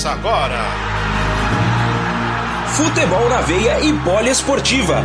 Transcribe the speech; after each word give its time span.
Começa 0.00 0.12
agora. 0.12 0.64
Futebol 2.68 3.28
na 3.28 3.42
veia 3.42 3.80
e 3.80 3.92
poliesportiva. 3.98 5.02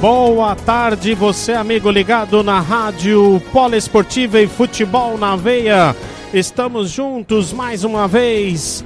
Boa 0.00 0.56
tarde, 0.56 1.14
você 1.14 1.52
amigo 1.52 1.88
ligado 1.88 2.42
na 2.42 2.58
rádio 2.58 3.40
Poliesportiva 3.52 4.40
e 4.40 4.48
Futebol 4.48 5.16
na 5.16 5.36
Veia. 5.36 5.94
Estamos 6.34 6.90
juntos 6.90 7.52
mais 7.52 7.84
uma 7.84 8.08
vez. 8.08 8.84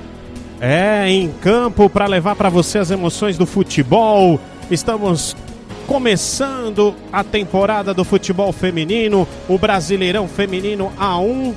É, 0.60 1.08
em 1.08 1.30
campo 1.40 1.88
para 1.88 2.06
levar 2.06 2.34
para 2.34 2.50
você 2.50 2.78
as 2.78 2.90
emoções 2.90 3.38
do 3.38 3.46
futebol. 3.46 4.38
Estamos 4.70 5.36
começando 5.86 6.94
a 7.12 7.22
temporada 7.22 7.94
do 7.94 8.04
futebol 8.04 8.52
feminino, 8.52 9.28
o 9.48 9.56
Brasileirão 9.56 10.26
Feminino 10.26 10.92
A1. 10.98 11.54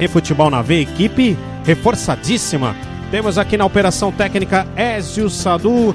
e 0.00 0.08
Futebol 0.08 0.48
na 0.48 0.62
V, 0.62 0.80
equipe 0.80 1.36
reforçadíssima. 1.64 2.74
Temos 3.10 3.36
aqui 3.36 3.58
na 3.58 3.66
operação 3.66 4.10
técnica 4.10 4.66
Ézio 4.74 5.28
Sadu. 5.28 5.94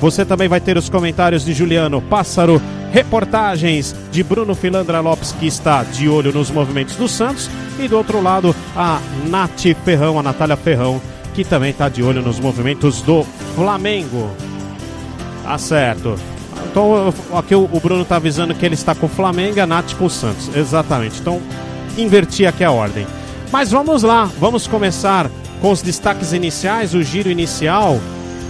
Você 0.00 0.24
também 0.24 0.46
vai 0.46 0.60
ter 0.60 0.76
os 0.76 0.88
comentários 0.88 1.44
de 1.44 1.52
Juliano 1.52 2.00
Pássaro, 2.00 2.62
reportagens 2.92 3.94
de 4.10 4.22
Bruno 4.22 4.54
Filandra 4.54 5.00
Lopes, 5.00 5.32
que 5.32 5.46
está 5.46 5.82
de 5.82 6.08
olho 6.08 6.32
nos 6.32 6.50
movimentos 6.50 6.96
do 6.96 7.08
Santos, 7.08 7.50
e 7.78 7.86
do 7.86 7.96
outro 7.96 8.20
lado 8.20 8.54
a 8.76 9.00
Nath 9.28 9.74
Ferrão, 9.84 10.18
a 10.18 10.22
Natália 10.22 10.56
Ferrão, 10.56 11.00
que 11.34 11.44
também 11.44 11.70
está 11.70 11.88
de 11.88 12.02
olho 12.02 12.22
nos 12.22 12.40
movimentos 12.40 13.02
do 13.02 13.24
Flamengo. 13.54 14.30
Tá 15.44 15.56
certo. 15.58 16.16
Então 16.70 17.12
aqui 17.34 17.54
o 17.54 17.66
Bruno 17.80 18.02
está 18.02 18.16
avisando 18.16 18.54
que 18.54 18.66
ele 18.66 18.74
está 18.74 18.94
com 18.94 19.06
o 19.06 19.08
Flamengo 19.08 19.60
a 19.60 19.66
Nath 19.66 19.94
com 19.94 20.06
o 20.06 20.10
Santos. 20.10 20.54
Exatamente. 20.54 21.20
Então 21.20 21.40
inverti 21.96 22.46
aqui 22.46 22.64
a 22.64 22.70
ordem. 22.70 23.06
Mas 23.50 23.70
vamos 23.70 24.02
lá, 24.02 24.30
vamos 24.38 24.66
começar 24.66 25.30
com 25.60 25.70
os 25.70 25.80
destaques 25.80 26.32
iniciais, 26.32 26.94
o 26.94 27.02
giro 27.02 27.30
inicial. 27.30 27.98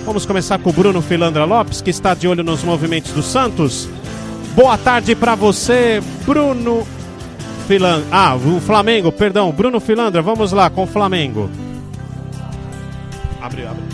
Vamos 0.04 0.26
começar 0.26 0.58
com 0.58 0.70
o 0.70 0.72
Bruno 0.72 1.00
Filandra 1.02 1.44
Lopes, 1.44 1.80
que 1.80 1.90
está 1.90 2.14
de 2.14 2.26
olho 2.26 2.42
nos 2.42 2.64
movimentos 2.64 3.12
do 3.12 3.22
Santos. 3.22 3.88
Boa 4.58 4.76
tarde 4.76 5.14
para 5.14 5.36
você, 5.36 6.02
Bruno 6.26 6.84
Filandra. 7.68 8.08
Ah, 8.10 8.34
o 8.34 8.60
Flamengo, 8.60 9.12
perdão, 9.12 9.52
Bruno 9.52 9.78
Filandra. 9.78 10.20
Vamos 10.20 10.50
lá 10.50 10.68
com 10.68 10.82
o 10.82 10.86
Flamengo. 10.86 11.48
Abre, 13.40 13.64
abre. 13.64 13.84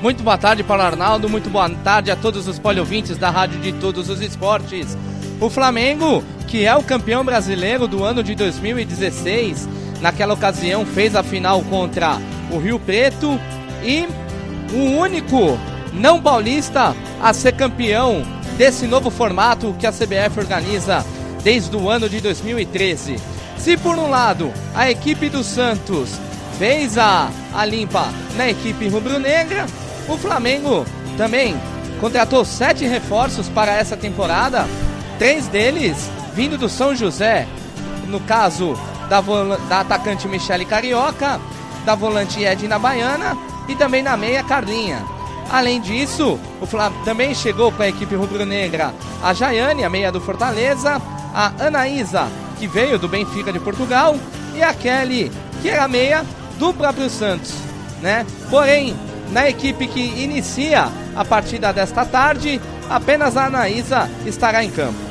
Muito 0.00 0.22
boa 0.22 0.38
tarde, 0.38 0.62
Paulo 0.62 0.84
Arnaldo. 0.84 1.28
Muito 1.28 1.50
boa 1.50 1.68
tarde 1.68 2.08
a 2.08 2.14
todos 2.14 2.46
os 2.46 2.56
poliouvintes 2.56 3.18
da 3.18 3.30
Rádio 3.30 3.58
de 3.58 3.72
Todos 3.72 4.08
os 4.08 4.20
Esportes. 4.20 4.96
O 5.40 5.50
Flamengo, 5.50 6.22
que 6.46 6.64
é 6.64 6.76
o 6.76 6.84
campeão 6.84 7.24
brasileiro 7.24 7.88
do 7.88 8.04
ano 8.04 8.22
de 8.22 8.36
2016, 8.36 9.68
naquela 10.00 10.34
ocasião 10.34 10.86
fez 10.86 11.16
a 11.16 11.24
final 11.24 11.62
contra 11.62 12.16
o 12.52 12.58
Rio 12.58 12.78
Preto 12.78 13.36
e 13.82 14.06
o 14.72 15.00
único 15.00 15.58
não 15.92 16.22
paulista 16.22 16.94
a 17.20 17.32
ser 17.32 17.54
campeão 17.54 18.37
desse 18.58 18.88
novo 18.88 19.08
formato 19.08 19.74
que 19.78 19.86
a 19.86 19.92
CBF 19.92 20.40
organiza 20.40 21.06
desde 21.44 21.76
o 21.76 21.88
ano 21.88 22.08
de 22.08 22.20
2013. 22.20 23.16
Se 23.56 23.76
por 23.76 23.96
um 23.96 24.10
lado 24.10 24.52
a 24.74 24.90
equipe 24.90 25.28
do 25.28 25.44
Santos 25.44 26.10
fez 26.58 26.98
a, 26.98 27.30
a 27.54 27.64
limpa 27.64 28.08
na 28.36 28.48
equipe 28.50 28.88
rubro-negra, 28.88 29.64
o 30.08 30.18
Flamengo 30.18 30.84
também 31.16 31.56
contratou 32.00 32.44
sete 32.44 32.84
reforços 32.84 33.48
para 33.48 33.72
essa 33.72 33.96
temporada, 33.96 34.66
três 35.20 35.46
deles 35.46 36.10
vindo 36.34 36.58
do 36.58 36.68
São 36.68 36.96
José. 36.96 37.46
No 38.08 38.18
caso 38.20 38.76
da, 39.08 39.20
da 39.68 39.80
atacante 39.80 40.26
Michele 40.26 40.64
Carioca, 40.64 41.40
da 41.84 41.94
volante 41.94 42.44
Edna 42.44 42.78
Baiana 42.78 43.36
e 43.68 43.76
também 43.76 44.02
na 44.02 44.16
meia 44.16 44.42
Carlinha. 44.42 45.17
Além 45.50 45.80
disso, 45.80 46.38
o 46.60 46.66
Flamengo 46.66 47.04
também 47.04 47.34
chegou 47.34 47.72
com 47.72 47.82
a 47.82 47.88
equipe 47.88 48.14
rubro-negra 48.14 48.92
a 49.22 49.32
Jaiane, 49.32 49.84
a 49.84 49.90
meia 49.90 50.12
do 50.12 50.20
Fortaleza, 50.20 51.00
a 51.34 51.52
Anaísa, 51.66 52.28
que 52.58 52.66
veio 52.66 52.98
do 52.98 53.08
Benfica 53.08 53.52
de 53.52 53.58
Portugal, 53.58 54.16
e 54.54 54.62
a 54.62 54.74
Kelly, 54.74 55.30
que 55.62 55.68
era 55.68 55.84
a 55.84 55.88
meia 55.88 56.24
do 56.58 56.72
próprio 56.74 57.08
Santos, 57.08 57.54
né? 58.02 58.26
Porém, 58.50 58.94
na 59.30 59.48
equipe 59.48 59.86
que 59.86 60.00
inicia 60.00 60.88
a 61.14 61.24
partida 61.24 61.72
desta 61.72 62.04
tarde, 62.04 62.60
apenas 62.88 63.36
a 63.36 63.46
Anaísa 63.46 64.10
estará 64.26 64.64
em 64.64 64.70
campo. 64.70 65.08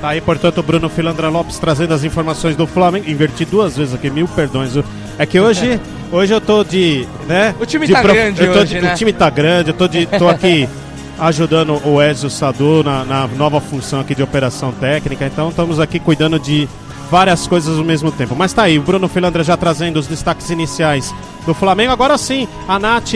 Tá 0.00 0.10
aí, 0.10 0.20
portanto, 0.20 0.58
o 0.58 0.62
Bruno 0.62 0.88
Filandra 0.90 1.28
Lopes 1.30 1.58
trazendo 1.58 1.94
as 1.94 2.04
informações 2.04 2.54
do 2.56 2.66
Flamengo. 2.66 3.08
Inverti 3.08 3.44
duas 3.44 3.76
vezes 3.76 3.94
aqui, 3.94 4.10
mil 4.10 4.28
perdões. 4.28 4.72
É 5.18 5.24
que 5.24 5.40
hoje, 5.40 5.80
hoje 6.14 6.32
eu 6.32 6.40
tô 6.40 6.62
de. 6.62 7.06
Né, 7.26 7.54
o 7.60 7.66
time 7.66 7.86
de 7.86 7.92
tá 7.92 8.02
grande 8.02 8.48
hoje, 8.48 8.74
de... 8.74 8.80
né? 8.80 8.92
O 8.92 8.96
time 8.96 9.12
tá 9.12 9.28
grande, 9.28 9.70
eu 9.70 9.74
tô, 9.74 9.88
de... 9.88 10.06
tô 10.06 10.28
aqui 10.28 10.68
ajudando 11.18 11.80
o 11.84 12.00
Ezio 12.00 12.30
Sadu 12.30 12.82
na, 12.82 13.04
na 13.04 13.26
nova 13.26 13.60
função 13.60 14.00
aqui 14.00 14.14
de 14.14 14.22
operação 14.22 14.72
técnica. 14.72 15.26
Então 15.26 15.48
estamos 15.48 15.80
aqui 15.80 15.98
cuidando 15.98 16.38
de 16.38 16.68
várias 17.10 17.46
coisas 17.46 17.76
ao 17.76 17.84
mesmo 17.84 18.12
tempo. 18.12 18.34
Mas 18.36 18.52
tá 18.52 18.62
aí, 18.62 18.78
o 18.78 18.82
Bruno 18.82 19.08
Filandra 19.08 19.42
já 19.42 19.56
trazendo 19.56 19.98
os 19.98 20.06
destaques 20.06 20.50
iniciais 20.50 21.14
do 21.44 21.52
Flamengo. 21.52 21.92
Agora 21.92 22.16
sim, 22.16 22.48
a 22.68 22.78
Nath 22.78 23.14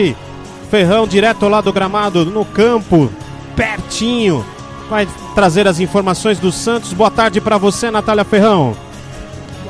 Ferrão, 0.69 1.07
direto 1.07 1.47
lá 1.47 1.61
do 1.61 1.73
gramado, 1.73 2.25
no 2.25 2.45
campo, 2.45 3.11
pertinho. 3.55 4.45
Vai 4.89 5.07
trazer 5.35 5.67
as 5.67 5.79
informações 5.79 6.39
do 6.39 6.51
Santos. 6.51 6.93
Boa 6.93 7.11
tarde 7.11 7.39
para 7.39 7.57
você, 7.57 7.91
Natália 7.91 8.23
Ferrão. 8.23 8.75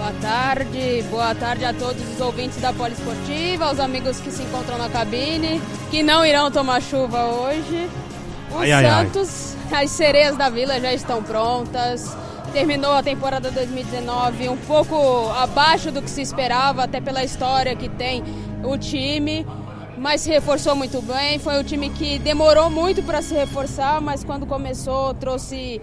Boa 0.09 0.21
tarde, 0.21 1.03
boa 1.11 1.35
tarde 1.35 1.65
a 1.65 1.71
todos 1.71 2.01
os 2.01 2.19
ouvintes 2.19 2.59
da 2.59 2.73
Poliesportiva, 2.73 3.65
aos 3.65 3.79
amigos 3.79 4.19
que 4.19 4.31
se 4.31 4.41
encontram 4.41 4.75
na 4.75 4.89
cabine, 4.89 5.61
que 5.91 6.01
não 6.01 6.25
irão 6.25 6.49
tomar 6.49 6.81
chuva 6.81 7.25
hoje. 7.25 7.87
O 8.51 8.57
ai, 8.57 8.71
Santos, 8.71 9.55
ai, 9.55 9.77
ai. 9.77 9.83
as 9.85 9.91
sereias 9.91 10.35
da 10.35 10.49
vila 10.49 10.81
já 10.81 10.91
estão 10.91 11.21
prontas 11.21 12.17
terminou 12.51 12.93
a 12.93 13.03
temporada 13.03 13.51
2019 13.51 14.49
um 14.49 14.57
pouco 14.57 15.29
abaixo 15.29 15.91
do 15.91 16.01
que 16.01 16.09
se 16.09 16.23
esperava, 16.23 16.85
até 16.85 16.99
pela 16.99 17.23
história 17.23 17.75
que 17.75 17.87
tem 17.87 18.23
o 18.63 18.75
time, 18.79 19.45
mas 19.95 20.21
se 20.21 20.31
reforçou 20.31 20.75
muito 20.75 21.03
bem. 21.03 21.37
Foi 21.37 21.59
um 21.59 21.63
time 21.63 21.91
que 21.91 22.17
demorou 22.17 22.71
muito 22.71 23.03
para 23.03 23.21
se 23.21 23.35
reforçar, 23.35 24.01
mas 24.01 24.23
quando 24.23 24.47
começou 24.47 25.13
trouxe 25.13 25.79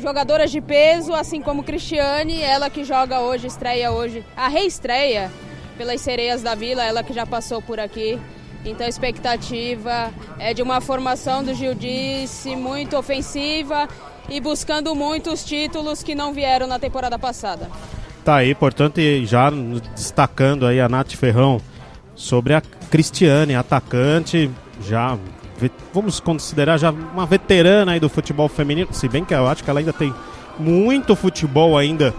jogadoras 0.00 0.50
de 0.50 0.60
peso, 0.60 1.14
assim 1.14 1.40
como 1.40 1.62
Cristiane, 1.62 2.40
ela 2.42 2.70
que 2.70 2.84
joga 2.84 3.20
hoje, 3.20 3.46
estreia 3.46 3.92
hoje, 3.92 4.24
a 4.36 4.48
reestreia 4.48 5.30
pelas 5.76 6.00
Sereias 6.00 6.42
da 6.42 6.54
Vila, 6.54 6.84
ela 6.84 7.02
que 7.02 7.12
já 7.12 7.26
passou 7.26 7.62
por 7.62 7.78
aqui. 7.80 8.18
Então 8.64 8.84
a 8.84 8.88
expectativa 8.88 10.10
é 10.38 10.52
de 10.52 10.62
uma 10.62 10.80
formação 10.80 11.42
do 11.42 11.54
Gildice 11.54 12.54
muito 12.54 12.96
ofensiva 12.96 13.88
e 14.28 14.40
buscando 14.40 14.94
muitos 14.94 15.44
títulos 15.44 16.02
que 16.02 16.14
não 16.14 16.32
vieram 16.32 16.66
na 16.66 16.78
temporada 16.78 17.18
passada. 17.18 17.70
Tá 18.24 18.36
aí, 18.36 18.54
portanto, 18.54 19.00
já 19.24 19.50
destacando 19.94 20.66
aí 20.66 20.78
a 20.80 20.88
Nath 20.88 21.12
Ferrão 21.12 21.60
sobre 22.14 22.52
a 22.52 22.60
Cristiane, 22.90 23.54
atacante, 23.54 24.50
já 24.86 25.18
vamos 25.92 26.20
considerar 26.20 26.78
já 26.78 26.90
uma 26.90 27.26
veterana 27.26 27.92
aí 27.92 28.00
do 28.00 28.08
futebol 28.08 28.48
feminino, 28.48 28.88
se 28.92 29.08
bem 29.08 29.24
que 29.24 29.34
eu 29.34 29.46
acho 29.46 29.64
que 29.64 29.70
ela 29.70 29.80
ainda 29.80 29.92
tem 29.92 30.14
muito 30.58 31.16
futebol 31.16 31.76
ainda, 31.76 32.14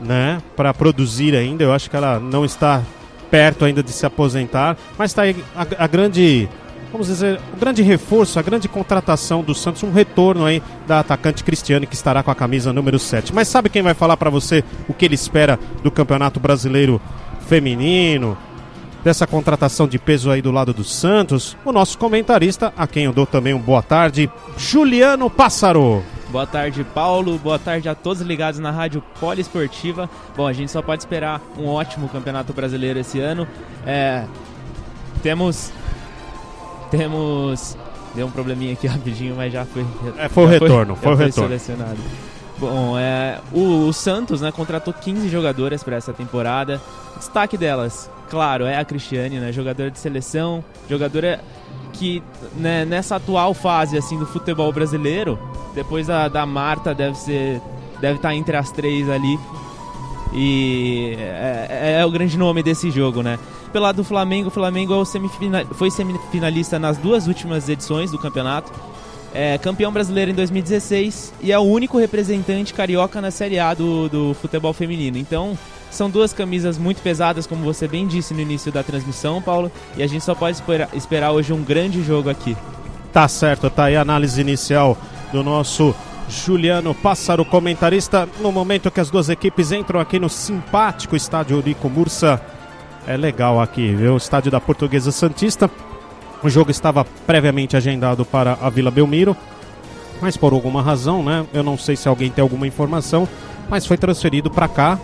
né, 0.00 0.42
para 0.54 0.74
produzir 0.74 1.34
ainda. 1.34 1.64
Eu 1.64 1.72
acho 1.72 1.88
que 1.88 1.96
ela 1.96 2.20
não 2.20 2.44
está 2.44 2.82
perto 3.30 3.64
ainda 3.64 3.82
de 3.82 3.92
se 3.92 4.04
aposentar, 4.04 4.76
mas 4.98 5.10
está 5.10 5.22
aí 5.22 5.36
a, 5.54 5.84
a 5.84 5.86
grande 5.86 6.48
vamos 6.92 7.08
dizer, 7.08 7.40
o 7.52 7.56
grande 7.58 7.82
reforço, 7.82 8.38
a 8.38 8.42
grande 8.42 8.68
contratação 8.68 9.42
do 9.42 9.54
Santos, 9.54 9.82
um 9.82 9.92
retorno 9.92 10.44
aí 10.44 10.62
da 10.86 11.00
atacante 11.00 11.44
Cristiane 11.44 11.86
que 11.86 11.94
estará 11.94 12.22
com 12.22 12.30
a 12.30 12.34
camisa 12.34 12.72
número 12.72 12.98
7. 12.98 13.34
Mas 13.34 13.48
sabe 13.48 13.68
quem 13.68 13.82
vai 13.82 13.92
falar 13.92 14.16
para 14.16 14.30
você 14.30 14.64
o 14.88 14.94
que 14.94 15.04
ele 15.04 15.14
espera 15.14 15.58
do 15.82 15.90
Campeonato 15.90 16.40
Brasileiro 16.40 17.00
Feminino? 17.48 18.36
Dessa 19.04 19.26
contratação 19.26 19.86
de 19.86 19.98
peso 19.98 20.30
aí 20.30 20.42
do 20.42 20.50
lado 20.50 20.74
do 20.74 20.82
Santos, 20.82 21.56
o 21.64 21.70
nosso 21.70 21.96
comentarista, 21.96 22.72
a 22.76 22.86
quem 22.86 23.04
eu 23.04 23.12
dou 23.12 23.26
também 23.26 23.54
um 23.54 23.60
boa 23.60 23.82
tarde, 23.82 24.30
Juliano 24.56 25.30
Pássaro. 25.30 26.02
Boa 26.28 26.46
tarde, 26.46 26.82
Paulo. 26.82 27.38
Boa 27.38 27.58
tarde 27.58 27.88
a 27.88 27.94
todos 27.94 28.20
ligados 28.20 28.58
na 28.58 28.72
Rádio 28.72 29.02
Poliesportiva. 29.20 30.10
Bom, 30.36 30.46
a 30.46 30.52
gente 30.52 30.72
só 30.72 30.82
pode 30.82 31.02
esperar 31.02 31.40
um 31.56 31.66
ótimo 31.68 32.08
campeonato 32.08 32.52
brasileiro 32.52 32.98
esse 32.98 33.20
ano. 33.20 33.46
É, 33.86 34.24
temos 35.22 35.72
temos. 36.90 37.76
Deu 38.14 38.26
um 38.26 38.30
probleminha 38.30 38.72
aqui 38.72 38.86
rapidinho, 38.88 39.36
mas 39.36 39.52
já 39.52 39.64
foi. 39.64 39.84
É, 40.18 40.28
foi 40.28 40.44
o 40.44 40.46
retorno, 40.46 40.96
foi, 40.96 41.12
o 41.12 41.16
retorno. 41.16 41.48
selecionado. 41.48 41.98
Bom, 42.58 42.98
é, 42.98 43.38
o, 43.52 43.86
o, 43.86 43.92
Santos 43.92 44.40
né, 44.40 44.50
contratou 44.50 44.92
15 44.92 45.28
jogadoras 45.28 45.82
para 45.82 45.96
essa 45.96 46.12
temporada. 46.12 46.80
Destaque 47.18 47.58
delas, 47.58 48.10
claro, 48.28 48.64
é 48.64 48.76
a 48.76 48.84
Cristiane, 48.84 49.38
né, 49.38 49.52
jogadora 49.52 49.90
de 49.90 49.98
seleção, 49.98 50.64
jogadora 50.88 51.40
que 51.92 52.22
né, 52.56 52.84
nessa 52.84 53.16
atual 53.16 53.54
fase 53.54 53.96
assim 53.96 54.18
do 54.18 54.26
futebol 54.26 54.72
brasileiro, 54.72 55.38
depois 55.74 56.06
da, 56.06 56.28
da 56.28 56.44
Marta 56.44 56.94
deve 56.94 57.16
ser 57.16 57.60
deve 58.00 58.16
estar 58.16 58.28
tá 58.28 58.34
entre 58.34 58.56
as 58.56 58.70
três 58.70 59.08
ali 59.08 59.38
e 60.34 61.14
é, 61.18 61.66
é, 61.70 62.00
é 62.00 62.04
o 62.04 62.10
grande 62.10 62.36
nome 62.36 62.62
desse 62.62 62.90
jogo, 62.90 63.22
né? 63.22 63.38
pelo 63.76 63.84
lado 63.84 63.96
do 63.96 64.04
Flamengo, 64.04 64.48
o 64.48 64.50
Flamengo 64.50 65.02
é 65.02 65.04
semifinal, 65.04 65.66
foi 65.72 65.90
semifinalista 65.90 66.78
nas 66.78 66.96
duas 66.96 67.26
últimas 67.26 67.68
edições 67.68 68.10
do 68.10 68.18
campeonato. 68.18 68.72
É 69.34 69.58
campeão 69.58 69.92
brasileiro 69.92 70.30
em 70.30 70.34
2016 70.34 71.34
e 71.42 71.52
é 71.52 71.58
o 71.58 71.62
único 71.62 71.98
representante 71.98 72.72
carioca 72.72 73.20
na 73.20 73.30
Série 73.30 73.58
A 73.58 73.74
do, 73.74 74.08
do 74.08 74.34
futebol 74.40 74.72
feminino. 74.72 75.18
Então, 75.18 75.58
são 75.90 76.10
duas 76.10 76.32
camisas 76.32 76.76
muito 76.78 77.00
pesadas, 77.00 77.46
como 77.46 77.64
você 77.64 77.88
bem 77.88 78.06
disse 78.06 78.34
no 78.34 78.40
início 78.40 78.70
da 78.70 78.82
transmissão, 78.82 79.40
Paulo, 79.40 79.70
e 79.96 80.02
a 80.02 80.06
gente 80.06 80.24
só 80.24 80.34
pode 80.34 80.62
esperar, 80.94 81.32
hoje 81.32 81.52
um 81.52 81.62
grande 81.62 82.02
jogo 82.02 82.28
aqui. 82.28 82.56
Tá 83.12 83.26
certo, 83.28 83.70
tá 83.70 83.84
aí 83.84 83.96
a 83.96 84.02
análise 84.02 84.40
inicial 84.40 84.98
do 85.32 85.42
nosso 85.42 85.94
Juliano 86.28 86.94
Pássaro, 86.94 87.44
comentarista, 87.44 88.28
no 88.40 88.50
momento 88.52 88.90
que 88.90 89.00
as 89.00 89.10
duas 89.10 89.28
equipes 89.28 89.72
entram 89.72 90.00
aqui 90.00 90.18
no 90.18 90.28
simpático 90.28 91.16
estádio 91.16 91.56
Eurico 91.56 91.88
Mursa 91.88 92.40
é 93.06 93.16
legal 93.16 93.60
aqui, 93.60 93.94
viu? 93.94 94.14
O 94.14 94.16
estádio 94.16 94.50
da 94.50 94.60
Portuguesa 94.60 95.12
Santista. 95.12 95.70
O 96.42 96.50
jogo 96.50 96.70
estava 96.70 97.04
previamente 97.26 97.76
agendado 97.76 98.24
para 98.24 98.58
a 98.60 98.68
Vila 98.68 98.90
Belmiro, 98.90 99.36
mas 100.20 100.36
por 100.36 100.52
alguma 100.52 100.82
razão, 100.82 101.22
né? 101.22 101.46
Eu 101.54 101.62
não 101.62 101.78
sei 101.78 101.94
se 101.94 102.08
alguém 102.08 102.30
tem 102.30 102.42
alguma 102.42 102.66
informação, 102.66 103.28
mas 103.70 103.86
foi 103.86 103.96
transferido 103.96 104.50
para 104.50 104.66
cá. 104.68 104.98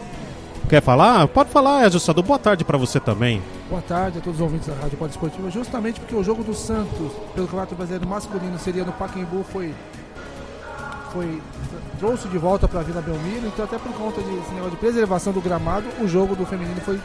Quer 0.69 0.81
falar? 0.81 1.29
Pode 1.29 1.50
falar, 1.50 1.87
ajustador. 1.87 2.25
Boa 2.25 2.38
tarde 2.38 2.64
para 2.64 2.79
você 2.79 2.99
também. 2.99 3.43
Boa 3.69 3.82
tarde 3.82 4.19
a 4.19 4.20
todos 4.20 4.41
os 4.41 4.43
ouvintes 4.43 4.69
da 4.69 4.75
Rádio 4.75 4.97
Pode 4.97 5.12
Esportiva. 5.12 5.50
Justamente 5.50 6.00
porque 6.00 6.14
o 6.14 6.25
jogo 6.25 6.43
do 6.43 6.55
Santos 6.55 7.12
pelo 7.35 7.47
Campeonato 7.47 7.75
Brasileiro 7.75 8.06
masculino 8.06 8.59
seria 8.59 8.85
no 8.85 8.93
Pacaembu 8.93 9.44
foi 9.44 9.75
foi 11.12 11.43
trouxe 11.99 12.26
de 12.29 12.38
volta 12.38 12.67
para 12.67 12.81
a 12.81 12.82
Vila 12.82 13.03
Belmiro, 13.03 13.47
então 13.47 13.64
até 13.64 13.79
por 13.79 13.93
conta 13.93 14.20
desse 14.23 14.50
negócio 14.50 14.70
de 14.70 14.76
preservação 14.79 15.32
do 15.32 15.41
gramado, 15.43 15.87
o 16.00 16.09
jogo 16.09 16.35
do 16.35 16.47
feminino 16.47 16.81
foi 16.81 16.99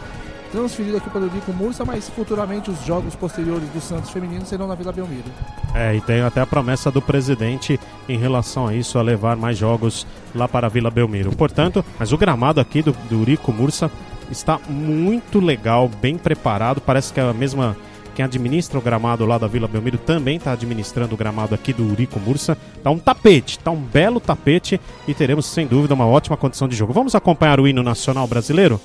transferido 0.47 0.97
aqui 0.97 1.09
para 1.09 1.21
o 1.21 1.27
Rico 1.27 1.53
Mursa, 1.53 1.85
mas 1.85 2.09
futuramente 2.09 2.69
os 2.69 2.83
jogos 2.85 3.15
posteriores 3.15 3.67
do 3.69 3.81
Santos 3.81 4.09
feminino 4.09 4.45
serão 4.45 4.67
na 4.67 4.75
Vila 4.75 4.91
Belmiro. 4.91 5.29
É, 5.73 5.95
e 5.95 6.01
tem 6.01 6.21
até 6.21 6.41
a 6.41 6.45
promessa 6.45 6.89
do 6.89 7.01
presidente 7.01 7.79
em 8.07 8.17
relação 8.17 8.67
a 8.67 8.73
isso, 8.73 8.97
a 8.97 9.01
levar 9.01 9.35
mais 9.35 9.57
jogos 9.57 10.07
lá 10.33 10.47
para 10.47 10.67
a 10.67 10.69
Vila 10.69 10.89
Belmiro. 10.89 11.35
Portanto, 11.35 11.83
mas 11.99 12.11
o 12.11 12.17
gramado 12.17 12.59
aqui 12.59 12.81
do, 12.81 12.91
do 13.09 13.23
Rico 13.23 13.51
Mursa 13.51 13.91
está 14.31 14.59
muito 14.67 15.39
legal, 15.39 15.89
bem 16.01 16.17
preparado, 16.17 16.81
parece 16.81 17.13
que 17.13 17.19
é 17.19 17.23
a 17.23 17.33
mesma 17.33 17.75
quem 18.17 18.25
administra 18.25 18.79
o 18.79 18.81
gramado 18.81 19.27
lá 19.27 19.38
da 19.38 19.45
Vila 19.45 19.67
Belmiro 19.67 19.99
também 19.99 20.38
está 20.38 20.51
administrando 20.51 21.13
o 21.13 21.17
gramado 21.17 21.53
aqui 21.53 21.71
do 21.71 21.83
Urico 21.83 22.19
Mursa. 22.19 22.57
Tá 22.81 22.89
um 22.89 22.97
tapete, 22.97 23.59
tá 23.59 23.69
um 23.69 23.79
belo 23.79 24.19
tapete 24.19 24.81
e 25.07 25.13
teremos 25.13 25.45
sem 25.45 25.67
dúvida 25.67 25.94
uma 25.94 26.07
ótima 26.07 26.35
condição 26.35 26.67
de 26.67 26.75
jogo. 26.75 26.91
Vamos 26.91 27.13
acompanhar 27.13 27.59
o 27.59 27.67
hino 27.67 27.83
nacional 27.83 28.25
brasileiro? 28.25 28.81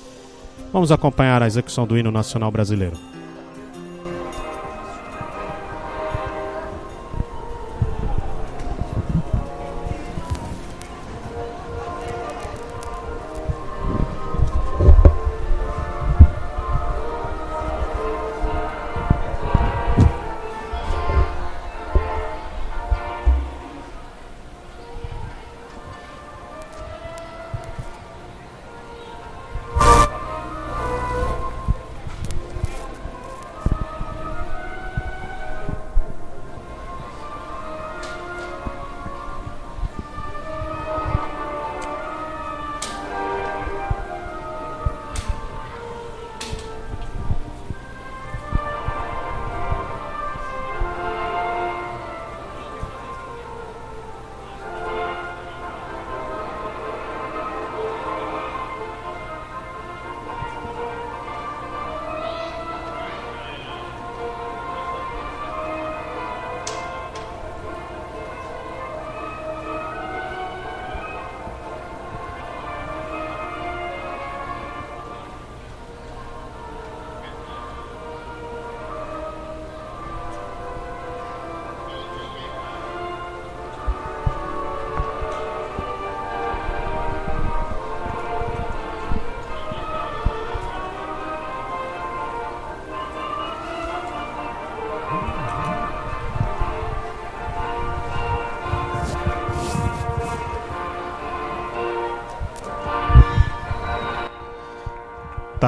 Vamos 0.73 0.91
acompanhar 0.91 1.43
a 1.43 1.45
execução 1.45 1.85
do 1.85 1.95
hino 1.95 2.09
nacional 2.11 2.49
brasileiro. 2.49 3.12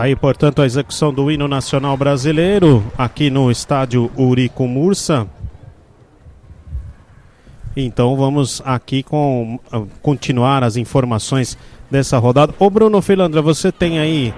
Aí, 0.06 0.16
portanto, 0.16 0.62
a 0.62 0.66
execução 0.66 1.12
do 1.12 1.32
hino 1.32 1.48
nacional 1.48 1.98
brasileiro 1.98 2.84
aqui 2.98 3.30
no 3.30 3.50
estádio 3.50 4.12
Urico 4.16 4.68
Mursa. 4.68 5.28
Então 7.76 8.16
vamos 8.16 8.62
aqui 8.64 9.04
com 9.04 9.60
continuar 10.02 10.64
as 10.64 10.78
informações 10.78 11.58
dessa 11.90 12.18
rodada. 12.18 12.54
Ô 12.60 12.70
Bruno 12.70 13.02
Filandra, 13.02 13.42
você 13.42 13.72
tem 13.72 14.00
aí 14.00 14.34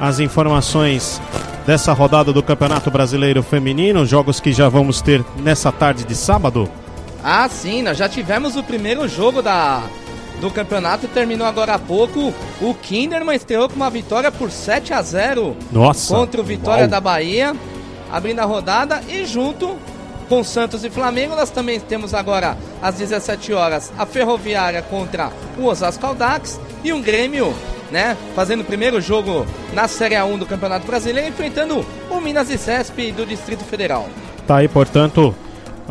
as 0.00 0.18
informações 0.20 1.20
dessa 1.66 1.92
rodada 1.92 2.32
do 2.32 2.42
Campeonato 2.42 2.90
Brasileiro 2.90 3.42
Feminino, 3.42 4.06
jogos 4.06 4.40
que 4.40 4.52
já 4.52 4.68
vamos 4.68 5.02
ter 5.02 5.24
nessa 5.36 5.70
tarde 5.70 6.04
de 6.04 6.14
sábado? 6.14 6.68
Ah, 7.22 7.46
sim, 7.48 7.82
nós 7.82 7.98
já 7.98 8.08
tivemos 8.08 8.56
o 8.56 8.62
primeiro 8.62 9.06
jogo 9.06 9.42
da 9.42 9.82
do 10.40 10.50
campeonato. 10.50 11.06
Terminou 11.08 11.46
agora 11.46 11.74
há 11.74 11.78
pouco. 11.78 12.32
O 12.60 12.74
Kinderman 12.74 13.36
estreou 13.36 13.68
com 13.68 13.76
uma 13.76 13.90
vitória 13.90 14.32
por 14.32 14.50
7 14.50 14.92
a 14.92 15.02
0 15.02 15.56
Nossa. 15.70 16.14
contra 16.14 16.40
o 16.40 16.44
Vitória 16.44 16.82
Uau. 16.82 16.90
da 16.90 17.00
Bahia, 17.00 17.54
abrindo 18.10 18.40
a 18.40 18.44
rodada. 18.44 19.00
E 19.08 19.24
junto 19.24 19.76
com 20.28 20.42
Santos 20.44 20.84
e 20.84 20.90
Flamengo, 20.90 21.34
nós 21.34 21.50
também 21.50 21.78
temos 21.80 22.14
agora 22.14 22.56
às 22.80 22.94
17 22.96 23.52
horas 23.52 23.92
a 23.98 24.06
Ferroviária 24.06 24.80
contra 24.82 25.30
o 25.58 25.66
Osasco 25.66 26.06
Aldax 26.06 26.60
e 26.82 26.92
um 26.92 27.02
Grêmio. 27.02 27.54
Né, 27.90 28.16
fazendo 28.36 28.60
o 28.60 28.64
primeiro 28.64 29.00
jogo 29.00 29.44
na 29.72 29.88
Série 29.88 30.14
A1 30.14 30.38
do 30.38 30.46
Campeonato 30.46 30.86
Brasileiro, 30.86 31.28
enfrentando 31.28 31.84
o 32.08 32.20
Minas 32.20 32.48
e 32.48 32.56
Cesp 32.56 33.10
do 33.10 33.26
Distrito 33.26 33.64
Federal. 33.64 34.08
Tá 34.46 34.58
aí, 34.58 34.68
portanto, 34.68 35.34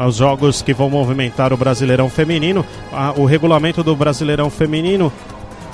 os 0.08 0.16
jogos 0.16 0.62
que 0.62 0.74
vão 0.74 0.90
movimentar 0.90 1.52
o 1.52 1.58
Brasileirão 1.58 2.10
Feminino. 2.10 2.66
O 3.18 3.26
regulamento 3.26 3.84
do 3.84 3.96
Brasileirão 3.96 4.50
Feminino 4.50 5.12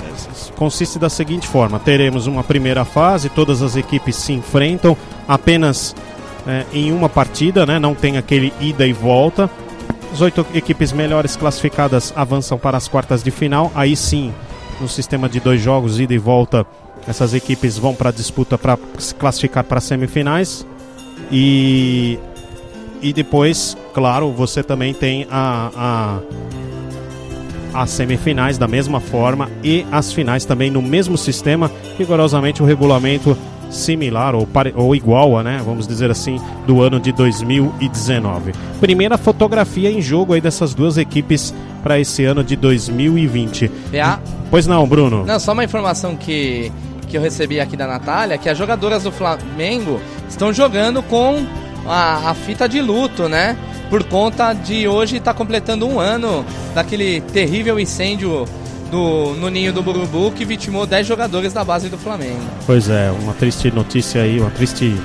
eh, 0.02 0.52
consiste 0.56 0.98
da 0.98 1.08
seguinte 1.08 1.46
forma: 1.46 1.78
teremos 1.78 2.26
uma 2.26 2.42
primeira 2.42 2.84
fase, 2.84 3.28
todas 3.28 3.62
as 3.62 3.76
equipes 3.76 4.16
se 4.16 4.32
enfrentam 4.32 4.96
apenas 5.28 5.94
eh, 6.46 6.64
em 6.72 6.92
uma 6.92 7.08
partida, 7.08 7.64
né? 7.64 7.78
Não 7.78 7.94
tem 7.94 8.16
aquele 8.16 8.52
ida 8.60 8.86
e 8.86 8.92
volta. 8.92 9.48
As 10.12 10.20
oito 10.20 10.46
equipes 10.54 10.92
melhores 10.92 11.36
classificadas 11.36 12.12
avançam 12.16 12.58
para 12.58 12.76
as 12.76 12.88
quartas 12.88 13.22
de 13.22 13.30
final. 13.30 13.70
Aí 13.74 13.94
sim, 13.94 14.32
no 14.80 14.88
sistema 14.88 15.28
de 15.28 15.40
dois 15.40 15.60
jogos, 15.60 16.00
ida 16.00 16.14
e 16.14 16.18
volta, 16.18 16.66
essas 17.06 17.34
equipes 17.34 17.78
vão 17.78 17.94
para 17.94 18.08
a 18.08 18.12
disputa 18.12 18.56
para 18.58 18.78
se 18.98 19.14
classificar 19.14 19.62
para 19.62 19.78
as 19.78 19.84
semifinais. 19.84 20.66
E 21.30 22.18
e 23.02 23.12
depois, 23.12 23.76
claro, 23.94 24.30
você 24.32 24.62
também 24.62 24.92
tem 24.94 25.26
a, 25.30 26.20
a 27.74 27.82
as 27.82 27.90
semifinais 27.90 28.56
da 28.56 28.66
mesma 28.66 29.00
forma 29.00 29.50
e 29.62 29.84
as 29.92 30.10
finais 30.12 30.44
também 30.46 30.70
no 30.70 30.80
mesmo 30.80 31.18
sistema, 31.18 31.70
rigorosamente 31.98 32.62
o 32.62 32.66
regulamento 32.66 33.36
similar 33.70 34.34
ou, 34.34 34.46
pare- 34.46 34.72
ou 34.74 34.94
igual, 34.96 35.36
a, 35.36 35.42
né, 35.42 35.60
vamos 35.62 35.86
dizer 35.86 36.10
assim, 36.10 36.40
do 36.66 36.80
ano 36.80 36.98
de 36.98 37.12
2019. 37.12 38.52
Primeira 38.80 39.18
fotografia 39.18 39.90
em 39.90 40.00
jogo 40.00 40.32
aí 40.32 40.40
dessas 40.40 40.72
duas 40.72 40.96
equipes 40.96 41.52
para 41.82 42.00
esse 42.00 42.24
ano 42.24 42.42
de 42.42 42.56
2020. 42.56 43.68
PA, 43.90 44.20
Pois 44.50 44.66
não, 44.66 44.86
Bruno? 44.86 45.24
Não, 45.26 45.38
só 45.40 45.52
uma 45.52 45.64
informação 45.64 46.16
que, 46.16 46.72
que 47.08 47.18
eu 47.18 47.20
recebi 47.20 47.60
aqui 47.60 47.76
da 47.76 47.86
Natália, 47.86 48.38
que 48.38 48.48
as 48.48 48.56
jogadoras 48.56 49.02
do 49.02 49.10
Flamengo 49.12 50.00
estão 50.28 50.50
jogando 50.52 51.02
com 51.02 51.44
a, 51.88 52.30
a 52.30 52.34
fita 52.34 52.68
de 52.68 52.80
luto, 52.80 53.28
né? 53.28 53.56
Por 53.90 54.02
conta 54.04 54.52
de 54.52 54.88
hoje 54.88 55.16
estar 55.16 55.34
completando 55.34 55.86
um 55.86 56.00
ano 56.00 56.44
daquele 56.74 57.20
terrível 57.20 57.78
incêndio 57.78 58.44
do, 58.90 59.34
no 59.34 59.48
ninho 59.48 59.72
do 59.72 59.82
Burubu 59.82 60.30
que 60.32 60.44
vitimou 60.44 60.86
10 60.86 61.06
jogadores 61.06 61.52
da 61.52 61.64
base 61.64 61.88
do 61.88 61.96
Flamengo. 61.98 62.40
Pois 62.66 62.88
é, 62.88 63.12
uma 63.22 63.32
triste 63.32 63.70
notícia 63.70 64.22
aí, 64.22 64.40
uma 64.40 64.50
triste 64.50 64.96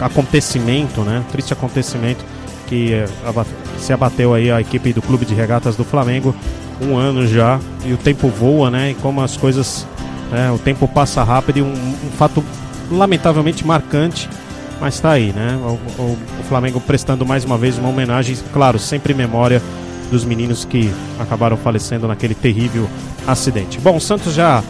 um 0.00 0.04
acontecimento, 0.04 1.02
né? 1.02 1.22
Um 1.26 1.30
triste 1.30 1.52
acontecimento 1.52 2.24
que 2.66 2.92
aba- 3.26 3.46
se 3.78 3.92
abateu 3.92 4.32
aí 4.34 4.50
a 4.50 4.60
equipe 4.60 4.92
do 4.92 5.02
Clube 5.02 5.24
de 5.24 5.34
Regatas 5.34 5.76
do 5.76 5.84
Flamengo 5.84 6.34
um 6.80 6.96
ano 6.96 7.26
já 7.26 7.60
e 7.84 7.92
o 7.92 7.96
tempo 7.98 8.28
voa, 8.28 8.70
né? 8.70 8.90
E 8.92 8.94
como 8.94 9.20
as 9.20 9.36
coisas, 9.36 9.86
né? 10.30 10.50
o 10.50 10.58
tempo 10.58 10.88
passa 10.88 11.22
rápido 11.22 11.58
e 11.58 11.62
um, 11.62 11.72
um 11.72 12.10
fato 12.16 12.42
lamentavelmente 12.90 13.66
marcante, 13.66 14.28
mas 14.80 14.98
tá 15.00 15.10
aí, 15.12 15.32
né? 15.32 15.58
O, 15.62 16.02
o- 16.02 16.18
o 16.40 16.42
Flamengo 16.48 16.80
prestando 16.80 17.24
mais 17.26 17.44
uma 17.44 17.58
vez 17.58 17.76
uma 17.78 17.88
homenagem, 17.88 18.36
claro, 18.52 18.78
sempre 18.78 19.12
em 19.12 19.16
memória 19.16 19.62
dos 20.10 20.24
meninos 20.24 20.64
que 20.64 20.90
acabaram 21.18 21.56
falecendo 21.56 22.08
naquele 22.08 22.34
terrível 22.34 22.88
acidente. 23.26 23.78
Bom, 23.78 23.96
o 23.96 24.00
Santos 24.00 24.34
já 24.34 24.62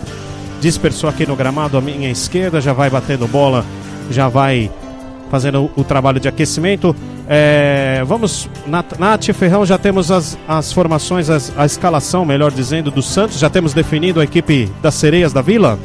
dispersou 0.60 1.08
aqui 1.08 1.26
no 1.26 1.34
gramado 1.34 1.78
à 1.78 1.80
minha 1.80 2.10
esquerda, 2.10 2.60
já 2.60 2.72
vai 2.74 2.90
batendo 2.90 3.26
bola, 3.26 3.64
já 4.10 4.28
vai 4.28 4.70
fazendo 5.30 5.70
o, 5.76 5.84
trabalho 5.84 6.20
de 6.20 6.28
aquecimento. 6.28 6.94
É, 7.28 8.02
vamos, 8.04 8.50
Nat, 8.66 8.98
Nath 8.98 9.24
Ferrão, 9.32 9.64
já 9.64 9.78
temos 9.78 10.10
as, 10.10 10.36
as 10.48 10.72
formações, 10.72 11.30
as- 11.30 11.52
a 11.56 11.64
escalação, 11.64 12.24
melhor 12.24 12.50
dizendo, 12.50 12.90
do 12.90 13.00
Santos, 13.00 13.38
já 13.38 13.48
temos 13.48 13.72
definido 13.72 14.20
a 14.20 14.24
equipe 14.24 14.70
das 14.82 14.94
sereias 14.96 15.32
da 15.32 15.40
Vila? 15.40 15.78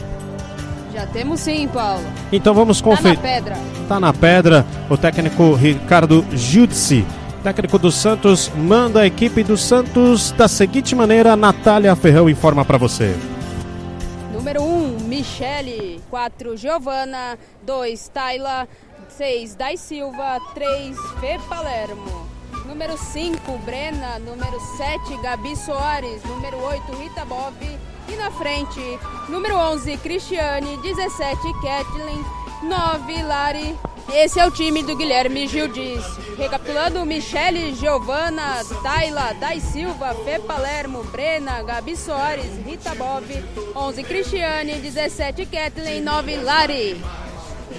Já 0.96 1.06
temos 1.08 1.42
sim, 1.42 1.68
Paulo. 1.68 2.06
Então 2.32 2.54
vamos 2.54 2.80
Tá 2.82 2.90
na 2.90 2.96
conferir. 2.96 3.20
pedra. 3.20 3.58
Tá 3.90 4.00
na 4.00 4.14
pedra 4.14 4.66
o 4.90 4.96
técnico 4.98 5.54
Ricardo 5.54 6.26
Giudice. 6.32 7.06
Técnico 7.44 7.78
do 7.78 7.92
Santos 7.92 8.50
manda 8.56 9.02
a 9.02 9.06
equipe 9.06 9.44
do 9.44 9.58
Santos 9.58 10.32
da 10.32 10.48
seguinte 10.48 10.96
maneira, 10.96 11.36
Natália 11.36 11.94
Ferrão 11.98 12.30
informa 12.30 12.64
pra 12.64 12.78
você. 12.78 13.14
Número 14.34 14.64
1, 14.64 14.66
um, 14.66 14.98
Michele. 15.02 16.02
4, 16.10 16.56
Giovana. 16.56 17.38
2, 17.66 18.08
Tayla. 18.08 18.66
6, 19.10 19.54
Dai 19.56 19.76
Silva. 19.76 20.40
3, 20.54 20.98
Fê 21.20 21.38
Palermo. 21.50 22.26
Número 22.66 22.98
5, 22.98 23.58
Brena. 23.66 24.18
Número 24.20 24.58
7, 24.78 25.22
Gabi 25.22 25.56
Soares. 25.58 26.24
Número 26.24 26.58
8, 26.58 26.82
Rita 27.02 27.26
Bob. 27.26 27.54
E 28.08 28.16
na 28.16 28.32
frente, 28.32 29.00
número 29.30 29.56
11, 29.56 29.98
Cristiane. 29.98 30.78
17, 30.78 31.38
Kathleen. 31.62 32.24
9, 32.64 33.24
Lari. 33.24 33.76
Esse 34.14 34.40
é 34.40 34.46
o 34.46 34.52
time 34.52 34.84
do 34.84 34.96
Guilherme 34.96 35.48
Gildiz. 35.48 36.04
Recapitulando, 36.38 37.06
Michele, 37.06 37.74
Giovana, 37.74 38.64
Tayla, 38.84 39.34
Dai 39.40 39.60
Silva, 39.60 40.16
Fê 40.24 40.40
Palermo, 40.40 41.04
Brena, 41.06 41.62
Gabi 41.64 41.96
Soares, 41.96 42.52
Rita 42.66 42.94
Bob, 42.96 43.26
11 43.76 44.04
Cristiane, 44.04 44.74
17 44.76 45.46
Kathleen, 45.46 46.02
9 46.02 46.38
Lari. 46.38 47.02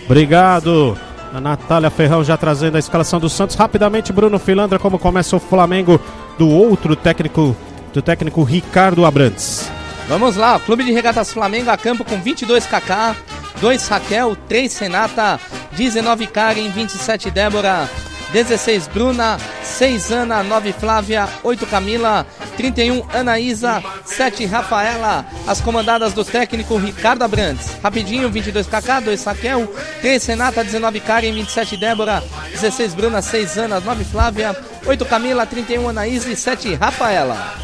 Obrigado. 0.04 0.99
A 1.33 1.40
Natália 1.40 1.90
Ferrão 1.90 2.25
já 2.25 2.37
trazendo 2.37 2.76
a 2.76 2.78
escalação 2.78 3.21
do 3.21 3.28
Santos. 3.28 3.56
Rapidamente, 3.56 4.12
Bruno 4.12 4.38
Filandra, 4.38 4.78
como 4.78 4.99
começa 4.99 5.37
o 5.37 5.40
Flamengo 5.40 6.00
do 6.38 6.49
outro 6.49 6.97
técnico, 6.97 7.56
do 7.92 8.00
técnico 8.00 8.42
Ricardo 8.42 9.04
Abrantes. 9.04 9.75
Vamos 10.08 10.36
lá, 10.36 10.58
Clube 10.60 10.84
de 10.84 10.92
Regatas 10.92 11.32
Flamengo 11.32 11.68
a 11.68 11.76
campo 11.76 12.04
com 12.04 12.20
22 12.20 12.64
Kaká, 12.66 13.16
2 13.60 13.88
Raquel, 13.88 14.36
3 14.48 14.78
Renata, 14.78 15.40
19 15.72 16.28
Karen, 16.28 16.70
27 16.70 17.28
Débora, 17.28 17.90
16 18.32 18.86
Bruna, 18.86 19.36
6 19.64 20.12
Ana, 20.12 20.44
9 20.44 20.72
Flávia, 20.75 21.28
8 21.42 21.66
Camila, 21.66 22.25
31 22.56 23.04
Anaísa, 23.12 23.82
7 24.04 24.46
Rafaela, 24.46 25.26
as 25.44 25.60
comandadas 25.60 26.12
do 26.12 26.25
técnico 26.25 26.76
Ricardo 26.76 27.22
Abrantes. 27.22 27.76
Rapidinho, 27.82 28.30
22 28.30 28.68
Kaká, 28.68 29.00
2 29.00 29.25
Raquel, 29.25 29.66
3 30.00 30.25
Renata, 30.26 30.62
19 30.62 31.00
Karen, 31.00 31.32
27 31.32 31.76
Débora, 31.76 32.22
16 32.52 32.94
Bruna, 32.94 33.20
6 33.20 33.58
Ana, 33.58 33.80
9 33.80 34.04
Flávia, 34.04 34.56
8 34.86 35.04
Camila, 35.04 35.44
31 35.44 35.88
Anaísa 35.88 36.30
e 36.30 36.36
7 36.36 36.75
Rafaela. 36.75 37.54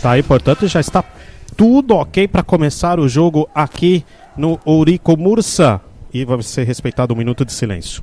Tá 0.00 0.12
aí, 0.12 0.22
portanto, 0.22 0.68
já 0.68 0.80
está 0.80 1.02
tudo 1.56 1.94
ok 1.96 2.26
para 2.28 2.42
começar 2.42 2.98
o 2.98 3.08
jogo 3.08 3.48
aqui 3.54 4.04
no 4.36 4.58
Ourico 4.64 5.16
Mursa. 5.16 5.80
E 6.12 6.24
vai 6.24 6.42
ser 6.42 6.64
respeitado 6.64 7.14
um 7.14 7.16
minuto 7.16 7.44
de 7.44 7.52
silêncio. 7.52 8.02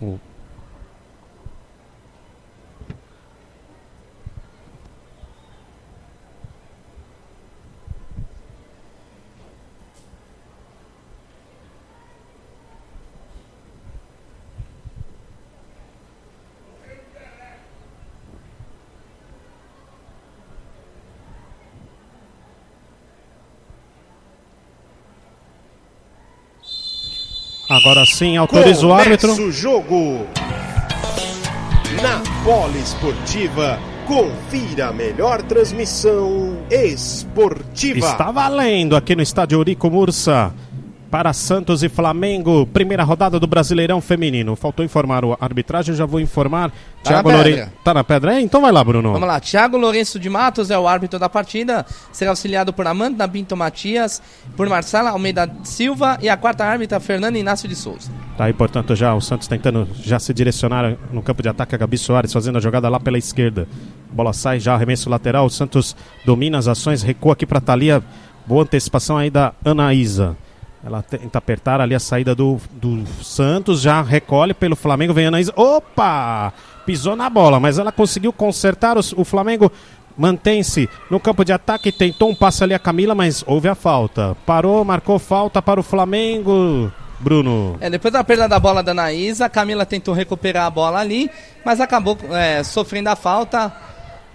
O- 0.00 0.18
Agora 27.74 28.06
sim, 28.06 28.36
autoriza 28.36 28.86
o 28.86 28.92
árbitro. 28.92 29.30
Começa 29.30 29.42
o 29.42 29.50
jogo. 29.50 30.26
Na 32.00 32.18
bola 32.44 32.76
esportiva, 32.76 33.80
confira 34.06 34.90
a 34.90 34.92
melhor 34.92 35.42
transmissão 35.42 36.56
esportiva. 36.70 37.98
Está 37.98 38.30
valendo 38.30 38.94
aqui 38.94 39.16
no 39.16 39.22
estádio 39.22 39.56
Eurico 39.56 39.90
Mursa. 39.90 40.54
Para 41.14 41.32
Santos 41.32 41.84
e 41.84 41.88
Flamengo, 41.88 42.66
primeira 42.66 43.04
rodada 43.04 43.38
do 43.38 43.46
Brasileirão 43.46 44.00
Feminino. 44.00 44.56
Faltou 44.56 44.84
informar 44.84 45.24
o 45.24 45.38
arbitragem, 45.40 45.92
eu 45.92 45.96
já 45.96 46.04
vou 46.04 46.18
informar. 46.18 46.70
Tá 47.04 47.10
Thiago 47.10 47.28
na 47.28 47.36
Lourenço. 47.36 47.56
pedra. 47.58 47.72
Tá 47.84 47.94
na 47.94 48.02
pedra? 48.02 48.34
É, 48.34 48.40
então 48.40 48.60
vai 48.60 48.72
lá, 48.72 48.82
Bruno. 48.82 49.12
Vamos 49.12 49.28
lá, 49.28 49.38
Thiago 49.38 49.76
Lourenço 49.76 50.18
de 50.18 50.28
Matos 50.28 50.72
é 50.72 50.76
o 50.76 50.88
árbitro 50.88 51.16
da 51.16 51.28
partida, 51.28 51.86
será 52.10 52.32
auxiliado 52.32 52.72
por 52.72 52.84
Amanda 52.84 53.24
Binto 53.28 53.56
Matias, 53.56 54.20
por 54.56 54.68
Marcela 54.68 55.10
Almeida 55.10 55.48
Silva 55.62 56.18
e 56.20 56.28
a 56.28 56.36
quarta 56.36 56.64
árbitra 56.64 56.98
Fernanda 56.98 57.38
Inácio 57.38 57.68
de 57.68 57.76
Souza. 57.76 58.10
Tá 58.36 58.46
aí, 58.46 58.52
portanto, 58.52 58.96
já 58.96 59.14
o 59.14 59.20
Santos 59.20 59.46
tentando 59.46 59.86
já 60.02 60.18
se 60.18 60.34
direcionar 60.34 60.96
no 61.12 61.22
campo 61.22 61.44
de 61.44 61.48
ataque. 61.48 61.76
A 61.76 61.78
Gabi 61.78 61.96
Soares 61.96 62.32
fazendo 62.32 62.58
a 62.58 62.60
jogada 62.60 62.88
lá 62.88 62.98
pela 62.98 63.18
esquerda. 63.18 63.68
Bola 64.10 64.32
sai 64.32 64.58
já, 64.58 64.74
arremesso 64.74 65.08
lateral. 65.08 65.46
O 65.46 65.50
Santos 65.50 65.94
domina 66.26 66.58
as 66.58 66.66
ações, 66.66 67.04
recua 67.04 67.34
aqui 67.34 67.46
para 67.46 67.60
Thalia. 67.60 68.02
Boa 68.44 68.64
antecipação 68.64 69.16
aí 69.16 69.30
da 69.30 69.52
Anaísa. 69.64 70.36
Ela 70.84 71.02
tenta 71.02 71.38
apertar 71.38 71.80
ali 71.80 71.94
a 71.94 72.00
saída 72.00 72.34
do, 72.34 72.60
do 72.72 73.04
Santos, 73.22 73.80
já 73.80 74.02
recolhe 74.02 74.52
pelo 74.52 74.76
Flamengo, 74.76 75.14
vem 75.14 75.24
a 75.24 75.28
Anaísa. 75.28 75.52
Opa! 75.56 76.52
Pisou 76.84 77.16
na 77.16 77.30
bola, 77.30 77.58
mas 77.58 77.78
ela 77.78 77.90
conseguiu 77.90 78.32
consertar. 78.32 78.98
os- 78.98 79.12
o 79.16 79.24
Flamengo 79.24 79.72
mantém-se 80.16 80.88
no 81.10 81.18
campo 81.18 81.44
de 81.44 81.52
ataque, 81.52 81.90
tentou 81.90 82.28
um 82.30 82.34
passe 82.34 82.62
ali 82.62 82.74
a 82.74 82.78
Camila, 82.78 83.14
mas 83.14 83.42
houve 83.46 83.66
a 83.68 83.74
falta. 83.74 84.36
Parou, 84.46 84.84
marcou 84.84 85.18
falta 85.18 85.62
para 85.62 85.80
o 85.80 85.82
Flamengo. 85.82 86.92
Bruno. 87.18 87.76
É, 87.80 87.88
depois 87.88 88.12
da 88.12 88.22
perda 88.22 88.46
da 88.46 88.60
bola 88.60 88.82
da 88.82 88.90
Anaísa, 88.92 89.46
a 89.46 89.48
Camila 89.48 89.86
tentou 89.86 90.12
recuperar 90.12 90.66
a 90.66 90.70
bola 90.70 90.98
ali, 91.00 91.30
mas 91.64 91.80
acabou 91.80 92.18
é, 92.30 92.62
sofrendo 92.62 93.08
a 93.08 93.16
falta. 93.16 93.72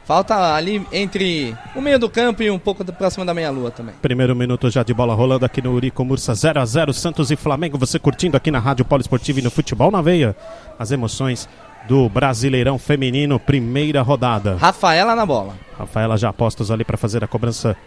Falta 0.10 0.56
ali 0.56 0.84
entre 0.92 1.56
o 1.75 1.82
meio 1.82 2.00
do 2.00 2.10
campo 2.10 2.42
e 2.42 2.50
um 2.50 2.58
pouco 2.58 2.84
próximo 2.92 3.24
da 3.24 3.32
meia-lua 3.32 3.70
também. 3.70 3.94
Primeiro 4.01 4.36
minuto 4.36 4.68
já 4.68 4.82
de 4.82 4.92
bola 4.92 5.13
rolando 5.13 5.46
aqui 5.46 5.62
no 5.62 5.72
Urico 5.72 6.04
Mursa 6.04 6.34
0 6.34 6.60
a 6.60 6.66
0 6.66 6.92
Santos 6.94 7.30
e 7.30 7.36
Flamengo. 7.36 7.78
Você 7.78 8.00
curtindo 8.00 8.36
aqui 8.36 8.50
na 8.50 8.58
Rádio 8.58 8.84
Poliesportiva 8.86 9.39
e 9.39 9.44
no 9.44 9.51
Futebol 9.51 9.92
na 9.92 10.01
Veia. 10.01 10.36
As 10.80 10.89
emoções 10.89 11.48
do 11.88 12.10
Brasileirão 12.10 12.80
Feminino, 12.80 13.39
primeira 13.39 14.01
rodada. 14.01 14.56
Rafaela 14.56 15.16
na 15.16 15.28
bola. 15.28 15.54
Rafaela 15.78 16.18
já 16.18 16.30
apostos 16.30 16.72
ali 16.72 16.84
para 16.84 16.98
fazer 16.98 17.24
a 17.24 17.28
cobrança 17.28 17.78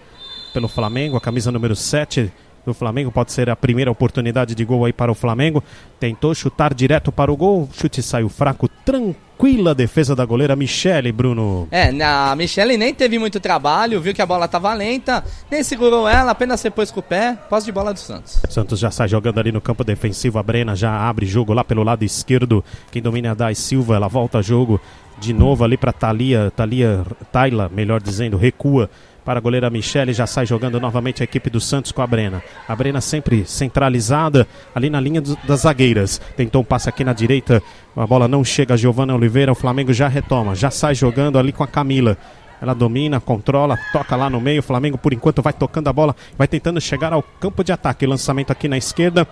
pelo 0.55 0.69
Flamengo. 0.69 1.17
A 1.17 1.21
camisa 1.21 1.51
número 1.51 1.75
7 1.75 2.33
do 2.65 2.73
Flamengo 2.73 3.11
pode 3.11 3.33
ser 3.33 3.51
a 3.51 3.57
primeira 3.57 3.91
oportunidade 3.91 4.55
de 4.55 4.65
gol 4.65 4.85
aí 4.85 4.93
para 4.93 5.11
o 5.11 5.15
Flamengo. 5.15 5.63
Tentou 5.99 6.35
chutar 6.35 6.73
direto 6.73 7.11
para 7.11 7.33
o 7.33 7.37
gol. 7.37 7.69
Chute 7.73 8.03
saiu 8.03 8.29
fraco. 8.29 8.69
Tranquila 8.85 9.75
defesa 9.75 10.15
da 10.15 10.25
goleira 10.25 10.55
Michele, 10.55 11.11
Bruno. 11.11 11.67
É, 11.71 11.91
a 12.03 12.35
Michele 12.37 12.77
nem 12.77 12.95
teve 12.95 13.19
muito 13.19 13.41
trabalho, 13.41 14.01
viu 14.01 14.15
que 14.15 14.23
a 14.23 14.27
bola 14.27 14.47
tava 14.47 14.73
lenta, 14.75 15.25
nem 15.51 15.63
segurou 15.63 16.09
ela, 16.09 16.33
apenas 16.33 16.61
se 16.61 16.71
pôs 16.71 16.91
com 16.91 17.01
o 17.01 17.03
pé. 17.03 17.37
Posse 17.49 17.67
de 17.67 17.73
bola 17.73 17.93
do 17.93 17.99
Santos. 17.99 18.41
Santos 18.49 18.79
já 18.79 18.91
sai 18.91 19.09
jogando 19.09 19.39
ali 19.39 19.51
no 19.51 19.61
campo 19.61 19.85
defensivo. 19.85 20.39
A 20.39 20.43
Brena 20.43 20.77
já 20.77 21.09
abre 21.09 21.27
jogo 21.27 21.53
lá 21.53 21.65
pelo 21.65 21.83
lado 21.83 22.05
esquerdo. 22.05 22.65
Quem 22.91 23.03
domina 23.03 23.29
é 23.29 23.31
a 23.33 23.35
Dai 23.35 23.55
Silva. 23.55 23.97
Ela 23.97 24.09
volta 24.09 24.43
jogo 24.43 24.81
de 25.19 25.33
novo 25.33 25.65
ali 25.65 25.77
para 25.77 25.93
Thalia. 25.93 26.53
Thalia, 26.55 27.05
Tayla, 27.31 27.71
melhor 27.73 28.01
dizendo, 28.01 28.37
recua 28.37 28.89
para 29.25 29.39
a 29.39 29.43
goleira 29.43 29.71
Michele. 29.71 30.13
Já 30.13 30.27
sai 30.27 30.47
jogando 30.47 30.81
novamente 30.81 31.23
a 31.23 31.25
equipe 31.25 31.49
do 31.51 31.61
Santos 31.61 31.93
com 31.93 32.03
a 32.03 32.07
Brena. 32.07 32.43
A 32.69 32.75
Brena 32.77 33.01
sempre 33.01 33.45
centralizada 33.45 34.47
ali 34.75 34.89
na 34.91 35.01
linha 35.01 35.21
dos- 35.21 35.37
das 35.47 35.61
zagueiras. 35.61 36.21
Tentou 36.37 36.63
um 36.63 36.65
passe 36.65 36.89
aqui 36.89 37.05
na 37.05 37.13
direita. 37.13 37.63
A 37.97 38.07
bola 38.07 38.27
não 38.29 38.45
chega 38.45 38.75
a 38.75 38.77
Giovana 38.77 39.15
Oliveira. 39.15 39.53
O 39.53 39.55
Flamengo 39.57 39.93
já 39.93 40.09
retoma. 40.09 40.55
Já 40.55 40.71
sai 40.71 40.95
jogando 40.95 41.39
ali 41.39 41.53
com 41.53 41.63
a 41.63 41.67
Camila. 41.69 42.17
Ela 42.61 42.75
domina, 42.75 43.19
controla, 43.21 43.77
toca 43.93 44.15
lá 44.15 44.31
no 44.31 44.41
meio. 44.41 44.61
O 44.61 44.63
Flamengo, 44.63 44.97
por 44.97 45.13
enquanto, 45.13 45.43
vai 45.43 45.53
tocando 45.53 45.89
a 45.89 45.93
bola, 45.93 46.15
vai 46.39 46.47
tentando 46.47 46.81
chegar 46.81 47.13
ao 47.13 47.21
campo 47.23 47.65
de 47.65 47.73
ataque. 47.73 48.07
Lançamento 48.07 48.53
aqui 48.53 48.69
na 48.69 48.79
esquerda. 48.79 49.27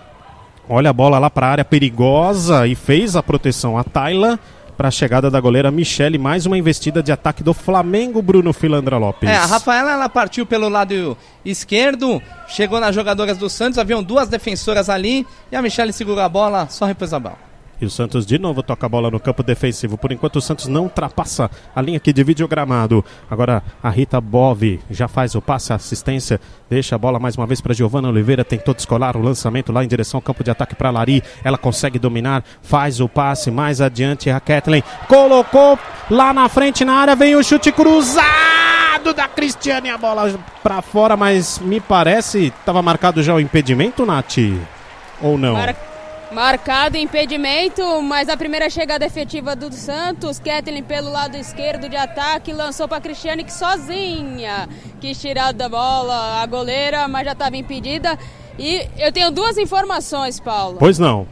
Olha 0.69 0.91
a 0.91 0.93
bola 0.93 1.19
lá 1.19 1.31
para 1.31 1.47
a 1.47 1.51
área 1.51 1.65
perigosa 1.65 2.67
e 2.67 2.75
fez 2.75 3.15
a 3.17 3.23
proteção 3.23 3.77
a 3.79 3.85
Tayla 3.85 4.39
para 4.81 4.89
a 4.89 4.91
chegada 4.91 5.31
da 5.31 5.39
goleira 5.39 5.71
Michele. 5.71 6.17
Mais 6.17 6.47
uma 6.47 6.57
investida 6.57 7.03
de 7.03 7.13
ataque 7.13 7.43
do 7.43 7.53
Flamengo, 7.53 8.23
Bruno 8.23 8.51
Filandra 8.51 8.97
Lopes. 8.97 9.29
É, 9.29 9.37
a 9.37 9.45
Rafaela 9.45 9.93
ela 9.93 10.09
partiu 10.09 10.47
pelo 10.47 10.71
lado 10.71 11.19
esquerdo, 11.45 12.19
chegou 12.49 12.81
nas 12.81 12.95
jogadoras 12.95 13.37
do 13.37 13.51
Santos, 13.51 13.79
haviam 13.79 14.03
duas 14.03 14.31
defensoras 14.31 14.89
ali 14.89 15.27
e 15.53 15.57
a 15.57 15.61
Michele 15.61 15.93
segurou 15.93 16.25
a 16.25 16.31
bola, 16.31 16.67
só 16.71 16.87
repôs 16.87 17.13
a 17.13 17.19
bola. 17.19 17.50
E 17.81 17.87
o 17.87 17.91
Santos 17.91 18.27
de 18.27 18.39
novo 18.39 18.63
toca 18.63 18.85
a 18.85 18.89
bola 18.89 19.11
no 19.11 19.19
campo 19.19 19.43
defensivo. 19.43 19.97
Por 19.97 20.13
enquanto 20.13 20.37
o 20.37 20.41
Santos 20.43 20.67
não 20.67 20.83
ultrapassa 20.83 21.51
a 21.75 21.81
linha 21.81 21.99
que 21.99 22.13
divide 22.13 22.45
o 22.45 22.49
gramado. 22.49 23.03
Agora 23.31 23.63
a 23.83 23.89
Rita 23.89 24.21
Bove 24.21 24.81
já 24.91 25.09
faz 25.09 25.35
o 25.35 25.41
passe, 25.41 25.73
assistência. 25.73 26.39
Deixa 26.69 26.95
a 26.95 26.99
bola 26.99 27.19
mais 27.19 27.37
uma 27.37 27.47
vez 27.47 27.61
para 27.61 27.73
Giovana 27.73 28.09
Oliveira. 28.09 28.45
Tentou 28.45 28.75
descolar 28.75 29.17
o 29.17 29.23
lançamento 29.23 29.73
lá 29.73 29.83
em 29.83 29.89
direção 29.89 30.19
ao 30.19 30.23
campo 30.23 30.45
de 30.45 30.51
ataque 30.51 30.75
para 30.75 30.91
Lari. 30.91 31.23
Ela 31.43 31.57
consegue 31.57 31.99
dominar, 31.99 32.45
faz 32.63 33.01
o 33.01 33.09
passe 33.09 33.51
mais 33.51 33.81
adiante. 33.81 34.29
A 34.29 34.39
Kathleen 34.41 34.85
colocou 35.09 35.79
lá 36.11 36.35
na 36.35 36.49
frente 36.51 36.85
na 36.85 36.93
área. 36.95 37.17
Vem 37.17 37.35
o 37.35 37.43
chute 37.43 37.73
cruzado 37.73 39.15
da 39.15 39.27
Cristiane. 39.27 39.89
A 39.91 39.97
bola 39.97 40.39
para 40.63 40.83
fora, 40.83 41.17
mas 41.17 41.59
me 41.59 41.81
parece 41.81 42.47
estava 42.59 42.83
marcado 42.83 43.23
já 43.23 43.35
o 43.35 43.41
impedimento, 43.41 44.05
Nath? 44.05 44.37
Ou 45.23 45.39
não? 45.39 45.55
Mar- 45.55 45.75
Marcado 46.33 46.97
impedimento, 46.97 47.83
mas 48.03 48.29
a 48.29 48.37
primeira 48.37 48.71
chegada 48.71 49.05
efetiva 49.05 49.57
do 49.57 49.73
Santos, 49.73 50.39
Kathleen 50.39 50.85
pelo 50.85 51.11
lado 51.11 51.37
esquerdo 51.37 51.89
de 51.89 51.97
ataque, 51.97 52.53
lançou 52.53 52.87
para 52.87 53.01
Cristiane 53.01 53.43
que 53.43 53.53
sozinha 53.53 54.69
quis 55.01 55.21
tirar 55.21 55.53
da 55.53 55.69
bola 55.69 56.41
a 56.41 56.47
goleira, 56.47 57.09
mas 57.09 57.25
já 57.25 57.33
estava 57.33 57.57
impedida. 57.57 58.17
E 58.57 58.87
eu 58.97 59.11
tenho 59.11 59.33
duas 59.33 59.59
informações, 59.59 60.39
Paulo. 60.39 60.77
Pois 60.79 61.01
não. 61.01 61.27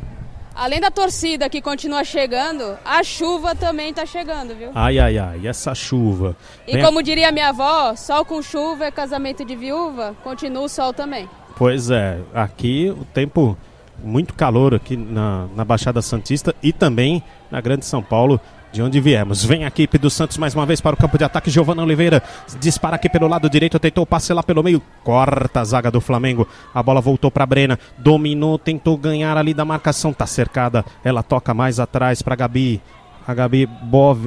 Além 0.53 0.81
da 0.81 0.91
torcida 0.91 1.49
que 1.49 1.63
continua 1.63 2.03
chegando, 2.03 2.77
a 2.85 3.05
chuva 3.05 3.55
também 3.55 3.91
está 3.91 4.05
chegando, 4.05 4.57
viu? 4.57 4.73
Ai, 4.75 4.99
ai, 4.99 5.17
ai, 5.17 5.47
essa 5.47 5.73
chuva. 5.77 6.37
E 6.67 6.73
Vem 6.73 6.85
como 6.85 7.01
diria 7.05 7.31
minha 7.31 7.51
avó, 7.51 7.95
sol 7.95 8.25
com 8.25 8.43
chuva 8.43 8.87
é 8.87 8.91
casamento 8.91 9.45
de 9.45 9.55
viúva, 9.55 10.17
continua 10.25 10.65
o 10.65 10.69
sol 10.69 10.93
também. 10.93 11.29
Pois 11.57 11.89
é, 11.89 12.19
aqui 12.35 12.91
o 12.91 13.05
tempo 13.05 13.57
muito 14.03 14.35
calor 14.35 14.75
aqui 14.75 14.97
na, 14.97 15.47
na 15.55 15.65
Baixada 15.65 16.03
Santista 16.03 16.55
e 16.63 16.73
também 16.73 17.23
na 17.51 17.61
Grande 17.61 17.85
São 17.85 18.03
Paulo, 18.03 18.41
de 18.71 18.83
onde 18.83 19.01
viemos. 19.01 19.45
Vem 19.45 19.65
a 19.65 19.69
equipe 19.69 19.99
do 19.99 20.11
Santos 20.11 20.37
mais 20.37 20.55
uma 20.55 20.67
vez 20.67 20.81
para 20.81 20.95
o 20.95 20.99
campo 20.99 21.17
de 21.17 21.25
ataque. 21.25 21.51
Giovana 21.51 21.83
Oliveira 21.83 22.23
dispara 22.61 22.97
aqui 22.97 23.09
pelo 23.09 23.27
lado 23.27 23.49
direito, 23.49 23.79
tentou 23.79 24.07
passe 24.07 24.33
lá 24.33 24.43
pelo 24.43 24.63
meio, 24.63 24.83
corta 25.03 25.61
a 25.61 25.65
zaga 25.65 25.91
do 25.91 26.01
Flamengo. 26.01 26.47
A 26.75 26.83
bola 26.83 27.01
voltou 27.01 27.31
para 27.31 27.47
Brena, 27.47 27.79
dominou, 27.97 28.59
tentou 28.59 28.97
ganhar 28.97 29.37
ali 29.37 29.55
da 29.55 29.65
marcação, 29.65 30.13
tá 30.13 30.27
cercada. 30.27 30.85
Ela 31.03 31.23
toca 31.23 31.55
mais 31.55 31.81
atrás 31.81 32.23
para 32.23 32.37
Gabi. 32.37 32.81
A 33.29 33.35
Gabi 33.35 33.69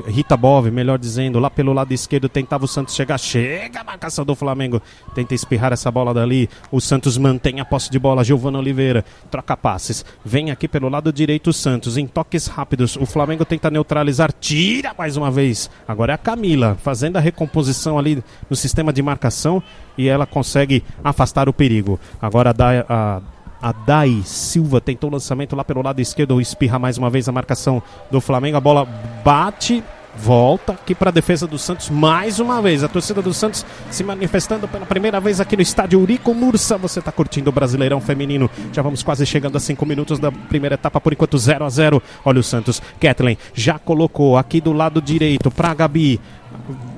Rita 0.06 0.38
Bove, 0.38 0.70
melhor 0.70 1.00
dizendo, 1.00 1.40
lá 1.40 1.50
pelo 1.50 1.74
lado 1.74 1.92
esquerdo 1.92 2.30
tentava 2.30 2.66
o 2.66 2.68
Santos 2.68 2.94
chegar. 2.94 3.18
Chega 3.18 3.82
a 3.82 3.84
marcação 3.84 4.24
do 4.24 4.36
Flamengo. 4.36 4.80
Tenta 5.16 5.34
espirrar 5.34 5.74
essa 5.74 5.90
bola 5.90 6.14
dali. 6.14 6.48
O 6.72 6.80
Santos 6.80 7.18
mantém 7.18 7.60
a 7.60 7.66
posse 7.66 7.90
de 7.90 7.98
bola. 7.98 8.24
Giovana 8.24 8.60
Oliveira 8.60 9.04
troca 9.32 9.58
passes. 9.58 10.06
Vem 10.24 10.52
aqui 10.52 10.68
pelo 10.68 10.88
lado 10.88 11.12
direito 11.12 11.50
o 11.50 11.54
Santos 11.54 11.98
em 11.98 12.06
toques 12.06 12.46
rápidos. 12.46 12.96
O 12.96 13.08
Flamengo 13.08 13.44
tenta 13.44 13.72
neutralizar. 13.72 14.32
Tira 14.40 14.94
mais 14.96 15.18
uma 15.18 15.32
vez. 15.32 15.68
Agora 15.88 16.14
é 16.14 16.16
a 16.16 16.20
Camila 16.20 16.78
fazendo 16.80 17.18
a 17.18 17.20
recomposição 17.20 17.98
ali 17.98 18.24
no 18.48 18.56
sistema 18.56 18.94
de 18.94 19.02
marcação 19.02 19.64
e 19.98 20.08
ela 20.08 20.28
consegue 20.28 20.84
afastar 21.04 21.50
o 21.50 21.54
perigo. 21.54 22.00
Agora 22.22 22.54
dá 22.54 22.86
a 22.88 23.22
a 23.62 23.72
Dai 23.72 24.22
Silva 24.26 24.82
tentou 24.82 25.10
o 25.10 25.14
lançamento 25.14 25.56
lá 25.56 25.64
pelo 25.64 25.82
lado 25.82 26.02
esquerdo, 26.02 26.42
espirra 26.42 26.80
mais 26.80 26.98
uma 26.98 27.10
vez 27.10 27.30
a 27.30 27.32
marcação 27.32 27.82
do 28.10 28.20
Flamengo. 28.20 28.58
A 28.58 28.62
bola 28.62 28.86
bate, 29.24 29.84
volta 30.16 30.74
aqui 30.74 30.96
para 30.96 31.10
a 31.10 31.14
defesa 31.14 31.46
do 31.46 31.60
Santos 31.60 31.90
mais 31.90 32.40
uma 32.40 32.62
vez. 32.62 32.84
A 32.84 32.88
torcida 32.88 33.22
do 33.22 33.34
Santos 33.34 33.66
se 33.92 34.04
manifestando 34.04 34.68
pela 34.68 34.86
primeira 34.86 35.20
vez 35.20 35.40
aqui 35.40 35.56
no 35.56 35.62
estádio 35.62 36.00
Urico 36.00 36.34
Mursa. 36.34 36.78
Você 36.78 37.00
está 37.00 37.12
curtindo 37.12 37.50
o 37.50 37.54
Brasileirão 37.54 38.02
Feminino. 38.02 38.50
Já 38.74 38.82
vamos 38.82 39.04
quase 39.04 39.26
chegando 39.26 39.58
a 39.58 39.60
cinco 39.60 39.86
minutos 39.86 40.18
da 40.18 40.32
primeira 40.32 40.74
etapa, 40.74 41.00
por 41.00 41.14
enquanto 41.14 41.38
0 41.38 41.64
a 41.64 41.70
0 41.70 42.02
Olha 42.26 42.40
o 42.40 42.44
Santos. 42.44 42.82
Kathleen 43.00 43.38
já 43.54 43.78
colocou 43.78 44.38
aqui 44.38 44.60
do 44.60 44.74
lado 44.74 45.02
direito 45.02 45.52
para 45.52 45.74
Gabi. 45.74 46.20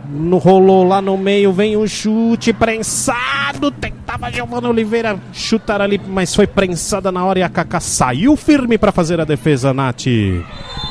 No 0.05 0.37
rolou 0.37 0.83
lá 0.83 1.01
no 1.01 1.17
meio, 1.17 1.53
vem 1.53 1.77
o 1.77 1.87
chute 1.87 2.51
prensado. 2.51 3.71
Tentava 3.71 4.31
Giovana 4.31 4.69
Oliveira 4.69 5.19
chutar 5.31 5.81
ali, 5.81 5.99
mas 6.07 6.35
foi 6.35 6.45
prensada 6.45 7.11
na 7.11 7.23
hora 7.23 7.39
e 7.39 7.43
a 7.43 7.49
Kaká 7.49 7.79
saiu 7.79 8.35
firme 8.35 8.77
para 8.77 8.91
fazer 8.91 9.21
a 9.21 9.25
defesa, 9.25 9.73
Nath. 9.73 10.05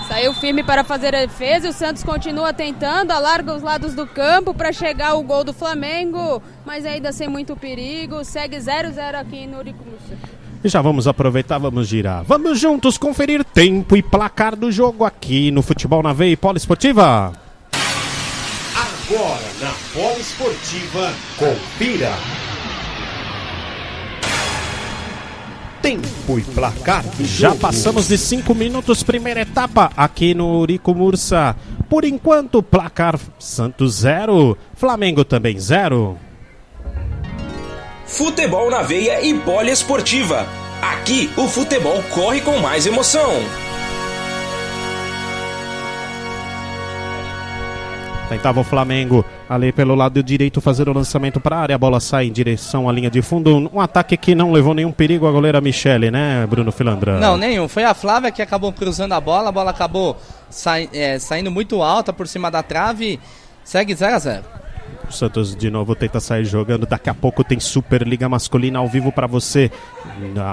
Saiu 0.08 0.34
firme 0.34 0.62
para 0.62 0.82
fazer 0.82 1.14
a 1.14 1.20
defesa 1.20 1.66
e 1.66 1.70
o 1.70 1.72
Santos 1.72 2.02
continua 2.02 2.52
tentando, 2.52 3.12
alarga 3.12 3.54
os 3.54 3.62
lados 3.62 3.94
do 3.94 4.06
campo 4.06 4.52
para 4.54 4.72
chegar 4.72 5.10
ao 5.10 5.22
gol 5.22 5.44
do 5.44 5.52
Flamengo, 5.52 6.42
mas 6.64 6.84
ainda 6.84 7.12
sem 7.12 7.28
muito 7.28 7.54
perigo. 7.54 8.24
Segue 8.24 8.56
0-0 8.56 9.14
aqui 9.14 9.46
no 9.46 9.58
Uricurso. 9.58 10.12
E 10.64 10.68
já 10.68 10.80
vamos 10.80 11.08
aproveitar, 11.08 11.58
vamos 11.58 11.88
girar. 11.88 12.24
Vamos 12.24 12.58
juntos 12.58 12.96
conferir 12.96 13.44
tempo 13.44 13.96
e 13.96 14.02
placar 14.02 14.54
do 14.54 14.70
jogo 14.70 15.04
aqui 15.04 15.50
no 15.50 15.60
Futebol 15.60 16.02
na 16.02 16.12
Veia 16.12 16.32
e 16.32 16.36
Poliesportiva. 16.36 17.41
Agora 19.14 19.42
na 19.60 19.74
Poliesportiva, 19.92 21.12
confira. 21.36 22.12
tempo 25.82 26.38
e 26.38 26.42
placar 26.42 27.04
do 27.04 27.24
Já 27.24 27.48
jogo. 27.48 27.60
passamos 27.60 28.08
de 28.08 28.16
5 28.16 28.54
minutos, 28.54 29.02
primeira 29.02 29.42
etapa 29.42 29.92
aqui 29.96 30.32
no 30.32 30.60
Urico 30.60 30.94
Mursa. 30.94 31.54
Por 31.90 32.04
enquanto, 32.04 32.62
placar 32.62 33.18
Santos 33.38 33.96
0, 33.96 34.56
Flamengo 34.74 35.26
também 35.26 35.58
0. 35.58 36.16
Futebol 38.06 38.70
na 38.70 38.80
veia 38.80 39.20
e 39.20 39.34
poliesportiva. 39.40 40.46
Aqui 40.80 41.30
o 41.36 41.46
futebol 41.48 42.02
corre 42.14 42.40
com 42.40 42.56
mais 42.58 42.86
emoção. 42.86 43.30
Tentava 48.32 48.60
o 48.60 48.64
Flamengo 48.64 49.24
ali 49.48 49.72
pelo 49.72 49.94
lado 49.94 50.22
direito 50.22 50.60
fazer 50.60 50.88
o 50.88 50.92
lançamento 50.92 51.38
para 51.38 51.56
a 51.56 51.60
área. 51.60 51.74
A 51.74 51.78
bola 51.78 52.00
sai 52.00 52.26
em 52.26 52.32
direção 52.32 52.88
à 52.88 52.92
linha 52.92 53.10
de 53.10 53.20
fundo. 53.20 53.70
Um 53.72 53.78
ataque 53.80 54.16
que 54.16 54.34
não 54.34 54.50
levou 54.52 54.72
nenhum 54.72 54.90
perigo 54.90 55.26
a 55.26 55.30
goleira 55.30 55.60
Michele, 55.60 56.10
né, 56.10 56.46
Bruno 56.48 56.72
Filandra? 56.72 57.18
Não, 57.20 57.36
nenhum. 57.36 57.68
Foi 57.68 57.84
a 57.84 57.92
Flávia 57.92 58.30
que 58.30 58.40
acabou 58.40 58.72
cruzando 58.72 59.12
a 59.12 59.20
bola. 59.20 59.50
A 59.50 59.52
bola 59.52 59.70
acabou 59.70 60.16
sai- 60.48 60.88
é, 60.94 61.18
saindo 61.18 61.50
muito 61.50 61.82
alta 61.82 62.12
por 62.12 62.26
cima 62.26 62.50
da 62.50 62.62
trave. 62.62 63.20
Segue 63.64 63.94
0 63.94 64.16
a 64.16 64.18
0 64.18 64.44
O 65.08 65.12
Santos 65.12 65.54
de 65.54 65.70
novo 65.70 65.94
tenta 65.94 66.20
sair 66.20 66.44
jogando. 66.44 66.86
Daqui 66.86 67.10
a 67.10 67.14
pouco 67.14 67.44
tem 67.44 67.60
Superliga 67.60 68.28
Masculina 68.28 68.78
ao 68.78 68.88
vivo 68.88 69.12
para 69.12 69.26
você. 69.26 69.70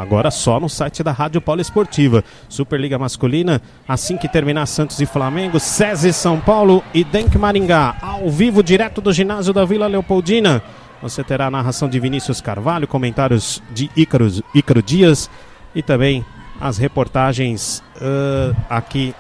Agora 0.02 0.32
só 0.32 0.60
no 0.60 0.68
site 0.68 1.04
da 1.04 1.12
Rádio 1.12 1.42
Poliesportiva. 1.42 2.24
Superliga 2.48 2.98
Masculina, 2.98 3.62
assim 3.88 4.18
que 4.18 4.28
terminar 4.28 4.66
Santos 4.66 5.00
e 5.00 5.06
Flamengo, 5.06 5.60
SESI 5.60 6.12
São 6.12 6.40
Paulo 6.40 6.84
e 6.94 7.04
Denk 7.04 7.38
Maringá. 7.38 7.96
Ao 8.02 8.30
vivo, 8.30 8.64
direto 8.64 9.02
do 9.02 9.14
ginásio 9.14 9.54
da 9.54 9.66
Vila 9.66 9.88
Leopoldina. 9.88 10.62
Você 11.02 11.24
terá 11.24 11.48
a 11.48 11.52
narração 11.52 11.88
de 11.88 12.00
Vinícius 12.00 12.42
Carvalho, 12.42 12.88
comentários 12.88 13.64
de 13.72 13.90
Ícaro, 13.96 14.28
Ícaro 14.54 14.84
Dias 14.84 15.30
e 15.74 15.82
também 15.82 16.26
as 16.60 16.78
reportagens 16.78 17.82
ah, 18.02 18.54
aqui. 18.70 19.16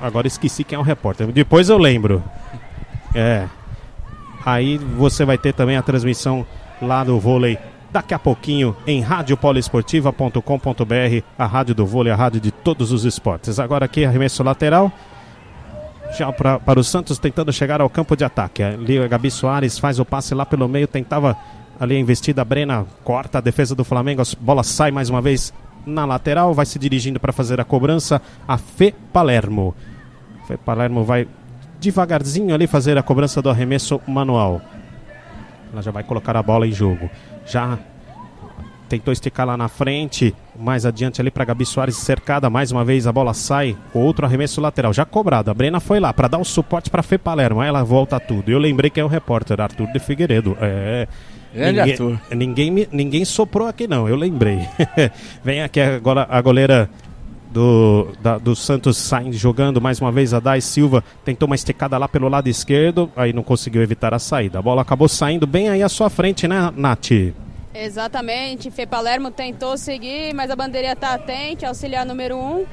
Agora 0.00 0.26
esqueci 0.26 0.64
quem 0.64 0.76
é 0.76 0.78
o 0.78 0.82
repórter. 0.82 1.26
Depois 1.28 1.68
eu 1.68 1.78
lembro. 1.78 2.22
É. 3.14 3.46
Aí 4.44 4.78
você 4.78 5.24
vai 5.24 5.38
ter 5.38 5.54
também 5.54 5.76
a 5.76 5.82
transmissão 5.82 6.46
lá 6.80 7.02
do 7.02 7.18
vôlei 7.18 7.58
daqui 7.94 8.12
a 8.12 8.18
pouquinho 8.18 8.76
em 8.88 9.00
radiopoliesportiva.com.br, 9.00 11.22
a 11.38 11.46
rádio 11.46 11.76
do 11.76 11.86
vôlei, 11.86 12.12
a 12.12 12.16
rádio 12.16 12.40
de 12.40 12.50
todos 12.50 12.90
os 12.90 13.04
esportes. 13.04 13.60
Agora 13.60 13.84
aqui 13.84 14.04
arremesso 14.04 14.42
lateral. 14.42 14.90
Já 16.18 16.32
pra, 16.32 16.58
para 16.58 16.80
o 16.80 16.84
Santos 16.84 17.18
tentando 17.18 17.52
chegar 17.52 17.80
ao 17.80 17.88
campo 17.88 18.16
de 18.16 18.24
ataque. 18.24 18.64
Ali 18.64 18.98
a 18.98 19.06
Gabi 19.06 19.30
Soares 19.30 19.78
faz 19.78 20.00
o 20.00 20.04
passe 20.04 20.34
lá 20.34 20.44
pelo 20.44 20.68
meio, 20.68 20.88
tentava 20.88 21.36
ali 21.78 21.94
a 21.94 22.00
investida. 22.00 22.42
A 22.42 22.44
Brena 22.44 22.84
corta 23.04 23.38
a 23.38 23.40
defesa 23.40 23.76
do 23.76 23.84
Flamengo, 23.84 24.22
a 24.22 24.24
bola 24.40 24.64
sai 24.64 24.90
mais 24.90 25.08
uma 25.08 25.22
vez 25.22 25.54
na 25.86 26.04
lateral, 26.04 26.52
vai 26.52 26.66
se 26.66 26.80
dirigindo 26.80 27.20
para 27.20 27.32
fazer 27.32 27.60
a 27.60 27.64
cobrança. 27.64 28.20
A 28.46 28.58
Fê 28.58 28.92
Palermo. 29.12 29.72
Fê 30.48 30.56
Palermo 30.56 31.04
vai 31.04 31.28
devagarzinho 31.84 32.54
ali 32.54 32.66
fazer 32.66 32.96
a 32.98 33.02
cobrança 33.02 33.40
do 33.40 33.50
arremesso 33.50 34.00
manual. 34.06 34.60
Ela 35.72 35.82
já 35.82 35.90
vai 35.90 36.02
colocar 36.02 36.36
a 36.36 36.42
bola 36.42 36.66
em 36.66 36.72
jogo. 36.72 37.10
Já 37.46 37.78
tentou 38.88 39.12
esticar 39.12 39.46
lá 39.46 39.56
na 39.56 39.68
frente, 39.68 40.34
mais 40.56 40.86
adiante 40.86 41.20
ali 41.20 41.30
para 41.30 41.44
Gabi 41.44 41.66
Soares 41.66 41.96
cercada, 41.96 42.48
mais 42.48 42.70
uma 42.70 42.84
vez 42.84 43.06
a 43.06 43.12
bola 43.12 43.34
sai, 43.34 43.76
outro 43.92 44.24
arremesso 44.24 44.60
lateral, 44.60 44.92
já 44.92 45.04
cobrado. 45.04 45.50
A 45.50 45.54
Brena 45.54 45.80
foi 45.80 45.98
lá 45.98 46.12
para 46.12 46.28
dar 46.28 46.38
o 46.38 46.44
suporte 46.44 46.90
para 46.90 47.02
Fê 47.02 47.18
Palermo, 47.18 47.60
aí 47.60 47.68
ela 47.68 47.82
volta 47.82 48.20
tudo. 48.20 48.50
Eu 48.50 48.58
lembrei 48.58 48.90
que 48.90 49.00
é 49.00 49.04
o 49.04 49.08
repórter 49.08 49.60
Arthur 49.60 49.88
de 49.92 49.98
Figueiredo. 49.98 50.56
É. 50.60 51.08
Grande 51.52 51.78
ninguém, 51.78 51.92
Arthur. 51.92 52.20
Ninguém, 52.32 52.88
ninguém 52.90 53.24
soprou 53.24 53.68
aqui 53.68 53.86
não, 53.86 54.08
eu 54.08 54.16
lembrei. 54.16 54.60
Vem 55.42 55.62
aqui 55.62 55.80
agora 55.80 56.26
a 56.28 56.40
goleira 56.40 56.90
do, 57.54 58.08
da- 58.20 58.36
do 58.36 58.56
Santos 58.56 58.96
sai 58.96 59.32
jogando 59.32 59.80
mais 59.80 60.00
uma 60.00 60.10
vez 60.10 60.34
a 60.34 60.40
Dai 60.40 60.60
Silva 60.60 61.04
tentou 61.24 61.46
uma 61.46 61.54
esticada 61.54 61.96
lá 61.96 62.08
pelo 62.08 62.28
lado 62.28 62.48
esquerdo, 62.48 63.08
aí 63.16 63.32
não 63.32 63.44
conseguiu 63.44 63.80
evitar 63.80 64.12
a 64.12 64.18
saída. 64.18 64.58
A 64.58 64.62
bola 64.62 64.82
acabou 64.82 65.08
saindo 65.08 65.46
bem 65.46 65.68
aí 65.68 65.82
à 65.82 65.88
sua 65.88 66.10
frente, 66.10 66.48
né, 66.48 66.72
Nath? 66.76 67.12
Exatamente, 67.72 68.70
Fê 68.70 68.86
Palermo 68.86 69.30
tentou 69.30 69.76
seguir, 69.78 70.34
mas 70.34 70.50
a 70.50 70.56
bandeirinha 70.56 70.92
está 70.94 71.14
atente, 71.14 71.64
auxiliar 71.64 72.04
número 72.04 72.36
1. 72.36 72.40
Um. 72.40 72.66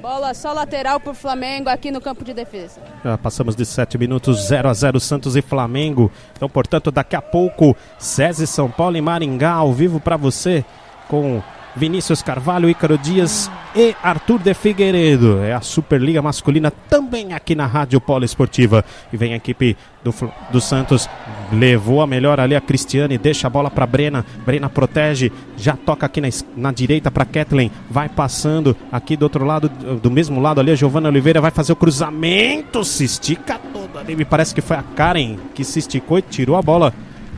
Bola 0.00 0.32
só 0.32 0.52
lateral 0.54 0.98
para 0.98 1.10
o 1.12 1.14
Flamengo 1.14 1.68
aqui 1.68 1.90
no 1.90 2.00
campo 2.00 2.24
de 2.24 2.32
defesa. 2.32 2.80
Já 3.04 3.18
passamos 3.18 3.54
de 3.54 3.66
7 3.66 3.98
minutos, 3.98 4.46
0 4.46 4.68
a 4.68 4.72
0 4.72 4.98
Santos 4.98 5.36
e 5.36 5.42
Flamengo. 5.42 6.10
Então, 6.34 6.48
portanto, 6.48 6.90
daqui 6.90 7.14
a 7.14 7.20
pouco, 7.20 7.76
SESI 7.98 8.46
São 8.46 8.70
Paulo 8.70 8.96
e 8.96 9.00
Maringá 9.02 9.52
ao 9.52 9.74
vivo 9.74 10.00
para 10.00 10.16
você 10.16 10.64
com 11.06 11.42
Vinícius 11.76 12.22
Carvalho, 12.22 12.68
Ícaro 12.68 12.98
Dias 12.98 13.50
e 13.74 13.94
Arthur 14.02 14.38
de 14.40 14.54
Figueiredo. 14.54 15.40
É 15.40 15.52
a 15.52 15.60
Superliga 15.60 16.20
Masculina 16.20 16.70
também 16.70 17.32
aqui 17.32 17.54
na 17.54 17.66
Rádio 17.66 18.00
Polo 18.00 18.24
Esportiva. 18.24 18.84
E 19.12 19.16
vem 19.16 19.32
a 19.32 19.36
equipe 19.36 19.76
do, 20.02 20.14
do 20.50 20.60
Santos, 20.60 21.08
levou 21.52 22.00
a 22.00 22.06
melhor 22.06 22.40
ali 22.40 22.56
a 22.56 22.60
Cristiane, 22.60 23.18
deixa 23.18 23.46
a 23.46 23.50
bola 23.50 23.70
para 23.70 23.86
Brena. 23.86 24.24
Brena 24.44 24.68
protege, 24.68 25.30
já 25.56 25.76
toca 25.76 26.06
aqui 26.06 26.20
na, 26.20 26.28
na 26.56 26.72
direita 26.72 27.10
para 27.10 27.24
Kathleen, 27.24 27.70
vai 27.90 28.08
passando 28.08 28.76
aqui 28.90 29.16
do 29.16 29.22
outro 29.22 29.44
lado, 29.44 29.68
do 29.68 30.10
mesmo 30.10 30.40
lado 30.40 30.60
ali, 30.60 30.70
a 30.70 30.74
Giovana 30.74 31.08
Oliveira 31.08 31.40
vai 31.40 31.50
fazer 31.50 31.72
o 31.72 31.76
cruzamento, 31.76 32.84
se 32.84 33.04
estica 33.04 33.58
toda 33.72 34.00
ali. 34.00 34.16
Me 34.16 34.24
parece 34.24 34.54
que 34.54 34.60
foi 34.60 34.76
a 34.76 34.82
Karen 34.82 35.36
que 35.54 35.64
se 35.64 35.78
esticou 35.78 36.18
e 36.18 36.22
tirou 36.22 36.56
a 36.56 36.62
bola. 36.62 36.92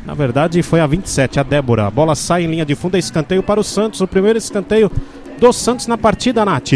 Na 0.05 0.15
verdade, 0.15 0.63
foi 0.63 0.81
a 0.81 0.87
27, 0.87 1.39
a 1.39 1.43
Débora. 1.43 1.87
A 1.87 1.91
bola 1.91 2.15
sai 2.15 2.45
em 2.45 2.49
linha 2.49 2.65
de 2.65 2.75
fundo, 2.75 2.97
é 2.97 2.99
escanteio 2.99 3.43
para 3.43 3.61
o 3.61 3.65
Santos. 3.65 4.01
O 4.01 4.09
primeiro 4.09 4.39
escanteio 4.39 4.91
do 5.39 5.53
Santos 5.53 5.87
na 5.87 5.97
partida, 5.97 6.45
Nath. 6.45 6.73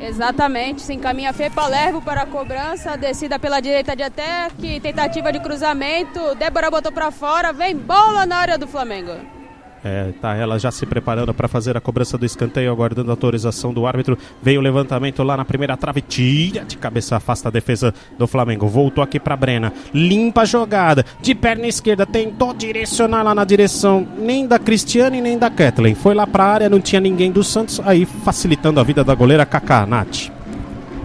Exatamente, 0.00 0.80
se 0.80 0.94
encaminha 0.94 1.32
Fê 1.32 1.50
Palermo 1.50 2.00
para 2.00 2.22
a 2.22 2.26
cobrança, 2.26 2.96
descida 2.96 3.38
pela 3.38 3.60
direita 3.60 3.94
de 3.94 4.02
ataque, 4.02 4.80
tentativa 4.80 5.30
de 5.30 5.40
cruzamento, 5.40 6.34
Débora 6.36 6.70
botou 6.70 6.90
para 6.90 7.10
fora, 7.10 7.52
vem 7.52 7.76
bola 7.76 8.24
na 8.24 8.36
área 8.36 8.58
do 8.58 8.66
Flamengo. 8.66 9.39
É, 9.82 10.12
tá 10.20 10.34
ela 10.34 10.58
já 10.58 10.70
se 10.70 10.84
preparando 10.84 11.32
para 11.32 11.48
fazer 11.48 11.76
a 11.76 11.80
cobrança 11.80 12.18
do 12.18 12.26
escanteio, 12.26 12.70
aguardando 12.70 13.10
a 13.10 13.14
autorização 13.14 13.72
do 13.72 13.86
árbitro. 13.86 14.16
Veio 14.42 14.60
o 14.60 14.62
levantamento 14.62 15.22
lá 15.22 15.36
na 15.36 15.44
primeira 15.44 15.76
trave, 15.76 16.02
tira 16.02 16.64
de 16.64 16.76
cabeça, 16.76 17.16
afasta 17.16 17.48
a 17.48 17.50
defesa 17.50 17.94
do 18.18 18.26
Flamengo. 18.26 18.66
Voltou 18.66 19.02
aqui 19.02 19.18
para 19.18 19.36
Brena, 19.36 19.72
limpa 19.94 20.42
a 20.42 20.44
jogada, 20.44 21.04
de 21.20 21.34
perna 21.34 21.66
esquerda, 21.66 22.04
tentou 22.04 22.52
direcionar 22.52 23.22
lá 23.22 23.34
na 23.34 23.44
direção 23.44 24.06
nem 24.18 24.46
da 24.46 24.58
Cristiane 24.58 25.20
nem 25.20 25.38
da 25.38 25.48
Kathleen. 25.48 25.94
Foi 25.94 26.14
lá 26.14 26.26
para 26.26 26.44
a 26.44 26.52
área, 26.52 26.68
não 26.68 26.80
tinha 26.80 27.00
ninguém 27.00 27.32
do 27.32 27.42
Santos, 27.42 27.80
aí 27.84 28.04
facilitando 28.04 28.80
a 28.80 28.82
vida 28.82 29.02
da 29.02 29.14
goleira 29.14 29.46
Kaká, 29.46 29.86
Nath. 29.86 30.30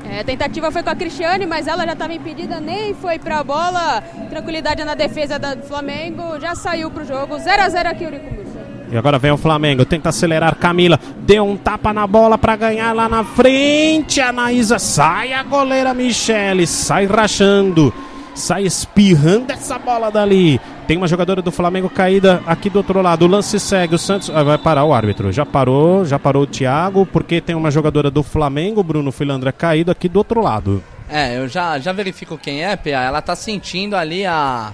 É, 0.09 0.19
a 0.19 0.23
tentativa 0.23 0.71
foi 0.71 0.83
com 0.83 0.89
a 0.89 0.95
Cristiane, 0.95 1.45
mas 1.45 1.67
ela 1.67 1.85
já 1.85 1.93
estava 1.93 2.13
impedida, 2.13 2.59
nem 2.59 2.93
foi 2.93 3.19
para 3.19 3.39
a 3.39 3.43
bola. 3.43 4.01
Tranquilidade 4.29 4.83
na 4.83 4.95
defesa 4.95 5.39
do 5.39 5.63
Flamengo, 5.63 6.39
já 6.39 6.55
saiu 6.55 6.91
para 6.91 7.03
o 7.03 7.05
jogo. 7.05 7.37
0 7.39 7.61
a 7.61 7.69
0 7.69 7.89
aqui, 7.89 8.05
Urico. 8.05 8.54
E 8.91 8.97
agora 8.97 9.17
vem 9.17 9.31
o 9.31 9.37
Flamengo, 9.37 9.83
tenta 9.85 10.09
acelerar 10.09 10.55
Camila, 10.55 10.99
deu 11.19 11.45
um 11.45 11.57
tapa 11.57 11.91
na 11.91 12.05
bola 12.05 12.37
para 12.37 12.55
ganhar 12.55 12.93
lá 12.93 13.09
na 13.09 13.23
frente. 13.23 14.21
Anaísa 14.21 14.77
sai 14.77 15.33
a 15.33 15.43
goleira 15.43 15.93
Michele, 15.93 16.67
sai 16.67 17.05
rachando, 17.05 17.93
sai 18.35 18.63
espirrando 18.63 19.51
essa 19.51 19.79
bola 19.79 20.11
dali. 20.11 20.59
Tem 20.87 20.97
uma 20.97 21.07
jogadora 21.07 21.41
do 21.41 21.51
Flamengo 21.51 21.89
caída 21.89 22.43
aqui 22.45 22.69
do 22.69 22.77
outro 22.77 23.01
lado. 23.01 23.25
O 23.25 23.27
lance 23.27 23.59
segue, 23.59 23.95
o 23.95 23.97
Santos 23.97 24.29
ah, 24.29 24.43
vai 24.43 24.57
parar 24.57 24.83
o 24.83 24.93
árbitro. 24.93 25.31
Já 25.31 25.45
parou, 25.45 26.05
já 26.05 26.19
parou 26.19 26.43
o 26.43 26.47
Thiago, 26.47 27.07
porque 27.07 27.41
tem 27.41 27.55
uma 27.55 27.71
jogadora 27.71 28.11
do 28.11 28.21
Flamengo, 28.21 28.83
Bruno 28.83 29.11
Filandra, 29.11 29.51
caído 29.51 29.89
aqui 29.89 30.07
do 30.07 30.17
outro 30.17 30.41
lado. 30.41 30.83
É, 31.09 31.37
eu 31.37 31.47
já, 31.47 31.79
já 31.79 31.91
verifico 31.91 32.37
quem 32.37 32.63
é, 32.63 32.75
PA. 32.75 32.89
Ela 32.89 33.21
tá 33.21 33.35
sentindo 33.35 33.95
ali 33.95 34.27
a, 34.27 34.73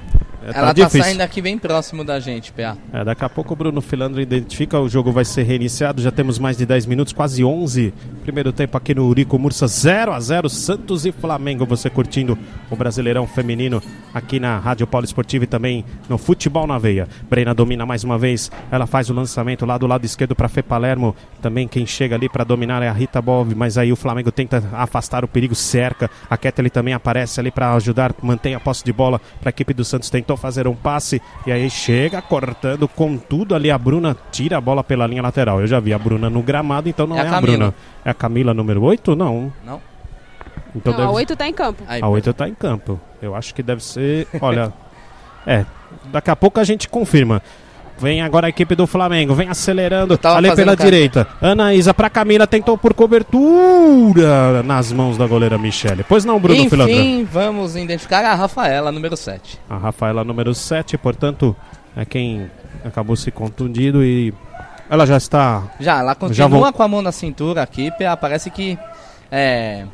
É, 0.55 0.59
Ela 0.59 0.75
tá, 0.75 0.89
saindo 0.89 1.21
aqui 1.21 1.43
bem 1.43 1.59
próximo 1.59 2.05
da 2.05 2.19
gente, 2.19 2.53
PA. 2.53 2.77
É, 2.93 3.05
daqui 3.05 3.25
a 3.25 3.29
pouco 3.29 3.53
o 3.53 3.57
Bruno 3.57 3.81
Filandro 3.81 4.21
identifica, 4.21 4.81
o 4.81 4.89
jogo 4.89 5.13
vai 5.13 5.25
ser 5.25 5.43
reiniciado, 5.43 6.01
já 6.01 6.11
temos 6.11 6.39
mais 6.39 6.57
de 6.57 6.65
10 6.65 6.87
minutos, 6.87 7.13
quase 7.13 7.45
11. 7.45 7.93
Primeiro 8.23 8.53
tempo 8.53 8.77
aqui 8.77 8.95
no 8.95 9.07
Urico 9.07 9.39
Mursa, 9.39 9.67
0 9.67 10.13
a 10.13 10.21
0 10.21 10.49
Santos 10.49 11.05
e 11.05 11.13
Flamengo, 11.13 11.67
você 11.67 11.91
curtindo 11.91 12.39
o 12.71 12.77
Brasileirão 12.77 13.27
Feminino 13.27 13.83
aqui 14.15 14.41
na 14.41 14.59
Rádio 14.59 14.87
Polo 14.87 15.05
Esportivo 15.05 15.45
e 15.45 15.47
também 15.47 15.85
no 16.09 16.17
Futebol 16.19 16.67
na 16.67 16.79
Veia. 16.79 17.09
Brena 17.29 17.55
domina 17.55 17.85
mais 17.85 18.05
uma 18.05 18.19
vez, 18.19 18.51
ela 18.71 18.87
faz 18.87 19.11
o 19.11 19.15
lançamento 19.15 19.67
lá 19.67 19.77
do 19.77 19.87
lado 19.87 20.05
esquerdo 20.05 20.35
para 20.35 20.49
Fê 20.49 20.63
Palermo, 20.63 21.15
também 21.43 21.69
quem 21.69 21.87
chega 21.87 22.17
ali 22.17 22.29
para 22.29 22.45
dominar 22.45 22.83
é 22.83 22.89
a 22.89 22.93
Rita 22.93 23.21
Bov, 23.21 23.55
mas 23.55 23.77
aí 23.77 23.93
o 23.93 23.97
Flamengo 23.97 24.33
tenta 24.33 24.63
afastar 24.73 25.25
o 25.25 25.29
perigo, 25.29 25.55
cerca, 25.55 26.11
a 26.29 26.37
Ketely 26.37 26.71
também 26.71 26.95
aparece 26.95 27.39
ali 27.41 27.51
para 27.51 27.75
ajudar, 27.75 28.15
mantém 28.23 28.55
a 28.55 28.61
posse 28.61 28.85
de 28.85 28.93
bola 28.93 29.21
para 29.41 29.49
a 29.49 29.51
equipe 29.51 29.75
do 29.75 29.85
Santos, 29.85 30.11
tentou 30.11 30.38
fazer 30.39 30.67
um 30.67 30.75
passe 30.75 31.21
e 31.47 31.53
aí 31.53 31.69
chega 31.69 32.23
cortando 32.23 32.89
com 32.89 33.19
tudo 33.19 33.55
ali. 33.55 33.71
A 33.71 33.77
Bruna 33.77 34.17
tira 34.31 34.57
a 34.57 34.61
bola 34.61 34.83
pela 34.83 35.07
linha 35.07 35.23
lateral. 35.23 35.61
Eu 35.61 35.67
já 35.67 35.81
vi 35.81 35.93
a 35.93 35.99
Bruna 35.99 36.31
no 36.31 36.43
gramado, 36.43 36.89
então 36.89 37.07
não 37.07 37.19
é, 37.19 37.23
é 37.23 37.29
a, 37.29 37.37
a 37.37 37.41
Bruna. 37.41 37.75
É 38.05 38.11
a 38.11 38.15
Camila 38.15 38.55
número 38.55 38.83
8? 38.83 39.15
Não. 39.15 39.53
Não. 39.65 39.81
Então 40.75 40.93
não, 40.93 41.01
deve... 41.01 41.11
a 41.11 41.13
8 41.13 41.37
tá 41.37 41.49
em 41.49 41.53
campo. 41.53 41.83
A 41.87 42.09
8 42.09 42.33
tá 42.33 42.49
em 42.49 42.55
campo. 42.55 43.01
Eu 43.21 43.35
acho 43.35 43.55
que 43.55 43.63
deve 43.63 43.83
ser. 43.83 44.27
Olha. 44.41 44.73
é. 45.47 45.67
Daqui 46.07 46.31
a 46.31 46.37
pouco 46.37 46.61
a 46.61 46.65
gente 46.65 46.89
confirma. 46.89 47.43
Vem 48.01 48.23
agora 48.23 48.47
a 48.47 48.51
equipe 48.51 48.75
do 48.75 48.87
Flamengo, 48.87 49.35
vem 49.35 49.49
acelerando 49.49 50.19
ali 50.23 50.55
pela 50.55 50.77
direita. 50.77 51.27
Anaísa 51.43 51.93
para 51.93 52.09
Camila, 52.09 52.47
tentou 52.47 52.79
por 52.79 52.95
cobertura 52.95 54.63
nas 54.63 54.93
mãos 54.93 55.19
da 55.19 55.27
goleira 55.27 55.59
Michele. 55.59 56.05
Pois 56.09 56.25
não, 56.25 56.39
Bruno 56.39 56.61
Enfim, 56.61 56.69
Filandra? 56.69 57.29
vamos 57.31 57.75
identificar 57.75 58.25
a 58.25 58.35
Rafaela, 58.35 58.93
número 58.93 59.17
7. 59.17 59.59
A 59.69 59.77
Rafaela, 59.77 60.23
número 60.23 60.55
7, 60.55 60.97
portanto, 60.97 61.57
é 61.97 62.05
quem 62.05 62.49
acabou 62.85 63.17
se 63.17 63.31
contundido 63.31 64.05
e 64.05 64.33
ela 64.89 65.05
já 65.05 65.17
está... 65.17 65.65
Já, 65.81 65.99
ela 65.99 66.15
continua 66.15 66.49
já 66.49 66.73
com 66.73 66.83
a 66.83 66.89
mão 66.89 67.03
na 67.03 67.13
cintura 67.13 67.63
aqui, 67.63 67.91
parece 68.21 68.51
que... 68.51 68.79
É, 69.31 69.85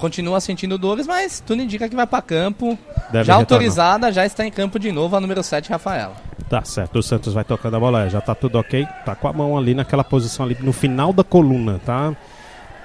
continua 0.00 0.40
sentindo 0.40 0.78
dores, 0.78 1.06
mas 1.06 1.40
tudo 1.46 1.62
indica 1.62 1.88
que 1.88 1.94
vai 1.94 2.06
para 2.06 2.22
campo. 2.22 2.76
Deve 3.12 3.24
já 3.24 3.36
retornar. 3.36 3.40
autorizada, 3.40 4.10
já 4.10 4.26
está 4.26 4.44
em 4.44 4.50
campo 4.50 4.78
de 4.78 4.90
novo 4.90 5.14
a 5.14 5.20
número 5.20 5.42
7, 5.42 5.70
Rafaela. 5.70 6.16
Tá 6.48 6.64
certo, 6.64 6.98
o 6.98 7.02
Santos 7.02 7.32
vai 7.32 7.44
tocando 7.44 7.76
a 7.76 7.80
bola, 7.80 8.08
já 8.08 8.20
tá 8.20 8.34
tudo 8.34 8.58
ok, 8.58 8.84
tá 9.04 9.14
com 9.14 9.28
a 9.28 9.32
mão 9.32 9.56
ali 9.56 9.74
naquela 9.74 10.02
posição 10.02 10.44
ali 10.46 10.56
no 10.60 10.72
final 10.72 11.12
da 11.12 11.22
coluna, 11.22 11.80
tá? 11.84 12.12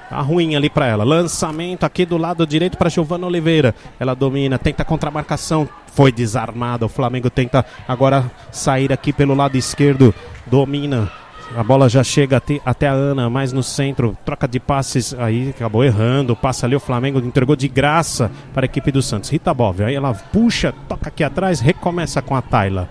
Tá 0.10 0.21
ruim 0.21 0.56
ali 0.56 0.69
para 0.69 0.86
ela. 0.86 1.04
Lançamento 1.04 1.84
aqui 1.84 2.06
do 2.06 2.17
lado 2.17 2.45
direito 2.45 2.78
para 2.78 2.89
Giovana 2.89 3.25
Oliveira. 3.25 3.73
Ela 3.99 4.13
domina, 4.13 4.60
tenta 4.60 4.86
contra 4.86 5.10
marcação, 5.10 5.67
foi 5.88 6.12
desarmada. 6.12 6.86
O 6.86 6.89
Flamengo 6.89 7.28
tenta 7.30 7.65
agora 7.88 8.30
sair 8.51 8.93
aqui 8.93 9.12
pelo 9.12 9.34
lado 9.34 9.58
esquerdo. 9.58 10.13
Domina. 10.45 11.12
A 11.56 11.63
bola 11.63 11.88
já 11.88 12.04
chega 12.04 12.41
até, 12.65 12.86
a 12.86 12.91
Ana, 12.91 13.30
mais 13.30 13.54
no 13.54 13.63
centro. 13.63 14.18
Troca 14.26 14.46
de 14.46 14.60
passes 14.60 15.13
aí, 15.13 15.52
acabou 15.52 15.86
errando. 15.86 16.36
Passa 16.36 16.65
ali 16.65 16.76
o 16.76 16.82
Flamengo, 16.82 17.20
entregou 17.20 17.56
de 17.56 17.70
graça 17.70 18.30
para 18.54 18.65
a 18.65 18.68
equipe 18.68 18.91
do 18.91 19.02
Santos. 19.02 19.30
Rita 19.30 19.54
Bove, 19.54 19.86
aí 19.86 19.96
ela 19.96 20.13
puxa, 20.13 20.74
toca 20.89 21.08
aqui 21.08 21.24
atrás, 21.24 21.62
recomeça 21.62 22.22
com 22.22 22.36
a 22.36 22.41
Tayla. 22.41 22.89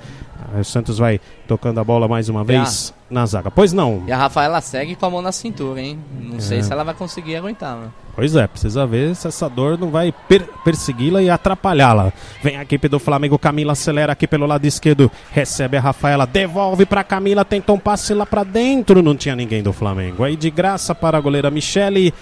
Aí 0.54 0.60
o 0.60 0.64
Santos 0.64 0.98
vai 0.98 1.20
tocando 1.48 1.80
a 1.80 1.84
bola 1.84 2.06
mais 2.06 2.28
uma 2.28 2.44
vez 2.44 2.94
na 3.10 3.26
zaga. 3.26 3.50
Pois 3.50 3.72
não. 3.72 4.04
E 4.06 4.12
a 4.12 4.16
Rafaela 4.16 4.60
segue 4.60 4.94
com 4.94 5.04
a 5.06 5.10
mão 5.10 5.20
na 5.20 5.32
cintura, 5.32 5.80
hein? 5.80 5.98
Não 6.20 6.36
é. 6.36 6.40
sei 6.40 6.62
se 6.62 6.72
ela 6.72 6.84
vai 6.84 6.94
conseguir 6.94 7.34
aguentar, 7.34 7.76
né? 7.76 7.88
Pois 8.14 8.36
é, 8.36 8.46
precisa 8.46 8.86
ver 8.86 9.16
se 9.16 9.26
essa 9.26 9.48
dor 9.48 9.76
não 9.76 9.90
vai 9.90 10.12
per 10.28 10.46
persegui-la 10.64 11.20
e 11.20 11.28
atrapalhá-la. 11.28 12.12
Vem 12.40 12.56
a 12.56 12.62
equipe 12.62 12.86
do 12.86 13.00
Flamengo, 13.00 13.36
Camila 13.36 13.72
acelera 13.72 14.12
aqui 14.12 14.28
pelo 14.28 14.46
lado 14.46 14.64
esquerdo, 14.64 15.10
recebe 15.32 15.76
a 15.76 15.80
Rafaela, 15.80 16.24
devolve 16.24 16.86
para 16.86 17.02
Camila, 17.02 17.44
tenta 17.44 17.72
um 17.72 17.78
passe 17.78 18.14
lá 18.14 18.24
para 18.24 18.44
dentro, 18.44 19.02
não 19.02 19.16
tinha 19.16 19.34
ninguém 19.34 19.64
do 19.64 19.72
Flamengo. 19.72 20.22
Aí 20.22 20.36
de 20.36 20.48
graça 20.48 20.94
para 20.94 21.18
a 21.18 21.20
goleira 21.20 21.50
Michele. 21.50 22.14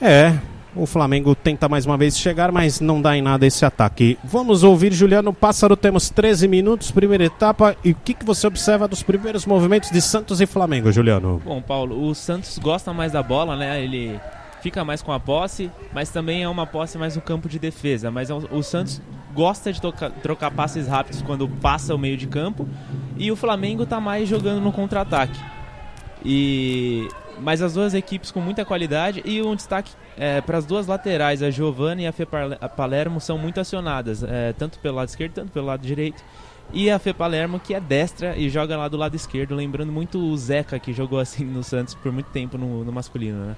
É, 0.00 0.34
o 0.76 0.86
Flamengo 0.86 1.34
tenta 1.34 1.68
mais 1.68 1.86
uma 1.86 1.96
vez 1.96 2.18
chegar, 2.18 2.52
mas 2.52 2.80
não 2.80 3.00
dá 3.00 3.16
em 3.16 3.22
nada 3.22 3.46
esse 3.46 3.64
ataque. 3.64 4.18
Vamos 4.22 4.62
ouvir 4.62 4.92
Juliano 4.92 5.32
Pássaro, 5.32 5.76
temos 5.76 6.10
13 6.10 6.46
minutos, 6.46 6.90
primeira 6.90 7.24
etapa. 7.24 7.76
E 7.84 7.92
o 7.92 7.94
que, 7.94 8.14
que 8.14 8.24
você 8.24 8.46
observa 8.46 8.86
dos 8.86 9.02
primeiros 9.02 9.46
movimentos 9.46 9.90
de 9.90 10.00
Santos 10.00 10.40
e 10.40 10.46
Flamengo, 10.46 10.92
Juliano? 10.92 11.40
Bom, 11.44 11.60
Paulo, 11.62 12.08
o 12.08 12.14
Santos 12.14 12.58
gosta 12.58 12.92
mais 12.92 13.12
da 13.12 13.22
bola, 13.22 13.56
né? 13.56 13.82
Ele 13.82 14.20
fica 14.62 14.84
mais 14.84 15.02
com 15.02 15.12
a 15.12 15.20
posse, 15.20 15.70
mas 15.92 16.10
também 16.10 16.42
é 16.42 16.48
uma 16.48 16.66
posse 16.66 16.98
mais 16.98 17.16
no 17.16 17.22
campo 17.22 17.48
de 17.48 17.58
defesa. 17.58 18.10
Mas 18.10 18.30
é 18.30 18.34
o 18.34 18.62
Santos 18.62 19.00
gosta 19.34 19.72
de 19.72 19.80
trocar 20.22 20.50
passes 20.50 20.88
rápidos 20.88 21.22
quando 21.22 21.48
passa 21.48 21.94
o 21.94 21.98
meio 21.98 22.16
de 22.16 22.26
campo. 22.26 22.68
E 23.16 23.30
o 23.30 23.36
Flamengo 23.36 23.84
está 23.84 24.00
mais 24.00 24.28
jogando 24.28 24.60
no 24.60 24.72
contra-ataque. 24.72 25.38
E 26.24 27.08
mas 27.40 27.62
as 27.62 27.74
duas 27.74 27.94
equipes 27.94 28.30
com 28.30 28.40
muita 28.40 28.64
qualidade 28.64 29.22
e 29.24 29.42
um 29.42 29.54
destaque 29.54 29.92
é, 30.16 30.40
para 30.40 30.58
as 30.58 30.64
duas 30.64 30.86
laterais, 30.86 31.42
a 31.42 31.50
Giovanna 31.50 32.02
e 32.02 32.06
a 32.06 32.12
Fê 32.12 32.26
Palermo 32.76 33.20
são 33.20 33.36
muito 33.38 33.60
acionadas, 33.60 34.22
é, 34.22 34.52
tanto 34.52 34.78
pelo 34.78 34.96
lado 34.96 35.08
esquerdo, 35.08 35.32
tanto 35.32 35.52
pelo 35.52 35.66
lado 35.66 35.86
direito. 35.86 36.22
E 36.72 36.90
a 36.90 36.98
Fê 36.98 37.12
Palermo, 37.12 37.60
que 37.60 37.74
é 37.74 37.80
destra 37.80 38.36
e 38.36 38.48
joga 38.48 38.76
lá 38.76 38.88
do 38.88 38.96
lado 38.96 39.14
esquerdo, 39.14 39.54
lembrando 39.54 39.92
muito 39.92 40.18
o 40.18 40.36
Zeca, 40.36 40.78
que 40.78 40.92
jogou 40.92 41.18
assim 41.18 41.44
no 41.44 41.62
Santos 41.62 41.94
por 41.94 42.10
muito 42.10 42.26
tempo 42.30 42.58
no, 42.58 42.84
no 42.84 42.92
masculino, 42.92 43.46
né? 43.46 43.56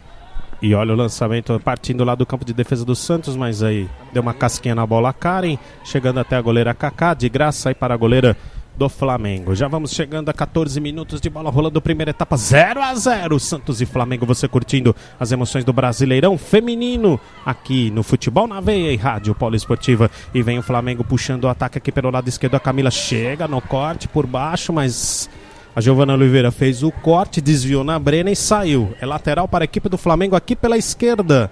E 0.61 0.75
olha 0.75 0.93
o 0.93 0.97
lançamento 0.97 1.59
partindo 1.61 2.03
lá 2.05 2.17
do 2.17 2.27
campo 2.27 2.45
de 2.45 2.53
defesa 2.53 2.85
do 2.85 2.95
Santos, 2.95 3.37
mas 3.37 3.63
aí 3.63 3.89
deu 4.13 4.21
uma 4.21 4.35
casquinha 4.35 4.75
na 4.75 4.85
bola 4.85 5.11
a 5.11 5.13
Karen, 5.13 5.57
chegando 5.85 6.19
até 6.19 6.37
a 6.37 6.43
goleira 6.43 6.75
Kaká, 6.75 7.15
de 7.15 7.29
graça 7.29 7.69
aí 7.69 7.75
para 7.75 7.95
a 7.95 7.97
goleira 7.97 8.37
do 8.79 8.89
Flamengo. 8.89 9.57
Já 9.57 9.67
vamos 9.67 9.91
chegando 9.91 10.29
a 10.29 10.33
14 10.33 10.81
minutos 10.81 11.21
de 11.21 11.29
bola 11.29 11.51
rolando, 11.51 11.83
primeira 11.83 12.13
etapa 12.13 12.37
0 12.37 12.81
a 12.81 12.95
0 12.95 13.41
Santos 13.41 13.81
e 13.81 13.87
Flamengo, 13.87 14.25
você 14.25 14.47
curtindo 14.47 14.95
as 15.19 15.33
emoções 15.33 15.65
do 15.65 15.73
Brasileirão 15.73 16.39
Feminino 16.39 17.21
aqui 17.45 17.91
no 17.91 18.05
Futebol 18.05 18.47
na 18.47 18.61
Veia 18.61 18.93
e 18.93 18.97
Rádio 18.97 19.35
Poliesportiva. 19.35 20.09
E 20.33 20.41
vem 20.43 20.61
o 20.61 20.63
Flamengo 20.63 21.03
puxando 21.03 21.45
o 21.45 21.49
ataque 21.49 21.77
aqui 21.77 21.91
pelo 21.91 22.11
lado 22.11 22.29
esquerdo. 22.29 22.55
A 22.55 22.61
Camila 22.61 22.91
chega 22.91 23.49
no 23.49 23.61
corte 23.61 24.07
por 24.07 24.25
baixo, 24.25 24.73
mas 24.73 25.29
a 25.75 25.81
Giovana 25.81 26.15
Oliveira 26.15 26.53
fez 26.53 26.85
o 26.85 26.93
corte, 26.93 27.41
desviou 27.41 27.83
na 27.83 27.99
Brena 27.99 28.31
e 28.31 28.37
saiu. 28.37 28.95
É 29.01 29.07
lateral 29.07 29.49
para 29.49 29.65
a 29.65 29.67
equipe 29.67 29.89
do 29.89 29.99
Flamengo 29.99 30.37
aqui 30.37 30.55
pela 30.55 30.79
esquerda. 30.79 31.51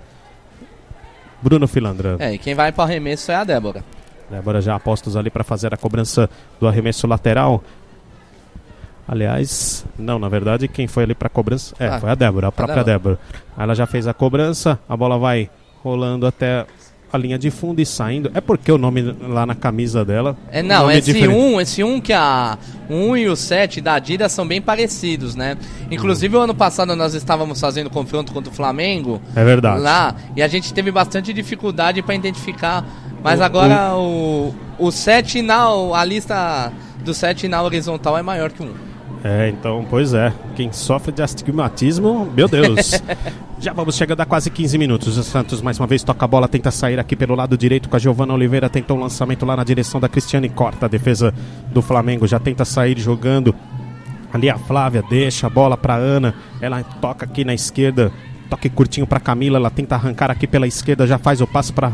Bruno 1.43 1.67
Filandra. 1.67 2.17
É, 2.21 2.35
e 2.35 2.39
quem 2.39 2.55
vai 2.55 2.71
para 2.71 2.83
o 2.83 2.85
arremesso 2.85 3.33
é 3.33 3.35
a 3.35 3.43
Débora. 3.43 3.85
Débora 4.31 4.61
já 4.61 4.75
apostos 4.75 5.17
ali 5.17 5.31
para 5.31 5.45
fazer 5.45 5.73
a 5.73 5.77
cobrança 5.77 6.29
do 6.61 6.67
arremesso 6.67 7.07
lateral. 7.07 7.63
Aliás, 9.09 9.87
não, 9.97 10.19
na 10.19 10.29
verdade, 10.29 10.67
quem 10.67 10.89
foi 10.89 11.05
ali 11.05 11.15
para 11.15 11.29
a 11.29 11.31
cobrança 11.31 11.75
é, 11.79 11.87
ah, 11.87 12.01
foi 12.01 12.11
a 12.11 12.15
Débora, 12.15 12.49
a 12.49 12.53
própria 12.53 12.81
a 12.81 12.85
Débora. 12.85 13.19
Débora. 13.23 13.41
Ela 13.57 13.75
já 13.75 13.87
fez 13.87 14.07
a 14.09 14.13
cobrança, 14.13 14.79
a 14.89 14.97
bola 14.97 15.17
vai 15.17 15.49
rolando 15.83 16.27
até 16.27 16.67
a 17.13 17.19
linha 17.19 17.39
de 17.39 17.51
fundo 17.51 17.81
e 17.81 17.87
saindo. 17.87 18.31
É 18.35 18.41
porque 18.41 18.71
o 18.71 18.79
nome 18.79 19.03
lá 19.03 19.47
na 19.47 19.55
camisa 19.55 20.05
dela. 20.05 20.37
É 20.51 20.63
não, 20.63 20.91
esse 20.91 21.23
é 21.23 21.29
um, 21.29 21.61
esse 21.61 21.85
um 21.85 22.01
que 22.01 22.13
a 22.13 22.59
1 22.91 23.17
e 23.17 23.29
o 23.29 23.37
7 23.37 23.81
da 23.81 23.95
Adidas 23.95 24.33
são 24.33 24.47
bem 24.47 24.61
parecidos, 24.61 25.35
né? 25.35 25.57
Inclusive 25.91 26.37
hum. 26.37 26.41
o 26.41 26.43
ano 26.43 26.55
passado 26.55 26.95
nós 26.97 27.15
estávamos 27.15 27.61
fazendo 27.61 27.89
confronto 27.89 28.33
contra 28.33 28.51
o 28.51 28.55
Flamengo. 28.55 29.21
É 29.35 29.45
verdade. 29.45 29.81
Lá, 29.81 30.15
e 30.35 30.43
a 30.43 30.49
gente 30.49 30.73
teve 30.75 30.91
bastante 30.91 31.33
dificuldade 31.33 32.03
para 32.03 32.15
identificar 32.15 32.85
mas 33.27 33.41
agora 33.41 33.95
o, 33.97 34.55
o 34.79 34.91
7 34.91 35.43
na. 35.43 35.65
A 35.95 36.05
lista 36.05 36.73
do 37.05 37.13
7 37.13 37.49
na 37.49 37.63
horizontal 37.63 38.17
é 38.17 38.23
maior 38.23 38.51
que 38.53 38.63
um. 38.63 38.73
É, 39.25 39.49
então, 39.49 39.85
pois 39.89 40.15
é. 40.15 40.33
Quem 40.55 40.73
sofre 40.73 41.13
de 41.13 41.23
astigmatismo, 41.23 42.31
meu 42.35 42.47
Deus. 42.47 43.03
Já 43.59 43.73
vamos 43.73 43.97
chegando 43.97 44.21
a 44.21 44.27
quase 44.27 44.51
15 44.51 44.79
minutos. 44.79 45.17
O 45.17 45.23
Santos 45.25 45.61
mais 45.61 45.81
uma 45.81 45.87
vez 45.87 46.03
toca 46.05 46.25
a 46.25 46.29
bola, 46.29 46.47
tenta 46.47 46.71
sair 46.71 47.01
aqui 47.01 47.17
pelo 47.17 47.35
lado 47.35 47.57
direito 47.57 47.89
com 47.89 47.97
a 47.97 47.99
Giovana 47.99 48.35
Oliveira. 48.35 48.69
Tentou 48.69 48.97
um 48.97 49.01
lançamento 49.01 49.45
lá 49.45 49.57
na 49.57 49.65
direção 49.65 49.99
da 49.99 50.09
Cristiane. 50.09 50.49
Corta 50.49 50.87
a 50.87 50.89
defesa 50.89 51.35
do 51.73 51.83
Flamengo. 51.83 52.27
Já 52.27 52.39
tenta 52.39 52.65
sair 52.65 52.99
jogando 52.99 53.55
Ali 54.33 54.51
a 54.51 54.59
Flávia 54.59 55.03
deixa 55.09 55.47
a 55.47 55.51
bola 55.51 55.77
para 55.77 55.95
Ana. 55.95 56.35
Ela 56.61 56.83
toca 56.83 57.25
aqui 57.25 57.45
na 57.45 57.55
esquerda. 57.55 58.13
Toque 58.51 58.69
curtinho 58.69 59.07
para 59.07 59.19
Camila. 59.19 59.59
Ela 59.59 59.71
tenta 59.71 59.95
arrancar 59.95 60.31
aqui 60.31 60.47
pela 60.47 60.67
esquerda. 60.67 61.07
Já 61.07 61.19
faz 61.19 61.41
o 61.41 61.47
passo 61.47 61.73
para 61.73 61.93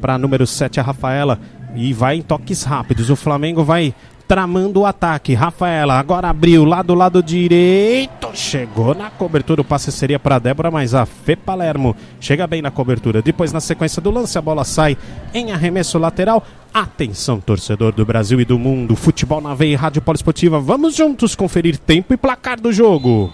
para 0.00 0.18
número 0.18 0.46
7 0.46 0.80
a 0.80 0.82
Rafaela 0.82 1.38
e 1.74 1.92
vai 1.92 2.16
em 2.16 2.22
toques 2.22 2.64
rápidos. 2.64 3.10
O 3.10 3.16
Flamengo 3.16 3.62
vai 3.62 3.94
tramando 4.30 4.82
o 4.82 4.86
ataque. 4.86 5.34
Rafaela 5.34 5.98
agora 5.98 6.28
abriu 6.28 6.64
lá 6.64 6.82
do 6.82 6.94
lado 6.94 7.20
direito. 7.20 8.30
Chegou 8.32 8.94
na 8.94 9.10
cobertura. 9.10 9.60
O 9.60 9.64
passe 9.64 9.90
seria 9.90 10.20
para 10.20 10.38
Débora, 10.38 10.70
mas 10.70 10.94
a 10.94 11.04
Fê 11.04 11.34
Palermo 11.34 11.96
chega 12.20 12.46
bem 12.46 12.62
na 12.62 12.70
cobertura. 12.70 13.20
Depois, 13.20 13.52
na 13.52 13.60
sequência 13.60 14.00
do 14.00 14.08
lance, 14.08 14.38
a 14.38 14.40
bola 14.40 14.62
sai 14.62 14.96
em 15.34 15.50
arremesso 15.50 15.98
lateral. 15.98 16.46
Atenção, 16.72 17.40
torcedor 17.40 17.92
do 17.92 18.06
Brasil 18.06 18.40
e 18.40 18.44
do 18.44 18.56
mundo. 18.56 18.94
Futebol 18.94 19.40
na 19.40 19.52
veia 19.52 19.72
e 19.72 19.74
Rádio 19.74 20.00
Poliesportiva. 20.00 20.60
Vamos 20.60 20.94
juntos 20.94 21.34
conferir 21.34 21.76
tempo 21.76 22.14
e 22.14 22.16
placar 22.16 22.60
do 22.60 22.72
jogo. 22.72 23.32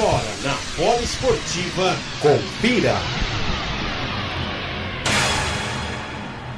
Agora 0.00 0.24
na 0.42 0.56
Poliesportiva, 0.76 1.94
confira. 2.22 2.96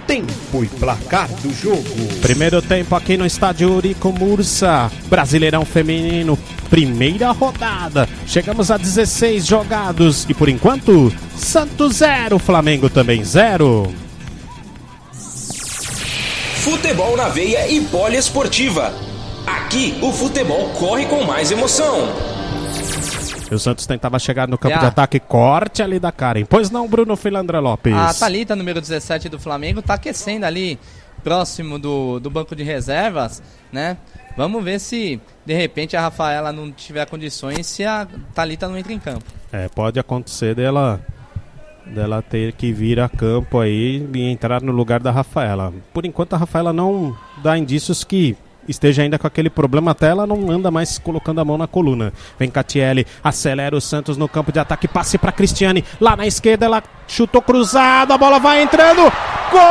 Tempo 0.06 0.62
e 0.62 0.68
placar 0.68 1.28
do 1.40 1.52
jogo. 1.52 2.20
Primeiro 2.20 2.62
tempo 2.62 2.94
aqui 2.94 3.16
no 3.16 3.26
estádio 3.26 3.68
Eurico 3.68 4.12
Mursa, 4.12 4.92
Brasileirão 5.06 5.64
Feminino, 5.64 6.38
primeira 6.70 7.32
rodada. 7.32 8.08
Chegamos 8.28 8.70
a 8.70 8.76
16 8.76 9.44
jogados 9.44 10.24
e 10.28 10.34
por 10.34 10.48
enquanto, 10.48 11.12
Santos 11.36 11.96
0, 11.96 12.38
Flamengo 12.38 12.88
também 12.88 13.24
0. 13.24 13.92
Futebol 16.60 17.16
na 17.16 17.28
veia 17.28 17.68
e 17.68 17.80
poliesportiva. 17.80 18.94
Aqui 19.44 19.98
o 20.00 20.12
futebol 20.12 20.68
corre 20.78 21.06
com 21.06 21.24
mais 21.24 21.50
emoção. 21.50 22.32
E 23.52 23.54
o 23.54 23.58
Santos 23.58 23.86
tentava 23.86 24.18
chegar 24.18 24.48
no 24.48 24.56
campo 24.56 24.78
de 24.78 24.86
ataque, 24.86 25.20
corte 25.20 25.82
ali 25.82 26.00
da 26.00 26.10
Karen. 26.10 26.46
Pois 26.46 26.70
não, 26.70 26.88
Bruno 26.88 27.14
Filandra 27.16 27.60
Lopes. 27.60 27.92
A 27.92 28.14
Thalita, 28.14 28.56
número 28.56 28.80
17 28.80 29.28
do 29.28 29.38
Flamengo, 29.38 29.82
tá 29.82 29.92
aquecendo 29.92 30.46
ali 30.46 30.78
próximo 31.22 31.78
do, 31.78 32.18
do 32.18 32.30
banco 32.30 32.56
de 32.56 32.62
reservas, 32.62 33.42
né? 33.70 33.98
Vamos 34.38 34.64
ver 34.64 34.80
se 34.80 35.20
de 35.44 35.52
repente 35.52 35.94
a 35.94 36.00
Rafaela 36.00 36.50
não 36.50 36.72
tiver 36.72 37.04
condições 37.04 37.66
se 37.66 37.84
a 37.84 38.08
Thalita 38.34 38.66
não 38.66 38.78
entra 38.78 38.94
em 38.94 38.98
campo. 38.98 39.24
É, 39.52 39.68
pode 39.68 40.00
acontecer 40.00 40.54
dela 40.54 40.98
dela 41.84 42.22
ter 42.22 42.54
que 42.54 42.72
vir 42.72 43.00
a 43.00 43.08
campo 43.08 43.60
aí 43.60 44.08
e 44.14 44.30
entrar 44.30 44.62
no 44.62 44.72
lugar 44.72 45.00
da 45.00 45.10
Rafaela. 45.10 45.74
Por 45.92 46.06
enquanto 46.06 46.32
a 46.32 46.38
Rafaela 46.38 46.72
não 46.72 47.14
dá 47.42 47.58
indícios 47.58 48.02
que 48.02 48.34
esteja 48.68 49.02
ainda 49.02 49.18
com 49.18 49.26
aquele 49.26 49.50
problema, 49.50 49.90
até 49.90 50.08
ela 50.08 50.26
não 50.26 50.50
anda 50.50 50.70
mais 50.70 50.98
colocando 50.98 51.40
a 51.40 51.44
mão 51.44 51.58
na 51.58 51.66
coluna. 51.66 52.12
Vem 52.38 52.50
Catiele, 52.50 53.06
acelera 53.22 53.76
o 53.76 53.80
Santos 53.80 54.16
no 54.16 54.28
campo 54.28 54.52
de 54.52 54.58
ataque, 54.58 54.88
passe 54.88 55.18
para 55.18 55.32
Cristiane, 55.32 55.84
lá 56.00 56.16
na 56.16 56.26
esquerda 56.26 56.66
ela 56.66 56.82
chutou 57.06 57.42
cruzado, 57.42 58.12
a 58.12 58.18
bola 58.18 58.38
vai 58.38 58.62
entrando. 58.62 59.12
Gol! 59.50 59.62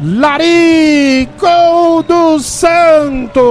Lari, 0.00 1.28
gol 1.38 2.02
do 2.02 2.38
Santos! 2.40 3.42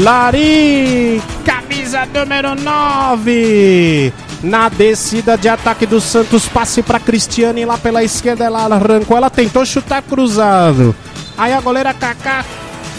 Lari, 0.00 1.20
camisa 1.44 2.06
número 2.06 2.54
9. 2.54 4.10
Na 4.42 4.70
descida 4.70 5.36
de 5.36 5.46
ataque 5.46 5.84
do 5.84 6.00
Santos, 6.00 6.48
passe 6.48 6.82
para 6.82 6.98
Cristiane 6.98 7.66
lá 7.66 7.76
pela 7.76 8.02
esquerda. 8.02 8.46
Ela 8.46 8.64
arrancou, 8.64 9.14
ela 9.14 9.28
tentou 9.28 9.62
chutar 9.66 10.00
cruzado. 10.00 10.96
Aí 11.36 11.52
a 11.52 11.60
goleira 11.60 11.92
Kaká 11.92 12.42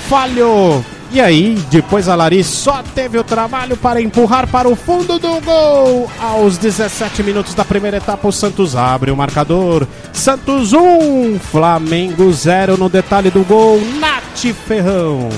falhou. 0.08 0.86
E 1.12 1.20
aí, 1.20 1.58
depois 1.72 2.08
a 2.08 2.14
Lari 2.14 2.44
só 2.44 2.84
teve 2.94 3.18
o 3.18 3.24
trabalho 3.24 3.76
para 3.76 4.00
empurrar 4.00 4.48
para 4.48 4.70
o 4.70 4.76
fundo 4.76 5.18
do 5.18 5.42
gol. 5.42 6.10
Aos 6.22 6.60
17 6.60 7.24
minutos 7.24 7.56
da 7.56 7.66
primeira 7.66 7.98
etapa, 7.98 8.28
o 8.28 8.32
Santos 8.32 8.76
abre 8.76 9.10
o 9.10 9.18
marcador. 9.18 9.88
Santos 10.14 10.72
1, 10.72 11.40
Flamengo 11.40 12.32
0 12.32 12.78
no 12.78 12.90
detalhe 12.90 13.32
do 13.32 13.44
gol. 13.44 13.82
Nath 14.00 14.54
Ferrão. 14.68 15.30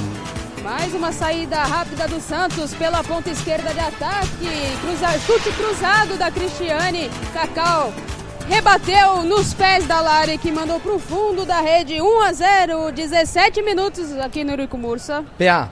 Mais 0.84 0.96
uma 0.96 1.14
saída 1.14 1.64
rápida 1.64 2.10
do 2.10 2.20
Santos 2.20 2.74
pela 2.74 3.02
ponta 3.06 3.30
esquerda 3.30 3.74
de 3.74 3.80
ataque. 3.80 4.28
Cruza, 4.82 5.18
chute 5.20 5.50
cruzado 5.54 6.18
da 6.18 6.30
Cristiane. 6.30 7.10
Cacau 7.32 7.94
rebateu 8.50 9.24
nos 9.24 9.54
pés 9.54 9.88
da 9.88 10.02
Lari, 10.02 10.38
que 10.38 10.52
mandou 10.52 10.82
pro 10.82 11.00
fundo 11.00 11.46
da 11.46 11.62
rede 11.62 12.02
1 12.02 12.22
a 12.24 12.34
0 12.34 12.92
17 12.92 13.62
minutos 13.62 14.12
aqui 14.18 14.44
no 14.44 14.52
Eurico 14.52 14.78
Mursa. 14.78 15.24
PA. 15.38 15.70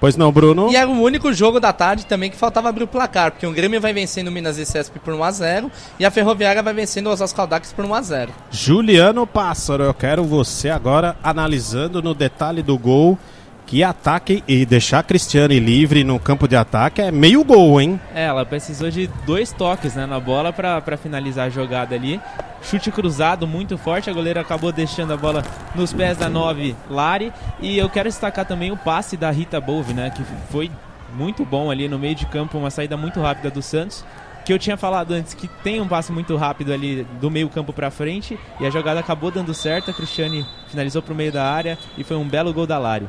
Pois 0.00 0.16
não, 0.16 0.32
Bruno? 0.32 0.70
E 0.70 0.76
era 0.76 0.88
o 0.88 0.98
único 0.98 1.30
jogo 1.30 1.60
da 1.60 1.72
tarde 1.72 2.06
também 2.06 2.30
que 2.30 2.36
faltava 2.36 2.70
abrir 2.70 2.84
o 2.84 2.88
placar, 2.88 3.32
porque 3.32 3.46
o 3.46 3.52
Grêmio 3.52 3.82
vai 3.82 3.92
vencendo 3.92 4.28
o 4.28 4.32
Minas 4.32 4.56
e 4.56 4.64
Cesp 4.64 4.98
por 4.98 5.12
1x0 5.12 5.70
e 5.98 6.06
a 6.06 6.10
Ferroviária 6.10 6.62
vai 6.62 6.72
vencendo 6.72 7.08
o 7.08 7.10
Osasco 7.10 7.38
por 7.76 7.84
1x0. 7.84 8.30
Juliano 8.50 9.26
Pássaro, 9.26 9.84
eu 9.84 9.92
quero 9.92 10.24
você 10.24 10.70
agora 10.70 11.16
analisando 11.22 12.02
no 12.02 12.14
detalhe 12.14 12.62
do 12.62 12.78
gol. 12.78 13.18
Que 13.66 13.82
ataque 13.82 14.44
e 14.46 14.66
deixar 14.66 14.98
a 14.98 15.02
Cristiane 15.02 15.58
livre 15.58 16.04
no 16.04 16.18
campo 16.18 16.46
de 16.46 16.54
ataque 16.54 17.00
é 17.00 17.10
meio 17.10 17.42
gol, 17.42 17.80
hein? 17.80 17.98
É, 18.14 18.26
ela 18.26 18.44
precisou 18.44 18.90
de 18.90 19.06
dois 19.26 19.52
toques 19.52 19.94
né, 19.94 20.04
na 20.04 20.20
bola 20.20 20.52
pra 20.52 20.96
finalizar 20.98 21.46
a 21.46 21.50
jogada 21.50 21.94
ali. 21.94 22.20
Chute 22.62 22.90
cruzado 22.90 23.46
muito 23.46 23.78
forte, 23.78 24.10
a 24.10 24.12
goleira 24.12 24.42
acabou 24.42 24.70
deixando 24.70 25.12
a 25.12 25.16
bola 25.16 25.42
nos 25.74 25.92
pés 25.92 26.18
da 26.18 26.28
9 26.28 26.76
Lari. 26.90 27.32
E 27.60 27.78
eu 27.78 27.88
quero 27.88 28.08
destacar 28.08 28.44
também 28.44 28.70
o 28.70 28.76
passe 28.76 29.16
da 29.16 29.30
Rita 29.30 29.60
Bove, 29.60 29.94
né, 29.94 30.10
que 30.10 30.22
foi 30.50 30.70
muito 31.14 31.44
bom 31.44 31.70
ali 31.70 31.88
no 31.88 31.98
meio 31.98 32.14
de 32.14 32.26
campo, 32.26 32.58
uma 32.58 32.70
saída 32.70 32.96
muito 32.96 33.20
rápida 33.20 33.50
do 33.50 33.62
Santos. 33.62 34.04
Que 34.44 34.52
eu 34.52 34.58
tinha 34.58 34.76
falado 34.76 35.12
antes 35.12 35.32
que 35.32 35.48
tem 35.48 35.80
um 35.80 35.88
passe 35.88 36.12
muito 36.12 36.36
rápido 36.36 36.70
ali 36.70 37.06
do 37.18 37.30
meio 37.30 37.48
campo 37.48 37.72
pra 37.72 37.90
frente 37.90 38.38
e 38.60 38.66
a 38.66 38.70
jogada 38.70 39.00
acabou 39.00 39.30
dando 39.30 39.54
certo. 39.54 39.90
A 39.90 39.94
Cristiane 39.94 40.44
finalizou 40.68 41.00
pro 41.00 41.14
meio 41.14 41.32
da 41.32 41.50
área 41.50 41.78
e 41.96 42.04
foi 42.04 42.18
um 42.18 42.28
belo 42.28 42.52
gol 42.52 42.66
da 42.66 42.78
Lari. 42.78 43.08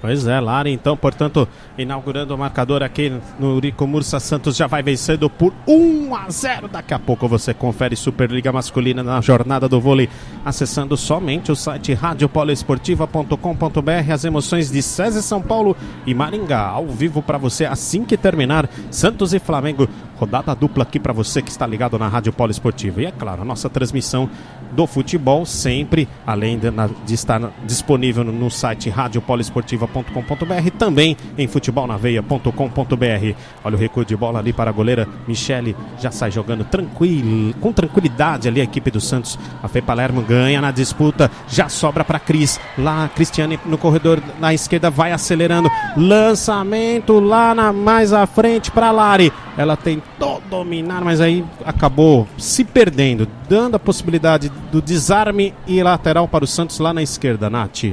Pois 0.00 0.26
é, 0.26 0.38
Lara, 0.38 0.68
então, 0.68 0.94
portanto, 0.96 1.48
inaugurando 1.78 2.34
o 2.34 2.38
marcador 2.38 2.82
aqui 2.82 3.10
no 3.38 3.58
Rico 3.58 3.86
Mursa 3.86 4.20
Santos 4.20 4.54
já 4.54 4.66
vai 4.66 4.82
vencendo 4.82 5.30
por 5.30 5.54
1 5.66 6.14
a 6.14 6.28
0. 6.28 6.68
Daqui 6.68 6.92
a 6.92 6.98
pouco 6.98 7.26
você 7.26 7.54
confere 7.54 7.96
Superliga 7.96 8.52
Masculina 8.52 9.02
na 9.02 9.22
jornada 9.22 9.66
do 9.68 9.80
vôlei, 9.80 10.08
acessando 10.44 10.94
somente 10.96 11.50
o 11.50 11.56
site 11.56 11.94
radiopoliesportiva.com.br. 11.94 14.12
As 14.12 14.24
emoções 14.24 14.70
de 14.70 14.82
César 14.82 15.22
São 15.22 15.40
Paulo 15.40 15.74
e 16.06 16.14
Maringá, 16.14 16.68
ao 16.68 16.86
vivo 16.86 17.22
para 17.22 17.38
você 17.38 17.64
assim 17.64 18.04
que 18.04 18.18
terminar. 18.18 18.68
Santos 18.90 19.32
e 19.32 19.38
Flamengo, 19.38 19.88
rodada 20.18 20.54
dupla 20.54 20.82
aqui 20.82 20.98
para 20.98 21.12
você 21.12 21.42
que 21.42 21.50
está 21.50 21.66
ligado 21.66 21.98
na 21.98 22.08
Rádio 22.08 22.32
Poliesportiva. 22.32 23.02
E 23.02 23.06
é 23.06 23.10
claro, 23.10 23.42
a 23.42 23.44
nossa 23.44 23.68
transmissão 23.68 24.28
do 24.72 24.86
futebol 24.86 25.44
sempre, 25.46 26.08
além 26.26 26.58
de, 26.58 26.70
na- 26.70 26.88
de 27.04 27.14
estar 27.14 27.40
disponível 27.64 28.24
no, 28.24 28.32
no 28.32 28.50
site 28.50 28.88
radiopoliesportiva.com.br, 28.90 30.70
também 30.78 31.16
em 31.36 31.46
futebolnaveia.com.br. 31.46 33.34
Olha 33.64 33.76
o 33.76 33.78
recuo 33.78 34.04
de 34.04 34.16
bola 34.16 34.38
ali 34.38 34.52
para 34.52 34.70
a 34.70 34.72
goleira 34.72 35.06
Michele, 35.26 35.76
já 36.00 36.10
sai 36.10 36.30
jogando 36.30 36.64
tranquilo, 36.64 37.54
com 37.60 37.72
tranquilidade 37.72 38.48
ali 38.48 38.60
a 38.60 38.64
equipe 38.64 38.90
do 38.90 39.00
Santos. 39.00 39.38
A 39.62 39.68
Fê 39.68 39.80
Palermo 39.82 40.22
ganha 40.22 40.60
na 40.60 40.70
disputa, 40.70 41.30
já 41.48 41.68
sobra 41.68 42.04
para 42.04 42.18
Cris. 42.18 42.58
Lá 42.78 43.08
Cristiane 43.14 43.58
no 43.66 43.78
corredor 43.78 44.20
na 44.40 44.52
esquerda 44.54 44.90
vai 44.90 45.12
acelerando. 45.12 45.70
Lançamento 45.96 47.18
lá 47.20 47.54
na, 47.54 47.72
mais 47.72 48.12
à 48.12 48.26
frente 48.26 48.70
para 48.70 48.90
Lari. 48.90 49.32
Ela 49.56 49.76
tentou 50.16 50.40
dominar, 50.48 51.04
mas 51.04 51.20
aí 51.20 51.44
acabou 51.64 52.26
se 52.38 52.64
perdendo, 52.64 53.28
dando 53.48 53.76
a 53.76 53.78
possibilidade 53.78 54.48
do 54.48 54.80
desarme 54.80 55.54
e 55.66 55.82
lateral 55.82 56.26
para 56.26 56.44
o 56.44 56.46
Santos 56.46 56.78
lá 56.78 56.92
na 56.92 57.02
esquerda, 57.02 57.48
Nath. 57.50 57.84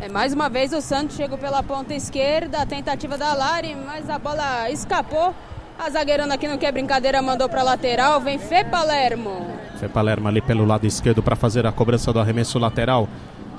É, 0.00 0.08
mais 0.08 0.34
uma 0.34 0.48
vez 0.48 0.72
o 0.72 0.80
Santos 0.80 1.16
chegou 1.16 1.38
pela 1.38 1.62
ponta 1.62 1.94
esquerda, 1.94 2.58
a 2.58 2.66
tentativa 2.66 3.16
da 3.16 3.32
Lari, 3.32 3.76
mas 3.86 4.10
a 4.10 4.18
bola 4.18 4.68
escapou. 4.70 5.32
A 5.78 5.88
zagueirona 5.88 6.34
aqui 6.34 6.46
não 6.46 6.58
quer 6.58 6.72
brincadeira, 6.72 7.22
mandou 7.22 7.48
pra 7.48 7.62
lateral, 7.62 8.20
vem 8.20 8.38
Fê 8.38 8.64
Palermo. 8.64 9.46
Fê 9.78 9.88
Palermo 9.88 10.28
ali 10.28 10.40
pelo 10.40 10.64
lado 10.64 10.86
esquerdo 10.86 11.22
para 11.22 11.34
fazer 11.34 11.66
a 11.66 11.72
cobrança 11.72 12.12
do 12.12 12.20
arremesso 12.20 12.58
lateral. 12.58 13.08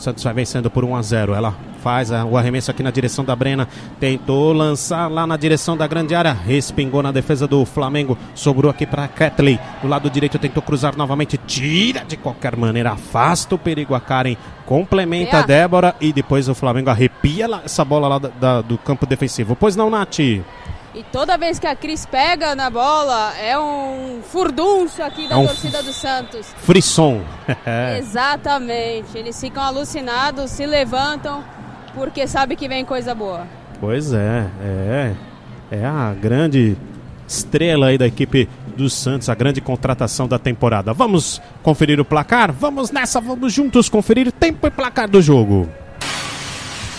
Santos 0.03 0.23
vai 0.23 0.33
vencendo 0.33 0.69
por 0.69 0.83
1 0.83 0.95
a 0.95 1.01
0. 1.01 1.33
Ela 1.33 1.55
faz 1.81 2.11
a- 2.11 2.23
o 2.25 2.37
arremesso 2.37 2.69
aqui 2.71 2.83
na 2.83 2.91
direção 2.91 3.23
da 3.25 3.35
Brena. 3.35 3.67
Tentou 3.99 4.53
lançar 4.53 5.09
lá 5.09 5.25
na 5.25 5.37
direção 5.37 5.75
da 5.77 5.87
grande 5.87 6.13
área. 6.13 6.33
Respingou 6.33 7.01
na 7.01 7.11
defesa 7.11 7.47
do 7.47 7.63
Flamengo. 7.65 8.17
Sobrou 8.35 8.69
aqui 8.69 8.85
para 8.85 9.07
Kathleen. 9.07 9.59
Do 9.81 9.87
lado 9.87 10.09
direito 10.09 10.37
tentou 10.37 10.61
cruzar 10.61 10.95
novamente. 10.97 11.37
Tira 11.37 12.03
de 12.05 12.17
qualquer 12.17 12.55
maneira. 12.55 12.91
Afasta 12.91 13.55
o 13.55 13.57
perigo 13.57 13.95
a 13.95 13.99
Karen. 13.99 14.35
Complementa 14.65 15.39
a. 15.39 15.41
Débora. 15.41 15.95
E 15.99 16.11
depois 16.13 16.47
o 16.49 16.55
Flamengo 16.55 16.89
arrepia 16.89 17.47
lá- 17.47 17.61
essa 17.65 17.83
bola 17.85 18.07
lá 18.07 18.17
da- 18.19 18.29
da- 18.39 18.61
do 18.61 18.77
campo 18.77 19.05
defensivo. 19.05 19.55
Pois 19.55 19.75
não, 19.75 19.89
Nath? 19.89 20.19
E 20.95 21.01
toda 21.11 21.37
vez 21.37 21.57
que 21.57 21.65
a 21.65 21.75
Cris 21.75 22.05
pega 22.05 22.53
na 22.53 22.69
bola, 22.69 23.35
é 23.37 23.57
um 23.57 24.21
furdunço 24.21 25.01
aqui 25.01 25.27
da 25.27 25.35
É 25.35 25.37
um 25.39 25.47
torcida 25.47 25.81
do 25.81 25.91
Santos. 25.91 26.53
Frisson. 26.57 27.21
Exatamente. 27.97 29.17
Eles 29.17 29.39
ficam 29.39 29.63
alucinados, 29.63 30.51
se 30.51 30.65
levantam, 30.67 31.43
porque 31.95 32.27
sabe 32.27 32.55
que 32.55 32.67
vem 32.67 32.85
coisa 32.85 33.15
boa. 33.15 33.47
Pois 33.79 34.13
é, 34.13 34.45
é. 34.61 35.15
É 35.71 35.85
a 35.85 36.13
grande 36.13 36.77
estrela 37.27 37.87
aí 37.87 37.97
da 37.97 38.05
equipe 38.05 38.47
do 38.77 38.87
Santos, 38.87 39.29
a 39.29 39.33
grande 39.35 39.59
contratação 39.61 40.27
da 40.27 40.37
temporada. 40.37 40.93
Vamos 40.93 41.41
conferir 41.63 41.99
o 41.99 42.05
placar? 42.05 42.51
Vamos 42.51 42.91
nessa, 42.91 43.19
vamos 43.19 43.51
juntos 43.51 43.89
conferir 43.89 44.31
tempo 44.31 44.67
e 44.67 44.69
placar 44.69 45.09
do 45.09 45.19
jogo. 45.19 45.67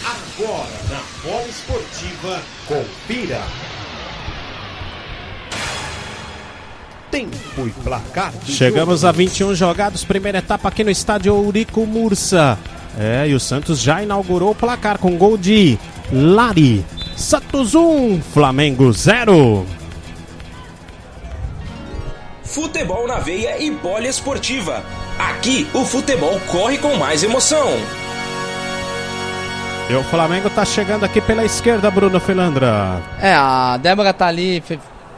Agora 0.05 0.69
na 0.91 1.01
Bola 1.23 1.47
Esportiva, 1.49 2.43
confira. 2.67 3.41
Tempo 7.15 7.65
e 7.65 7.71
placar 7.71 8.33
Chegamos 8.45 9.03
jogo. 9.03 9.09
a 9.09 9.13
21 9.13 9.55
jogados, 9.55 10.05
primeira 10.05 10.39
etapa 10.39 10.69
aqui 10.69 10.83
no 10.83 10.91
estádio 10.91 11.33
Eurico 11.33 11.87
Mursa. 11.87 12.59
É, 12.99 13.29
e 13.29 13.35
o 13.35 13.39
Santos 13.39 13.81
já 13.81 14.03
inaugurou 14.03 14.51
o 14.51 14.55
placar 14.55 14.99
com 14.99 15.17
gol 15.17 15.39
de 15.39 15.79
Lari. 16.13 16.85
Santos 17.17 17.73
1, 17.73 18.21
Flamengo 18.21 18.93
0. 18.93 19.65
Futebol 22.43 23.07
na 23.07 23.21
veia 23.21 23.63
e 23.63 23.71
poliesportiva. 23.71 24.83
Aqui 25.17 25.69
o 25.73 25.85
futebol 25.85 26.41
corre 26.51 26.79
com 26.79 26.97
mais 26.97 27.23
emoção. 27.23 27.69
E 29.89 29.95
o 29.95 30.03
Flamengo 30.03 30.51
tá 30.51 30.65
chegando 30.65 31.05
aqui 31.05 31.21
pela 31.21 31.45
esquerda, 31.45 31.89
Bruno 31.93 32.19
Filandra. 32.19 33.01
É, 33.21 33.33
a 33.35 33.77
Débora 33.77 34.13
tá 34.13 34.27
ali, 34.27 34.61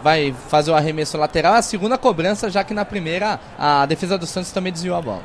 vai 0.07 0.33
fazer 0.49 0.71
o 0.71 0.75
arremesso 0.77 1.19
lateral. 1.19 1.55
A 1.55 1.63
segunda 1.63 1.99
cobrança, 1.99 2.49
já 2.49 2.63
que 2.63 2.73
na 2.73 2.85
primeira 2.85 3.41
a 3.59 3.85
defesa 3.87 4.17
do 4.17 4.25
Santos 4.25 4.53
também 4.53 4.73
desviou 4.73 4.97
a 4.97 5.03
bola. 5.03 5.23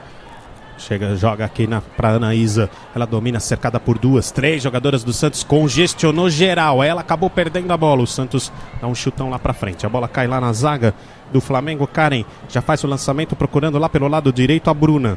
Chega, 0.76 1.16
joga 1.16 1.46
aqui 1.46 1.68
na, 1.68 1.82
pra 1.82 2.10
Anaísa. 2.16 2.68
Ela 2.96 3.06
domina, 3.06 3.40
cercada 3.40 3.80
por 3.80 4.00
duas, 4.00 4.32
três 4.32 4.64
jogadoras 4.64 5.04
do 5.04 5.14
Santos. 5.14 5.44
Congestionou 5.44 6.32
geral. 6.32 6.82
Ela 6.82 7.02
acabou 7.02 7.30
perdendo 7.30 7.72
a 7.72 7.78
bola. 7.78 8.02
O 8.02 8.08
Santos 8.08 8.52
dá 8.82 8.88
um 8.88 8.96
chutão 8.96 9.30
lá 9.30 9.38
pra 9.38 9.54
frente. 9.54 9.86
A 9.86 9.90
bola 9.90 10.08
cai 10.08 10.26
lá 10.26 10.42
na 10.42 10.52
zaga 10.52 10.96
do 11.32 11.40
Flamengo. 11.40 11.86
Karen 11.86 12.26
já 12.50 12.60
faz 12.64 12.84
o 12.84 12.88
lançamento, 12.88 13.36
procurando 13.36 13.78
lá 13.78 13.88
pelo 13.88 14.08
lado 14.08 14.34
direito 14.34 14.68
a 14.72 14.74
Bruna. 14.74 15.16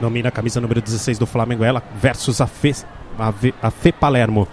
Domina 0.00 0.28
a 0.28 0.32
camisa 0.32 0.60
número 0.60 0.80
16 0.82 1.18
do 1.18 1.26
Flamengo. 1.26 1.62
Ela 1.62 1.80
versus 1.94 2.40
a 2.40 2.48
Fê, 2.48 2.74
a, 3.16 3.30
Vê- 3.30 3.54
a 3.62 3.70
Fê 3.70 3.92
Palermo. 3.92 4.48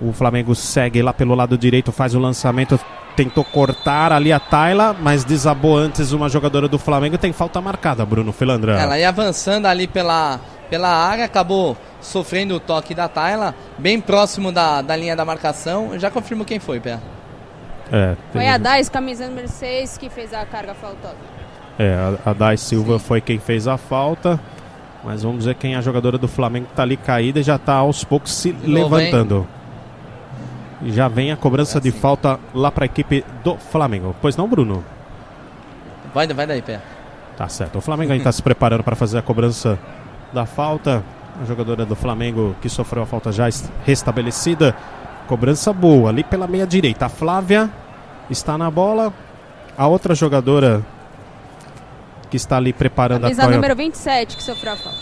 O 0.00 0.12
Flamengo 0.12 0.52
segue 0.56 1.00
lá 1.00 1.12
pelo 1.12 1.36
lado 1.36 1.56
direito, 1.56 1.92
faz 1.92 2.16
o 2.16 2.18
lançamento. 2.18 2.80
Tentou 3.18 3.42
cortar 3.42 4.12
ali 4.12 4.32
a 4.32 4.38
Tayla, 4.38 4.94
mas 4.96 5.24
desabou 5.24 5.76
antes 5.76 6.12
uma 6.12 6.28
jogadora 6.28 6.68
do 6.68 6.78
Flamengo. 6.78 7.18
Tem 7.18 7.32
falta 7.32 7.60
marcada, 7.60 8.06
Bruno 8.06 8.30
Filandra. 8.30 8.78
Ela 8.78 8.96
ia 8.96 9.08
avançando 9.08 9.66
ali 9.66 9.88
pela, 9.88 10.38
pela 10.70 10.88
área, 10.88 11.24
acabou 11.24 11.76
sofrendo 12.00 12.54
o 12.54 12.60
toque 12.60 12.94
da 12.94 13.08
Tayla, 13.08 13.56
bem 13.76 14.00
próximo 14.00 14.52
da, 14.52 14.82
da 14.82 14.94
linha 14.94 15.16
da 15.16 15.24
marcação. 15.24 15.94
Eu 15.94 15.98
já 15.98 16.12
confirmo 16.12 16.44
quem 16.44 16.60
foi, 16.60 16.78
Pé. 16.78 17.00
É, 17.90 18.14
Foi 18.32 18.46
a 18.46 18.56
Dais, 18.56 18.88
camisa 18.88 19.26
número 19.26 19.48
6, 19.48 19.98
que 19.98 20.08
fez 20.08 20.32
a 20.32 20.46
carga 20.46 20.72
faltosa. 20.74 21.16
É, 21.76 21.94
a, 22.24 22.30
a 22.30 22.32
Dai 22.32 22.56
Silva 22.56 23.00
foi 23.00 23.20
quem 23.20 23.40
fez 23.40 23.66
a 23.66 23.76
falta. 23.76 24.38
Mas 25.02 25.24
vamos 25.24 25.44
ver 25.44 25.56
quem 25.56 25.74
é 25.74 25.76
a 25.76 25.80
jogadora 25.80 26.18
do 26.18 26.28
Flamengo 26.28 26.66
que 26.66 26.74
tá 26.74 26.84
ali 26.84 26.96
caída 26.96 27.40
e 27.40 27.42
já 27.42 27.58
tá 27.58 27.74
aos 27.74 28.04
poucos 28.04 28.32
se 28.32 28.52
levantando. 28.62 29.48
E 30.82 30.92
já 30.92 31.08
vem 31.08 31.32
a 31.32 31.36
cobrança 31.36 31.80
de 31.80 31.90
falta 31.90 32.38
lá 32.54 32.70
para 32.70 32.84
a 32.84 32.86
equipe 32.86 33.24
do 33.42 33.56
Flamengo. 33.56 34.14
Pois 34.20 34.36
não, 34.36 34.48
Bruno? 34.48 34.84
Vai, 36.14 36.26
vai 36.28 36.46
daí, 36.46 36.62
Pé. 36.62 36.80
Tá 37.36 37.48
certo. 37.48 37.78
O 37.78 37.80
Flamengo 37.80 38.12
ainda 38.12 38.22
está 38.22 38.32
se 38.32 38.42
preparando 38.42 38.82
para 38.82 38.96
fazer 38.96 39.18
a 39.18 39.22
cobrança 39.22 39.78
da 40.32 40.46
falta. 40.46 41.02
A 41.40 41.44
jogadora 41.44 41.84
do 41.84 41.94
Flamengo 41.94 42.56
que 42.60 42.68
sofreu 42.68 43.02
a 43.02 43.06
falta 43.06 43.30
já 43.32 43.48
est- 43.48 43.70
restabelecida. 43.84 44.74
Cobrança 45.26 45.72
boa 45.72 46.10
ali 46.10 46.24
pela 46.24 46.46
meia 46.46 46.66
direita. 46.66 47.06
A 47.06 47.08
Flávia 47.08 47.70
está 48.30 48.56
na 48.58 48.70
bola. 48.70 49.12
A 49.76 49.86
outra 49.86 50.14
jogadora 50.14 50.82
que 52.30 52.36
está 52.36 52.56
ali 52.56 52.72
preparando 52.72 53.22
Camisa 53.22 53.44
a 53.44 53.48
número 53.48 53.76
27, 53.76 54.36
que 54.36 54.42
sofreu 54.42 54.72
a 54.72 54.76
falta. 54.76 54.98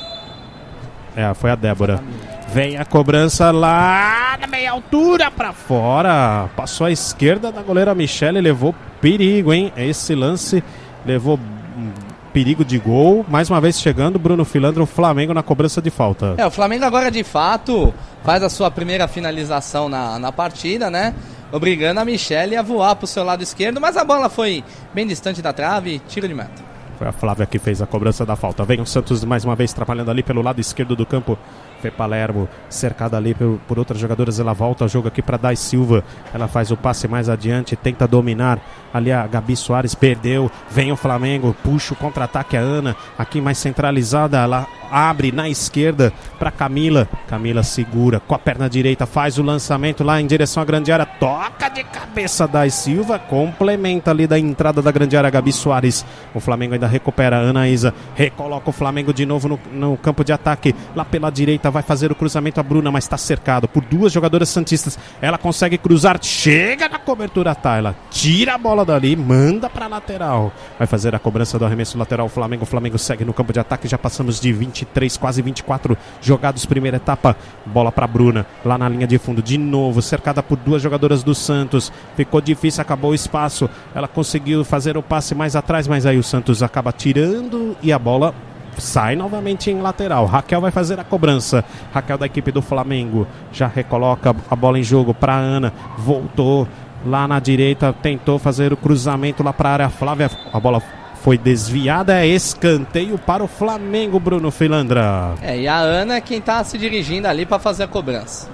É, 1.16 1.32
foi 1.34 1.50
a 1.50 1.54
Débora. 1.54 2.02
Vem 2.48 2.76
a 2.78 2.84
cobrança 2.84 3.50
lá 3.50 4.36
na 4.40 4.46
meia 4.46 4.70
altura 4.70 5.30
pra 5.30 5.52
fora. 5.52 6.48
Passou 6.56 6.86
à 6.86 6.90
esquerda 6.90 7.50
da 7.52 7.60
goleira 7.60 7.94
Michele, 7.94 8.40
levou 8.40 8.74
perigo, 9.00 9.52
hein? 9.52 9.72
Esse 9.76 10.14
lance 10.14 10.62
levou 11.04 11.38
hum, 11.38 11.90
perigo 12.32 12.64
de 12.64 12.78
gol. 12.78 13.26
Mais 13.28 13.50
uma 13.50 13.60
vez 13.60 13.78
chegando, 13.80 14.18
Bruno 14.18 14.44
Filandro, 14.44 14.84
o 14.84 14.86
Flamengo 14.86 15.34
na 15.34 15.42
cobrança 15.42 15.82
de 15.82 15.90
falta. 15.90 16.34
É, 16.38 16.46
o 16.46 16.50
Flamengo 16.50 16.84
agora 16.84 17.10
de 17.10 17.24
fato 17.24 17.92
faz 18.24 18.42
a 18.42 18.48
sua 18.48 18.70
primeira 18.70 19.06
finalização 19.08 19.88
na, 19.88 20.18
na 20.18 20.32
partida, 20.32 20.88
né? 20.88 21.14
Obrigando 21.52 22.00
a 22.00 22.04
Michelle 22.04 22.56
a 22.56 22.62
voar 22.62 22.96
pro 22.96 23.06
seu 23.06 23.22
lado 23.22 23.42
esquerdo, 23.42 23.80
mas 23.80 23.96
a 23.96 24.04
bola 24.04 24.28
foi 24.28 24.64
bem 24.94 25.06
distante 25.06 25.42
da 25.42 25.52
trave, 25.52 26.00
tiro 26.08 26.26
de 26.26 26.34
meta. 26.34 26.64
Foi 26.98 27.06
a 27.06 27.12
Flávia 27.12 27.46
que 27.46 27.58
fez 27.58 27.82
a 27.82 27.86
cobrança 27.86 28.24
da 28.24 28.36
falta. 28.36 28.64
Vem 28.64 28.80
o 28.80 28.86
Santos 28.86 29.22
mais 29.22 29.44
uma 29.44 29.54
vez 29.54 29.72
trabalhando 29.72 30.10
ali 30.10 30.22
pelo 30.22 30.42
lado 30.42 30.60
esquerdo 30.60 30.96
do 30.96 31.04
campo. 31.04 31.38
Fê 31.86 31.90
Palermo, 31.90 32.48
cercada 32.68 33.16
ali 33.16 33.34
por, 33.34 33.58
por 33.66 33.78
outras 33.78 34.00
jogadoras. 34.00 34.40
Ela 34.40 34.52
volta 34.52 34.84
ao 34.84 34.88
jogo 34.88 35.08
aqui 35.08 35.22
para 35.22 35.36
Dai 35.36 35.56
Silva. 35.56 36.02
Ela 36.34 36.48
faz 36.48 36.70
o 36.70 36.76
passe 36.76 37.06
mais 37.06 37.28
adiante, 37.28 37.76
tenta 37.76 38.06
dominar. 38.08 38.58
Ali 38.96 39.12
a 39.12 39.26
Gabi 39.26 39.56
Soares 39.56 39.94
perdeu. 39.94 40.50
Vem 40.70 40.90
o 40.90 40.96
Flamengo, 40.96 41.54
puxa 41.62 41.94
o 41.94 41.96
contra-ataque 41.96 42.56
a 42.56 42.60
Ana. 42.60 42.96
Aqui 43.18 43.40
mais 43.40 43.58
centralizada, 43.58 44.38
ela 44.38 44.66
abre 44.90 45.32
na 45.32 45.48
esquerda 45.48 46.12
para 46.38 46.50
Camila. 46.50 47.08
Camila 47.28 47.62
segura 47.62 48.20
com 48.20 48.34
a 48.34 48.38
perna 48.38 48.68
direita, 48.68 49.06
faz 49.06 49.38
o 49.38 49.42
lançamento 49.42 50.04
lá 50.04 50.20
em 50.20 50.26
direção 50.26 50.62
à 50.62 50.66
grande 50.66 50.92
área. 50.92 51.06
Toca 51.06 51.68
de 51.68 51.84
cabeça 51.84 52.46
Dai 52.46 52.70
Silva, 52.70 53.18
complementa 53.18 54.10
ali 54.10 54.26
da 54.26 54.38
entrada 54.38 54.80
da 54.80 54.90
grande 54.90 55.16
área 55.16 55.30
Gabi 55.30 55.52
Soares. 55.52 56.04
O 56.34 56.40
Flamengo 56.40 56.74
ainda 56.74 56.86
recupera 56.86 57.36
Ana 57.36 57.68
Isa, 57.68 57.92
recoloca 58.14 58.70
o 58.70 58.72
Flamengo 58.72 59.12
de 59.12 59.26
novo 59.26 59.48
no, 59.48 59.60
no 59.72 59.96
campo 59.96 60.24
de 60.24 60.32
ataque. 60.32 60.74
Lá 60.94 61.04
pela 61.04 61.30
direita 61.30 61.70
vai 61.70 61.82
fazer 61.82 62.10
o 62.10 62.14
cruzamento 62.14 62.60
a 62.60 62.62
Bruna, 62.62 62.90
mas 62.90 63.04
está 63.04 63.16
cercado 63.16 63.68
por 63.68 63.84
duas 63.84 64.12
jogadoras 64.12 64.48
santistas. 64.48 64.98
Ela 65.20 65.38
consegue 65.38 65.78
cruzar, 65.78 66.18
chega 66.22 66.88
na 66.88 66.98
cobertura 66.98 67.50
a 67.50 67.54
Tayla, 67.54 67.96
tira 68.10 68.54
a 68.54 68.58
bola 68.58 68.84
dali, 68.86 69.14
manda 69.16 69.68
para 69.68 69.86
lateral. 69.86 70.52
Vai 70.78 70.86
fazer 70.86 71.14
a 71.14 71.18
cobrança 71.18 71.58
do 71.58 71.64
arremesso 71.66 71.98
lateral 71.98 72.28
Flamengo. 72.28 72.64
Flamengo 72.64 72.98
segue 72.98 73.24
no 73.24 73.34
campo 73.34 73.52
de 73.52 73.60
ataque, 73.60 73.88
já 73.88 73.98
passamos 73.98 74.40
de 74.40 74.52
23, 74.52 75.16
quase 75.16 75.42
24 75.42 75.96
jogados 76.20 76.64
primeira 76.64 76.96
etapa. 76.96 77.36
Bola 77.66 77.92
para 77.92 78.06
Bruna, 78.06 78.46
lá 78.64 78.78
na 78.78 78.88
linha 78.88 79.06
de 79.06 79.18
fundo, 79.18 79.42
de 79.42 79.58
novo, 79.58 80.00
cercada 80.00 80.42
por 80.42 80.56
duas 80.56 80.80
jogadoras 80.80 81.22
do 81.22 81.34
Santos. 81.34 81.92
Ficou 82.16 82.40
difícil, 82.40 82.80
acabou 82.80 83.10
o 83.10 83.14
espaço. 83.14 83.68
Ela 83.94 84.08
conseguiu 84.08 84.64
fazer 84.64 84.96
o 84.96 85.02
passe 85.02 85.34
mais 85.34 85.56
atrás, 85.56 85.86
mas 85.86 86.06
aí 86.06 86.18
o 86.18 86.22
Santos 86.22 86.62
acaba 86.62 86.92
tirando 86.92 87.76
e 87.82 87.92
a 87.92 87.98
bola 87.98 88.34
sai 88.78 89.16
novamente 89.16 89.70
em 89.70 89.80
lateral. 89.80 90.26
Raquel 90.26 90.60
vai 90.60 90.70
fazer 90.70 90.98
a 91.00 91.04
cobrança. 91.04 91.64
Raquel 91.92 92.18
da 92.18 92.26
equipe 92.26 92.52
do 92.52 92.62
Flamengo 92.62 93.26
já 93.52 93.66
recoloca 93.66 94.34
a 94.50 94.56
bola 94.56 94.78
em 94.78 94.82
jogo 94.82 95.14
para 95.14 95.34
Ana. 95.34 95.72
Voltou 95.98 96.68
lá 97.06 97.26
na 97.26 97.40
direita, 97.40 97.92
tentou 97.92 98.38
fazer 98.38 98.72
o 98.72 98.76
cruzamento 98.76 99.42
lá 99.42 99.52
para 99.52 99.68
a 99.68 99.72
área. 99.72 99.88
Flávia, 99.88 100.30
a 100.52 100.60
bola 100.60 100.82
foi 101.22 101.38
desviada. 101.38 102.20
É 102.20 102.26
escanteio 102.26 103.16
para 103.18 103.42
o 103.42 103.46
Flamengo, 103.46 104.20
Bruno 104.20 104.50
Filandra. 104.50 105.34
É, 105.40 105.58
e 105.58 105.68
a 105.68 105.78
Ana 105.78 106.16
é 106.16 106.20
quem 106.20 106.40
tá 106.40 106.62
se 106.64 106.76
dirigindo 106.76 107.26
ali 107.26 107.46
para 107.46 107.58
fazer 107.58 107.84
a 107.84 107.88
cobrança. 107.88 108.48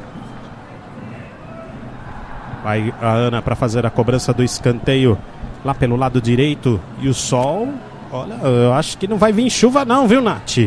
Vai 2.62 2.94
a 3.00 3.10
Ana 3.10 3.42
para 3.42 3.56
fazer 3.56 3.84
a 3.84 3.90
cobrança 3.90 4.32
do 4.32 4.44
escanteio 4.44 5.18
lá 5.64 5.74
pelo 5.74 5.96
lado 5.96 6.20
direito. 6.20 6.80
E 7.00 7.08
o 7.08 7.14
sol, 7.14 7.68
olha, 8.12 8.34
eu 8.34 8.72
acho 8.72 8.96
que 8.98 9.08
não 9.08 9.16
vai 9.16 9.32
vir 9.32 9.50
chuva, 9.50 9.84
não, 9.84 10.06
viu, 10.06 10.20
Nath? 10.20 10.58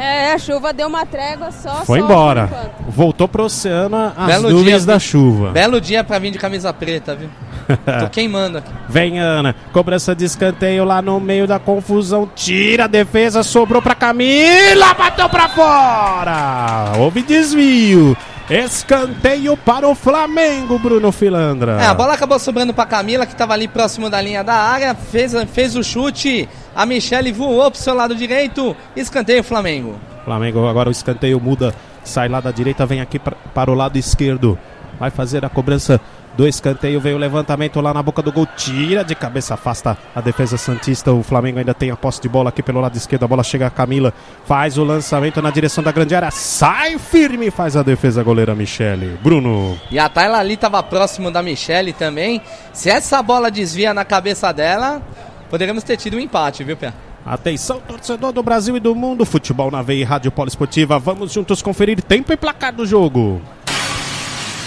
É, 0.00 0.32
a 0.32 0.38
chuva 0.38 0.72
deu 0.72 0.88
uma 0.88 1.04
trégua 1.04 1.52
só. 1.52 1.84
Foi 1.84 1.98
só 1.98 2.04
embora. 2.06 2.48
Voltou 2.88 3.28
pro 3.28 3.44
oceano 3.44 4.12
as 4.16 4.26
Belo 4.26 4.50
nuvens 4.50 4.78
dia, 4.78 4.94
da 4.94 4.98
chuva. 4.98 5.50
Belo 5.50 5.78
dia 5.78 6.02
para 6.02 6.18
vir 6.18 6.30
de 6.30 6.38
camisa 6.38 6.72
preta, 6.72 7.14
viu? 7.14 7.28
Tô 8.00 8.08
queimando 8.08 8.58
aqui. 8.58 8.70
Vem 8.88 9.18
Ana, 9.18 9.54
cobrança 9.74 10.14
de 10.14 10.24
escanteio 10.24 10.84
lá 10.84 11.02
no 11.02 11.20
meio 11.20 11.46
da 11.46 11.58
confusão. 11.58 12.26
Tira 12.34 12.84
a 12.84 12.86
defesa, 12.86 13.42
sobrou 13.42 13.82
pra 13.82 13.94
Camila, 13.94 14.94
bateu 14.94 15.28
pra 15.28 15.48
fora. 15.50 16.92
Houve 16.96 17.22
desvio. 17.22 18.16
Escanteio 18.48 19.56
para 19.56 19.86
o 19.86 19.94
Flamengo, 19.94 20.76
Bruno 20.76 21.12
Filandra. 21.12 21.80
É, 21.80 21.86
a 21.86 21.94
bola 21.94 22.14
acabou 22.14 22.36
sobrando 22.36 22.74
pra 22.74 22.84
Camila, 22.84 23.24
que 23.24 23.36
tava 23.36 23.52
ali 23.52 23.68
próximo 23.68 24.10
da 24.10 24.20
linha 24.20 24.42
da 24.42 24.54
área. 24.54 24.92
Fez, 24.92 25.32
fez 25.52 25.76
o 25.76 25.84
chute. 25.84 26.48
A 26.74 26.86
Michele 26.86 27.32
voou 27.32 27.70
pro 27.70 27.80
seu 27.80 27.94
lado 27.94 28.14
direito. 28.14 28.76
Escanteio 28.96 29.42
Flamengo. 29.42 29.98
Flamengo 30.24 30.66
agora 30.66 30.88
o 30.88 30.92
escanteio 30.92 31.40
muda, 31.40 31.74
sai 32.04 32.28
lá 32.28 32.40
da 32.40 32.50
direita, 32.50 32.86
vem 32.86 33.00
aqui 33.00 33.18
pra, 33.18 33.36
para 33.54 33.70
o 33.70 33.74
lado 33.74 33.98
esquerdo. 33.98 34.58
Vai 34.98 35.10
fazer 35.10 35.44
a 35.44 35.48
cobrança 35.48 35.98
do 36.36 36.46
escanteio, 36.46 37.00
veio 37.00 37.16
o 37.16 37.18
levantamento 37.18 37.80
lá 37.80 37.92
na 37.92 38.02
boca 38.02 38.22
do 38.22 38.30
gol, 38.30 38.46
tira 38.56 39.02
de 39.02 39.14
cabeça, 39.14 39.54
afasta 39.54 39.96
a 40.14 40.20
defesa 40.20 40.56
Santista. 40.56 41.12
O 41.12 41.22
Flamengo 41.22 41.58
ainda 41.58 41.74
tem 41.74 41.90
a 41.90 41.96
posse 41.96 42.20
de 42.20 42.28
bola 42.28 42.50
aqui 42.50 42.62
pelo 42.62 42.80
lado 42.80 42.96
esquerdo. 42.96 43.24
A 43.24 43.28
bola 43.28 43.42
chega 43.42 43.66
a 43.66 43.70
Camila, 43.70 44.12
faz 44.44 44.78
o 44.78 44.84
lançamento 44.84 45.40
na 45.42 45.50
direção 45.50 45.82
da 45.82 45.90
grande 45.90 46.14
área, 46.14 46.30
sai 46.30 46.98
firme, 46.98 47.50
faz 47.50 47.76
a 47.76 47.82
defesa 47.82 48.22
goleira 48.22 48.54
Michele. 48.54 49.18
Bruno. 49.22 49.78
E 49.90 49.98
a 49.98 50.08
Tayla 50.08 50.38
ali 50.38 50.56
tava 50.56 50.82
próximo 50.82 51.30
da 51.30 51.42
Michele 51.42 51.92
também. 51.92 52.40
Se 52.72 52.88
essa 52.90 53.22
bola 53.22 53.50
desvia 53.50 53.92
na 53.92 54.04
cabeça 54.04 54.52
dela, 54.52 55.02
poderíamos 55.50 55.82
ter 55.82 55.96
tido 55.96 56.16
um 56.16 56.20
empate, 56.20 56.64
viu, 56.64 56.76
Pé? 56.76 56.94
Atenção, 57.26 57.80
torcedor 57.80 58.32
do 58.32 58.42
Brasil 58.42 58.76
e 58.76 58.80
do 58.80 58.94
mundo. 58.94 59.26
Futebol 59.26 59.70
na 59.70 59.82
veia 59.82 60.00
e 60.00 60.04
Rádio 60.04 60.32
Poliesportiva. 60.32 60.98
Vamos 60.98 61.32
juntos 61.32 61.60
conferir 61.60 62.00
tempo 62.00 62.32
e 62.32 62.36
placar 62.36 62.72
do 62.72 62.86
jogo. 62.86 63.42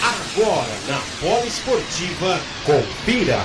Agora 0.04 0.74
na 0.88 1.00
Poliesportiva, 1.20 2.40
confira. 2.66 3.40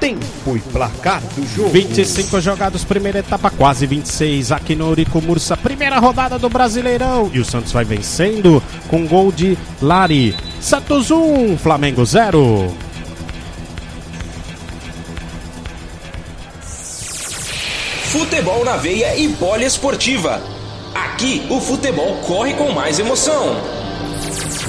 Tempo 0.00 0.56
e 0.56 0.60
placar 0.60 1.22
do 1.34 1.46
jogo. 1.46 1.70
25 1.70 2.40
jogados, 2.40 2.84
primeira 2.84 3.20
etapa, 3.20 3.50
quase 3.50 3.86
26 3.86 4.52
aqui 4.52 4.74
no 4.74 4.88
Eurico 4.88 5.20
Mursa. 5.20 5.56
Primeira 5.56 5.98
rodada 5.98 6.38
do 6.38 6.48
Brasileirão. 6.48 7.30
E 7.32 7.38
o 7.38 7.44
Santos 7.44 7.72
vai 7.72 7.84
vencendo 7.84 8.62
com 8.88 9.06
gol 9.06 9.32
de 9.32 9.56
Lari. 9.80 10.36
Santos 10.60 11.10
1, 11.10 11.56
Flamengo 11.58 12.04
0. 12.04 12.74
Futebol 18.14 18.64
na 18.64 18.76
veia 18.76 19.16
e 19.16 19.28
poliesportiva. 19.34 20.40
Aqui 20.94 21.48
o 21.50 21.60
futebol 21.60 22.14
corre 22.24 22.54
com 22.54 22.70
mais 22.70 23.00
emoção. 23.00 23.56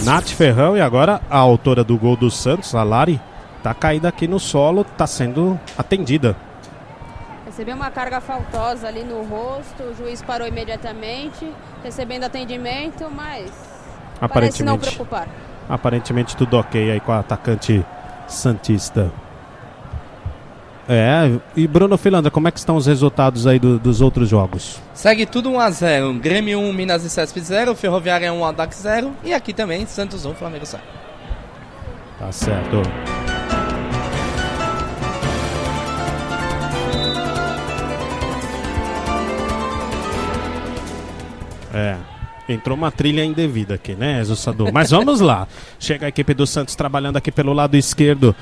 Nath 0.03 0.29
Ferrão 0.29 0.75
e 0.75 0.81
agora 0.81 1.21
a 1.29 1.37
autora 1.37 1.83
do 1.83 1.95
gol 1.95 2.17
do 2.17 2.31
Santos, 2.31 2.73
a 2.73 2.81
Lari, 2.81 3.21
tá 3.61 3.71
caída 3.71 4.09
aqui 4.09 4.27
no 4.27 4.39
solo, 4.39 4.83
tá 4.83 5.05
sendo 5.05 5.59
atendida. 5.77 6.35
Recebeu 7.45 7.75
uma 7.75 7.91
carga 7.91 8.19
faltosa 8.19 8.87
ali 8.87 9.03
no 9.03 9.21
rosto, 9.21 9.83
o 9.83 9.95
juiz 9.95 10.23
parou 10.23 10.47
imediatamente, 10.47 11.47
recebendo 11.83 12.23
atendimento, 12.23 13.11
mas 13.11 13.51
parece 14.27 14.63
não 14.63 14.73
Aparentemente, 14.73 14.79
preocupar. 14.79 15.27
aparentemente 15.69 16.35
tudo 16.35 16.57
ok 16.57 16.89
aí 16.89 16.99
com 16.99 17.11
a 17.11 17.19
atacante 17.19 17.85
Santista. 18.27 19.11
É, 20.87 21.39
e 21.55 21.67
Bruno 21.67 21.97
Filandra, 21.97 22.29
como 22.29 22.47
é 22.47 22.51
que 22.51 22.59
estão 22.59 22.75
os 22.75 22.85
resultados 22.85 23.47
aí 23.47 23.57
do- 23.57 23.79
dos 23.79 24.01
outros 24.01 24.29
jogos? 24.29 24.79
Segue 24.93 25.25
tudo 25.25 25.49
1x0. 25.51 26.19
Grêmio 26.19 26.59
1, 26.59 26.71
Minas 26.73 27.03
e 27.03 27.09
Cesp 27.09 27.39
0. 27.39 27.73
Ferroviária 27.73 28.31
1, 28.31 28.45
Audax 28.45 28.77
0. 28.83 29.11
E 29.23 29.33
aqui 29.33 29.51
também, 29.51 29.85
Santos 29.87 30.25
1, 30.25 30.35
Flamengo 30.35 30.65
0. 30.65 30.83
Tá 32.19 32.31
certo. 32.31 32.81
É. 41.73 41.97
Entrou 42.47 42.77
uma 42.77 42.91
trilha 42.91 43.25
indevida 43.25 43.73
aqui, 43.73 43.95
né, 43.95 44.23
Zussadu? 44.23 44.71
Mas 44.71 44.91
vamos 44.91 45.19
lá. 45.19 45.47
Chega 45.79 46.05
a 46.05 46.09
equipe 46.09 46.33
do 46.33 46.45
Santos 46.45 46.75
trabalhando 46.75 47.17
aqui 47.17 47.31
pelo 47.31 47.53
lado 47.53 47.75
esquerdo. 47.75 48.35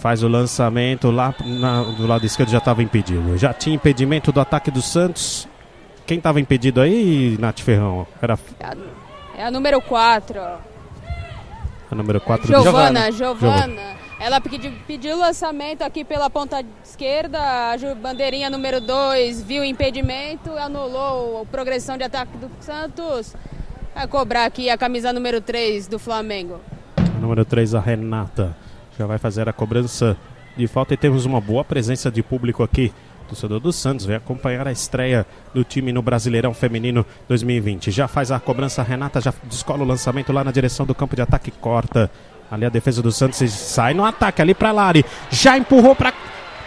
Faz 0.00 0.22
o 0.22 0.28
lançamento 0.28 1.10
lá 1.10 1.34
na- 1.44 1.82
do 1.82 2.06
lado 2.06 2.24
esquerdo 2.24 2.48
já 2.50 2.58
estava 2.58 2.82
impedido. 2.82 3.36
Já 3.36 3.52
tinha 3.52 3.76
impedimento 3.76 4.32
do 4.32 4.40
ataque 4.40 4.70
do 4.70 4.80
Santos. 4.80 5.46
Quem 6.06 6.16
estava 6.18 6.40
impedido 6.40 6.80
aí, 6.80 7.36
Nath 7.38 7.60
Ferrão? 7.60 8.06
Era 8.20 8.38
É 8.58 8.64
a, 8.64 8.76
é 9.36 9.44
a 9.46 9.50
número 9.50 9.80
4. 9.82 10.40
a 10.40 11.94
número 11.94 12.20
4 12.20 12.46
Giovana, 12.46 13.12
Giovana. 13.12 14.00
Ela 14.18 14.40
pediu, 14.40 14.72
pediu 14.86 15.16
lançamento 15.18 15.82
aqui 15.82 16.04
pela 16.04 16.28
ponta 16.30 16.62
esquerda, 16.84 17.38
a 17.38 17.94
bandeirinha 17.94 18.48
número 18.50 18.80
2 18.80 19.42
viu 19.42 19.62
o 19.62 19.64
impedimento, 19.64 20.50
anulou 20.58 21.42
a 21.42 21.46
progressão 21.46 21.96
de 21.98 22.04
ataque 22.04 22.36
do 22.38 22.50
Santos. 22.60 23.34
Vai 23.94 24.06
cobrar 24.06 24.44
aqui 24.46 24.68
a 24.70 24.76
camisa 24.78 25.12
número 25.12 25.40
3 25.40 25.86
do 25.88 25.98
Flamengo. 25.98 26.60
Número 27.20 27.44
3, 27.44 27.74
a 27.74 27.80
Renata. 27.80 28.56
Já 29.00 29.06
vai 29.06 29.16
fazer 29.16 29.48
a 29.48 29.52
cobrança 29.54 30.14
de 30.54 30.66
falta 30.66 30.92
e 30.92 30.96
temos 30.98 31.24
uma 31.24 31.40
boa 31.40 31.64
presença 31.64 32.10
de 32.10 32.22
público 32.22 32.62
aqui. 32.62 32.92
Torcedor 33.26 33.58
do 33.58 33.72
Santos 33.72 34.04
vem 34.04 34.14
acompanhar 34.14 34.68
a 34.68 34.72
estreia 34.72 35.26
do 35.54 35.64
time 35.64 35.90
no 35.90 36.02
Brasileirão 36.02 36.52
Feminino 36.52 37.06
2020. 37.26 37.90
Já 37.90 38.06
faz 38.06 38.30
a 38.30 38.38
cobrança, 38.38 38.82
Renata 38.82 39.18
já 39.18 39.32
descola 39.44 39.84
o 39.84 39.86
lançamento 39.86 40.34
lá 40.34 40.44
na 40.44 40.52
direção 40.52 40.84
do 40.84 40.94
campo 40.94 41.16
de 41.16 41.22
ataque, 41.22 41.50
corta. 41.50 42.10
Ali 42.50 42.66
a 42.66 42.68
defesa 42.68 43.00
do 43.00 43.10
Santos 43.10 43.38
sai 43.50 43.94
no 43.94 44.04
ataque 44.04 44.42
ali 44.42 44.52
para 44.52 44.70
Lari. 44.70 45.02
Já 45.30 45.56
empurrou 45.56 45.96
para 45.96 46.12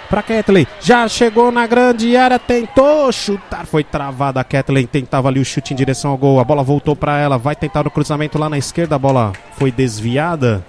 para 0.10 0.24
Kathleen. 0.24 0.66
Já 0.82 1.08
chegou 1.08 1.52
na 1.52 1.68
grande 1.68 2.18
área, 2.18 2.40
tentou 2.40 3.12
chutar, 3.12 3.68
foi 3.68 3.84
travada. 3.84 4.40
A 4.40 4.44
Kathleen 4.44 4.88
tentava 4.88 5.28
ali 5.28 5.40
o 5.40 5.46
chute 5.46 5.72
em 5.72 5.78
direção 5.78 6.10
ao 6.10 6.18
gol. 6.18 6.40
A 6.40 6.44
bola 6.44 6.64
voltou 6.64 6.96
para 6.96 7.20
ela, 7.20 7.38
vai 7.38 7.56
tentar 7.56 7.86
o 7.86 7.92
cruzamento 7.92 8.40
lá 8.40 8.50
na 8.50 8.58
esquerda. 8.58 8.96
A 8.96 9.00
bola 9.00 9.34
foi 9.56 9.72
desviada 9.72 10.66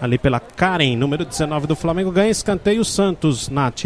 ali 0.00 0.18
pela 0.18 0.40
Karen, 0.40 0.96
número 0.96 1.24
19 1.24 1.66
do 1.66 1.76
Flamengo. 1.76 2.10
Ganha 2.10 2.30
escanteio 2.30 2.84
Santos, 2.84 3.48
Nath. 3.48 3.84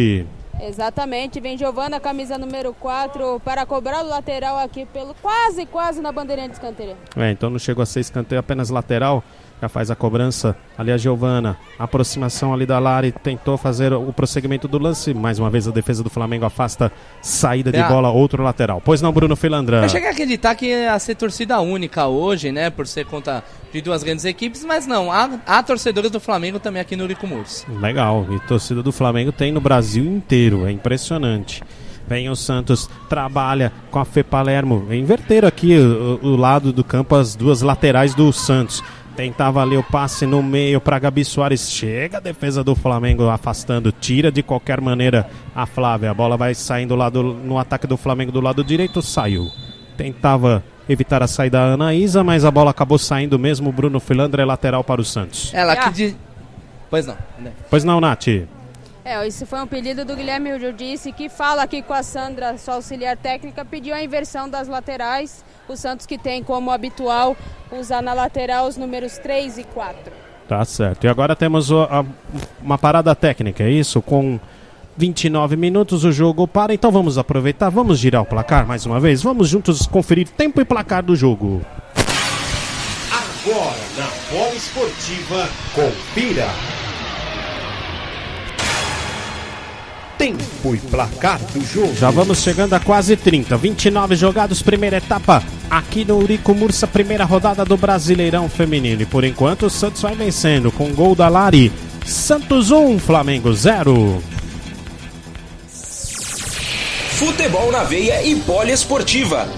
Exatamente, 0.60 1.40
vem 1.40 1.56
Giovana, 1.56 1.98
camisa 1.98 2.36
número 2.36 2.74
4, 2.74 3.40
para 3.42 3.64
cobrar 3.64 4.04
o 4.04 4.08
lateral 4.08 4.58
aqui 4.58 4.84
pelo 4.84 5.14
quase, 5.14 5.64
quase 5.64 6.02
na 6.02 6.12
bandeirinha 6.12 6.48
de 6.48 6.54
escanteio. 6.54 6.96
É, 7.16 7.30
então 7.30 7.48
não 7.48 7.58
chegou 7.58 7.82
a 7.82 7.86
ser 7.86 8.00
escanteio 8.00 8.38
apenas 8.38 8.68
lateral. 8.68 9.24
Já 9.60 9.68
faz 9.68 9.90
a 9.90 9.94
cobrança 9.96 10.56
ali 10.78 10.90
a 10.90 10.96
Giovana. 10.96 11.56
Aproximação 11.78 12.54
ali 12.54 12.64
da 12.64 12.78
Lari. 12.78 13.12
Tentou 13.12 13.58
fazer 13.58 13.92
o 13.92 14.12
prosseguimento 14.12 14.66
do 14.66 14.78
lance. 14.78 15.12
Mais 15.12 15.38
uma 15.38 15.50
vez 15.50 15.68
a 15.68 15.70
defesa 15.70 16.02
do 16.02 16.08
Flamengo 16.08 16.44
afasta 16.46 16.90
saída 17.20 17.70
de 17.70 17.78
É. 17.78 17.86
bola, 17.86 18.10
outro 18.10 18.42
lateral. 18.42 18.80
Pois 18.82 19.02
não, 19.02 19.12
Bruno 19.12 19.36
Filandrão. 19.36 19.82
Eu 19.82 19.88
cheguei 19.88 20.08
a 20.08 20.12
acreditar 20.12 20.54
que 20.54 20.66
ia 20.66 20.98
ser 20.98 21.14
torcida 21.14 21.60
única 21.60 22.06
hoje, 22.06 22.50
né? 22.50 22.70
Por 22.70 22.86
ser 22.86 23.04
conta 23.04 23.44
de 23.72 23.80
duas 23.82 24.02
grandes 24.02 24.24
equipes, 24.24 24.64
mas 24.64 24.86
não. 24.86 25.12
Há, 25.12 25.28
há 25.46 25.62
torcedores 25.62 26.10
do 26.10 26.20
Flamengo 26.20 26.58
também 26.58 26.80
aqui 26.80 26.96
no 26.96 27.04
Urico 27.04 27.26
Murs. 27.26 27.66
Legal, 27.80 28.26
e 28.30 28.40
torcida 28.40 28.82
do 28.82 28.90
Flamengo 28.92 29.30
tem 29.30 29.52
no 29.52 29.60
Brasil 29.60 30.04
inteiro, 30.04 30.66
é 30.66 30.72
impressionante. 30.72 31.62
Vem 32.08 32.28
o 32.28 32.34
Santos, 32.34 32.90
trabalha 33.08 33.70
com 33.90 34.00
a 34.00 34.04
Fê 34.04 34.24
Palermo. 34.24 34.92
Inverteram 34.92 35.46
aqui 35.46 35.78
o, 35.78 36.18
o 36.22 36.34
lado 36.36 36.72
do 36.72 36.82
campo, 36.82 37.14
as 37.14 37.36
duas 37.36 37.62
laterais 37.62 38.14
do 38.14 38.32
Santos. 38.32 38.82
Tentava 39.20 39.60
ali 39.60 39.76
o 39.76 39.82
passe 39.82 40.24
no 40.24 40.42
meio 40.42 40.80
para 40.80 40.98
Gabi 40.98 41.26
Soares. 41.26 41.70
Chega 41.70 42.16
a 42.16 42.20
defesa 42.20 42.64
do 42.64 42.74
Flamengo 42.74 43.28
afastando. 43.28 43.92
Tira 43.92 44.32
de 44.32 44.42
qualquer 44.42 44.80
maneira 44.80 45.28
a 45.54 45.66
Flávia. 45.66 46.10
A 46.10 46.14
bola 46.14 46.38
vai 46.38 46.54
saindo 46.54 46.96
lá 46.96 47.10
do- 47.10 47.34
no 47.34 47.58
ataque 47.58 47.86
do 47.86 47.98
Flamengo 47.98 48.32
do 48.32 48.40
lado 48.40 48.64
direito. 48.64 49.02
Saiu. 49.02 49.50
Tentava 49.94 50.64
evitar 50.88 51.22
a 51.22 51.26
saída 51.26 51.58
da 51.58 51.74
Anaísa, 51.74 52.24
mas 52.24 52.46
a 52.46 52.50
bola 52.50 52.70
acabou 52.70 52.96
saindo 52.96 53.38
mesmo. 53.38 53.68
O 53.68 53.72
Bruno 53.72 54.00
Filandra 54.00 54.40
é 54.40 54.46
lateral 54.46 54.82
para 54.82 55.02
o 55.02 55.04
Santos. 55.04 55.52
Ela 55.52 55.74
Ah. 55.74 55.76
que 55.76 55.90
de... 55.90 56.16
Pois 56.88 57.06
não. 57.06 57.16
né? 57.38 57.52
Pois 57.68 57.84
não, 57.84 58.00
Nath? 58.00 58.26
É, 59.04 59.26
esse 59.26 59.44
foi 59.44 59.60
um 59.60 59.66
pedido 59.66 60.02
do 60.02 60.16
Guilherme 60.16 60.58
Judice, 60.58 61.12
que 61.12 61.28
fala 61.28 61.62
aqui 61.62 61.82
com 61.82 61.92
a 61.92 62.02
Sandra, 62.02 62.56
sua 62.56 62.74
auxiliar 62.76 63.18
técnica, 63.18 63.66
pediu 63.66 63.94
a 63.94 64.02
inversão 64.02 64.48
das 64.48 64.66
laterais. 64.66 65.44
O 65.70 65.76
Santos 65.76 66.04
que 66.04 66.18
tem 66.18 66.42
como 66.42 66.70
habitual 66.72 67.36
usar 67.70 68.02
na 68.02 68.12
lateral 68.12 68.66
os 68.66 68.76
números 68.76 69.18
3 69.18 69.56
e 69.58 69.62
4. 69.64 70.12
Tá 70.48 70.64
certo. 70.64 71.04
E 71.04 71.08
agora 71.08 71.36
temos 71.36 71.70
o- 71.70 71.82
a- 71.82 72.04
uma 72.60 72.76
parada 72.76 73.14
técnica, 73.14 73.62
é 73.62 73.70
isso? 73.70 74.02
Com 74.02 74.40
29 74.96 75.54
minutos 75.56 76.02
o 76.02 76.10
jogo 76.10 76.48
para. 76.48 76.74
Então 76.74 76.90
vamos 76.90 77.18
aproveitar, 77.18 77.68
vamos 77.68 78.00
girar 78.00 78.22
o 78.22 78.26
placar 78.26 78.66
mais 78.66 78.84
uma 78.84 78.98
vez. 78.98 79.22
Vamos 79.22 79.48
juntos 79.48 79.86
conferir 79.86 80.26
tempo 80.28 80.60
e 80.60 80.64
placar 80.64 81.04
do 81.04 81.14
jogo. 81.14 81.62
Agora 83.12 83.76
na 83.96 84.06
Poliesportiva, 84.28 85.48
confira. 85.72 86.48
Tempo 90.20 90.74
e 90.74 90.76
placar 90.76 91.40
do 91.54 91.64
jogo. 91.64 91.94
Já 91.96 92.10
vamos 92.10 92.42
chegando 92.42 92.74
a 92.74 92.78
quase 92.78 93.16
30. 93.16 93.56
29 93.56 94.14
jogados, 94.14 94.60
primeira 94.60 94.98
etapa 94.98 95.42
aqui 95.70 96.04
no 96.04 96.18
Urico 96.18 96.52
Mursa, 96.54 96.86
primeira 96.86 97.24
rodada 97.24 97.64
do 97.64 97.74
Brasileirão 97.74 98.46
Feminino. 98.46 99.00
E 99.00 99.06
por 99.06 99.24
enquanto 99.24 99.64
o 99.64 99.70
Santos 99.70 100.02
vai 100.02 100.14
vencendo 100.14 100.70
com 100.70 100.92
gol 100.92 101.14
da 101.14 101.26
Lari. 101.26 101.72
Santos 102.04 102.70
1, 102.70 102.98
Flamengo 102.98 103.50
0. 103.50 104.22
Futebol 107.12 107.72
na 107.72 107.84
veia 107.84 108.22
e 108.22 108.34
poliesportiva. 108.40 109.48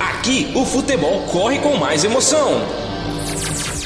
Aqui 0.00 0.50
o 0.52 0.64
futebol 0.64 1.20
corre 1.30 1.60
com 1.60 1.76
mais 1.76 2.02
emoção. 2.02 2.87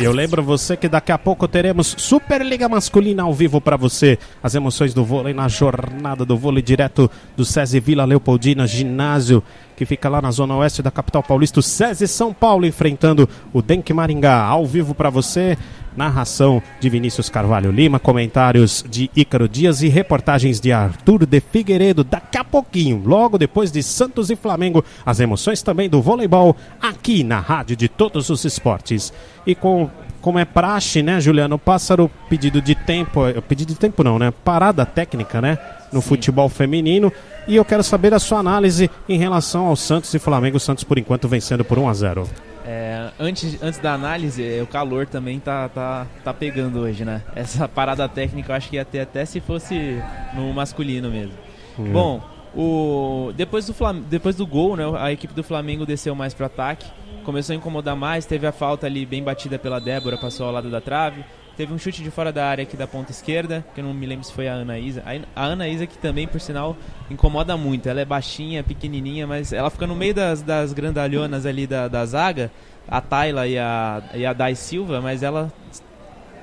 Eu 0.05 0.11
lembro 0.13 0.43
você 0.43 0.77
que 0.77 0.89
daqui 0.89 1.13
a 1.13 1.19
pouco 1.19 1.47
teremos 1.47 1.95
Superliga 1.97 2.69
Masculina 2.69 3.23
ao 3.23 3.33
vivo 3.33 3.61
para 3.61 3.77
você. 3.77 4.19
As 4.43 4.53
emoções 4.53 4.93
do 4.93 5.05
vôlei 5.05 5.33
na 5.33 5.47
jornada 5.47 6.25
do 6.25 6.37
vôlei 6.37 6.61
direto 6.61 7.09
do 7.37 7.45
SESI 7.45 7.79
Vila 7.79 8.05
Leopoldina 8.05 8.67
Ginásio, 8.67 9.45
que 9.77 9.87
fica 9.87 10.09
lá 10.09 10.21
na 10.21 10.33
zona 10.33 10.57
oeste 10.57 10.83
da 10.83 10.91
capital 10.91 11.23
paulista. 11.23 11.61
O 11.61 11.63
SESI 11.63 12.09
São 12.09 12.35
Paulo 12.35 12.67
enfrentando 12.67 13.29
o 13.53 13.63
Denk 13.63 13.93
Maringá. 13.93 14.43
Ao 14.43 14.67
vivo 14.67 14.93
para 14.93 15.09
você. 15.09 15.57
Narração 15.97 16.63
de 16.81 16.89
Vinícius 16.89 17.29
Carvalho 17.29 17.71
Lima, 17.71 17.99
comentários 17.99 18.85
de 18.89 19.11
Ícaro 19.15 19.49
Dias 19.49 19.83
e 19.83 19.89
reportagens 19.89 20.61
de 20.61 20.73
Arthur 20.73 21.27
de 21.27 21.41
Figueiredo. 21.41 22.05
Daqui 22.05 22.39
a 22.39 22.45
pouquinho, 22.45 23.03
logo 23.05 23.39
depois 23.39 23.71
de 23.71 23.83
Santos 23.83 24.31
e 24.31 24.37
Flamengo, 24.37 24.85
as 25.05 25.21
emoções 25.21 25.63
também 25.63 25.89
do 25.89 26.01
voleibol 26.01 26.57
aqui 26.81 27.23
na 27.23 27.41
Rádio 27.41 27.77
de 27.77 27.89
Todos 27.89 28.31
os 28.31 28.45
Esportes. 28.45 29.13
E 29.47 29.55
com 29.55 29.91
como 30.23 30.39
é 30.39 30.45
praxe, 30.45 31.03
né, 31.03 31.21
Juliano? 31.21 31.59
Pássaro, 31.59 32.09
pedido 32.29 32.63
de 32.63 32.77
tempo, 32.77 33.27
eh, 33.27 33.41
pedido 33.41 33.73
de 33.73 33.79
tempo 33.79 34.05
não, 34.05 34.21
né? 34.21 34.33
Parada 34.45 34.87
técnica, 34.87 35.41
né? 35.41 35.59
No 35.93 36.01
Sim. 36.01 36.09
futebol 36.11 36.49
feminino. 36.49 37.13
E 37.49 37.57
eu 37.57 37.65
quero 37.65 37.83
saber 37.83 38.15
a 38.15 38.21
sua 38.21 38.39
análise 38.39 38.89
em 39.09 39.19
relação 39.19 39.67
ao 39.67 39.75
Santos 39.75 40.15
e 40.15 40.21
Flamengo. 40.21 40.59
O 40.59 40.61
Santos, 40.61 40.85
por 40.85 40.97
enquanto, 40.97 41.27
vencendo 41.27 41.65
por 41.65 41.77
1 41.77 41.89
a 41.89 41.95
0 41.95 42.29
É, 42.73 43.11
antes, 43.21 43.63
antes 43.63 43.79
da 43.79 43.93
análise, 43.93 44.43
o 44.63 44.67
calor 44.67 45.07
também 45.07 45.39
tá, 45.39 45.69
tá, 45.69 46.07
tá 46.25 46.33
pegando 46.33 46.81
hoje, 46.81 47.05
né? 47.05 47.23
Essa 47.37 47.69
parada 47.69 48.09
técnica 48.09 48.51
eu 48.51 48.57
acho 48.57 48.71
que 48.71 48.77
ia 48.77 48.85
ter 48.85 49.01
até 49.01 49.27
se 49.27 49.41
fosse 49.41 50.03
no 50.33 50.55
masculino 50.55 51.11
mesmo. 51.11 51.35
Bom, 51.77 52.23
o, 52.57 53.31
depois, 53.37 53.67
do 53.67 53.75
Flam, 53.75 54.01
depois 54.01 54.37
do 54.37 54.47
gol, 54.47 54.75
né, 54.75 54.85
a 54.99 55.13
equipe 55.13 55.35
do 55.35 55.43
Flamengo 55.43 55.85
desceu 55.85 56.15
mais 56.15 56.33
pro 56.33 56.47
ataque, 56.47 56.87
começou 57.25 57.53
a 57.53 57.57
incomodar 57.57 57.95
mais, 57.95 58.25
teve 58.25 58.47
a 58.47 58.53
falta 58.53 58.87
ali 58.87 59.05
bem 59.05 59.23
batida 59.23 59.59
pela 59.59 59.79
Débora, 59.79 60.17
passou 60.17 60.47
ao 60.47 60.53
lado 60.53 60.71
da 60.71 60.81
trave. 60.81 61.23
Teve 61.57 61.73
um 61.73 61.79
chute 61.79 62.03
de 62.03 62.11
fora 62.11 62.33
da 62.33 62.47
área 62.47 62.63
aqui 62.63 62.77
da 62.77 62.87
ponta 62.87 63.11
esquerda, 63.11 63.65
que 63.75 63.81
eu 63.81 63.85
não 63.85 63.93
me 63.93 64.07
lembro 64.07 64.25
se 64.25 64.33
foi 64.33 64.49
a 64.49 64.55
Ana 64.55 64.79
Isa. 64.79 65.03
A 65.37 65.45
Ana 65.45 65.69
Isa 65.69 65.87
que 65.87 65.99
também, 65.99 66.27
por 66.27 66.41
sinal, 66.41 66.77
incomoda 67.11 67.57
muito. 67.57 67.89
Ela 67.89 68.01
é 68.01 68.05
baixinha, 68.05 68.63
pequenininha, 68.63 69.27
mas 69.27 69.53
ela 69.53 69.69
fica 69.69 69.87
no 69.87 69.95
meio 69.95 70.15
das, 70.15 70.41
das 70.41 70.73
grandalhonas 70.73 71.45
ali 71.45 71.67
da, 71.67 71.89
da 71.89 72.07
zaga, 72.07 72.51
a 72.89 73.01
Tayla 73.01 73.47
e 73.47 73.59
a, 73.59 74.03
e 74.15 74.25
a 74.25 74.33
Dai 74.33 74.55
Silva, 74.55 75.01
mas 75.03 75.23
ela, 75.23 75.53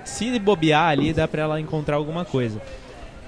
se 0.05 0.37
bobear 0.37 0.89
ali, 0.89 1.11
dá 1.11 1.27
pra 1.27 1.41
ela 1.41 1.59
encontrar 1.59 1.95
alguma 1.95 2.23
coisa. 2.23 2.61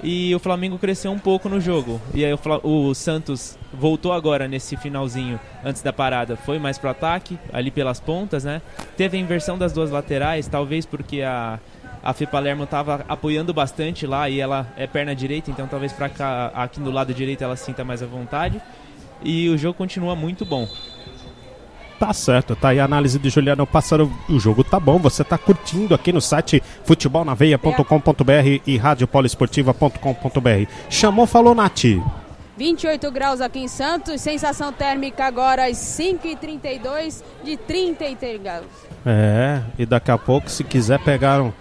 E 0.04 0.34
o 0.34 0.40
Flamengo 0.40 0.80
cresceu 0.80 1.12
um 1.12 1.20
pouco 1.20 1.48
no 1.48 1.62
jogo. 1.62 2.02
E 2.14 2.26
aí 2.26 2.34
o, 2.34 2.40
o 2.64 2.94
Santos 2.96 3.58
voltou 3.74 4.12
agora 4.12 4.48
nesse 4.48 4.76
finalzinho, 4.76 5.40
antes 5.64 5.82
da 5.82 5.94
parada, 5.94 6.36
foi 6.36 6.58
mais 6.58 6.78
pro 6.78 6.90
ataque, 6.90 7.38
ali 7.54 7.70
pelas 7.70 8.00
pontas, 8.00 8.44
né? 8.44 8.62
Teve 8.98 9.18
a 9.18 9.20
inversão 9.20 9.58
das 9.58 9.72
duas 9.72 9.92
laterais, 9.92 10.48
talvez 10.48 10.86
porque 10.86 11.22
a, 11.22 11.60
a 12.04 12.14
Fê 12.14 12.26
Palermo 12.26 12.66
tava 12.66 13.06
apoiando 13.08 13.54
bastante 13.54 14.08
lá 14.08 14.30
e 14.30 14.40
ela 14.40 14.68
é 14.76 14.88
perna 14.88 15.16
direita, 15.16 15.52
então 15.52 15.68
talvez 15.68 15.94
pra 15.94 16.10
cá, 16.10 16.52
aqui 16.56 16.80
do 16.80 16.92
lado 16.92 17.14
direito 17.14 17.44
ela 17.44 17.56
sinta 17.56 17.84
mais 17.84 18.02
à 18.02 18.06
vontade. 18.06 18.62
E 19.24 19.50
o 19.50 19.58
jogo 19.58 19.78
continua 19.78 20.16
muito 20.16 20.44
bom. 20.44 20.68
Tá 22.00 22.12
certo, 22.14 22.56
tá 22.56 22.70
aí 22.70 22.80
a 22.80 22.86
análise 22.86 23.20
de 23.20 23.30
Juliano 23.30 23.68
Pássaro. 23.68 24.12
O 24.28 24.40
jogo 24.40 24.64
tá 24.64 24.80
bom, 24.80 24.98
você 24.98 25.24
tá 25.24 25.38
curtindo 25.38 25.94
aqui 25.94 26.12
no 26.12 26.20
site 26.20 26.64
futebolnaveia.com.br 26.84 28.62
e 28.66 28.76
radiopoliesportiva.com.br. 28.76 30.72
Chamou, 30.90 31.28
falou, 31.28 31.54
Nati. 31.54 32.02
28 32.58 33.12
graus 33.12 33.40
aqui 33.40 33.60
em 33.60 33.68
Santos, 33.68 34.20
sensação 34.20 34.74
térmica 34.74 35.26
agora 35.26 35.68
às 35.68 35.78
5h32 35.78 37.24
de 37.44 37.56
33 37.56 38.42
graus. 38.42 38.66
É, 39.06 39.62
e 39.78 39.86
daqui 39.86 40.10
a 40.10 40.18
pouco, 40.18 40.50
se 40.50 40.64
quiser 40.64 41.00
pegar 41.00 41.42
um, 41.42 41.52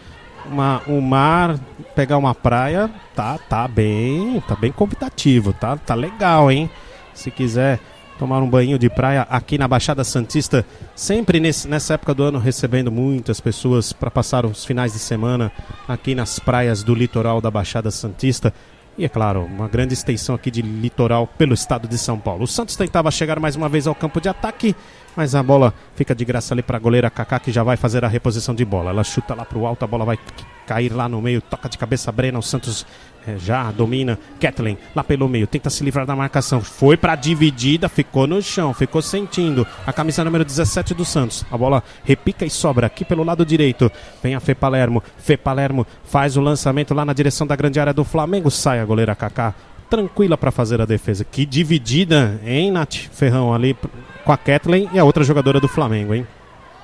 uma, 0.47 0.82
um 0.86 1.01
mar, 1.01 1.59
pegar 1.95 2.18
uma 2.18 2.34
praia, 2.34 2.91
tá, 3.14 3.38
tá 3.38 3.66
bem, 3.66 4.43
tá 4.47 4.55
bem 4.55 4.72
convidativo, 4.72 5.53
tá, 5.53 5.76
tá 5.76 5.95
legal, 5.95 6.51
hein? 6.51 6.70
Se 7.14 7.30
quiser 7.30 7.80
tomar 8.18 8.43
um 8.43 8.51
banho 8.51 8.78
de 8.78 8.91
praia 8.91 9.26
aqui 9.30 9.57
na 9.57 9.66
Baixada 9.66 10.05
Santista, 10.05 10.64
sempre 10.95 11.41
nesse, 11.41 11.66
nessa 11.66 11.95
época 11.95 12.12
do 12.12 12.22
ano 12.22 12.38
recebendo 12.38 12.93
muitas 12.93 13.41
pessoas 13.41 13.95
para 13.95 14.11
passar 14.11 14.45
os 14.45 14.62
finais 14.62 14.93
de 14.93 14.99
semana 14.99 15.51
aqui 15.88 16.14
nas 16.14 16.38
praias 16.38 16.82
do 16.82 16.95
litoral 16.95 17.41
da 17.41 17.51
Baixada 17.51 17.91
Santista. 17.91 18.53
E 18.99 19.07
é 19.07 19.09
claro, 19.09 19.45
uma 19.45 19.68
grande 19.68 19.95
extensão 19.95 20.34
aqui 20.34 20.51
de 20.51 20.61
litoral 20.61 21.26
pelo 21.26 21.55
estado 21.55 21.88
de 21.88 21.97
São 21.97 22.18
Paulo. 22.18 22.45
O 22.45 22.47
Santos 22.47 22.76
tentava 22.76 23.11
chegar 23.11 23.41
mais 23.41 23.57
uma 23.57 23.70
vez 23.70 23.86
ao 23.86 23.95
campo 23.95 24.20
de 24.20 24.28
ataque, 24.28 24.76
mas 25.16 25.34
a 25.34 25.42
bola 25.42 25.74
fica 25.94 26.14
de 26.14 26.24
graça 26.24 26.54
ali 26.54 26.62
para 26.62 26.76
a 26.76 26.80
goleira 26.80 27.11
Kaká, 27.11 27.38
que 27.38 27.52
já 27.52 27.62
vai 27.62 27.76
fazer 27.76 28.04
a 28.04 28.08
reposição 28.08 28.54
de 28.54 28.64
bola. 28.64 28.90
Ela 28.90 29.04
chuta 29.04 29.34
lá 29.34 29.44
para 29.44 29.58
o 29.58 29.66
alto, 29.66 29.84
a 29.84 29.88
bola 29.88 30.04
vai 30.04 30.18
cair 30.66 30.92
lá 30.92 31.08
no 31.08 31.20
meio, 31.20 31.40
toca 31.40 31.68
de 31.68 31.76
cabeça 31.76 32.12
Brena, 32.12 32.38
o 32.38 32.42
Santos 32.42 32.86
eh, 33.26 33.36
já 33.38 33.70
domina. 33.72 34.16
Kathleen 34.40 34.78
lá 34.94 35.02
pelo 35.02 35.28
meio, 35.28 35.46
tenta 35.46 35.68
se 35.68 35.82
livrar 35.82 36.06
da 36.06 36.14
marcação. 36.14 36.61
Foi 36.61 36.96
para 36.96 37.16
dividida, 37.16 37.88
ficou 37.88 38.26
no 38.26 38.40
chão, 38.40 38.72
ficou 38.72 39.02
sentindo. 39.02 39.66
A 39.84 39.92
camisa 39.92 40.22
número 40.24 40.44
17 40.44 40.94
do 40.94 41.04
Santos. 41.04 41.44
A 41.50 41.58
bola 41.58 41.82
repica 42.04 42.46
e 42.46 42.50
sobra 42.50 42.86
aqui 42.86 43.04
pelo 43.04 43.24
lado 43.24 43.44
direito. 43.44 43.90
Vem 44.22 44.36
a 44.36 44.40
Fê 44.40 44.54
Palermo. 44.54 45.02
Fê 45.18 45.36
Palermo 45.36 45.84
faz 46.04 46.36
o 46.36 46.40
lançamento 46.40 46.94
lá 46.94 47.04
na 47.04 47.12
direção 47.12 47.46
da 47.46 47.56
grande 47.56 47.80
área 47.80 47.92
do 47.92 48.04
Flamengo. 48.04 48.48
Sai 48.48 48.78
a 48.78 48.84
goleira 48.84 49.16
Kaká. 49.16 49.54
Tranquila 49.88 50.38
para 50.38 50.52
fazer 50.52 50.80
a 50.80 50.86
defesa. 50.86 51.24
Que 51.24 51.44
dividida, 51.44 52.40
hein, 52.44 52.70
Nath 52.70 52.94
Ferrão, 53.11 53.52
ali 53.52 53.76
com 54.31 54.35
a 54.35 54.37
Kathleen 54.37 54.89
e 54.93 54.99
a 54.99 55.03
outra 55.05 55.24
jogadora 55.24 55.59
do 55.59 55.66
Flamengo, 55.66 56.14
hein? 56.14 56.24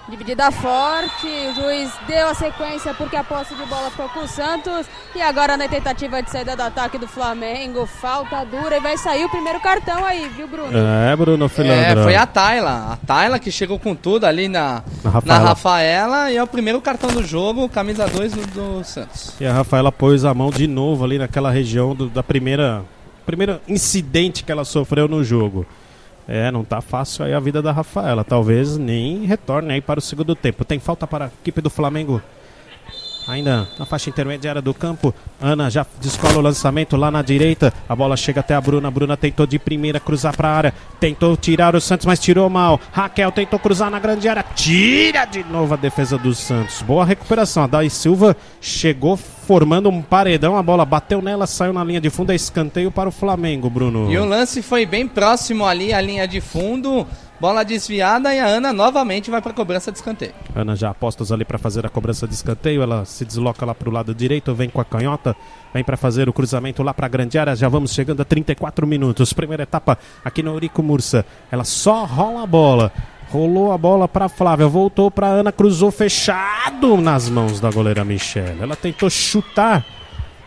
Dividida 0.09 0.51
forte, 0.53 1.27
o 1.27 1.55
juiz 1.55 1.91
deu 2.07 2.29
a 2.29 2.35
sequência 2.35 2.95
porque 2.95 3.17
a 3.17 3.25
posse 3.25 3.55
de 3.57 3.65
bola 3.67 3.91
ficou 3.91 4.09
com 4.09 4.21
o 4.21 4.29
Santos. 4.29 4.87
E 5.15 5.21
agora 5.21 5.57
na 5.57 5.69
tentativa 5.69 6.23
de 6.23 6.31
saída 6.31 6.55
do 6.57 6.63
ataque 6.63 6.97
do 6.99 7.07
Flamengo, 7.09 7.87
falta 7.87 8.45
dura 8.45 8.77
e 8.77 8.81
vai 8.81 8.97
sair 8.97 9.25
o 9.25 9.29
primeiro 9.29 9.61
cartão 9.61 10.05
aí, 10.05 10.29
viu, 10.29 10.47
Bruno? 10.49 10.71
É, 10.77 11.15
Bruno 11.17 11.49
Filandra. 11.49 12.01
É, 12.01 12.03
foi 12.05 12.15
a 12.17 12.25
Tayla. 12.27 12.93
A 12.93 12.97
Tayla 13.07 13.39
que 13.41 13.51
chegou 13.51 13.79
com 13.81 13.95
tudo 13.97 14.27
ali 14.27 14.47
na, 14.49 14.83
Na 15.03 15.11
na 15.11 15.11
Rafaela. 15.11 15.49
Rafaela. 15.49 16.31
e 16.33 16.37
é 16.37 16.43
o 16.43 16.47
primeiro 16.47 16.81
cartão 16.81 17.11
do 17.11 17.25
jogo, 17.25 17.69
camisa 17.69 18.07
2 18.09 18.33
do, 18.33 18.47
do 18.79 18.85
Santos. 18.85 19.35
E 19.41 19.47
a 19.47 19.53
Rafaela 19.53 19.91
pôs 19.93 20.25
a 20.25 20.33
mão 20.35 20.51
de 20.51 20.67
novo 20.69 21.05
ali 21.05 21.19
naquela 21.19 21.51
região 21.51 21.95
do- 21.95 22.09
da 22.09 22.23
primeira 22.25 22.85
primeiro 23.25 23.61
incidente 23.69 24.45
que 24.45 24.53
ela 24.53 24.65
sofreu 24.65 25.09
no 25.09 25.25
jogo. 25.25 25.67
É, 26.29 26.51
não 26.51 26.65
tá 26.65 26.81
fácil 26.81 27.25
aí 27.25 27.33
a 27.33 27.41
vida 27.41 27.63
da 27.63 27.73
Rafaela. 27.73 28.25
Talvez 28.25 28.77
nem 28.77 29.25
retorne 29.25 29.73
aí 29.73 29.81
para 29.81 29.99
o 29.99 30.03
segundo 30.03 30.35
tempo. 30.35 30.65
Tem 30.65 30.79
falta 30.79 31.07
para 31.07 31.27
a 31.27 31.29
equipe 31.29 31.61
do 31.61 31.71
Flamengo. 31.71 32.21
Ainda 33.27 33.69
na 33.79 33.85
faixa 33.85 34.09
intermediária 34.09 34.63
do 34.63 34.73
campo, 34.73 35.13
Ana 35.41 35.69
já 35.69 35.85
descola 36.01 36.39
o 36.39 36.41
lançamento 36.41 36.97
lá 36.97 37.11
na 37.11 37.23
direita. 37.23 37.73
A 37.89 37.97
bola 37.97 38.17
chega 38.17 38.41
até 38.41 38.55
a 38.55 38.61
Bruna. 38.61 38.91
Bruna 38.91 39.17
tentou 39.17 39.47
de 39.47 39.59
primeira 39.59 39.99
cruzar 39.99 40.37
para 40.37 40.49
a 40.49 40.53
área. 40.53 40.75
Tentou 41.01 41.37
tirar 41.37 41.75
o 41.75 41.81
Santos, 41.81 42.07
mas 42.07 42.21
tirou 42.21 42.49
mal. 42.49 42.81
Raquel 42.93 43.33
tentou 43.33 43.59
cruzar 43.59 43.91
na 43.91 43.99
grande 43.99 44.29
área. 44.29 44.45
Tira 44.55 45.25
de 45.25 45.43
novo 45.45 45.75
a 45.75 45.77
defesa 45.77 46.17
do 46.17 46.35
Santos. 46.35 46.83
Boa 46.83 47.05
recuperação. 47.05 47.65
A 47.65 47.67
Dai 47.67 47.91
Silva 47.91 48.37
chegou 48.61 49.17
formando 49.17 49.89
um 49.89 50.01
paredão. 50.01 50.57
A 50.57 50.63
bola 50.63 50.85
bateu 50.85 51.21
nela, 51.21 51.47
saiu 51.47 51.73
na 51.73 51.83
linha 51.83 52.01
de 52.01 52.11
fundo. 52.11 52.31
É 52.31 52.35
escanteio 52.35 52.93
para 52.93 53.09
o 53.09 53.13
Flamengo, 53.13 53.69
Bruno. 53.69 54.11
E 54.11 54.17
o 54.19 54.25
lance 54.25 54.63
foi 54.63 54.87
bem 54.87 55.09
próximo 55.09 55.67
ali 55.67 55.93
à 55.93 56.01
linha 56.01 56.29
de 56.29 56.41
fundo. 56.41 57.07
Bola 57.39 57.65
desviada 57.65 58.35
e 58.35 58.41
a 58.41 58.47
Ana 58.47 58.73
novamente 58.73 59.31
vai 59.31 59.43
para 59.43 59.53
cobrança 59.53 59.93
de 59.93 59.99
escanteio. 59.99 60.33
Ana 60.55 60.75
já 60.75 60.89
apostas 60.91 61.31
ali 61.31 61.45
para 61.45 61.59
fazer 61.59 61.85
a 61.85 61.89
cobrança 61.91 62.27
de 62.27 62.33
escanteio. 62.33 62.83
Ela 62.83 63.05
se 63.05 63.27
desloca 63.27 63.67
lá 63.67 63.75
para 63.75 63.89
o 63.89 63.93
lado 63.93 64.15
direito, 64.15 64.55
vem 64.55 64.71
com 64.71 64.81
a 64.81 64.85
canhota, 64.85 65.37
vem 65.75 65.85
para 65.85 65.99
fazer 65.99 66.29
o 66.31 66.33
cruzamento 66.33 66.83
lá 66.83 66.95
para 66.95 67.07
a 67.07 67.09
grande 67.09 67.39
área. 67.39 67.55
Já 67.55 67.69
vamos 67.69 67.93
chegando 67.93 68.23
a 68.23 68.25
34 68.25 68.87
minutos. 68.87 69.35
Primeira 69.35 69.65
etapa 69.65 69.99
aqui 70.25 70.43
no 70.43 70.53
Eurico 70.53 70.83
Mursa. 70.83 71.27
Ela 71.51 71.65
só 71.65 72.05
rola 72.05 72.43
a 72.43 72.47
bola. 72.47 72.93
Rolou 73.29 73.73
a 73.73 73.77
bola 73.77 74.07
para 74.07 74.29
Flávia, 74.29 74.69
voltou 74.69 75.11
para 75.11 75.27
Ana, 75.27 75.51
cruzou 75.51 75.91
fechado 75.91 76.97
nas 76.97 77.29
mãos 77.29 77.61
da 77.61 77.71
goleira 77.71 78.05
Michelle. 78.05 78.63
Ela 78.63 78.77
tentou 78.77 79.11
chutar. 79.11 79.85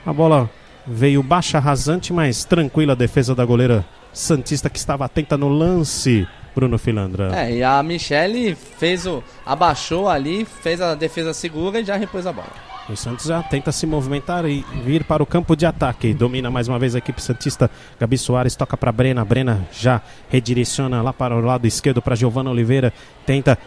A 0.05 0.13
bola 0.13 0.49
veio 0.87 1.21
baixa, 1.21 1.59
rasante, 1.59 2.11
mas 2.13 2.45
tranquila 2.45 2.93
a 2.93 2.95
defesa 2.95 3.35
da 3.35 3.45
goleira 3.45 3.85
Santista 4.11 4.69
que 4.69 4.79
estava 4.79 5.05
atenta 5.05 5.37
no 5.37 5.49
lance. 5.49 6.27
Bruno 6.56 6.78
Filandra. 6.78 7.32
É, 7.36 7.56
e 7.58 7.64
a 7.64 7.82
Michele 7.84 8.56
fez 8.56 9.06
o. 9.06 9.24
abaixou 9.45 10.10
ali, 10.10 10.45
fez 10.45 10.82
a 10.82 10.95
defesa 10.95 11.34
segura 11.34 11.80
e 11.80 11.86
já 11.86 11.95
repôs 11.95 12.26
a 12.26 12.34
bola. 12.34 12.70
O 12.89 12.97
Santos 12.97 13.28
já 13.28 13.43
tenta 13.43 13.72
se 13.72 13.86
movimentar 13.86 14.45
e 14.45 14.66
vir 14.84 15.04
para 15.04 15.22
o 15.22 15.26
campo 15.26 15.56
de 15.56 15.64
ataque. 15.64 16.12
Domina 16.12 16.50
mais 16.50 16.68
uma 16.68 16.80
vez 16.80 16.95
a 16.95 16.97
equipe 16.97 17.22
Santista. 17.22 17.70
Gabi 18.00 18.18
Soares 18.18 18.56
toca 18.56 18.76
para 18.76 18.91
Brena. 18.91 19.24
Brena 19.24 19.68
já 19.72 20.02
redireciona 20.28 21.00
lá 21.04 21.14
para 21.14 21.36
o 21.36 21.39
lado 21.39 21.68
esquerdo 21.68 22.02
para 22.02 22.16
Giovana 22.16 22.50
Oliveira. 22.50 22.91
Tenta 23.28 23.60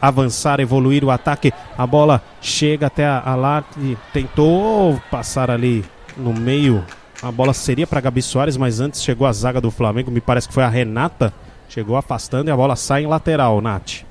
avançar, 0.00 0.58
evoluir 0.58 1.04
o 1.04 1.10
ataque. 1.10 1.52
A 1.76 1.86
bola 1.86 2.22
chega 2.40 2.86
até 2.86 3.04
a, 3.04 3.20
a 3.20 3.34
Larte. 3.34 3.98
Tentou 4.10 4.98
passar 5.10 5.50
ali 5.50 5.84
no 6.16 6.32
meio. 6.32 6.82
A 7.22 7.30
bola 7.30 7.52
seria 7.52 7.86
para 7.86 8.00
Gabi 8.00 8.22
Soares, 8.22 8.56
mas 8.56 8.80
antes 8.80 9.02
chegou 9.02 9.26
a 9.26 9.32
zaga 9.34 9.60
do 9.60 9.70
Flamengo. 9.70 10.10
Me 10.10 10.22
parece 10.22 10.48
que 10.48 10.54
foi 10.54 10.62
a 10.62 10.68
Renata. 10.68 11.30
Chegou 11.74 11.96
afastando 11.96 12.48
e 12.48 12.52
a 12.52 12.56
bola 12.56 12.76
sai 12.76 13.02
em 13.02 13.08
lateral, 13.08 13.60
Nath. 13.60 14.04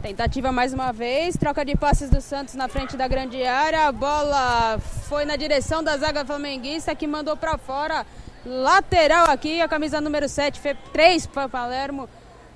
Tentativa 0.00 0.52
mais 0.52 0.72
uma 0.72 0.92
vez, 0.92 1.36
troca 1.36 1.64
de 1.64 1.74
passes 1.74 2.08
do 2.08 2.20
Santos 2.20 2.54
na 2.54 2.68
frente 2.68 2.96
da 2.96 3.08
grande 3.08 3.42
área. 3.42 3.88
A 3.88 3.92
bola 3.92 4.78
foi 5.08 5.24
na 5.24 5.34
direção 5.34 5.82
da 5.82 5.96
zaga 5.96 6.24
flamenguista 6.24 6.94
que 6.94 7.08
mandou 7.08 7.36
para 7.36 7.58
fora. 7.58 8.06
Lateral 8.46 9.28
aqui, 9.28 9.60
a 9.60 9.66
camisa 9.66 10.00
número 10.00 10.28
7, 10.28 10.60
3 10.92 11.26
para 11.26 11.48
Palermo. 11.48 12.08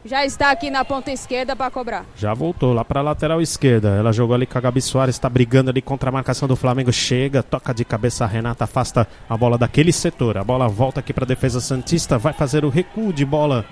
Já 0.05 0.25
está 0.25 0.53
aqui 0.53 0.71
na 0.71 0.85
ponta 0.85 1.11
esquerda 1.11 1.57
para 1.57 1.69
cobrar. 1.69 2.07
Já 2.15 2.33
voltou 2.33 2.73
lá 2.73 2.85
para 2.85 3.01
a 3.01 3.03
lateral 3.03 3.43
esquerda. 3.43 3.97
Ela 3.97 4.13
jogou 4.13 4.37
ali 4.37 4.47
com 4.47 4.59
a 4.59 4.61
Gabi 4.61 4.81
Soares, 4.81 5.17
está 5.17 5.29
brigando 5.29 5.71
ali 5.71 5.83
contra 5.83 6.09
a 6.09 6.13
marcação 6.13 6.47
do 6.47 6.55
Flamengo. 6.55 6.93
Chega, 6.93 7.43
toca 7.43 7.75
de 7.75 7.85
cabeça 7.85 8.23
a 8.25 8.29
Renata, 8.29 8.63
afasta 8.63 9.09
a 9.29 9.37
bola 9.37 9.59
daquele 9.59 9.93
setor. 9.93 10.39
A 10.39 10.45
bola 10.45 10.69
volta 10.69 11.01
aqui 11.01 11.13
para 11.13 11.25
a 11.25 11.27
defesa 11.27 11.61
Santista, 11.61 12.17
vai 12.17 12.33
fazer 12.33 12.65
o 12.65 12.69
recuo 12.69 13.13
de 13.13 13.25
bola 13.25 13.65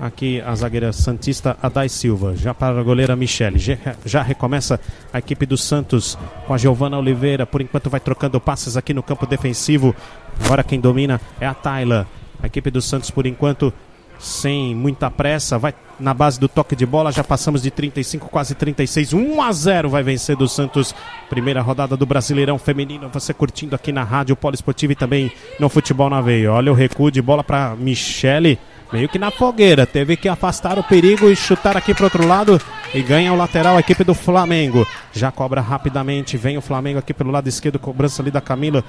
aqui 0.00 0.40
a 0.40 0.54
zagueira 0.54 0.92
Santista 0.92 1.56
Adai 1.62 1.88
Silva. 1.88 2.34
Já 2.34 2.54
para 2.54 2.80
a 2.80 2.82
goleira 2.82 3.14
Michele. 3.14 3.58
Já 4.04 4.22
recomeça 4.22 4.80
a 5.12 5.18
equipe 5.18 5.44
do 5.44 5.56
Santos 5.56 6.18
com 6.46 6.54
a 6.54 6.58
Giovana 6.58 6.98
Oliveira. 6.98 7.44
Por 7.44 7.60
enquanto 7.60 7.90
vai 7.90 8.00
trocando 8.00 8.40
passes 8.40 8.76
aqui 8.76 8.94
no 8.94 9.02
campo 9.02 9.26
defensivo. 9.26 9.94
Agora 10.42 10.64
quem 10.64 10.80
domina 10.80 11.20
é 11.38 11.46
a 11.46 11.54
Tayla. 11.54 12.08
A 12.42 12.46
equipe 12.46 12.70
do 12.70 12.80
Santos, 12.80 13.10
por 13.10 13.26
enquanto, 13.26 13.70
sem 14.18 14.74
muita 14.74 15.10
pressa, 15.10 15.58
vai 15.58 15.74
na 15.98 16.14
base 16.14 16.40
do 16.40 16.48
toque 16.48 16.74
de 16.74 16.86
bola. 16.86 17.12
Já 17.12 17.22
passamos 17.22 17.60
de 17.60 17.70
35, 17.70 18.30
quase 18.30 18.54
36. 18.54 19.12
1 19.12 19.42
a 19.42 19.52
0 19.52 19.90
vai 19.90 20.02
vencer 20.02 20.34
do 20.34 20.48
Santos. 20.48 20.94
Primeira 21.28 21.60
rodada 21.60 21.98
do 21.98 22.06
Brasileirão 22.06 22.58
Feminino. 22.58 23.10
Você 23.12 23.34
curtindo 23.34 23.76
aqui 23.76 23.92
na 23.92 24.02
Rádio 24.02 24.34
Poliesportiva 24.34 24.94
e 24.94 24.96
também 24.96 25.30
no 25.58 25.68
Futebol 25.68 26.08
na 26.08 26.22
Veia. 26.22 26.50
Olha 26.50 26.72
o 26.72 26.74
recuo 26.74 27.10
de 27.10 27.20
bola 27.20 27.44
para 27.44 27.76
Michele 27.76 28.58
meio 28.92 29.08
que 29.08 29.18
na 29.18 29.30
fogueira. 29.30 29.86
Teve 29.86 30.16
que 30.16 30.28
afastar 30.28 30.78
o 30.78 30.84
perigo 30.84 31.30
e 31.30 31.36
chutar 31.36 31.76
aqui 31.76 31.94
para 31.94 32.04
outro 32.04 32.26
lado. 32.26 32.60
E 32.94 33.02
ganha 33.02 33.32
o 33.32 33.36
lateral 33.36 33.76
a 33.76 33.80
equipe 33.80 34.04
do 34.04 34.14
Flamengo. 34.14 34.86
Já 35.12 35.30
cobra 35.30 35.60
rapidamente. 35.60 36.36
Vem 36.36 36.58
o 36.58 36.62
Flamengo 36.62 36.98
aqui 36.98 37.14
pelo 37.14 37.30
lado 37.30 37.48
esquerdo. 37.48 37.78
Cobrança 37.78 38.22
ali 38.22 38.30
da 38.30 38.40
Camila. 38.40 38.84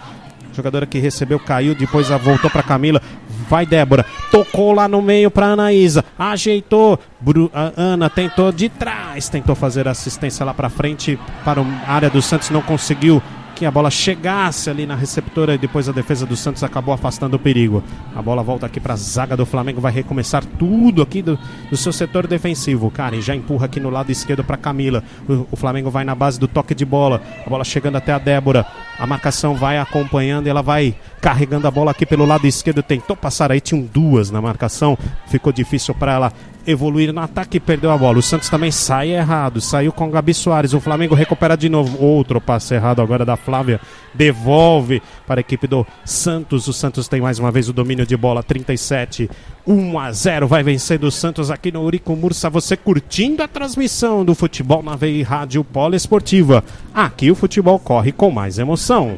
Jogadora 0.53 0.85
que 0.85 0.99
recebeu 0.99 1.39
caiu, 1.39 1.73
depois 1.73 2.09
voltou 2.09 2.49
para 2.49 2.63
Camila. 2.63 3.01
Vai 3.49 3.65
Débora, 3.65 4.05
tocou 4.29 4.73
lá 4.73 4.87
no 4.87 5.01
meio 5.01 5.31
para 5.31 5.47
Anaísa, 5.47 6.05
ajeitou. 6.17 6.99
Bru 7.19 7.51
Ana 7.53 8.09
tentou 8.09 8.51
de 8.51 8.69
trás, 8.69 9.29
tentou 9.29 9.55
fazer 9.55 9.87
assistência 9.87 10.45
lá 10.45 10.53
para 10.53 10.69
frente 10.69 11.19
para 11.43 11.61
a 11.61 11.93
área 11.93 12.09
do 12.09 12.21
Santos, 12.21 12.49
não 12.49 12.61
conseguiu 12.61 13.21
que 13.61 13.65
a 13.67 13.69
bola 13.69 13.91
chegasse 13.91 14.71
ali 14.71 14.87
na 14.87 14.95
receptora 14.95 15.53
e 15.53 15.57
depois 15.59 15.87
a 15.87 15.91
defesa 15.91 16.25
do 16.25 16.35
Santos 16.35 16.63
acabou 16.63 16.95
afastando 16.95 17.35
o 17.35 17.39
perigo. 17.39 17.83
A 18.15 18.19
bola 18.19 18.41
volta 18.41 18.65
aqui 18.65 18.79
para 18.79 18.95
a 18.95 18.97
zaga 18.97 19.37
do 19.37 19.45
Flamengo, 19.45 19.79
vai 19.79 19.91
recomeçar 19.91 20.43
tudo 20.43 21.03
aqui 21.03 21.21
do, 21.21 21.37
do 21.69 21.77
seu 21.77 21.93
setor 21.93 22.25
defensivo. 22.25 22.89
Karen 22.89 23.21
já 23.21 23.35
empurra 23.35 23.67
aqui 23.67 23.79
no 23.79 23.91
lado 23.91 24.11
esquerdo 24.11 24.43
para 24.43 24.57
Camila. 24.57 25.03
O, 25.29 25.45
o, 25.51 25.55
Flamengo 25.55 25.91
vai 25.91 26.03
na 26.03 26.15
base 26.15 26.39
do 26.39 26.47
toque 26.47 26.73
de 26.73 26.83
bola. 26.83 27.21
A 27.45 27.49
bola 27.51 27.63
chegando 27.63 27.97
até 27.97 28.11
a 28.11 28.17
Débora. 28.17 28.65
A 28.97 29.05
marcação 29.05 29.53
vai 29.53 29.77
acompanhando 29.77 30.47
e 30.47 30.49
ela 30.49 30.63
vai 30.63 30.95
carregando 31.21 31.67
a 31.67 31.71
bola 31.71 31.91
aqui 31.91 32.03
pelo 32.03 32.25
lado 32.25 32.47
esquerdo. 32.47 32.81
Tentou 32.81 33.15
passar 33.15 33.51
aí, 33.51 33.61
tinham 33.61 33.83
duas 33.83 34.31
na 34.31 34.41
marcação. 34.41 34.97
Ficou 35.27 35.53
difícil 35.53 35.93
para 35.93 36.13
ela 36.13 36.33
evoluir 36.65 37.13
no 37.13 37.21
ataque 37.21 37.57
e 37.57 37.59
perdeu 37.59 37.91
a 37.91 37.97
bola. 37.97 38.19
O 38.19 38.21
Santos 38.21 38.49
também 38.49 38.71
sai 38.71 39.11
errado, 39.11 39.61
saiu 39.61 39.91
com 39.91 40.07
o 40.07 40.11
Gabi 40.11 40.33
Soares. 40.33 40.73
O 40.73 40.79
Flamengo 40.79 41.15
recupera 41.15 41.55
de 41.55 41.69
novo. 41.69 42.03
Outro 42.03 42.39
passe 42.39 42.73
errado 42.73 43.01
agora 43.01 43.25
da 43.25 43.35
Flávia. 43.35 43.79
Devolve 44.13 45.01
para 45.25 45.39
a 45.39 45.41
equipe 45.41 45.67
do 45.67 45.85
Santos. 46.05 46.67
O 46.67 46.73
Santos 46.73 47.07
tem 47.07 47.21
mais 47.21 47.39
uma 47.39 47.51
vez 47.51 47.69
o 47.69 47.73
domínio 47.73 48.05
de 48.05 48.15
bola. 48.15 48.43
37, 48.43 49.29
1 49.65 49.99
a 49.99 50.11
0. 50.11 50.47
Vai 50.47 50.63
vencendo 50.63 51.05
o 51.05 51.11
Santos 51.11 51.49
aqui 51.49 51.71
no 51.71 51.81
Urico 51.81 52.15
Mursa. 52.15 52.49
Você 52.49 52.75
curtindo 52.77 53.43
a 53.43 53.47
transmissão 53.47 54.23
do 54.23 54.35
futebol 54.35 54.83
na 54.83 54.95
VI 54.95 55.23
Rádio 55.23 55.63
Poliesportiva. 55.63 56.63
Aqui 56.93 57.31
o 57.31 57.35
futebol 57.35 57.79
corre 57.79 58.11
com 58.11 58.31
mais 58.31 58.59
emoção. 58.59 59.17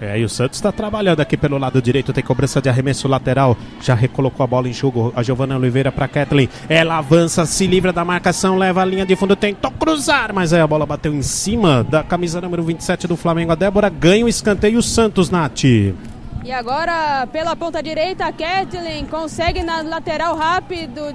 É, 0.00 0.18
e 0.18 0.24
o 0.24 0.28
Santos 0.28 0.58
está 0.58 0.70
trabalhando 0.70 1.20
aqui 1.20 1.36
pelo 1.36 1.58
lado 1.58 1.82
direito, 1.82 2.12
tem 2.12 2.22
cobrança 2.22 2.62
de 2.62 2.68
arremesso 2.68 3.08
lateral, 3.08 3.56
já 3.80 3.94
recolocou 3.94 4.44
a 4.44 4.46
bola 4.46 4.68
em 4.68 4.72
jogo, 4.72 5.12
a 5.16 5.22
Giovana 5.22 5.56
Oliveira 5.56 5.90
para 5.90 6.06
Kathleen, 6.06 6.48
ela 6.68 6.98
avança, 6.98 7.44
se 7.44 7.66
livra 7.66 7.92
da 7.92 8.04
marcação, 8.04 8.56
leva 8.56 8.82
a 8.82 8.84
linha 8.84 9.04
de 9.04 9.16
fundo, 9.16 9.34
tentou 9.34 9.72
cruzar, 9.72 10.32
mas 10.32 10.52
aí 10.52 10.60
a 10.60 10.66
bola 10.66 10.86
bateu 10.86 11.12
em 11.12 11.22
cima 11.22 11.82
da 11.82 12.04
camisa 12.04 12.40
número 12.40 12.62
27 12.62 13.08
do 13.08 13.16
Flamengo, 13.16 13.50
a 13.50 13.56
Débora 13.56 13.88
ganha 13.88 14.24
o 14.24 14.28
escanteio, 14.28 14.78
o 14.78 14.82
Santos, 14.82 15.30
Nath. 15.30 15.64
E 15.64 16.52
agora, 16.52 17.26
pela 17.32 17.56
ponta 17.56 17.82
direita, 17.82 18.24
a 18.24 18.32
Kathleen 18.32 19.04
consegue 19.06 19.64
na 19.64 19.82
lateral 19.82 20.36
rápido 20.36 21.14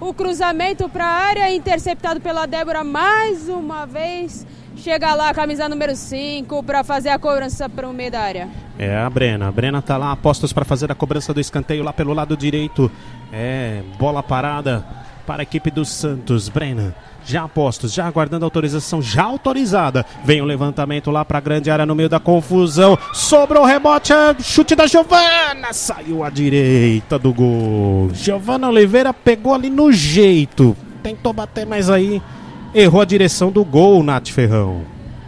o 0.00 0.14
cruzamento 0.14 0.88
para 0.88 1.04
a 1.04 1.08
área, 1.08 1.54
interceptado 1.54 2.20
pela 2.20 2.46
Débora 2.46 2.82
mais 2.84 3.48
uma 3.48 3.84
vez. 3.84 4.46
Chega 4.82 5.14
lá 5.14 5.28
a 5.28 5.34
camisa 5.34 5.68
número 5.68 5.94
5 5.94 6.60
para 6.64 6.82
fazer 6.82 7.10
a 7.10 7.16
cobrança 7.16 7.68
para 7.68 7.88
o 7.88 7.92
meio 7.92 8.10
da 8.10 8.20
área. 8.20 8.48
É 8.76 8.96
a 8.96 9.08
Brena. 9.08 9.46
A 9.46 9.52
Brena 9.52 9.80
tá 9.80 9.96
lá 9.96 10.10
apostos 10.10 10.52
para 10.52 10.64
fazer 10.64 10.90
a 10.90 10.94
cobrança 10.96 11.32
do 11.32 11.38
escanteio 11.38 11.84
lá 11.84 11.92
pelo 11.92 12.12
lado 12.12 12.36
direito. 12.36 12.90
É 13.32 13.80
bola 13.96 14.24
parada 14.24 14.84
para 15.24 15.42
a 15.42 15.44
equipe 15.44 15.70
do 15.70 15.84
Santos. 15.84 16.48
Brena 16.48 16.92
já 17.24 17.44
apostos, 17.44 17.92
já 17.92 18.08
aguardando 18.08 18.44
autorização, 18.44 19.00
já 19.00 19.22
autorizada. 19.22 20.04
Vem 20.24 20.42
o 20.42 20.44
levantamento 20.44 21.12
lá 21.12 21.24
para 21.24 21.38
a 21.38 21.40
grande 21.40 21.70
área 21.70 21.86
no 21.86 21.94
meio 21.94 22.08
da 22.08 22.18
confusão. 22.18 22.98
Sobrou 23.12 23.62
o 23.62 23.66
rebote, 23.66 24.12
é 24.12 24.34
chute 24.42 24.74
da 24.74 24.88
Giovana. 24.88 25.72
Saiu 25.72 26.24
à 26.24 26.28
direita 26.28 27.20
do 27.20 27.32
gol. 27.32 28.10
Giovana 28.12 28.68
Oliveira 28.68 29.14
pegou 29.14 29.54
ali 29.54 29.70
no 29.70 29.92
jeito. 29.92 30.76
Tentou 31.04 31.32
bater, 31.32 31.64
mas 31.64 31.88
aí 31.88 32.20
errou 32.74 33.00
a 33.00 33.04
direção 33.04 33.50
do 33.50 33.64
gol, 33.64 34.02
Nath 34.02 34.28
Ferrão. 34.28 34.82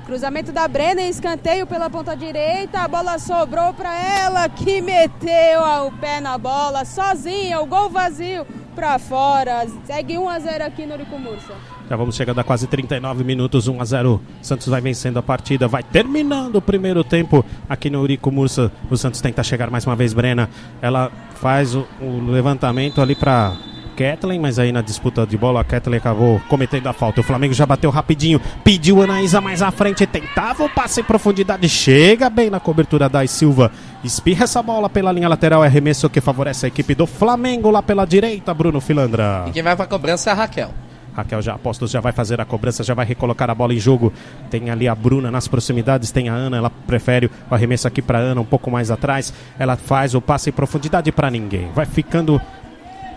Cruzamento 0.07 0.53
da 0.53 0.68
Brenner, 0.68 1.09
escanteio 1.09 1.66
pela 1.66 1.88
ponta 1.88 2.14
direita, 2.14 2.80
a 2.80 2.88
bola 2.88 3.18
sobrou 3.18 3.72
para 3.72 3.99
ela 3.99 4.49
que 4.51 4.82
meteu 4.82 5.62
o 5.86 5.92
pé 5.92 6.20
na 6.20 6.36
bola 6.36 6.84
sozinha, 6.84 7.59
o 7.61 7.66
gol 7.66 7.88
vazio 7.88 8.47
para 8.74 8.99
fora. 8.99 9.66
Segue 9.86 10.18
1 10.18 10.28
a 10.28 10.38
0 10.38 10.64
aqui 10.64 10.84
no 10.84 10.95
Uricumursa. 10.95 11.55
Já 11.88 11.97
vamos 11.97 12.16
chegando 12.16 12.38
a 12.38 12.45
quase 12.45 12.66
39 12.66 13.24
minutos, 13.24 13.66
1 13.66 13.80
a 13.80 13.84
0. 13.84 14.20
Santos 14.42 14.66
vai 14.66 14.82
vencendo 14.82 15.18
a 15.18 15.22
partida, 15.22 15.66
vai 15.66 15.82
terminando 15.82 16.57
o 16.57 16.62
primeiro 16.62 17.03
tempo 17.03 17.45
aqui 17.66 17.88
no 17.88 18.03
Urico 18.03 18.30
Mursa. 18.30 18.70
O 18.90 18.97
Santos 18.97 19.22
tenta 19.22 19.42
chegar 19.42 19.70
mais 19.70 19.86
uma 19.86 19.97
vez, 19.97 20.12
Brena. 20.12 20.51
Ela 20.82 21.11
faz 21.36 21.74
o, 21.74 21.86
o 22.01 22.30
levantamento 22.30 23.01
ali 23.01 23.14
para 23.14 23.57
Kathleen, 23.97 24.40
mas 24.40 24.59
aí 24.59 24.72
na 24.72 24.80
disputa 24.80 25.26
de 25.26 25.36
bola 25.36 25.61
a 25.61 25.64
Kathleen 25.64 25.99
acabou 25.99 26.40
cometendo 26.49 26.86
a 26.86 26.92
falta. 26.92 27.20
O 27.20 27.24
Flamengo 27.24 27.55
já 27.55 27.64
bateu 27.64 27.90
rapidinho, 27.90 28.40
pediu 28.62 29.01
a 29.01 29.05
Anaísa 29.05 29.40
mais 29.40 29.62
à 29.62 29.70
frente, 29.70 30.07
tentava 30.07 30.64
o 30.64 30.68
passe 30.68 31.01
em 31.01 31.05
profundidade, 31.05 31.68
chega 31.68 32.28
bem 32.28 32.51
na 32.51 32.61
cobertura 32.61 33.09
da 33.09 33.26
Silva, 33.26 33.72
espirra 34.03 34.45
essa 34.45 34.62
bola 34.62 34.88
pela 34.88 35.11
linha 35.11 35.28
lateral, 35.28 35.64
é 35.64 35.66
arremesso 35.66 36.11
que 36.11 36.20
favorece 36.20 36.66
a 36.66 36.68
equipe 36.68 36.95
do 36.95 37.07
Flamengo 37.07 37.70
lá 37.70 37.82
pela 37.82 38.05
direita, 38.05 38.53
Bruno 38.53 38.80
Filandra. 38.80 39.45
E 39.47 39.53
quem 39.53 39.62
vai 39.62 39.74
pra 39.74 39.86
cobrança 39.86 40.30
é 40.30 40.32
a 40.32 40.36
Raquel. 40.36 40.70
Raquel 41.14 41.40
já 41.40 41.55
apostos, 41.55 41.90
já 41.90 42.01
vai 42.01 42.12
fazer 42.12 42.40
a 42.40 42.45
cobrança, 42.45 42.82
já 42.82 42.92
vai 42.92 43.07
recolocar 43.07 43.49
a 43.49 43.55
bola 43.55 43.72
em 43.72 43.78
jogo. 43.78 44.12
Tem 44.51 44.68
ali 44.68 44.88
a 44.88 44.95
Bruna 44.95 45.30
nas 45.30 45.47
proximidades, 45.47 46.11
tem 46.11 46.28
a 46.28 46.34
Ana, 46.34 46.57
ela 46.57 46.70
prefere 46.70 47.30
o 47.51 47.55
arremesso 47.55 47.86
aqui 47.86 48.03
para 48.03 48.18
Ana 48.18 48.40
um 48.40 48.45
pouco 48.45 48.70
mais 48.70 48.90
atrás. 48.90 49.32
Ela 49.59 49.76
faz 49.76 50.14
o 50.14 50.20
passe 50.20 50.51
em 50.51 50.53
profundidade 50.53 51.12
para 51.12 51.30
ninguém. 51.30 51.70
Vai 51.72 51.86
ficando 51.86 52.40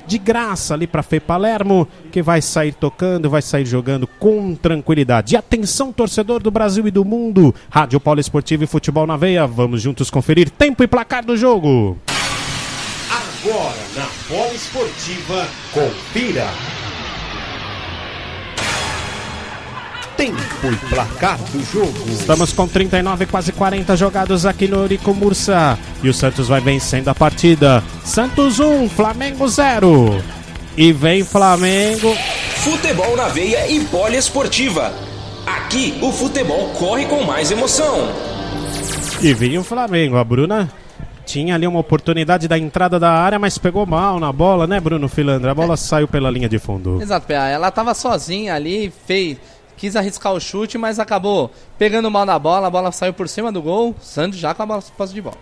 de 0.08 0.18
graça 0.18 0.74
ali 0.74 0.88
para 0.88 1.04
Fê 1.04 1.20
Palermo, 1.20 1.88
que 2.12 2.22
vai 2.22 2.42
sair 2.42 2.74
tocando, 2.74 3.30
vai 3.30 3.42
sair 3.42 3.66
jogando 3.66 4.08
com 4.08 4.56
tranquilidade. 4.56 5.36
E 5.36 5.38
atenção, 5.38 5.92
torcedor 5.92 6.42
do 6.42 6.50
Brasil 6.50 6.88
e 6.88 6.92
do 6.92 7.04
mundo. 7.04 7.54
Rádio 7.70 8.00
Polo 8.00 8.20
Esportivo 8.20 8.64
e 8.64 8.68
Futebol 8.68 9.06
na 9.06 9.18
Veia. 9.18 9.46
Vamos 9.46 9.82
juntos 9.82 10.10
conferir 10.10 10.50
tempo 10.50 10.84
e 10.84 10.88
placar 10.88 11.26
do 11.26 11.36
jogo. 11.36 11.98
Agora 13.10 13.78
na 13.96 14.08
Bola 14.30 14.54
Esportiva, 14.54 15.48
confira. 15.74 16.48
Tempo 20.18 20.40
e 20.64 20.76
placar 20.90 21.38
do 21.38 21.64
jogo. 21.64 21.94
Estamos 22.10 22.52
com 22.52 22.68
39, 22.68 23.28
quase 23.28 23.52
40 23.52 23.96
jogados 23.96 24.48
aqui 24.48 24.68
no 24.68 24.78
Eurico 24.78 25.14
Mursa. 25.14 25.78
E 26.02 26.10
o 26.10 26.14
Santos 26.14 26.48
vai 26.48 26.60
vencendo 26.60 27.08
a 27.10 27.16
partida. 27.16 27.84
Santos 28.04 28.60
1, 28.60 28.90
Flamengo 28.90 29.48
0. 29.48 30.24
E 30.76 30.92
vem 30.92 31.24
Flamengo. 31.24 32.16
Futebol 32.56 33.16
na 33.16 33.28
veia 33.28 33.68
e 33.72 33.80
poliesportiva. 33.86 34.92
Aqui 35.46 35.98
o 36.02 36.12
futebol 36.12 36.70
corre 36.70 37.06
com 37.06 37.24
mais 37.24 37.52
emoção. 37.52 38.10
E 39.22 39.34
vem 39.34 39.58
o 39.60 39.64
Flamengo. 39.64 40.18
A 40.18 40.24
Bruna 40.24 40.68
tinha 41.26 41.56
ali 41.56 41.68
uma 41.68 41.80
oportunidade 41.80 42.48
da 42.48 42.58
entrada 42.58 43.00
da 43.00 43.12
área, 43.12 43.38
mas 43.38 43.58
pegou 43.58 43.86
mal 43.86 44.20
na 44.20 44.32
bola, 44.32 44.66
né, 44.66 44.80
Bruno 44.80 45.08
Filandra? 45.08 45.52
A 45.52 45.56
bola 45.56 45.78
saiu 45.78 46.08
pela 46.08 46.32
linha 46.32 46.50
de 46.50 46.58
fundo. 46.58 47.02
Exato. 47.02 47.32
Ela 47.32 47.70
tava 47.70 47.94
sozinha 47.94 48.56
ali, 48.56 48.92
fez, 49.06 49.38
quis 49.78 49.96
arriscar 49.96 50.34
o 50.34 50.40
chute, 50.40 50.78
mas 50.78 51.00
acabou 51.00 51.52
pegando 51.78 52.12
mal 52.12 52.26
na 52.26 52.38
bola, 52.38 52.68
a 52.68 52.70
bola 52.70 52.92
saiu 52.92 53.14
por 53.14 53.30
cima 53.30 53.52
do 53.52 53.62
gol, 53.62 53.96
Santos 54.02 54.40
já 54.40 54.54
com 54.54 54.64
a 54.64 54.82
posse 54.82 55.14
de 55.14 55.22
bola. 55.22 55.38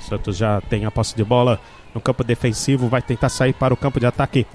Santos 0.00 0.36
já 0.36 0.60
tem 0.60 0.84
a 0.84 0.90
posse 0.90 1.16
de 1.16 1.24
bola 1.24 1.60
no 1.94 2.00
campo 2.00 2.22
defensivo, 2.22 2.88
vai 2.88 3.00
tentar 3.00 3.28
sair 3.28 3.52
para 3.52 3.72
o 3.72 3.76
campo 3.76 3.98
de 3.98 4.06
ataque. 4.06 4.46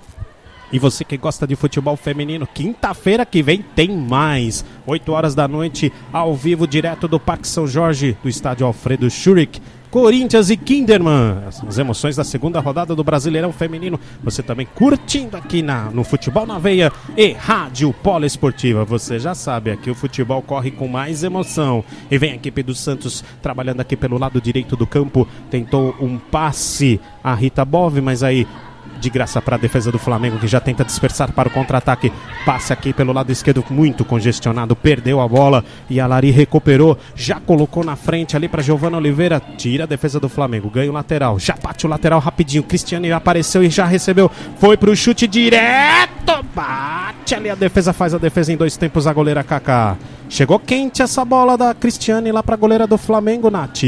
E 0.71 0.79
você 0.79 1.03
que 1.03 1.17
gosta 1.17 1.45
de 1.45 1.55
futebol 1.55 1.95
feminino, 1.95 2.47
quinta-feira 2.47 3.25
que 3.25 3.43
vem 3.43 3.61
tem 3.61 3.95
mais. 3.95 4.65
8 4.87 5.11
horas 5.11 5.35
da 5.35 5.47
noite, 5.47 5.93
ao 6.11 6.35
vivo, 6.35 6.65
direto 6.65 7.07
do 7.07 7.19
Parque 7.19 7.47
São 7.47 7.67
Jorge, 7.67 8.17
do 8.23 8.29
estádio 8.29 8.65
Alfredo 8.65 9.09
Schurig. 9.09 9.61
Corinthians 9.93 10.49
e 10.49 10.57
Kinderman. 10.57 11.43
As 11.67 11.77
emoções 11.77 12.15
da 12.15 12.23
segunda 12.23 12.59
rodada 12.59 12.95
do 12.95 13.03
Brasileirão 13.03 13.53
Feminino. 13.53 13.99
Você 14.23 14.41
também 14.41 14.65
curtindo 14.65 15.37
aqui 15.37 15.61
na, 15.61 15.91
no 15.91 16.03
Futebol 16.03 16.47
na 16.47 16.57
Veia 16.57 16.91
e 17.15 17.31
Rádio 17.33 17.93
Polo 18.01 18.25
Esportiva. 18.25 18.83
Você 18.85 19.19
já 19.19 19.35
sabe, 19.35 19.69
aqui 19.69 19.91
o 19.91 19.95
futebol 19.95 20.41
corre 20.41 20.71
com 20.71 20.87
mais 20.87 21.23
emoção. 21.23 21.85
E 22.09 22.17
vem 22.17 22.31
a 22.31 22.35
equipe 22.35 22.63
do 22.63 22.73
Santos 22.73 23.23
trabalhando 23.39 23.81
aqui 23.81 23.95
pelo 23.95 24.17
lado 24.17 24.41
direito 24.41 24.75
do 24.75 24.87
campo. 24.87 25.27
Tentou 25.51 25.95
um 26.01 26.17
passe 26.17 26.99
a 27.23 27.35
Rita 27.35 27.63
Bove, 27.63 28.01
mas 28.01 28.23
aí 28.23 28.47
de 29.03 29.09
graça 29.09 29.41
para 29.41 29.57
a 29.57 29.59
defesa 29.59 29.91
do 29.91 29.99
Flamengo, 29.99 30.39
que 30.39 30.47
já 30.47 30.61
tenta 30.61 30.85
dispersar 30.85 31.33
para 31.33 31.49
o 31.49 31.51
contra-ataque. 31.51 32.11
Passe 32.45 32.71
aqui 32.71 32.93
pelo 32.93 33.11
lado 33.11 33.31
esquerdo, 33.31 33.63
muito 33.69 34.05
congestionado, 34.05 34.75
perdeu 34.75 35.19
a 35.19 35.27
bola 35.27 35.63
e 35.89 35.99
a 35.99 36.07
Lari 36.07 36.31
recuperou, 36.31 36.97
já 37.13 37.39
colocou 37.39 37.83
na 37.83 37.97
frente 37.97 38.35
ali 38.37 38.47
para 38.47 38.63
Giovanna 38.63 38.97
Oliveira, 38.97 39.41
tira 39.57 39.83
a 39.83 39.87
defesa 39.87 40.19
do 40.19 40.29
Flamengo, 40.29 40.69
ganha 40.69 40.89
o 40.89 40.93
lateral, 40.93 41.37
já 41.37 41.55
bate 41.61 41.85
o 41.85 41.89
lateral 41.89 42.19
rapidinho. 42.19 42.63
Cristiane 42.63 43.11
apareceu 43.11 43.61
e 43.61 43.69
já 43.69 43.85
recebeu, 43.85 44.31
foi 44.57 44.77
pro 44.77 44.95
chute 44.95 45.27
direto, 45.27 46.41
bate 46.55 47.35
ali 47.35 47.49
a 47.49 47.55
defesa, 47.55 47.91
faz 47.91 48.13
a 48.13 48.17
defesa 48.17 48.53
em 48.53 48.57
dois 48.57 48.77
tempos, 48.77 49.05
a 49.05 49.11
goleira 49.11 49.43
Kaká. 49.43 49.97
Chegou 50.33 50.57
quente 50.57 50.99
essa 51.03 51.23
bola 51.23 51.55
da 51.55 51.75
Cristiane 51.75 52.31
lá 52.31 52.41
para 52.41 52.55
a 52.55 52.57
goleira 52.57 52.87
do 52.87 52.97
Flamengo, 52.97 53.51
Nath. 53.51 53.83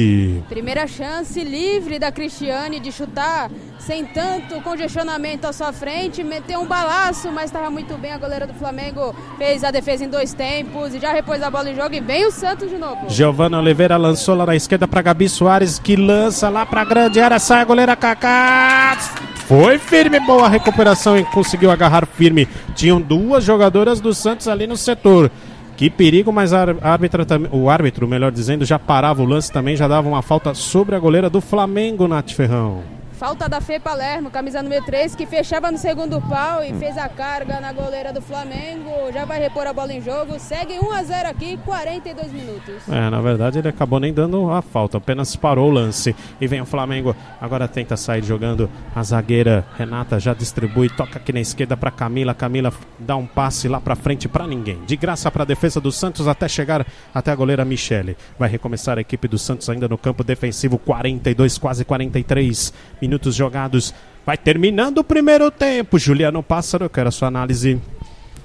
Primeira 0.47 0.85
chance 0.85 1.43
livre 1.43 1.97
da 1.97 2.11
Cristiane 2.11 2.79
de 2.79 2.91
chutar 2.91 3.49
sem 3.79 4.05
tanto 4.05 4.61
congestionamento 4.61 5.47
à 5.47 5.51
sua 5.51 5.73
frente, 5.73 6.23
meteu 6.23 6.59
um 6.59 6.67
balaço, 6.67 7.31
mas 7.31 7.45
estava 7.45 7.71
muito 7.71 7.97
bem. 7.97 8.11
A 8.11 8.19
goleira 8.19 8.45
do 8.45 8.53
Flamengo 8.53 9.15
fez 9.39 9.63
a 9.63 9.71
defesa 9.71 10.05
em 10.05 10.07
dois 10.07 10.33
tempos 10.35 10.93
e 10.93 10.99
já 10.99 11.11
repôs 11.11 11.41
a 11.41 11.49
bola 11.49 11.71
em 11.71 11.75
jogo 11.75 11.95
e 11.95 11.99
vem 11.99 12.27
o 12.27 12.31
Santos 12.31 12.69
de 12.69 12.77
novo. 12.77 13.09
Giovana 13.09 13.57
Oliveira 13.57 13.97
lançou 13.97 14.35
lá 14.35 14.45
na 14.45 14.55
esquerda 14.55 14.87
para 14.87 15.01
Gabi 15.01 15.27
Soares, 15.27 15.79
que 15.79 15.95
lança 15.95 16.47
lá 16.47 16.63
para 16.63 16.83
grande 16.83 17.19
área, 17.19 17.39
sai 17.39 17.61
a 17.61 17.65
goleira 17.65 17.95
Kaká. 17.95 18.99
Foi 19.47 19.77
firme, 19.77 20.19
boa 20.19 20.49
recuperação 20.49 21.17
e 21.17 21.23
conseguiu 21.25 21.69
agarrar 21.69 22.07
firme. 22.07 22.47
Tinham 22.75 22.99
duas 22.99 23.43
jogadoras 23.43 23.99
do 23.99 24.13
Santos 24.13 24.47
ali 24.47 24.65
no 24.65 24.75
setor. 24.75 25.31
Que 25.77 25.89
perigo, 25.89 26.31
mas 26.31 26.53
a 26.53 26.61
árbitra, 26.81 27.25
o 27.51 27.69
árbitro, 27.69 28.07
melhor 28.07 28.31
dizendo, 28.31 28.63
já 28.63 28.79
parava 28.79 29.21
o 29.21 29.25
lance 29.25 29.51
também, 29.51 29.75
já 29.75 29.87
dava 29.87 30.07
uma 30.07 30.21
falta 30.21 30.53
sobre 30.53 30.95
a 30.95 30.99
goleira 30.99 31.29
do 31.29 31.41
Flamengo, 31.41 32.07
Nath 32.07 32.31
Ferrão. 32.31 32.81
Falta 33.17 33.47
da 33.47 33.61
Fê 33.61 33.79
Palermo, 33.79 34.29
camisa 34.29 34.61
número 34.61 34.83
3, 34.83 35.15
que 35.15 35.25
fechava 35.25 35.71
no 35.71 35.77
segundo 35.77 36.19
pau 36.19 36.61
e 36.61 36.73
fez 36.73 36.97
a 36.97 37.07
carga 37.07 37.61
na 37.61 37.71
goleira 37.71 38.11
do 38.11 38.21
Flamengo. 38.21 38.89
Já 39.13 39.23
vai 39.23 39.39
repor 39.39 39.65
a 39.65 39.71
bola 39.71 39.93
em 39.93 40.01
jogo. 40.01 40.37
Segue 40.37 40.77
1 40.77 40.91
a 40.91 41.01
0 41.01 41.29
aqui, 41.29 41.57
42 41.63 42.33
minutos. 42.33 42.89
É, 42.89 43.09
na 43.09 43.21
verdade 43.21 43.59
ele 43.59 43.69
acabou 43.69 44.01
nem 44.01 44.13
dando 44.13 44.51
a 44.51 44.61
falta, 44.61 44.97
apenas 44.97 45.33
parou 45.33 45.69
o 45.69 45.73
lance. 45.73 46.13
E 46.41 46.45
vem 46.45 46.59
o 46.59 46.65
Flamengo, 46.65 47.15
agora 47.39 47.69
tenta 47.69 47.95
sair 47.95 48.21
jogando. 48.21 48.69
A 48.93 49.01
zagueira 49.01 49.65
Renata 49.77 50.19
já 50.19 50.33
distribui, 50.33 50.89
toca 50.89 51.17
aqui 51.17 51.31
na 51.31 51.39
esquerda 51.39 51.77
para 51.77 51.91
Camila. 51.91 52.33
Camila 52.33 52.73
dá 52.99 53.15
um 53.15 53.25
passe 53.25 53.69
lá 53.69 53.79
para 53.79 53.95
frente 53.95 54.27
para 54.27 54.45
ninguém. 54.45 54.83
De 54.85 54.97
graça 54.97 55.31
para 55.31 55.43
a 55.43 55.45
defesa 55.45 55.79
do 55.79 55.91
Santos 55.91 56.27
até 56.27 56.49
chegar 56.49 56.85
até 57.13 57.31
a 57.31 57.35
goleira 57.35 57.63
Michele. 57.63 58.17
Vai 58.37 58.49
recomeçar 58.49 58.97
a 58.97 59.01
equipe 59.01 59.25
do 59.25 59.37
Santos 59.37 59.69
ainda 59.69 59.87
no 59.87 59.97
campo 59.97 60.21
defensivo, 60.21 60.77
42, 60.77 61.57
quase 61.57 61.85
43 61.85 62.73
minutos 63.05 63.35
jogados. 63.35 63.93
Vai 64.25 64.37
terminando 64.37 64.97
o 64.97 65.03
primeiro 65.03 65.51
tempo. 65.51 65.99
Juliano 65.99 66.41
Pássaro, 66.41 66.85
eu 66.85 66.89
quero 66.89 67.09
a 67.09 67.11
sua 67.11 67.27
análise. 67.27 67.79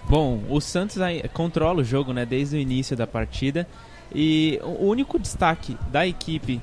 Bom, 0.07 0.43
o 0.51 0.61
Santos 0.61 0.99
controla 1.33 1.81
o 1.81 1.85
jogo, 1.85 2.13
né, 2.13 2.27
desde 2.27 2.57
o 2.57 2.59
início 2.59 2.95
da 2.95 3.07
partida. 3.07 3.67
E 4.15 4.61
o 4.63 4.87
único 4.87 5.19
destaque 5.19 5.79
da 5.91 6.07
equipe 6.07 6.61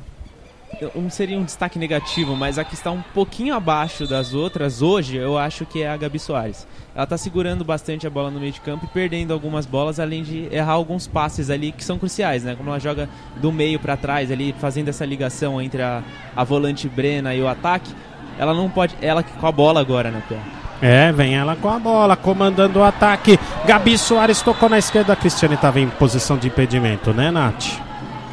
não 0.95 1.09
seria 1.09 1.37
um 1.37 1.43
destaque 1.43 1.79
negativo, 1.79 2.35
mas 2.35 2.59
a 2.59 2.63
que 2.63 2.73
está 2.73 2.91
um 2.91 3.01
pouquinho 3.13 3.55
abaixo 3.55 4.05
das 4.05 4.33
outras 4.33 4.81
hoje, 4.81 5.17
eu 5.17 5.37
acho 5.37 5.65
que 5.65 5.81
é 5.81 5.89
a 5.89 5.97
Gabi 5.97 6.19
Soares. 6.19 6.67
Ela 6.93 7.03
está 7.03 7.17
segurando 7.17 7.63
bastante 7.63 8.05
a 8.05 8.09
bola 8.09 8.29
no 8.29 8.39
meio 8.39 8.51
de 8.51 8.61
campo 8.61 8.85
e 8.85 8.87
perdendo 8.87 9.33
algumas 9.33 9.65
bolas, 9.65 9.99
além 9.99 10.23
de 10.23 10.47
errar 10.51 10.73
alguns 10.73 11.07
passes 11.07 11.49
ali 11.49 11.71
que 11.71 11.83
são 11.83 11.97
cruciais, 11.97 12.43
né? 12.43 12.55
Como 12.55 12.69
ela 12.69 12.79
joga 12.79 13.09
do 13.37 13.51
meio 13.51 13.79
para 13.79 13.97
trás 13.97 14.31
ali, 14.31 14.53
fazendo 14.59 14.89
essa 14.89 15.05
ligação 15.05 15.61
entre 15.61 15.81
a, 15.81 16.03
a 16.35 16.43
volante 16.43 16.87
Brena 16.87 17.33
e 17.33 17.41
o 17.41 17.47
ataque. 17.47 17.93
Ela 18.37 18.53
não 18.53 18.69
pode, 18.69 18.95
ela 19.01 19.23
com 19.23 19.47
a 19.47 19.51
bola 19.51 19.79
agora, 19.79 20.11
né, 20.11 20.21
Pé? 20.29 20.37
É, 20.79 21.11
vem 21.11 21.35
ela 21.35 21.55
com 21.55 21.69
a 21.69 21.79
bola, 21.79 22.15
comandando 22.15 22.79
o 22.79 22.83
ataque. 22.83 23.39
Gabi 23.65 23.97
Soares 23.97 24.43
tocou 24.43 24.69
na 24.69 24.77
esquerda. 24.77 25.13
A 25.13 25.15
Cristiane 25.15 25.55
estava 25.55 25.79
em 25.79 25.89
posição 25.89 26.37
de 26.37 26.47
impedimento, 26.47 27.13
né, 27.13 27.31
Nath? 27.31 27.86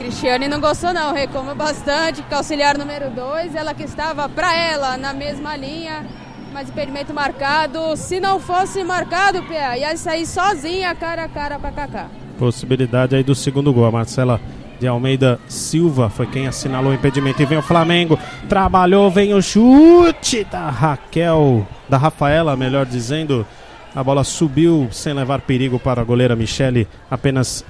Cristiane 0.05 0.49
não 0.49 0.61
gostou 0.61 0.93
não, 0.93 1.15
reclama 1.15 1.55
bastante, 1.55 2.23
que 2.23 2.35
auxiliar 2.35 2.77
número 2.77 3.09
2, 3.09 3.55
ela 3.55 3.73
que 3.73 3.85
estava 3.85 4.29
para 4.29 4.55
ela 4.55 4.99
na 4.99 5.15
mesma 5.15 5.57
linha, 5.57 6.05
mas 6.53 6.69
impedimento 6.69 7.15
marcado, 7.15 7.97
se 7.97 8.21
não 8.21 8.39
fosse 8.39 8.85
marcado, 8.85 9.43
Pia, 9.45 9.79
ia 9.79 9.97
sair 9.97 10.27
sozinha 10.27 10.95
cara 10.95 11.25
a 11.25 11.29
cara 11.29 11.59
para 11.59 11.73
Kaká. 11.73 12.09
Possibilidade 12.39 13.17
aí 13.17 13.23
do 13.23 13.35
segundo 13.35 13.73
gol. 13.73 13.87
A 13.87 13.91
Marcela 13.91 14.39
de 14.79 14.87
Almeida 14.87 15.41
Silva 15.49 16.11
foi 16.11 16.27
quem 16.27 16.47
assinalou 16.47 16.93
o 16.93 16.95
impedimento. 16.95 17.41
E 17.41 17.47
vem 17.47 17.57
o 17.57 17.63
Flamengo. 17.63 18.19
Trabalhou, 18.47 19.11
vem 19.11 19.33
o 19.33 19.41
chute 19.41 20.45
da 20.45 20.69
Raquel, 20.69 21.67
da 21.89 21.97
Rafaela, 21.97 22.55
melhor 22.55 22.85
dizendo. 22.85 23.47
A 23.95 24.05
bola 24.05 24.23
subiu 24.23 24.89
sem 24.91 25.15
levar 25.15 25.41
perigo 25.41 25.79
para 25.79 26.03
a 26.03 26.05
goleira 26.05 26.37
Michele. 26.37 26.87
Apenas 27.11 27.65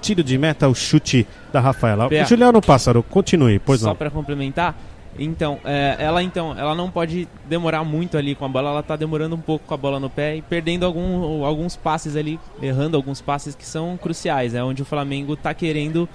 tiro 0.00 0.22
de 0.22 0.36
meta, 0.36 0.68
o 0.68 0.74
chute 0.74 1.26
da 1.52 1.60
Rafaela. 1.60 2.08
Juliano 2.26 2.60
Pássaro, 2.60 3.02
continue, 3.02 3.58
pois 3.58 3.80
Só 3.80 3.88
não. 3.88 3.96
para 3.96 4.10
complementar, 4.10 4.74
então, 5.18 5.58
é, 5.64 5.96
ela 5.98 6.22
então, 6.22 6.56
ela 6.56 6.74
não 6.74 6.90
pode 6.90 7.28
demorar 7.48 7.84
muito 7.84 8.16
ali 8.16 8.34
com 8.34 8.44
a 8.44 8.48
bola, 8.48 8.70
ela 8.70 8.82
tá 8.82 8.96
demorando 8.96 9.34
um 9.34 9.40
pouco 9.40 9.66
com 9.66 9.74
a 9.74 9.76
bola 9.76 9.98
no 9.98 10.10
pé 10.10 10.36
e 10.36 10.42
perdendo 10.42 10.84
algum, 10.84 11.44
alguns 11.44 11.76
passes 11.76 12.16
ali, 12.16 12.38
errando 12.60 12.96
alguns 12.96 13.20
passes 13.20 13.54
que 13.54 13.64
são 13.64 13.96
cruciais, 13.96 14.54
é 14.54 14.62
onde 14.62 14.82
o 14.82 14.84
Flamengo 14.84 15.36
tá 15.36 15.54
querendo 15.54 16.08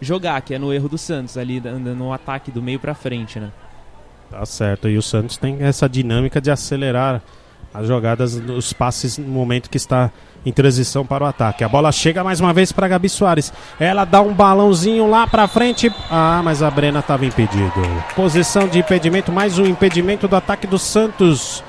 jogar, 0.00 0.40
que 0.42 0.54
é 0.54 0.58
no 0.58 0.72
erro 0.72 0.88
do 0.88 0.98
Santos 0.98 1.36
ali, 1.36 1.60
no 1.60 2.12
ataque 2.12 2.50
do 2.50 2.62
meio 2.62 2.78
para 2.78 2.94
frente, 2.94 3.40
né? 3.40 3.50
Tá 4.30 4.44
certo. 4.44 4.88
E 4.88 4.96
o 4.96 5.02
Santos 5.02 5.36
tem 5.36 5.62
essa 5.62 5.88
dinâmica 5.88 6.40
de 6.40 6.50
acelerar 6.50 7.22
as 7.78 7.86
jogadas, 7.86 8.34
os 8.34 8.72
passes 8.72 9.18
no 9.18 9.28
momento 9.28 9.68
que 9.68 9.76
está 9.76 10.10
em 10.44 10.52
transição 10.52 11.04
para 11.04 11.24
o 11.24 11.26
ataque. 11.26 11.62
A 11.62 11.68
bola 11.68 11.92
chega 11.92 12.24
mais 12.24 12.40
uma 12.40 12.52
vez 12.52 12.72
para 12.72 12.88
Gabi 12.88 13.08
Soares. 13.08 13.52
Ela 13.78 14.04
dá 14.04 14.20
um 14.22 14.32
balãozinho 14.32 15.08
lá 15.08 15.26
para 15.26 15.46
frente. 15.46 15.92
Ah, 16.10 16.40
mas 16.42 16.62
a 16.62 16.70
Brena 16.70 17.00
estava 17.00 17.26
impedido. 17.26 17.82
Posição 18.14 18.66
de 18.66 18.78
impedimento, 18.78 19.30
mais 19.30 19.58
um 19.58 19.66
impedimento 19.66 20.26
do 20.26 20.36
ataque 20.36 20.66
do 20.66 20.78
Santos. 20.78 21.62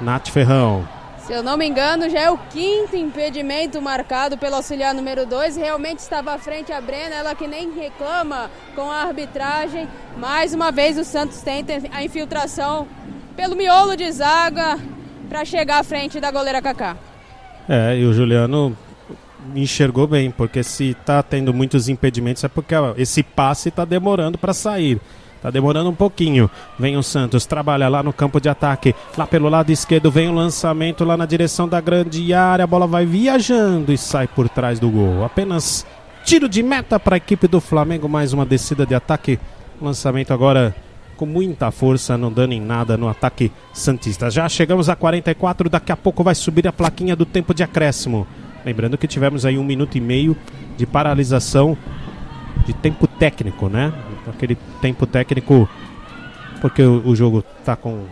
Nath 0.00 0.28
Ferrão. 0.28 0.86
Se 1.26 1.32
eu 1.32 1.42
não 1.42 1.56
me 1.56 1.66
engano, 1.66 2.08
já 2.08 2.20
é 2.20 2.30
o 2.30 2.38
quinto 2.38 2.96
impedimento 2.96 3.80
marcado 3.80 4.36
pelo 4.36 4.56
auxiliar 4.56 4.94
número 4.94 5.26
2. 5.26 5.56
Realmente 5.56 5.98
estava 5.98 6.32
à 6.34 6.38
frente 6.38 6.72
a 6.72 6.80
Brena, 6.80 7.14
ela 7.16 7.34
que 7.34 7.46
nem 7.46 7.72
reclama 7.72 8.50
com 8.74 8.90
a 8.90 9.02
arbitragem. 9.02 9.88
Mais 10.16 10.54
uma 10.54 10.70
vez 10.70 10.98
o 10.98 11.04
Santos 11.04 11.40
tenta 11.40 11.72
a 11.92 12.04
infiltração 12.04 12.86
pelo 13.36 13.56
miolo 13.56 13.96
de 13.96 14.10
zaga 14.10 14.78
para 15.30 15.44
chegar 15.44 15.78
à 15.78 15.84
frente 15.84 16.18
da 16.18 16.32
goleira 16.32 16.60
Kaká. 16.60 16.96
É, 17.68 17.96
e 17.96 18.04
o 18.04 18.12
Juliano 18.12 18.76
enxergou 19.54 20.08
bem, 20.08 20.28
porque 20.28 20.62
se 20.64 20.92
tá 21.06 21.22
tendo 21.22 21.54
muitos 21.54 21.88
impedimentos 21.88 22.42
é 22.42 22.48
porque 22.48 22.74
ó, 22.74 22.94
esse 22.96 23.22
passe 23.22 23.70
tá 23.70 23.84
demorando 23.84 24.36
para 24.36 24.52
sair. 24.52 25.00
Tá 25.40 25.50
demorando 25.50 25.88
um 25.88 25.94
pouquinho. 25.94 26.50
Vem 26.78 26.96
o 26.98 27.02
Santos, 27.02 27.46
trabalha 27.46 27.88
lá 27.88 28.02
no 28.02 28.12
campo 28.12 28.40
de 28.40 28.48
ataque. 28.48 28.94
Lá 29.16 29.26
pelo 29.26 29.48
lado 29.48 29.70
esquerdo 29.70 30.10
vem 30.10 30.28
o 30.28 30.34
lançamento 30.34 31.02
lá 31.02 31.16
na 31.16 31.24
direção 31.24 31.66
da 31.66 31.80
grande 31.80 32.34
área. 32.34 32.64
A 32.64 32.66
bola 32.66 32.86
vai 32.86 33.06
viajando 33.06 33.90
e 33.90 33.96
sai 33.96 34.26
por 34.26 34.50
trás 34.50 34.78
do 34.78 34.90
gol. 34.90 35.24
Apenas 35.24 35.86
tiro 36.24 36.46
de 36.46 36.62
meta 36.62 37.00
para 37.00 37.16
a 37.16 37.18
equipe 37.18 37.48
do 37.48 37.58
Flamengo. 37.58 38.06
Mais 38.06 38.34
uma 38.34 38.44
descida 38.44 38.84
de 38.84 38.94
ataque. 38.94 39.38
Lançamento 39.80 40.34
agora 40.34 40.74
com 41.20 41.26
muita 41.26 41.70
força, 41.70 42.16
não 42.16 42.32
dando 42.32 42.54
em 42.54 42.60
nada 42.62 42.96
no 42.96 43.06
ataque 43.06 43.52
Santista. 43.74 44.30
Já 44.30 44.48
chegamos 44.48 44.88
a 44.88 44.96
44. 44.96 45.68
Daqui 45.68 45.92
a 45.92 45.96
pouco 45.96 46.24
vai 46.24 46.34
subir 46.34 46.66
a 46.66 46.72
plaquinha 46.72 47.14
do 47.14 47.26
tempo 47.26 47.52
de 47.52 47.62
acréscimo. 47.62 48.26
Lembrando 48.64 48.96
que 48.96 49.06
tivemos 49.06 49.44
aí 49.44 49.58
um 49.58 49.64
minuto 49.64 49.98
e 49.98 50.00
meio 50.00 50.34
de 50.78 50.86
paralisação 50.86 51.76
de 52.64 52.72
tempo 52.72 53.06
técnico, 53.06 53.68
né? 53.68 53.92
Aquele 54.26 54.56
tempo 54.80 55.06
técnico 55.06 55.68
porque 56.62 56.82
o, 56.82 57.06
o 57.06 57.14
jogo 57.14 57.44
está 57.58 57.76
com 57.76 58.04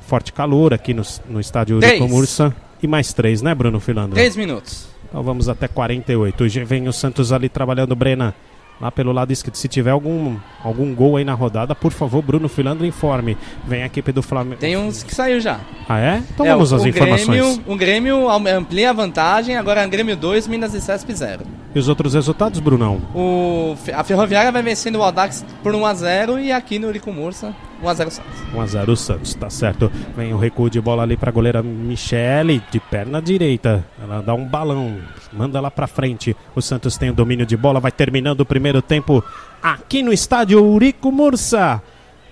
forte 0.00 0.32
calor 0.32 0.74
aqui 0.74 0.92
no, 0.92 1.04
no 1.28 1.38
estádio 1.38 1.78
Três. 1.78 1.92
Eurico 1.92 2.12
Mursa. 2.12 2.52
E 2.82 2.88
mais 2.88 3.12
três, 3.12 3.40
né, 3.40 3.54
Bruno 3.54 3.78
Filandro? 3.78 4.16
Três 4.16 4.34
minutos. 4.34 4.88
Então 5.08 5.22
vamos 5.22 5.48
até 5.48 5.68
48. 5.68 6.48
Já 6.48 6.64
Vem 6.64 6.88
o 6.88 6.92
Santos 6.92 7.30
ali 7.30 7.48
trabalhando, 7.48 7.94
Brena. 7.94 8.34
Lá 8.80 8.90
pelo 8.90 9.12
lado 9.12 9.32
esquerdo. 9.32 9.54
Se 9.54 9.68
tiver 9.68 9.90
algum, 9.92 10.36
algum 10.62 10.92
gol 10.92 11.16
aí 11.16 11.24
na 11.24 11.34
rodada, 11.34 11.72
por 11.74 11.92
favor, 11.92 12.20
Bruno 12.20 12.48
Filandro, 12.48 12.84
informe. 12.84 13.36
Vem 13.64 13.84
a 13.84 13.86
equipe 13.86 14.10
do 14.10 14.22
Flamengo. 14.22 14.56
Tem 14.60 14.76
uns 14.76 15.04
que 15.04 15.14
saiu 15.14 15.40
já. 15.40 15.60
Ah, 15.88 16.00
é? 16.00 16.22
Então 16.34 16.44
É, 16.44 16.50
vamos 16.50 16.72
o, 16.72 16.76
às 16.76 16.82
o 16.82 16.88
informações. 16.88 17.26
Grêmio, 17.28 17.60
o 17.66 17.76
Grêmio 17.76 18.28
am- 18.28 18.48
amplia 18.48 18.90
a 18.90 18.92
vantagem, 18.92 19.56
agora 19.56 19.82
é 19.82 19.86
Grêmio 19.86 20.16
2, 20.16 20.48
Minas 20.48 20.74
e 20.74 20.80
Cesp 20.80 21.12
0. 21.14 21.42
E 21.74 21.78
os 21.78 21.88
outros 21.88 22.14
resultados, 22.14 22.58
Brunão? 22.58 23.00
O, 23.14 23.76
a 23.94 24.02
Ferroviária 24.02 24.50
vai 24.50 24.62
vencendo 24.62 24.96
o 24.96 25.02
Audax 25.02 25.44
por 25.62 25.72
1x0 25.74 26.42
e 26.42 26.50
aqui 26.50 26.78
no 26.80 26.88
Urico 26.88 27.12
Mursa, 27.12 27.54
1x0 27.82 28.10
Santos. 28.10 28.20
1x0 28.54 28.88
o 28.88 28.96
Santos, 28.96 29.34
tá 29.34 29.50
certo. 29.50 29.90
Vem 30.16 30.32
o 30.32 30.38
recuo 30.38 30.70
de 30.70 30.80
bola 30.80 31.02
ali 31.02 31.16
pra 31.16 31.32
goleira 31.32 31.62
Michele, 31.62 32.62
de 32.70 32.78
perna 32.78 33.20
direita. 33.20 33.84
Ela 34.00 34.22
dá 34.22 34.34
um 34.34 34.46
balão, 34.46 34.98
manda 35.32 35.60
lá 35.60 35.70
pra 35.70 35.86
frente. 35.86 36.36
O 36.54 36.62
Santos 36.62 36.96
tem 36.96 37.10
o 37.10 37.14
domínio 37.14 37.44
de 37.44 37.56
bola, 37.56 37.80
vai 37.80 37.90
terminando 37.90 38.40
o 38.40 38.46
primeiro 38.46 38.80
tempo 38.80 39.22
aqui 39.62 40.02
no 40.02 40.12
estádio 40.12 40.58
Eurico 40.58 41.10
Mursa. 41.10 41.82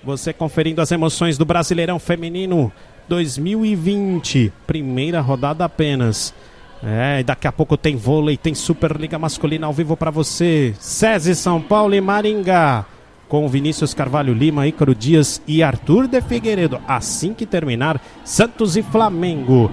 Você 0.03 0.33
conferindo 0.33 0.81
as 0.81 0.93
emoções 0.93 1.37
do 1.37 1.45
Brasileirão 1.45 1.99
Feminino 1.99 2.73
2020, 3.09 4.53
primeira 4.67 5.21
rodada 5.21 5.65
apenas. 5.65 6.33
É, 6.83 7.23
daqui 7.23 7.47
a 7.47 7.53
pouco 7.53 7.77
tem 7.77 7.95
vôlei, 7.95 8.39
tem 8.39 8.55
Superliga 8.55 9.19
Masculina 9.19 9.67
ao 9.67 9.73
vivo 9.73 9.97
pra 9.97 10.11
você. 10.11 10.75
SESI 10.79 11.35
São 11.35 11.61
Paulo 11.61 11.95
e 11.95 12.01
Maringá 12.01 12.87
com 13.31 13.49
Vinícius 13.49 13.95
Carvalho 13.95 14.35
Lima, 14.35 14.67
Ícaro 14.67 14.93
Dias 14.93 15.41
e 15.47 15.63
Arthur 15.63 16.09
de 16.09 16.21
Figueiredo. 16.21 16.81
Assim 16.87 17.33
que 17.33 17.47
terminar, 17.47 18.03
Santos 18.25 18.77
e 18.77 18.83
Flamengo. 18.83 19.71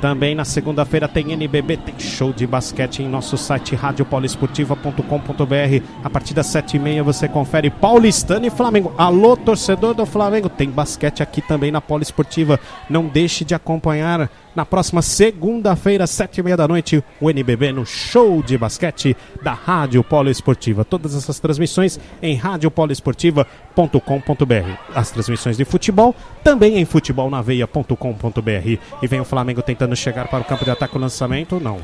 Também 0.00 0.34
na 0.34 0.44
segunda-feira 0.44 1.06
tem 1.06 1.32
NBB, 1.32 1.76
tem 1.76 1.96
show 1.96 2.32
de 2.32 2.44
basquete 2.44 3.04
em 3.04 3.08
nosso 3.08 3.36
site 3.36 3.76
radiopoliesportiva.com.br. 3.76 5.84
A 6.02 6.10
partir 6.10 6.34
das 6.34 6.46
sete 6.46 6.76
e 6.76 6.80
meia 6.80 7.04
você 7.04 7.28
confere 7.28 7.70
Paulistano 7.70 8.44
e 8.44 8.50
Flamengo. 8.50 8.92
Alô, 8.98 9.36
torcedor 9.36 9.94
do 9.94 10.04
Flamengo, 10.04 10.48
tem 10.48 10.68
basquete 10.68 11.22
aqui 11.22 11.40
também 11.40 11.70
na 11.70 11.80
Poliesportiva. 11.80 12.58
Não 12.90 13.06
deixe 13.06 13.44
de 13.44 13.54
acompanhar 13.54 14.28
na 14.54 14.66
próxima 14.66 15.02
segunda-feira, 15.02 16.06
sete 16.06 16.38
e 16.38 16.42
meia 16.42 16.56
da 16.56 16.68
noite, 16.68 17.02
o 17.20 17.30
NBB 17.30 17.72
no 17.72 17.86
show 17.86 18.42
de 18.42 18.58
basquete 18.58 19.16
da 19.42 19.52
Rádio 19.52 20.04
Poliesportiva. 20.04 20.84
Todas 20.84 21.14
essas 21.14 21.40
transmissões 21.40 21.98
em 22.20 22.36
radiopoliesportiva.com.br. 22.36 24.78
As 24.94 25.10
transmissões 25.10 25.56
de 25.56 25.64
futebol 25.64 26.14
também 26.44 26.78
em 26.78 26.84
futebolnaveia.com.br. 26.84 28.78
E 29.02 29.06
vem 29.06 29.20
o 29.20 29.24
Flamengo 29.24 29.62
tentando 29.62 29.96
chegar 29.96 30.28
para 30.28 30.40
o 30.40 30.44
campo 30.44 30.64
de 30.64 30.70
ataque 30.70 30.96
o 30.96 31.00
lançamento, 31.00 31.58
não. 31.58 31.80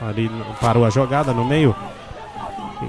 Ali 0.00 0.30
parou 0.60 0.84
a 0.84 0.90
jogada 0.90 1.32
no 1.32 1.44
meio. 1.44 1.74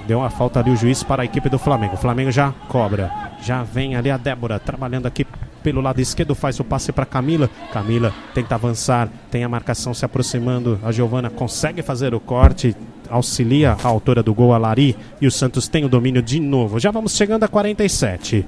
Deu 0.08 0.20
uma 0.20 0.30
falta 0.30 0.60
ali 0.60 0.70
o 0.70 0.76
juiz 0.76 1.02
para 1.02 1.24
a 1.24 1.26
equipe 1.26 1.50
do 1.50 1.58
Flamengo. 1.58 1.96
O 1.96 1.98
Flamengo 1.98 2.32
já 2.32 2.54
cobra. 2.68 3.12
Já 3.42 3.64
vem 3.64 3.96
ali 3.96 4.12
a 4.12 4.18
Débora 4.18 4.60
trabalhando 4.60 5.08
aqui 5.08 5.26
pelo 5.60 5.82
lado 5.82 6.00
esquerdo. 6.00 6.34
Faz 6.36 6.60
o 6.60 6.64
passe 6.64 6.92
para 6.92 7.06
Camila. 7.06 7.50
Camila 7.72 8.14
tenta 8.34 8.56
avançar. 8.56 9.10
Tem 9.30 9.44
a 9.44 9.50
marcação 9.50 9.94
se 9.94 10.06
aproximando. 10.06 10.80
A 10.84 10.92
Giovana 10.92 11.30
consegue 11.30 11.82
fazer 11.82 12.14
o 12.14 12.20
corte. 12.20 12.76
Auxilia 13.10 13.78
a 13.84 13.88
autora 13.88 14.22
do 14.22 14.34
gol, 14.34 14.54
a 14.54 14.58
Lari. 14.58 14.96
E 15.22 15.28
o 15.28 15.32
Santos 15.32 15.68
tem 15.68 15.86
o 15.86 15.90
domínio 15.90 16.22
de 16.22 16.40
novo. 16.40 16.80
Já 16.80 16.92
vamos 16.92 17.16
chegando 17.16 17.44
a 17.44 17.48
47. 17.48 18.46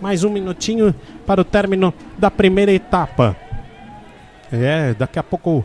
Mais 0.00 0.24
um 0.24 0.30
minutinho 0.30 0.94
para 1.26 1.40
o 1.40 1.44
término 1.44 1.94
da 2.18 2.30
primeira 2.30 2.72
etapa. 2.72 3.36
É, 4.52 4.94
daqui 4.94 5.18
a 5.18 5.22
pouco 5.22 5.64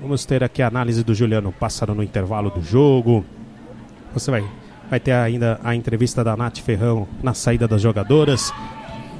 vamos 0.00 0.24
ter 0.24 0.44
aqui 0.44 0.62
a 0.62 0.68
análise 0.68 1.02
do 1.02 1.14
Juliano 1.14 1.52
Pássaro 1.52 1.94
no 1.94 2.02
intervalo 2.02 2.50
do 2.50 2.62
jogo. 2.62 3.24
Você 4.12 4.30
vai, 4.30 4.44
vai 4.90 5.00
ter 5.00 5.12
ainda 5.12 5.58
a 5.64 5.74
entrevista 5.74 6.22
da 6.22 6.36
Nath 6.36 6.58
Ferrão 6.58 7.08
na 7.22 7.34
saída 7.34 7.66
das 7.66 7.80
jogadoras. 7.80 8.52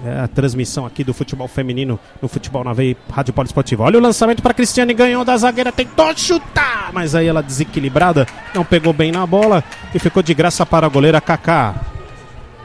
É 0.05 0.21
a 0.21 0.27
transmissão 0.27 0.85
aqui 0.85 1.05
do 1.05 1.15
futebol 1.15 1.47
feminino 1.47 1.99
no 2.21 2.29
Futebol 2.29 2.65
na 2.65 2.73
Veia 2.73 2.97
Rádio 3.09 3.33
Poliesportiva. 3.33 3.85
Olha 3.85 3.99
o 3.99 4.03
lançamento 4.03 4.43
para 4.43 4.53
Cristiane, 4.53 4.93
ganhou 4.93 5.25
da 5.25 5.37
zagueira, 5.37 5.71
tentou 5.71 6.17
chutar, 6.17 6.91
mas 6.93 7.15
aí 7.15 7.29
ela 7.29 7.41
desequilibrada, 7.41 8.27
não 8.53 8.65
pegou 8.65 8.93
bem 8.93 9.13
na 9.13 9.25
bola 9.25 9.63
e 9.95 9.99
ficou 10.01 10.21
de 10.21 10.35
graça 10.35 10.67
para 10.67 10.87
a 10.87 10.91
goleira 10.91 11.21
Kaká. 11.21 11.77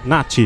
Nath, 0.03 0.37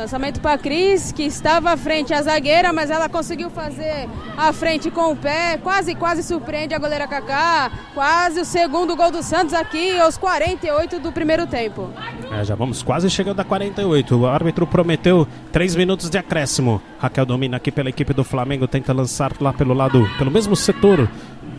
Lançamento 0.00 0.40
para 0.40 0.56
Cris, 0.56 1.12
que 1.12 1.24
estava 1.24 1.72
à 1.72 1.76
frente 1.76 2.14
à 2.14 2.22
zagueira, 2.22 2.72
mas 2.72 2.88
ela 2.88 3.06
conseguiu 3.06 3.50
fazer 3.50 4.08
a 4.34 4.50
frente 4.50 4.90
com 4.90 5.12
o 5.12 5.16
pé. 5.16 5.58
Quase, 5.62 5.94
quase 5.94 6.22
surpreende 6.22 6.74
a 6.74 6.78
goleira 6.78 7.06
Kaká. 7.06 7.70
Quase 7.92 8.40
o 8.40 8.44
segundo 8.46 8.96
gol 8.96 9.10
do 9.10 9.22
Santos 9.22 9.52
aqui 9.52 9.98
aos 9.98 10.16
48 10.16 11.00
do 11.00 11.12
primeiro 11.12 11.46
tempo. 11.46 11.90
É, 12.32 12.42
já 12.42 12.54
vamos 12.54 12.82
quase 12.82 13.10
chegando 13.10 13.40
a 13.40 13.44
48. 13.44 14.16
O 14.16 14.26
árbitro 14.26 14.66
prometeu 14.66 15.28
3 15.52 15.76
minutos 15.76 16.08
de 16.08 16.16
acréscimo. 16.16 16.80
Raquel 16.98 17.26
domina 17.26 17.58
aqui 17.58 17.70
pela 17.70 17.90
equipe 17.90 18.14
do 18.14 18.24
Flamengo, 18.24 18.66
tenta 18.66 18.94
lançar 18.94 19.32
lá 19.38 19.52
pelo 19.52 19.74
lado, 19.74 20.08
pelo 20.16 20.30
mesmo 20.30 20.56
setor. 20.56 21.10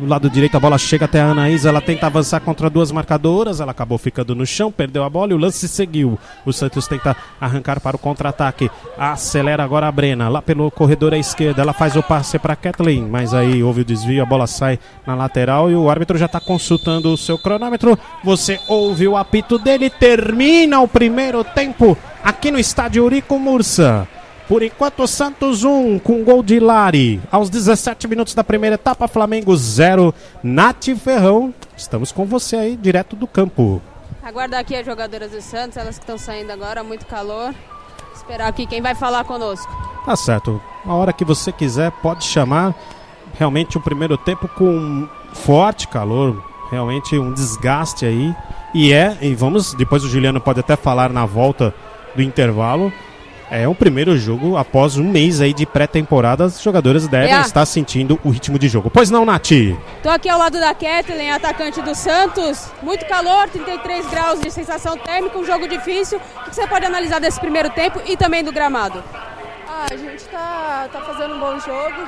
Do 0.01 0.07
lado 0.07 0.31
direito 0.31 0.57
a 0.57 0.59
bola 0.59 0.79
chega 0.79 1.05
até 1.05 1.21
a 1.21 1.27
Anaísa, 1.27 1.69
ela 1.69 1.79
tenta 1.79 2.07
avançar 2.07 2.39
contra 2.39 2.71
duas 2.71 2.91
marcadoras, 2.91 3.59
ela 3.59 3.69
acabou 3.69 3.99
ficando 3.99 4.33
no 4.33 4.47
chão, 4.47 4.71
perdeu 4.71 5.03
a 5.03 5.09
bola 5.11 5.31
e 5.31 5.35
o 5.35 5.37
lance 5.37 5.67
seguiu. 5.67 6.17
O 6.43 6.51
Santos 6.51 6.87
tenta 6.87 7.15
arrancar 7.39 7.79
para 7.79 7.95
o 7.95 7.99
contra-ataque. 7.99 8.71
Acelera 8.97 9.63
agora 9.63 9.87
a 9.87 9.91
Brena, 9.91 10.27
lá 10.27 10.41
pelo 10.41 10.71
corredor 10.71 11.13
à 11.13 11.19
esquerda, 11.19 11.61
ela 11.61 11.71
faz 11.71 11.95
o 11.95 12.01
passe 12.01 12.39
para 12.39 12.55
Kathleen, 12.55 13.03
mas 13.03 13.31
aí 13.31 13.61
houve 13.61 13.81
o 13.81 13.85
desvio, 13.85 14.23
a 14.23 14.25
bola 14.25 14.47
sai 14.47 14.79
na 15.05 15.13
lateral 15.13 15.69
e 15.69 15.75
o 15.75 15.87
árbitro 15.87 16.17
já 16.17 16.25
está 16.25 16.39
consultando 16.39 17.13
o 17.13 17.17
seu 17.17 17.37
cronômetro. 17.37 17.95
Você 18.23 18.59
ouve 18.67 19.07
o 19.07 19.15
apito 19.15 19.59
dele, 19.59 19.87
termina 19.87 20.81
o 20.81 20.87
primeiro 20.87 21.43
tempo 21.43 21.95
aqui 22.23 22.49
no 22.49 22.57
estádio 22.57 23.03
Eurico 23.03 23.37
Mursa. 23.37 24.07
Por 24.51 24.63
enquanto, 24.63 25.07
Santos 25.07 25.63
1 25.63 25.99
com 25.99 26.25
gol 26.25 26.43
de 26.43 26.59
Lari. 26.59 27.21
Aos 27.31 27.49
17 27.49 28.05
minutos 28.05 28.33
da 28.33 28.43
primeira 28.43 28.73
etapa, 28.73 29.07
Flamengo 29.07 29.55
0. 29.55 30.13
Nath 30.43 30.89
Ferrão, 31.01 31.53
estamos 31.77 32.11
com 32.11 32.25
você 32.25 32.57
aí, 32.57 32.75
direto 32.75 33.15
do 33.15 33.25
campo. 33.25 33.81
Aguardar 34.21 34.59
aqui 34.59 34.75
as 34.75 34.85
jogadoras 34.85 35.31
do 35.31 35.41
Santos, 35.41 35.77
elas 35.77 35.97
que 35.97 36.03
estão 36.03 36.17
saindo 36.17 36.51
agora, 36.51 36.83
muito 36.83 37.05
calor. 37.05 37.55
Esperar 38.13 38.49
aqui 38.49 38.67
quem 38.67 38.81
vai 38.81 38.93
falar 38.93 39.23
conosco. 39.23 39.71
Tá 40.05 40.17
certo. 40.17 40.61
A 40.85 40.95
hora 40.95 41.13
que 41.13 41.23
você 41.23 41.53
quiser, 41.53 41.89
pode 41.89 42.25
chamar. 42.25 42.75
Realmente 43.35 43.77
o 43.77 43.81
primeiro 43.81 44.17
tempo 44.17 44.49
com 44.49 45.07
forte 45.31 45.87
calor, 45.87 46.43
realmente 46.69 47.17
um 47.17 47.31
desgaste 47.31 48.05
aí. 48.05 48.35
E 48.73 48.91
é, 48.91 49.17
e 49.21 49.33
vamos, 49.33 49.73
depois 49.75 50.03
o 50.03 50.09
Juliano 50.09 50.41
pode 50.41 50.59
até 50.59 50.75
falar 50.75 51.09
na 51.09 51.25
volta 51.25 51.73
do 52.13 52.21
intervalo. 52.21 52.91
É 53.53 53.67
o 53.67 53.75
primeiro 53.75 54.17
jogo 54.17 54.55
após 54.55 54.95
um 54.97 55.03
mês 55.03 55.41
aí 55.41 55.53
de 55.53 55.65
pré-temporada. 55.65 56.45
As 56.45 56.61
jogadoras 56.61 57.05
devem 57.05 57.33
É. 57.35 57.41
estar 57.41 57.65
sentindo 57.65 58.17
o 58.23 58.29
ritmo 58.29 58.57
de 58.57 58.69
jogo. 58.69 58.89
Pois 58.89 59.11
não, 59.11 59.25
Nath? 59.25 59.49
Tô 60.01 60.09
aqui 60.09 60.29
ao 60.29 60.39
lado 60.39 60.57
da 60.57 60.73
Kathleen, 60.73 61.31
atacante 61.33 61.81
do 61.81 61.93
Santos. 61.93 62.71
Muito 62.81 63.05
calor, 63.07 63.49
33 63.49 64.07
graus 64.09 64.39
de 64.39 64.49
sensação 64.49 64.95
térmica, 64.97 65.37
um 65.37 65.43
jogo 65.45 65.67
difícil. 65.67 66.17
O 66.45 66.49
que 66.49 66.55
você 66.55 66.65
pode 66.65 66.85
analisar 66.85 67.19
desse 67.19 67.41
primeiro 67.41 67.69
tempo 67.71 68.01
e 68.05 68.15
também 68.15 68.41
do 68.41 68.53
gramado? 68.53 69.03
Ah, 69.67 69.87
a 69.91 69.97
gente 69.97 70.23
tá, 70.29 70.87
tá 70.89 71.01
fazendo 71.01 71.35
um 71.35 71.39
bom 71.41 71.59
jogo. 71.59 72.07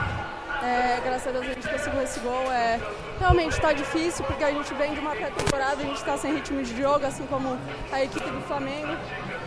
É, 0.64 1.02
graças 1.04 1.28
a 1.28 1.32
Deus 1.32 1.44
a 1.46 1.50
gente 1.50 1.68
conseguiu 1.68 2.02
esse 2.04 2.22
gol. 2.22 2.50
É, 2.54 2.80
realmente 3.20 3.60
tá 3.60 3.74
difícil 3.74 4.24
porque 4.24 4.46
a 4.46 4.50
gente 4.52 4.74
vem 4.76 4.94
de 4.94 5.00
uma 5.02 5.12
pré-temporada, 5.12 5.76
a 5.82 5.86
gente 5.86 6.02
tá 6.06 6.16
sem 6.18 6.36
ritmo 6.36 6.64
de 6.64 6.82
jogo, 6.82 7.06
assim 7.06 7.26
como 7.26 7.58
a 7.91 8.02
equipe 8.02 8.30
do 8.30 8.39
Flamengo. 8.48 8.96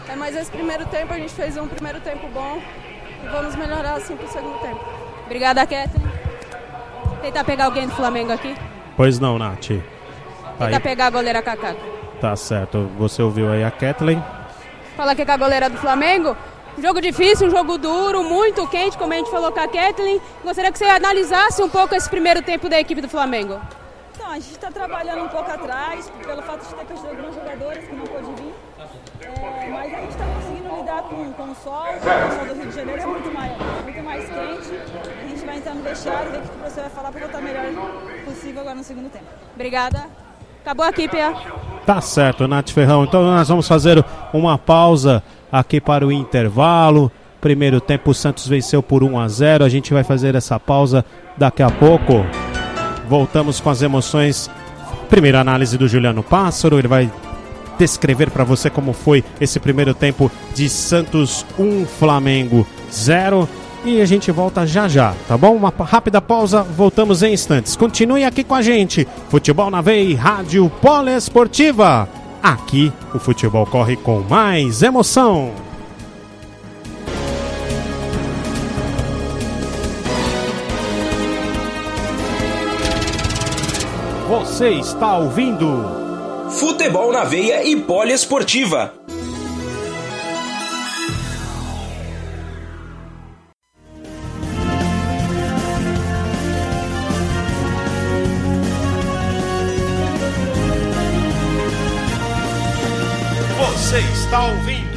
É, 0.09 0.17
mas 0.17 0.37
esse 0.37 0.51
primeiro 0.51 0.85
tempo 0.87 1.13
a 1.13 1.17
gente 1.19 1.33
fez 1.33 1.57
um 1.57 1.67
primeiro 1.67 2.01
tempo 2.01 2.29
bom 2.29 2.61
e 3.25 3.29
vamos 3.29 3.57
melhorar 3.57 3.95
assim 3.95 4.17
pro 4.17 4.29
segundo 4.29 4.59
tempo. 4.61 4.81
Obrigada, 5.25 5.67
Kathleen. 5.67 6.07
Tentar 7.23 7.45
pegar 7.45 7.65
alguém 7.65 7.87
do 7.89 7.95
Flamengo 7.95 8.33
aqui. 8.33 8.55
Pois 8.97 9.19
não, 9.19 9.39
Nath. 9.39 9.69
Tá, 9.69 10.67
Tentar 10.67 10.77
aí, 10.77 10.81
pegar 10.81 11.07
a 11.07 11.11
goleira 11.11 11.43
Kaká. 11.43 11.75
tá 12.21 12.37
certo. 12.37 12.89
Você 12.99 13.21
ouviu 13.21 13.51
aí 13.51 13.65
a 13.65 13.71
Kathleen. 13.71 14.23
Fala 14.97 15.13
aqui 15.13 15.27
com 15.27 15.33
a 15.33 15.37
goleira 15.37 15.69
do 15.69 15.77
Flamengo. 15.77 16.37
Um 16.79 16.83
jogo 16.83 17.01
difícil, 17.01 17.49
um 17.49 17.51
jogo 17.51 17.77
duro, 17.79 18.23
muito 18.23 18.67
quente, 18.69 18.97
como 18.97 19.13
a 19.13 19.17
gente 19.17 19.31
falou 19.31 19.51
com 19.51 19.61
a 19.61 19.67
Kathleen. 19.69 20.21
Gostaria 20.45 20.71
que 20.71 20.79
você 20.79 20.85
analisasse 20.85 21.63
um 21.63 21.69
pouco 21.69 21.95
esse 21.95 22.09
primeiro 22.09 22.43
tempo 22.43 22.69
da 22.69 22.79
equipe 22.79 23.01
do 23.01 23.09
Flamengo. 23.09 23.61
Então, 24.15 24.31
a 24.31 24.35
gente 24.35 24.53
está 24.53 24.71
trabalhando 24.71 25.25
um 25.25 25.29
pouco 25.29 25.51
atrás, 25.51 26.11
pelo 26.25 26.43
fato 26.43 26.61
de 26.67 26.75
ter 26.75 26.85
perdido 26.85 27.09
alguns 27.09 27.35
jogadores 27.35 27.89
que 27.89 27.95
não 27.95 28.05
pôde 28.07 28.43
vir. 28.43 28.55
Mas 29.71 29.95
a 29.95 29.97
gente 30.01 30.11
está 30.11 30.25
conseguindo 30.25 30.77
lidar 30.77 31.03
com, 31.03 31.33
com 31.33 31.51
o 31.51 31.55
sol, 31.55 31.87
o 31.95 32.35
sol 32.35 32.47
do 32.47 32.61
Rio 32.61 32.71
de 32.71 32.77
Janeiro 32.77 33.03
é 33.03 33.07
muito 33.07 33.35
mais, 33.35 33.53
muito 33.83 34.03
mais 34.03 34.25
quente. 34.25 34.81
A 35.25 35.29
gente 35.29 35.47
vai 35.47 35.57
entrar 35.57 35.75
no 35.75 35.83
vestiário, 35.83 36.31
ver 36.31 36.39
o 36.39 36.43
que 36.43 36.49
o 36.49 36.53
professor 36.53 36.81
vai 36.83 36.91
falar 36.91 37.13
para 37.13 37.21
voltar 37.21 37.41
melhor 37.41 37.65
possível 38.25 38.61
agora 38.61 38.75
no 38.75 38.85
segundo 38.85 39.11
tempo. 39.11 39.27
Obrigada. 39.55 40.07
Acabou 40.63 40.85
aqui, 40.85 41.09
Pia. 41.09 41.33
Tá 41.87 42.01
certo, 42.01 42.49
Nath 42.49 42.71
Ferrão. 42.71 43.05
Então 43.05 43.23
nós 43.23 43.49
vamos 43.49 43.69
fazer 43.69 44.05
uma 44.33 44.59
pausa 44.59 45.23
aqui 45.53 45.81
para 45.81 46.05
o 46.05 46.11
intervalo. 46.11 47.13
Primeiro 47.41 47.81
tempo, 47.81 48.11
o 48.11 48.15
Santos 48.15 48.49
venceu 48.49 48.83
por 48.83 49.05
1 49.05 49.21
a 49.21 49.29
0. 49.29 49.65
A 49.65 49.69
gente 49.69 49.95
vai 49.95 50.03
fazer 50.03 50.35
essa 50.35 50.59
pausa 50.59 51.05
daqui 51.37 51.63
a 51.63 51.71
pouco. 51.71 52.27
Voltamos 53.09 53.61
com 53.61 53.71
as 53.71 53.83
emoções. 53.83 54.51
Primeira 55.09 55.41
análise 55.41 55.79
do 55.79 55.87
Juliano 55.87 56.25
Pássaro. 56.25 56.77
Ele 56.77 56.89
vai 56.89 57.09
descrever 57.79 58.31
para 58.31 58.45
você 58.45 58.71
como 58.71 58.93
foi 58.93 59.25
esse 59.41 59.59
primeiro 59.61 59.95
tempo 59.95 60.31
de 60.55 60.69
Santos 60.69 61.45
1 61.59 61.87
Flamengo 61.87 62.67
0. 62.93 63.49
E 63.85 64.01
a 64.01 64.05
gente 64.05 64.33
volta 64.33 64.67
já 64.67 64.89
já, 64.89 65.15
tá 65.29 65.37
bom? 65.39 65.55
Uma 65.55 65.73
rápida 65.79 66.21
pausa, 66.21 66.63
voltamos 66.63 67.23
em 67.23 67.33
instantes. 67.33 67.77
Continue 67.77 68.25
aqui 68.25 68.43
com 68.43 68.55
a 68.55 68.63
gente. 68.63 69.07
Futebol 69.29 69.71
na 69.71 69.81
Veia, 69.81 70.19
Rádio 70.19 70.69
Poliesportiva. 70.83 72.09
Aqui 72.43 72.93
o 73.15 73.19
futebol 73.19 73.65
corre 73.67 73.97
com 73.97 74.21
mais 74.21 74.83
emoção. 74.83 75.53
Você 84.29 84.71
está 84.71 85.19
ouvindo 85.19 86.06
Futebol 86.51 87.13
na 87.13 87.25
veia 87.25 87.65
e 87.65 87.77
poliesportiva. 87.77 88.95
Você 103.59 103.99
está 103.99 104.45
ouvindo 104.45 104.97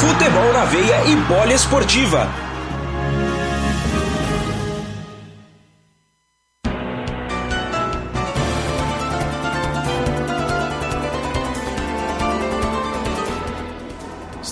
Futebol 0.00 0.52
na 0.52 0.64
veia 0.64 1.04
e 1.06 1.16
poliesportiva. 1.26 2.43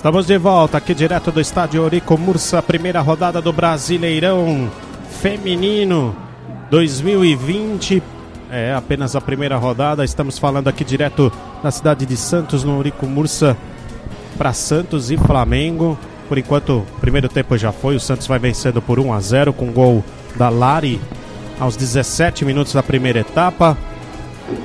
Estamos 0.03 0.27
de 0.27 0.37
volta 0.37 0.77
aqui 0.77 0.93
direto 0.93 1.31
do 1.31 1.39
estádio 1.39 1.81
Eurico 1.81 2.17
Mursa, 2.17 2.61
primeira 2.61 2.99
rodada 2.99 3.41
do 3.41 3.53
Brasileirão 3.53 4.69
Feminino 5.21 6.13
2020. 6.69 8.03
É 8.51 8.73
apenas 8.73 9.15
a 9.15 9.21
primeira 9.21 9.55
rodada. 9.55 10.03
Estamos 10.03 10.37
falando 10.37 10.67
aqui 10.67 10.83
direto 10.83 11.31
da 11.63 11.71
cidade 11.71 12.05
de 12.05 12.17
Santos, 12.17 12.65
no 12.65 12.75
Eurico 12.75 13.05
Mursa, 13.05 13.55
para 14.37 14.51
Santos 14.51 15.09
e 15.09 15.15
Flamengo. 15.15 15.97
Por 16.27 16.37
enquanto, 16.37 16.79
o 16.79 16.99
primeiro 16.99 17.29
tempo 17.29 17.57
já 17.57 17.71
foi. 17.71 17.95
O 17.95 17.99
Santos 17.99 18.27
vai 18.27 18.39
vencendo 18.39 18.81
por 18.81 18.99
1 18.99 19.13
a 19.13 19.21
0 19.21 19.53
com 19.53 19.71
gol 19.71 20.03
da 20.35 20.49
Lari 20.49 20.99
aos 21.57 21.77
17 21.77 22.43
minutos 22.43 22.73
da 22.73 22.83
primeira 22.83 23.21
etapa. 23.21 23.77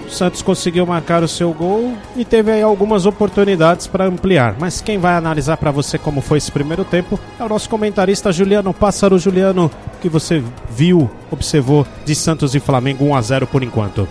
O 0.06 0.10
Santos 0.10 0.42
conseguiu 0.42 0.86
marcar 0.86 1.22
o 1.22 1.28
seu 1.28 1.52
gol 1.52 1.94
e 2.16 2.24
teve 2.24 2.50
aí 2.50 2.62
algumas 2.62 3.06
oportunidades 3.06 3.86
para 3.86 4.06
ampliar. 4.06 4.56
Mas 4.58 4.80
quem 4.80 4.98
vai 4.98 5.14
analisar 5.14 5.56
para 5.56 5.70
você 5.70 5.98
como 5.98 6.20
foi 6.20 6.38
esse 6.38 6.50
primeiro 6.50 6.84
tempo 6.84 7.18
é 7.38 7.44
o 7.44 7.48
nosso 7.48 7.68
comentarista 7.68 8.32
Juliano 8.32 8.72
Pássaro. 8.72 9.18
Juliano, 9.18 9.70
que 10.00 10.08
você 10.08 10.42
viu, 10.70 11.10
observou 11.30 11.86
de 12.04 12.14
Santos 12.14 12.54
e 12.54 12.60
Flamengo 12.60 13.04
1 13.04 13.14
a 13.14 13.20
0 13.20 13.46
por 13.46 13.62
enquanto. 13.62 14.08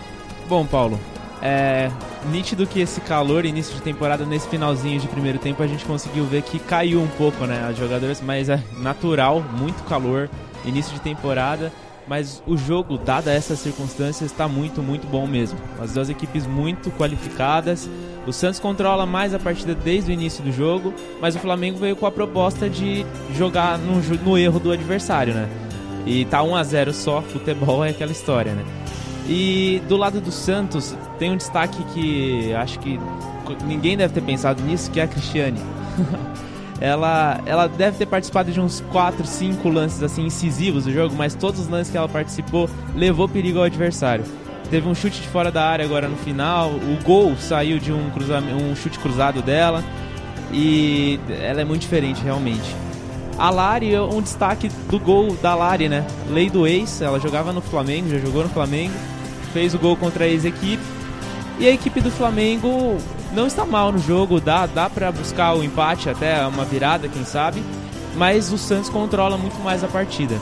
Bom, 0.48 0.66
Paulo, 0.66 1.00
é 1.42 1.90
nítido 2.32 2.66
que 2.66 2.80
esse 2.80 3.02
calor, 3.02 3.46
início 3.46 3.76
de 3.76 3.82
temporada, 3.82 4.26
nesse 4.26 4.48
finalzinho 4.48 5.00
de 5.00 5.08
primeiro 5.08 5.40
tempo, 5.40 5.62
a 5.64 5.68
gente 5.68 5.86
conseguiu 5.86 6.26
ver 6.26 6.42
que 6.42 6.60
caiu 6.60 7.02
um 7.02 7.08
pouco, 7.08 7.46
né? 7.46 7.66
As 7.70 7.78
jogadoras, 7.78 8.22
mas 8.22 8.50
é 8.50 8.62
natural, 8.78 9.44
muito 9.58 9.84
calor, 9.84 10.30
início 10.66 10.94
de 10.94 11.00
temporada. 11.00 11.72
Mas 12.08 12.42
o 12.48 12.56
jogo, 12.56 12.98
dada 12.98 13.34
essas 13.34 13.60
circunstâncias, 13.60 14.32
está 14.32 14.48
muito, 14.48 14.82
muito 14.82 15.06
bom 15.08 15.28
mesmo. 15.28 15.60
As 15.80 15.94
duas 15.94 16.10
equipes 16.10 16.48
muito 16.48 16.90
qualificadas. 16.92 17.90
O 18.26 18.32
Santos 18.32 18.60
controla 18.60 19.06
mais 19.06 19.34
a 19.34 19.40
partida 19.40 19.76
desde 19.76 20.12
o 20.12 20.14
início 20.14 20.44
do 20.44 20.52
jogo, 20.52 20.94
mas 21.22 21.36
o 21.36 21.40
Flamengo 21.40 21.78
veio 21.78 21.96
com 21.96 22.06
a 22.06 22.12
proposta 22.12 22.70
de 22.70 23.06
jogar 23.36 23.78
no, 23.78 24.00
no 24.24 24.38
erro 24.38 24.60
do 24.60 24.72
adversário, 24.72 25.34
né? 25.34 25.50
E 26.06 26.24
tá 26.26 26.42
1 26.42 26.56
a 26.56 26.64
0 26.64 26.94
só, 26.94 27.22
futebol 27.22 27.84
é 27.84 27.90
aquela 27.90 28.12
história, 28.12 28.54
né? 28.54 28.64
E 29.28 29.82
do 29.90 29.98
lado 29.98 30.22
do 30.22 30.32
Santos, 30.32 30.96
tem 31.20 31.32
um 31.32 31.38
destaque 31.38 31.84
que 31.94 32.54
acho 32.54 32.80
que 32.80 32.98
ninguém 33.66 33.98
deve 33.98 34.14
ter 34.14 34.22
pensado 34.22 34.64
nisso, 34.64 34.90
que 34.90 35.02
é 35.02 35.04
a 35.04 35.08
Cristiane. 35.08 35.60
ela, 36.80 37.42
ela 37.46 37.68
deve 37.68 37.98
ter 37.98 38.06
participado 38.06 38.52
de 38.52 38.60
uns 38.60 38.82
4, 38.92 39.26
5 39.26 39.70
lances 39.70 40.04
assim 40.04 40.26
incisivos 40.26 40.86
do 40.86 40.92
jogo, 40.92 41.16
mas 41.16 41.34
todos 41.34 41.60
os 41.60 41.68
lances 41.68 41.92
que 41.92 41.98
ela 41.98 42.10
participou 42.10 42.70
levou 42.96 43.28
perigo 43.28 43.60
ao 43.60 43.66
adversário. 43.66 44.24
Teve 44.70 44.88
um 44.88 44.94
chute 44.94 45.22
de 45.22 45.28
fora 45.28 45.52
da 45.52 45.64
área 45.64 45.86
agora 45.86 46.08
no 46.08 46.18
final, 46.18 46.70
o 46.70 47.04
gol 47.04 47.36
saiu 47.38 47.80
de 47.80 47.92
um, 47.92 48.12
um 48.72 48.76
chute 48.76 49.00
cruzado 49.00 49.42
dela 49.42 49.84
e 50.52 51.20
ela 51.42 51.62
é 51.62 51.66
muito 51.66 51.82
diferente 51.82 52.22
realmente. 52.22 52.76
A 53.38 53.50
Lari, 53.50 53.98
um 54.00 54.22
destaque 54.22 54.70
do 54.90 55.00
gol 55.00 55.36
da 55.36 55.54
Lari, 55.54 55.88
né? 55.88 56.06
Lei 56.30 56.50
do 56.50 56.66
ex, 56.66 57.02
ela 57.02 57.20
jogava 57.20 57.54
no 57.54 57.62
Flamengo, 57.62 58.10
já 58.10 58.18
jogou 58.18 58.44
no 58.44 58.50
Flamengo, 58.50 58.94
fez 59.54 59.76
o 59.76 59.80
gol 59.80 59.96
contra 59.96 60.26
a 60.26 60.28
ex-equipe. 60.28 60.82
E 61.60 61.68
a 61.68 61.72
equipe 61.72 62.02
do 62.02 62.12
Flamengo 62.12 62.98
não 63.38 63.46
está 63.48 63.64
mal 63.66 63.92
no 63.92 64.00
jogo, 64.00 64.42
dá, 64.42 64.66
dá 64.66 64.90
para 64.90 65.12
buscar 65.12 65.54
o 65.56 65.64
empate, 65.64 66.10
até 66.10 66.46
uma 66.48 66.66
virada, 66.66 67.08
quem 67.08 67.24
sabe. 67.24 67.64
Mas 68.16 68.52
o 68.52 68.58
Santos 68.58 68.90
controla 68.90 69.38
muito 69.38 69.60
mais 69.64 69.84
a 69.84 69.88
partida. 69.88 70.36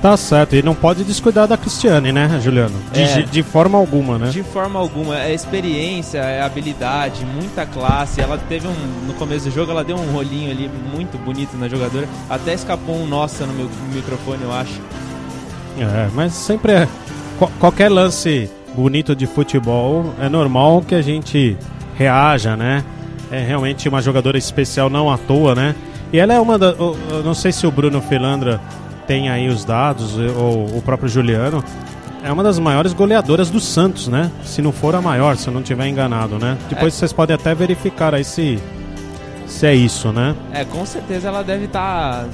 Tá 0.00 0.16
certo, 0.16 0.56
e 0.56 0.62
não 0.62 0.74
pode 0.74 1.04
descuidar 1.04 1.46
da 1.46 1.56
Cristiane, 1.56 2.10
né, 2.10 2.40
Juliano? 2.42 2.74
De, 2.92 3.00
É. 3.02 3.22
de 3.22 3.42
forma 3.42 3.78
alguma, 3.78 4.18
né? 4.18 4.30
De 4.30 4.42
forma 4.42 4.78
alguma, 4.78 5.16
é 5.20 5.32
experiência, 5.32 6.18
é 6.18 6.42
habilidade, 6.42 7.24
muita 7.24 7.64
classe. 7.66 8.20
Ela 8.20 8.36
teve 8.48 8.66
um. 8.66 8.74
No 9.06 9.14
começo 9.14 9.44
do 9.48 9.54
jogo, 9.54 9.70
ela 9.70 9.84
deu 9.84 9.96
um 9.96 10.12
rolinho 10.12 10.50
ali 10.50 10.68
muito 10.92 11.16
bonito 11.18 11.56
na 11.56 11.68
jogadora. 11.68 12.08
Até 12.28 12.52
escapou 12.52 12.96
um 12.96 13.06
nossa 13.06 13.46
no 13.46 13.52
meu 13.54 13.68
microfone, 13.92 14.42
eu 14.42 14.52
acho. 14.52 14.80
É, 15.78 16.08
mas 16.14 16.32
sempre 16.32 16.72
é. 16.72 16.88
qual- 17.38 17.50
qualquer 17.60 17.88
lance 17.88 18.50
bonito 18.74 19.14
de 19.14 19.26
futebol 19.26 20.14
é 20.20 20.28
normal 20.28 20.82
que 20.86 20.94
a 20.94 21.02
gente 21.02 21.56
reaja, 21.96 22.56
né? 22.56 22.84
É 23.30 23.42
realmente 23.42 23.88
uma 23.88 24.02
jogadora 24.02 24.36
especial, 24.36 24.90
não 24.90 25.10
à 25.10 25.16
toa, 25.16 25.54
né? 25.54 25.74
E 26.12 26.18
ela 26.18 26.34
é 26.34 26.40
uma 26.40 26.58
da. 26.58 26.66
Eu 26.68 27.22
não 27.24 27.34
sei 27.34 27.52
se 27.52 27.66
o 27.66 27.70
Bruno 27.70 28.00
Filandra 28.02 28.60
tem 29.06 29.30
aí 29.30 29.48
os 29.48 29.64
dados, 29.64 30.16
ou 30.36 30.76
o 30.76 30.82
próprio 30.82 31.08
Juliano. 31.08 31.64
É 32.24 32.30
uma 32.30 32.42
das 32.42 32.58
maiores 32.58 32.92
goleadoras 32.92 33.50
do 33.50 33.58
Santos, 33.58 34.06
né? 34.06 34.30
Se 34.44 34.62
não 34.62 34.70
for 34.70 34.94
a 34.94 35.00
maior, 35.00 35.36
se 35.36 35.48
eu 35.48 35.52
não 35.52 35.60
estiver 35.60 35.88
enganado, 35.88 36.38
né? 36.38 36.56
Depois 36.68 36.94
vocês 36.94 37.12
podem 37.12 37.34
até 37.34 37.52
verificar 37.54 38.14
aí 38.14 38.22
se, 38.22 38.60
se 39.46 39.66
é 39.66 39.74
isso, 39.74 40.12
né? 40.12 40.36
É, 40.52 40.64
com 40.64 40.86
certeza 40.86 41.28
ela 41.28 41.42
deve 41.42 41.64
estar 41.64 42.26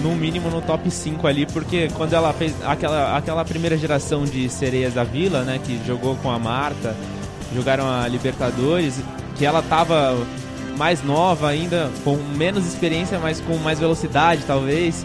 no 0.00 0.14
mínimo 0.14 0.48
no 0.48 0.62
top 0.62 0.90
5 0.90 1.26
ali, 1.26 1.46
porque 1.46 1.88
quando 1.94 2.12
ela 2.12 2.32
fez 2.32 2.54
aquela, 2.64 3.16
aquela 3.16 3.44
primeira 3.44 3.76
geração 3.76 4.24
de 4.24 4.48
sereias 4.48 4.94
da 4.94 5.04
Vila, 5.04 5.42
né, 5.42 5.60
que 5.62 5.80
jogou 5.86 6.16
com 6.16 6.30
a 6.30 6.38
Marta, 6.38 6.96
jogaram 7.54 7.88
a 7.88 8.08
Libertadores, 8.08 9.00
que 9.36 9.44
ela 9.44 9.62
tava 9.62 10.16
mais 10.76 11.02
nova 11.02 11.48
ainda, 11.48 11.90
com 12.02 12.16
menos 12.36 12.66
experiência, 12.66 13.18
mas 13.18 13.40
com 13.40 13.56
mais 13.58 13.78
velocidade 13.78 14.42
talvez. 14.46 15.04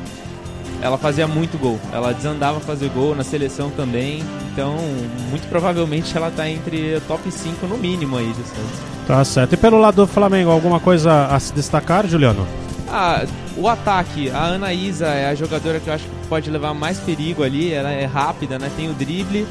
Ela 0.79 0.97
fazia 0.97 1.27
muito 1.27 1.57
gol, 1.57 1.79
ela 1.91 2.13
desandava 2.13 2.59
fazer 2.59 2.89
gol 2.89 3.15
na 3.15 3.23
seleção 3.23 3.71
também, 3.71 4.23
então 4.53 4.75
muito 5.31 5.49
provavelmente 5.49 6.15
ela 6.15 6.29
tá 6.29 6.47
entre 6.47 7.01
top 7.07 7.31
5 7.31 7.65
no 7.65 7.79
mínimo 7.79 8.15
aí 8.15 8.27
do. 8.27 9.07
Tá 9.07 9.25
certo. 9.25 9.53
E 9.53 9.57
pelo 9.57 9.79
lado 9.79 9.95
do 9.95 10.05
Flamengo, 10.05 10.51
alguma 10.51 10.79
coisa 10.79 11.25
a 11.25 11.39
se 11.39 11.51
destacar, 11.51 12.05
Juliano? 12.05 12.45
Ah, 12.89 13.25
o 13.57 13.67
ataque, 13.67 14.29
a 14.29 14.45
Anaísa 14.45 15.07
é 15.07 15.29
a 15.29 15.35
jogadora 15.35 15.79
que 15.79 15.89
eu 15.89 15.93
acho 15.93 16.05
que 16.05 16.27
pode 16.27 16.49
levar 16.49 16.73
mais 16.73 16.99
perigo 16.99 17.43
ali, 17.43 17.73
ela 17.73 17.91
é 17.91 18.05
rápida, 18.05 18.57
né? 18.57 18.71
Tem 18.77 18.89
o 18.89 18.93
drible, 18.93 19.45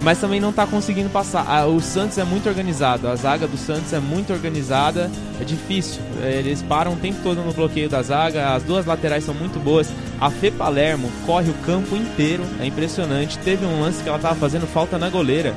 mas 0.00 0.18
também 0.18 0.40
não 0.40 0.52
tá 0.52 0.66
conseguindo 0.66 1.10
passar. 1.10 1.44
Ah, 1.48 1.66
o 1.66 1.80
Santos 1.80 2.16
é 2.16 2.24
muito 2.24 2.48
organizado, 2.48 3.08
a 3.08 3.16
zaga 3.16 3.48
do 3.48 3.56
Santos 3.56 3.92
é 3.92 3.98
muito 3.98 4.32
organizada, 4.32 5.10
é 5.40 5.44
difícil. 5.44 6.00
Eles 6.22 6.62
param 6.62 6.92
o 6.92 6.96
tempo 6.96 7.18
todo 7.22 7.42
no 7.42 7.52
bloqueio 7.52 7.88
da 7.88 8.02
zaga, 8.02 8.54
as 8.54 8.62
duas 8.62 8.86
laterais 8.86 9.24
são 9.24 9.34
muito 9.34 9.58
boas. 9.58 9.88
A 10.20 10.30
Fê 10.30 10.50
Palermo 10.50 11.10
corre 11.26 11.50
o 11.50 11.54
campo 11.66 11.96
inteiro, 11.96 12.44
é 12.60 12.66
impressionante. 12.66 13.38
Teve 13.38 13.66
um 13.66 13.80
lance 13.80 14.02
que 14.02 14.08
ela 14.08 14.18
tava 14.18 14.36
fazendo 14.36 14.66
falta 14.66 14.96
na 14.96 15.08
goleira. 15.10 15.54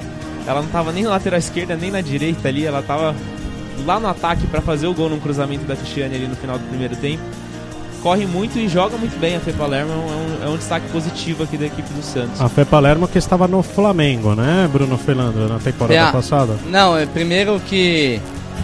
Ela 0.47 0.61
não 0.61 0.69
tava 0.69 0.91
nem 0.91 1.03
na 1.03 1.11
lateral 1.11 1.39
esquerda 1.39 1.75
nem 1.75 1.91
na 1.91 2.01
direita 2.01 2.47
ali, 2.47 2.65
ela 2.65 2.81
tava 2.81 3.15
lá 3.85 3.99
no 3.99 4.07
ataque 4.07 4.45
para 4.47 4.61
fazer 4.61 4.87
o 4.87 4.93
gol 4.93 5.09
num 5.09 5.19
cruzamento 5.19 5.65
da 5.65 5.75
Cristiane 5.75 6.15
ali 6.15 6.27
no 6.27 6.35
final 6.35 6.57
do 6.57 6.63
primeiro 6.67 6.95
tempo. 6.95 7.21
Corre 8.01 8.25
muito 8.25 8.59
e 8.59 8.67
joga 8.67 8.97
muito 8.97 9.17
bem 9.17 9.37
a 9.37 9.39
Fê 9.39 9.53
Palermo, 9.53 9.93
é 9.93 9.95
um, 9.95 10.45
é 10.47 10.49
um 10.49 10.57
destaque 10.57 10.85
positivo 10.89 11.43
aqui 11.43 11.55
da 11.57 11.67
equipe 11.67 11.87
do 11.93 12.03
Santos. 12.03 12.41
A 12.41 12.49
Fê 12.49 12.65
Palermo 12.65 13.07
que 13.07 13.17
estava 13.17 13.47
no 13.47 13.63
Flamengo, 13.63 14.35
né, 14.35 14.69
Bruno 14.71 14.97
Fernando, 14.97 15.47
na 15.47 15.57
temporada 15.57 16.09
É. 16.09 16.11
passada? 16.11 16.57
Não, 16.69 16.97
é 16.97 17.05
primeiro 17.05 17.61
que. 17.65 18.19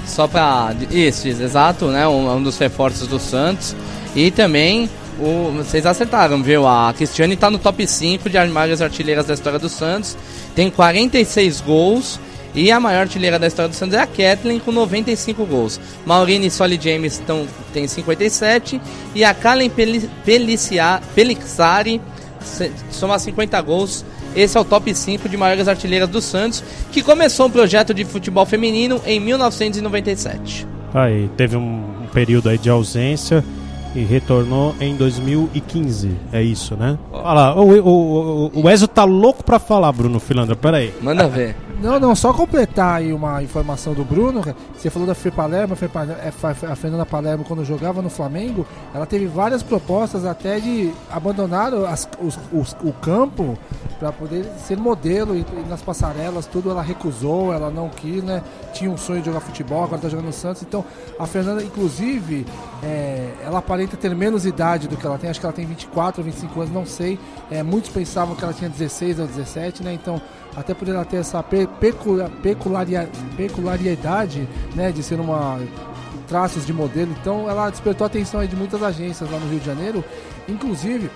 Só 0.06 0.28
pra. 0.28 0.74
Isso, 0.92 1.28
isso, 1.28 1.42
exato, 1.42 1.86
né? 1.86 2.06
Um, 2.08 2.36
um 2.36 2.44
dos 2.44 2.58
reforços 2.58 3.08
do 3.08 3.18
Santos. 3.20 3.76
E 4.16 4.30
também. 4.32 4.90
O, 5.22 5.52
vocês 5.58 5.86
acertaram, 5.86 6.42
viu? 6.42 6.66
A 6.68 6.94
Cristiane 6.96 7.36
tá 7.36 7.50
no 7.50 7.58
top 7.60 7.86
5 7.86 8.30
de 8.30 8.38
armários 8.38 8.82
artilheiras 8.82 9.26
da 9.26 9.34
história 9.34 9.60
do 9.60 9.68
Santos. 9.70 10.18
Tem 10.56 10.70
46 10.70 11.62
gols. 11.62 12.20
E 12.54 12.72
a 12.72 12.80
maior 12.80 13.02
artilheira 13.02 13.38
da 13.38 13.48
história 13.48 13.70
do 13.70 13.76
Santos 13.76 13.96
é 13.96 14.02
a 14.02 14.08
Kathleen 14.08 14.60
com 14.60 14.72
95 14.72 15.46
gols. 15.46 15.80
Maurine 16.06 16.48
e 16.48 16.52
Solly 16.52 16.80
James 16.82 17.22
tão, 17.26 17.48
tem 17.74 17.88
57. 17.88 18.82
E 19.14 19.24
a 19.24 19.34
Kalen 19.34 19.72
Pelixari 21.16 22.02
soma 22.92 23.20
50 23.20 23.62
gols. 23.62 24.06
Esse 24.36 24.58
é 24.58 24.62
o 24.62 24.66
top 24.66 24.94
5 24.94 25.28
de 25.28 25.38
maiores 25.38 25.68
artilheiras 25.68 26.08
do 26.08 26.22
Santos, 26.22 26.64
que 26.92 27.02
começou 27.02 27.48
um 27.48 27.50
projeto 27.50 27.94
de 27.94 28.06
futebol 28.06 28.46
feminino 28.46 29.02
em 29.06 29.20
1997. 29.20 30.68
Aí, 30.94 31.30
teve 31.36 31.56
um, 31.56 31.84
período 32.14 32.50
aí 32.50 32.58
de 32.58 32.70
ausência 32.70 33.44
e 33.96 34.04
retornou 34.04 34.76
em 34.80 34.96
2015. 34.96 36.12
É 36.32 36.42
isso, 36.42 36.76
né? 36.76 36.98
Olha 37.12 37.34
lá, 37.34 37.56
o, 37.56 37.80
o, 37.80 38.52
o, 38.56 38.62
o 38.64 38.70
Ezio 38.70 38.88
tá 38.88 39.04
louco 39.04 39.44
pra 39.44 39.60
falar, 39.60 39.92
Bruno 39.92 40.20
Filandra, 40.20 40.56
peraí. 40.56 40.94
Manda 41.02 41.28
ver. 41.28 41.56
Não, 41.82 41.98
não, 41.98 42.14
só 42.14 42.34
completar 42.34 42.96
aí 42.98 43.14
uma 43.14 43.42
informação 43.42 43.94
do 43.94 44.04
Bruno. 44.04 44.42
Você 44.78 44.90
falou 44.90 45.08
da 45.08 45.16
Fê 45.16 45.32
Palermo, 45.32 45.76
é, 46.22 46.28
a 46.68 46.76
Fernanda 46.76 47.06
Palermo, 47.06 47.46
quando 47.46 47.64
jogava 47.64 48.02
no 48.02 48.10
Flamengo, 48.10 48.68
ela 48.94 49.06
teve 49.06 49.28
várias 49.28 49.64
propostas 49.64 50.26
até 50.26 50.60
de 50.60 50.92
abandonar 51.10 51.74
as- 51.74 52.10
os- 52.22 52.38
os- 52.52 52.76
o 52.84 52.92
campo 52.92 53.58
para 53.98 54.12
poder 54.12 54.46
ser 54.68 54.78
modelo 54.78 55.36
e, 55.38 55.40
e 55.40 55.70
nas 55.70 55.82
passarelas, 55.82 56.46
tudo 56.46 56.70
ela 56.70 56.82
recusou, 56.82 57.54
ela 57.54 57.70
não 57.70 57.88
quis, 57.88 58.22
né? 58.24 58.42
Tinha 58.74 58.92
um 58.92 58.98
sonho 58.98 59.22
de 59.22 59.28
jogar 59.28 59.40
futebol, 59.40 59.84
agora 59.84 60.02
tá 60.02 60.10
jogando 60.10 60.26
no 60.28 60.34
Santos. 60.34 60.62
Então, 60.64 60.84
a 61.18 61.26
Fernanda, 61.26 61.64
inclusive, 61.64 62.46
é, 62.84 63.30
ela 63.46 63.60
aparenta 63.60 63.96
ter 63.96 64.14
menos 64.14 64.46
idade 64.46 64.88
do 64.90 64.98
que 64.98 65.06
ela 65.06 65.18
tem, 65.18 65.30
acho 65.30 65.40
que 65.40 65.46
ela 65.46 65.54
tem 65.54 65.66
24 65.66 66.22
ou 66.22 66.26
25 66.26 66.60
anos, 66.60 66.74
não 66.74 66.86
sei. 66.86 67.18
É, 67.50 67.64
muitos 67.64 67.90
pensavam 67.90 68.36
que 68.36 68.44
ela 68.44 68.54
tinha 68.54 68.70
16 68.70 69.18
ou 69.20 69.26
17, 69.28 69.82
né? 69.82 69.94
Então, 69.94 70.22
até 70.56 70.74
por 70.74 70.88
ela 70.88 71.06
ter 71.06 71.18
essa 71.18 71.44
peculiaridade, 73.38 74.48
né, 74.76 74.92
de 74.92 75.04
ser 75.04 75.20
uma 75.20 75.60
traços 76.28 76.66
de 76.66 76.72
modelo, 76.72 77.12
então 77.20 77.50
ela 77.50 77.70
despertou 77.72 78.06
a 78.06 78.08
atenção 78.08 78.46
de 78.46 78.56
muitas 78.56 78.84
agências 78.84 79.30
lá 79.32 79.40
no 79.40 79.50
Rio 79.50 79.60
de 79.60 79.66
Janeiro, 79.66 80.06
inclusive 80.48 81.10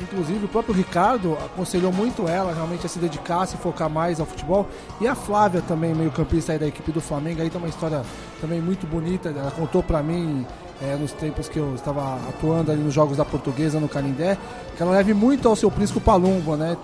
Inclusive 0.00 0.44
o 0.44 0.48
próprio 0.48 0.74
Ricardo 0.74 1.36
aconselhou 1.44 1.92
muito 1.92 2.28
ela 2.28 2.52
realmente 2.52 2.86
a 2.86 2.88
se 2.88 2.98
dedicar, 2.98 3.42
a 3.42 3.46
se 3.46 3.56
focar 3.56 3.90
mais 3.90 4.20
ao 4.20 4.26
futebol. 4.26 4.68
E 5.00 5.08
a 5.08 5.14
Flávia 5.14 5.60
também, 5.60 5.94
meio 5.94 6.10
campista 6.10 6.52
aí 6.52 6.58
da 6.58 6.66
equipe 6.66 6.92
do 6.92 7.00
Flamengo, 7.00 7.42
aí 7.42 7.50
tem 7.50 7.60
uma 7.60 7.68
história 7.68 8.02
também 8.40 8.60
muito 8.60 8.86
bonita. 8.86 9.28
Ela 9.30 9.50
contou 9.50 9.82
pra 9.82 10.00
mim 10.02 10.46
eh, 10.80 10.96
nos 11.00 11.12
tempos 11.12 11.48
que 11.48 11.58
eu 11.58 11.74
estava 11.74 12.14
atuando 12.28 12.70
ali 12.70 12.80
nos 12.80 12.94
jogos 12.94 13.16
da 13.16 13.24
Portuguesa 13.24 13.80
no 13.80 13.88
Canindé, 13.88 14.38
que 14.76 14.82
ela 14.82 14.92
leve 14.92 15.12
muito 15.12 15.48
ao 15.48 15.56
seu 15.56 15.70
Prisco 15.70 16.00
Palumba, 16.00 16.56
né? 16.56 16.76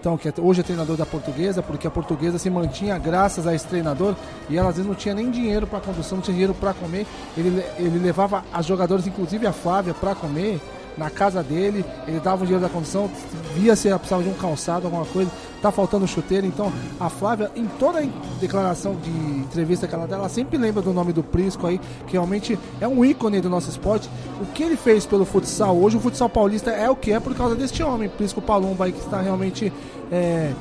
Então, 0.00 0.16
que 0.16 0.28
é- 0.28 0.32
hoje 0.38 0.60
é 0.60 0.62
treinador 0.64 0.96
da 0.96 1.04
Portuguesa, 1.04 1.62
porque 1.62 1.86
a 1.86 1.90
Portuguesa 1.90 2.38
se 2.38 2.48
mantinha 2.48 2.96
graças 2.98 3.46
a 3.46 3.54
esse 3.54 3.66
treinador 3.66 4.14
e 4.48 4.56
ela 4.56 4.70
às 4.70 4.76
vezes 4.76 4.88
não 4.88 4.94
tinha 4.94 5.14
nem 5.14 5.30
dinheiro 5.30 5.66
para 5.66 5.78
condução, 5.78 6.16
não 6.16 6.22
tinha 6.22 6.32
dinheiro 6.32 6.54
para 6.54 6.72
comer. 6.72 7.06
Ele, 7.36 7.50
le- 7.50 7.64
ele 7.78 7.98
levava 7.98 8.42
as 8.50 8.64
jogadoras, 8.64 9.06
inclusive 9.06 9.46
a 9.46 9.52
Flávia, 9.52 9.92
para 9.92 10.14
comer 10.14 10.58
na 11.00 11.08
casa 11.08 11.42
dele, 11.42 11.82
ele 12.06 12.20
dava 12.20 12.42
o 12.42 12.46
dinheiro 12.46 12.62
da 12.62 12.68
condução, 12.70 13.10
via 13.56 13.74
se 13.74 13.88
precisava 13.88 14.22
de 14.22 14.28
um 14.28 14.34
calçado, 14.34 14.84
alguma 14.86 15.06
coisa, 15.06 15.30
tá 15.62 15.72
faltando 15.72 16.06
chuteiro. 16.06 16.46
Então, 16.46 16.70
a 17.00 17.08
Flávia, 17.08 17.50
em 17.56 17.64
toda 17.78 18.00
a 18.00 18.06
declaração 18.38 18.94
de 18.96 19.08
entrevista 19.08 19.88
que 19.88 19.94
ela 19.94 20.06
dá, 20.06 20.16
ela 20.16 20.28
sempre 20.28 20.58
lembra 20.58 20.82
do 20.82 20.92
nome 20.92 21.14
do 21.14 21.22
Prisco 21.22 21.66
aí, 21.66 21.80
que 22.06 22.12
realmente 22.12 22.58
é 22.82 22.86
um 22.86 23.02
ícone 23.02 23.40
do 23.40 23.48
nosso 23.48 23.70
esporte. 23.70 24.10
O 24.42 24.46
que 24.52 24.62
ele 24.62 24.76
fez 24.76 25.06
pelo 25.06 25.24
futsal 25.24 25.74
hoje, 25.74 25.96
o 25.96 26.00
futsal 26.00 26.28
paulista 26.28 26.70
é 26.70 26.90
o 26.90 26.94
que 26.94 27.12
é 27.12 27.18
por 27.18 27.34
causa 27.34 27.54
deste 27.54 27.82
homem, 27.82 28.06
Prisco 28.10 28.42
Palumba 28.42 28.84
aí, 28.84 28.92
que 28.92 29.00
está 29.00 29.22
realmente 29.22 29.72
é, 30.12 30.52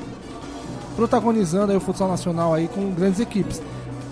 protagonizando 0.95 1.73
aí 1.73 1.77
o 1.77 1.81
futsal 1.81 2.07
nacional 2.07 2.53
aí 2.53 2.69
com 2.69 2.91
grandes 2.91 3.19
equipes. 3.19 3.61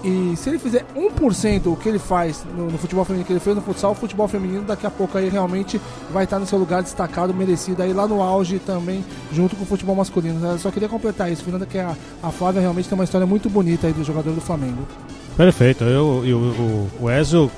E 0.03 0.35
se 0.37 0.49
ele 0.49 0.59
fizer 0.59 0.85
1% 0.95 1.67
o 1.71 1.75
que 1.75 1.89
ele 1.89 1.97
faz 1.99 2.43
no, 2.55 2.67
no 2.67 2.77
futebol 2.77 3.03
feminino, 3.03 3.25
que 3.25 3.33
ele 3.33 3.39
fez 3.39 3.55
no 3.55 3.61
futsal, 3.61 3.91
o 3.91 3.95
futebol 3.95 4.27
feminino 4.27 4.61
daqui 4.61 4.85
a 4.85 4.91
pouco 4.91 5.17
aí 5.17 5.27
realmente 5.27 5.81
vai 6.11 6.23
estar 6.23 6.37
no 6.39 6.45
seu 6.45 6.57
lugar 6.59 6.83
destacado, 6.83 7.33
merecido 7.33 7.81
aí 7.81 7.91
lá 7.93 8.07
no 8.07 8.21
auge 8.21 8.59
também, 8.59 9.03
junto 9.33 9.55
com 9.55 9.63
o 9.63 9.65
futebol 9.65 9.95
masculino. 9.95 10.45
Eu 10.45 10.59
só 10.59 10.69
queria 10.71 10.87
completar 10.87 11.31
isso, 11.31 11.43
Fernanda, 11.43 11.65
que 11.65 11.79
a, 11.79 11.95
a 12.21 12.29
Flávia 12.31 12.61
realmente 12.61 12.87
tem 12.87 12.97
uma 12.97 13.03
história 13.03 13.25
muito 13.25 13.49
bonita 13.49 13.87
aí 13.87 13.93
do 13.93 14.03
jogador 14.03 14.31
do 14.33 14.41
Flamengo. 14.41 14.87
Perfeito. 15.35 15.83
Eu, 15.83 16.23
eu, 16.25 16.37
o, 16.37 16.89
o 17.01 17.09
Ezio 17.09 17.51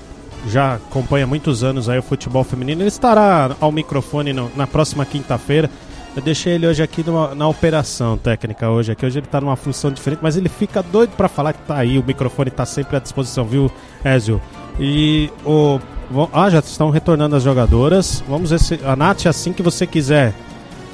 já 0.48 0.76
acompanha 0.76 1.28
muitos 1.28 1.64
anos 1.64 1.90
aí 1.90 2.00
o 2.00 2.04
futebol 2.04 2.44
feminino. 2.44 2.82
Ele 2.82 2.88
estará 2.88 3.56
ao 3.60 3.72
microfone 3.72 4.32
no- 4.34 4.50
na 4.56 4.66
próxima 4.66 5.06
quinta-feira. 5.06 5.70
Eu 6.20 6.24
deixei 6.24 6.56
ele 6.56 6.68
hoje 6.68 6.84
aqui 6.84 7.02
numa- 7.02 7.34
na 7.34 7.48
operação 7.48 8.18
técnica 8.18 8.70
hoje 8.70 8.92
aqui. 8.92 9.06
Hoje 9.06 9.20
ele 9.20 9.26
está 9.26 9.40
numa 9.40 9.56
função 9.56 9.90
diferente, 9.90 10.20
mas 10.22 10.36
ele 10.36 10.50
fica 10.50 10.84
doido 10.84 11.12
para 11.12 11.30
falar 11.30 11.54
que 11.54 11.62
tá 11.62 11.78
aí. 11.78 11.98
O 11.98 12.04
microfone 12.06 12.50
está 12.50 12.66
sempre 12.66 12.98
à 12.98 13.00
disposição, 13.00 13.46
viu, 13.46 13.72
Ezio? 14.04 14.42
E 14.78 15.30
o 15.46 15.80
ah, 16.34 16.50
já 16.50 16.60
estão 16.60 16.90
retornando 16.90 17.38
as 17.38 17.44
jogadoras. 17.44 18.22
Vamos 18.28 18.50
ver 18.50 18.60
se 18.60 18.78
a 18.84 18.98
Nath, 18.98 19.28
assim 19.28 19.54
que 19.54 19.64
você 19.64 19.88
quiser 19.88 20.34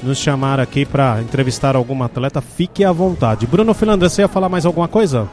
nos 0.00 0.16
chamar 0.16 0.60
aqui 0.60 0.86
para 0.86 1.20
entrevistar 1.20 1.74
alguma 1.74 2.04
atleta, 2.04 2.40
fique 2.40 2.84
à 2.84 2.92
vontade. 2.92 3.48
Bruno 3.48 3.74
Fernandes, 3.74 4.12
você 4.12 4.22
ia 4.22 4.28
falar 4.28 4.48
mais 4.48 4.64
alguma 4.64 4.86
coisa? 4.86 5.26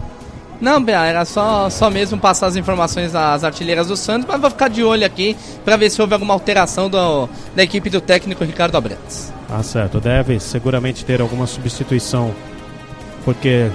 Não, 0.64 0.82
Bea, 0.82 1.06
era 1.06 1.26
só, 1.26 1.70
só 1.70 1.90
mesmo 1.90 2.18
passar 2.18 2.48
as 2.48 2.56
informações 2.56 3.12
das 3.12 3.44
artilheiras 3.44 3.88
do 3.88 3.98
Santos, 3.98 4.26
mas 4.26 4.40
vou 4.40 4.50
ficar 4.50 4.70
de 4.70 4.82
olho 4.82 5.06
aqui 5.06 5.36
para 5.66 5.76
ver 5.76 5.90
se 5.90 6.02
houve 6.02 6.14
alguma 6.14 6.34
alteração 6.34 6.90
do, 6.90 7.28
da 7.54 7.64
equipe 7.64 7.90
do 7.90 8.00
técnico 8.00 8.46
Ricardo 8.46 8.78
Abrantes. 8.78 9.34
Ah, 9.50 9.62
certo. 9.62 10.00
Deve 10.00 10.40
seguramente 10.40 11.04
ter 11.04 11.20
alguma 11.20 11.48
substituição, 11.48 12.34
porque 13.26 13.70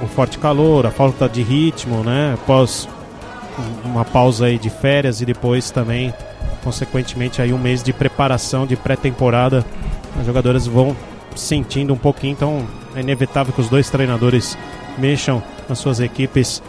o 0.00 0.06
forte 0.06 0.38
calor, 0.38 0.86
a 0.86 0.92
falta 0.92 1.28
de 1.28 1.42
ritmo, 1.42 2.04
né? 2.04 2.34
Após 2.34 2.88
uma 3.84 4.04
pausa 4.04 4.46
aí 4.46 4.56
de 4.56 4.70
férias 4.70 5.20
e 5.20 5.26
depois 5.26 5.72
também, 5.72 6.14
consequentemente, 6.62 7.42
aí 7.42 7.52
um 7.52 7.58
mês 7.58 7.82
de 7.82 7.92
preparação, 7.92 8.68
de 8.68 8.76
pré-temporada, 8.76 9.66
as 10.16 10.24
jogadoras 10.24 10.64
vão 10.64 10.96
sentindo 11.34 11.92
um 11.92 11.98
pouquinho, 11.98 12.34
então 12.34 12.64
é 12.94 13.00
inevitável 13.00 13.52
que 13.52 13.60
os 13.60 13.68
dois 13.68 13.90
treinadores 13.90 14.56
mexam 14.96 15.42
nas 15.68 15.78
suas 15.78 16.00
equipes. 16.00 16.62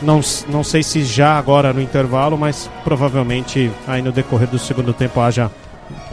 Não, 0.00 0.20
não 0.48 0.64
sei 0.64 0.82
se 0.82 1.04
já 1.04 1.38
agora 1.38 1.72
no 1.72 1.80
intervalo, 1.80 2.36
mas 2.36 2.68
provavelmente 2.82 3.70
aí 3.86 4.02
no 4.02 4.10
decorrer 4.10 4.48
do 4.48 4.58
segundo 4.58 4.92
tempo 4.92 5.20
haja 5.20 5.50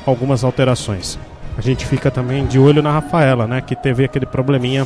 algumas 0.06 0.44
alterações. 0.44 1.18
A 1.58 1.62
gente 1.62 1.86
fica 1.86 2.12
também 2.12 2.46
de 2.46 2.60
olho 2.60 2.82
na 2.84 2.92
Rafaela, 2.92 3.48
né? 3.48 3.62
Que 3.62 3.76
teve 3.76 4.06
aquele 4.06 4.26
probleminha 4.26 4.86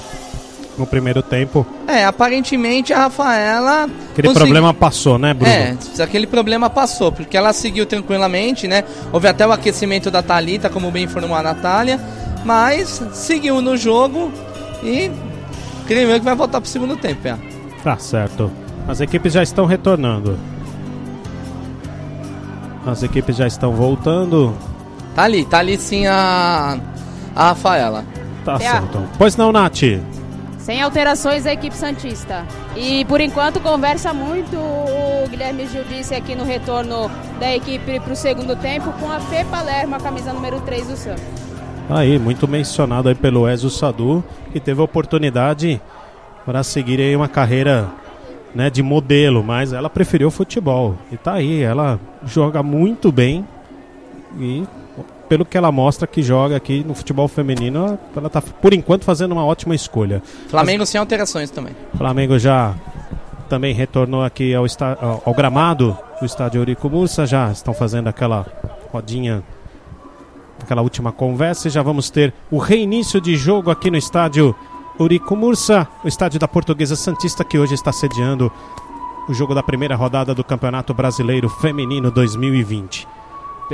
no 0.77 0.87
primeiro 0.87 1.21
tempo. 1.21 1.65
É, 1.87 2.03
aparentemente 2.05 2.93
a 2.93 2.99
Rafaela. 2.99 3.83
Aquele 4.11 4.29
consegui- 4.29 4.33
problema 4.45 4.73
passou, 4.73 5.19
né, 5.19 5.33
Bruno? 5.33 5.51
É, 5.51 5.75
aquele 6.01 6.25
problema 6.25 6.69
passou, 6.69 7.11
porque 7.11 7.35
ela 7.37 7.51
seguiu 7.53 7.85
tranquilamente, 7.85 8.67
né? 8.67 8.83
Houve 9.11 9.27
até 9.27 9.45
o 9.45 9.51
aquecimento 9.51 10.09
da 10.09 10.23
Thalita, 10.23 10.69
como 10.69 10.89
bem 10.89 11.03
informou 11.03 11.37
a 11.37 11.43
Natália, 11.43 11.99
mas 12.45 13.01
seguiu 13.11 13.61
no 13.61 13.77
jogo 13.77 14.31
e 14.81 15.11
creio 15.83 16.09
eu 16.09 16.19
que 16.19 16.25
vai 16.25 16.35
voltar 16.35 16.59
pro 16.61 16.69
segundo 16.69 16.95
tempo, 16.97 17.27
é. 17.27 17.37
Tá 17.83 17.97
certo. 17.97 18.51
As 18.87 18.99
equipes 19.01 19.33
já 19.33 19.43
estão 19.43 19.65
retornando. 19.65 20.37
As 22.85 23.01
equipes 23.03 23.37
já 23.37 23.47
estão 23.47 23.71
voltando. 23.73 24.53
Tá 25.15 25.23
ali, 25.23 25.45
tá 25.45 25.59
ali 25.59 25.77
sim 25.77 26.05
a, 26.07 26.77
a 27.35 27.47
Rafaela. 27.49 28.03
Tá 28.43 28.55
É. 28.55 28.59
certo. 28.59 29.03
Pois 29.17 29.37
não, 29.37 29.51
Nath. 29.51 29.81
Sem 30.57 30.81
alterações 30.81 31.45
a 31.45 31.53
equipe 31.53 31.75
Santista. 31.75 32.45
E 32.75 33.05
por 33.05 33.21
enquanto 33.21 33.59
conversa 33.59 34.13
muito, 34.13 34.55
o 34.57 35.27
Guilherme 35.29 35.67
Gil 35.67 35.83
disse 35.85 36.15
aqui 36.15 36.35
no 36.35 36.43
retorno 36.43 37.09
da 37.39 37.53
equipe 37.55 37.99
para 37.99 38.13
o 38.13 38.15
segundo 38.15 38.55
tempo, 38.55 38.91
com 38.93 39.11
a 39.11 39.19
Fê 39.19 39.43
Palermo, 39.45 39.95
a 39.95 39.99
camisa 39.99 40.33
número 40.33 40.59
3 40.61 40.87
do 40.87 40.95
Santos. 40.97 41.23
Aí, 41.89 42.17
muito 42.17 42.47
mencionado 42.47 43.09
aí 43.09 43.15
pelo 43.15 43.47
Ezio 43.47 43.69
Sadu, 43.69 44.23
que 44.51 44.59
teve 44.59 44.79
a 44.81 44.83
oportunidade 44.83 45.81
para 46.45 46.63
seguir 46.63 46.99
aí 46.99 47.15
uma 47.15 47.27
carreira 47.27 47.89
né, 48.53 48.69
de 48.69 48.81
modelo, 48.81 49.43
mas 49.43 49.73
ela 49.73 49.89
preferiu 49.89 50.27
o 50.27 50.31
futebol. 50.31 50.95
E 51.11 51.17
tá 51.17 51.33
aí, 51.33 51.61
ela 51.61 51.99
joga 52.25 52.61
muito 52.63 53.11
bem 53.11 53.45
e 54.39 54.63
pelo 55.27 55.45
que 55.45 55.57
ela 55.57 55.71
mostra 55.71 56.05
que 56.05 56.21
joga 56.21 56.55
aqui 56.55 56.83
no 56.83 56.93
futebol 56.93 57.27
feminino, 57.27 57.97
ela 58.15 58.29
tá 58.29 58.41
por 58.41 58.73
enquanto 58.73 59.03
fazendo 59.03 59.31
uma 59.31 59.45
ótima 59.45 59.73
escolha. 59.73 60.21
Flamengo 60.47 60.79
mas, 60.79 60.89
sem 60.89 60.99
alterações 60.99 61.49
também. 61.49 61.75
Flamengo 61.97 62.37
já 62.37 62.75
também 63.49 63.73
retornou 63.73 64.23
aqui 64.23 64.53
ao, 64.53 64.65
ao, 65.01 65.23
ao 65.25 65.33
gramado 65.33 65.97
do 66.19 66.25
estádio 66.25 66.59
Eurico 66.59 66.89
Mursa, 66.89 67.25
já 67.25 67.51
estão 67.51 67.73
fazendo 67.73 68.07
aquela 68.07 68.45
rodinha 68.91 69.43
aquela 70.63 70.81
última 70.81 71.11
conversa 71.11 71.67
e 71.67 71.71
já 71.71 71.81
vamos 71.81 72.09
ter 72.09 72.33
o 72.49 72.57
reinício 72.57 73.21
de 73.21 73.35
jogo 73.35 73.69
aqui 73.69 73.91
no 73.91 73.97
estádio 73.97 74.55
Urico 74.99 75.35
Mursa, 75.35 75.87
o 76.03 76.07
estádio 76.07 76.39
da 76.39 76.47
Portuguesa 76.47 76.95
Santista 76.95 77.43
que 77.43 77.57
hoje 77.57 77.73
está 77.73 77.91
sediando 77.91 78.51
o 79.27 79.33
jogo 79.33 79.53
da 79.53 79.63
primeira 79.63 79.95
rodada 79.95 80.33
do 80.33 80.43
Campeonato 80.43 80.93
Brasileiro 80.93 81.49
Feminino 81.49 82.11
2020. 82.11 83.07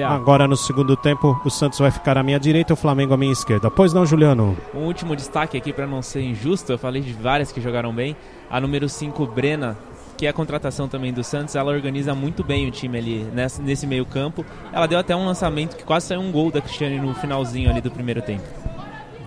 Agora 0.06 0.48
no 0.48 0.56
segundo 0.56 0.95
tempo, 0.95 1.40
o 1.44 1.49
Santos 1.49 1.80
vai 1.80 1.91
ficar 1.91 2.18
à 2.18 2.24
minha 2.24 2.40
direita 2.40 2.72
e 2.72 2.76
o 2.76 2.78
Flamengo 2.78 3.14
à 3.14 3.18
minha 3.18 3.34
esquerda. 3.34 3.70
Pois 3.70 3.91
não, 3.91 4.06
Juliano? 4.06 4.56
Um 4.74 4.86
último 4.86 5.16
destaque 5.16 5.57
aqui 5.57 5.74
para 5.74 5.88
não 5.88 6.02
ser 6.02 6.22
injusto, 6.22 6.72
eu 6.72 6.78
falei 6.78 7.02
de 7.02 7.11
várias 7.11 7.52
que 7.52 7.60
jogaram 7.60 7.94
bem. 7.94 8.16
A 8.49 8.61
número 8.61 8.88
5, 8.88 9.26
Brena, 9.28 9.78
que 10.20 10.26
é 10.26 10.30
a 10.30 10.34
contratação 10.34 10.90
também 10.90 11.14
do 11.14 11.24
Santos, 11.24 11.56
ela 11.56 11.72
organiza 11.72 12.14
muito 12.14 12.44
bem 12.44 12.68
o 12.68 12.72
time 12.72 12.98
ali 12.98 13.28
nesse, 13.34 13.62
nesse 13.62 13.88
meio 13.88 14.06
campo. 14.06 14.46
Ela 14.74 14.86
deu 14.86 15.00
até 15.00 15.16
um 15.16 15.26
lançamento 15.26 15.78
que 15.78 15.84
quase 15.86 16.08
saiu 16.08 16.20
um 16.20 16.30
gol 16.30 16.52
da 16.52 16.60
Cristiane 16.60 17.00
no 17.00 17.16
finalzinho 17.16 17.70
ali 17.70 17.80
do 17.80 17.90
primeiro 17.90 18.22
tempo. 18.22 18.44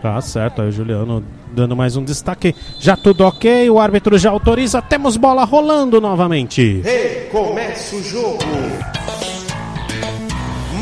Tá 0.02 0.20
certo, 0.20 0.60
aí 0.60 0.69
o 0.69 0.73
Juliano 0.73 1.24
dando 1.51 1.74
mais 1.74 1.97
um 1.97 2.05
destaque. 2.05 2.55
Já 2.78 2.94
tudo 2.94 3.24
ok, 3.24 3.70
o 3.70 3.81
árbitro 3.81 4.19
já 4.19 4.28
autoriza, 4.28 4.82
temos 4.82 5.16
bola 5.16 5.44
rolando 5.44 5.98
novamente. 5.98 6.82
Recomeça 6.82 7.97
o 7.97 8.02
jogo 8.02 8.44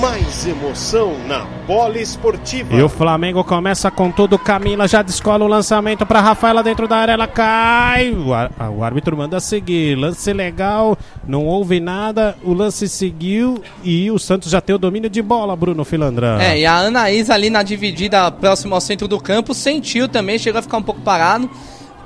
mais 0.01 0.47
emoção 0.47 1.13
na 1.29 1.45
bola 1.67 1.99
esportiva. 1.99 2.75
E 2.75 2.83
o 2.83 2.89
Flamengo 2.89 3.45
começa 3.45 3.91
com 3.91 4.11
tudo. 4.11 4.39
Camila 4.39 4.89
já 4.89 5.03
descola 5.03 5.45
o 5.45 5.49
lançamento 5.49 6.07
para 6.07 6.23
Rafaela 6.23 6.63
dentro 6.63 6.89
da 6.89 6.97
área. 6.97 7.13
Ela 7.13 7.27
cai. 7.27 8.11
O, 8.11 8.33
ah, 8.33 8.71
o, 8.71 8.83
árbitro 8.83 9.15
manda 9.15 9.39
seguir. 9.41 9.97
Lance 9.97 10.33
legal. 10.33 10.97
Não 11.27 11.45
houve 11.45 11.81
nada. 11.81 12.35
O 12.43 12.55
lance 12.55 12.89
seguiu. 12.89 13.63
E 13.85 14.11
o 14.11 14.19
Santos 14.19 14.51
já 14.51 14.61
tem 14.63 14.75
o 14.75 14.79
domínio 14.79 15.11
de 15.11 15.21
bola, 15.21 15.55
Bruno 15.55 15.85
Filandrão. 15.85 16.41
É, 16.41 16.59
e 16.59 16.65
a 16.65 16.79
Anaísa 16.79 17.35
ali 17.35 17.51
na 17.51 17.63
dividida 17.63 18.31
próximo 18.31 18.75
ao 18.75 18.81
centro 18.81 19.07
do 19.07 19.21
campo 19.21 19.53
sentiu 19.53 20.09
também. 20.09 20.39
Chegou 20.39 20.61
a 20.61 20.63
ficar 20.63 20.79
um 20.79 20.83
pouco 20.83 21.03
parado. 21.03 21.51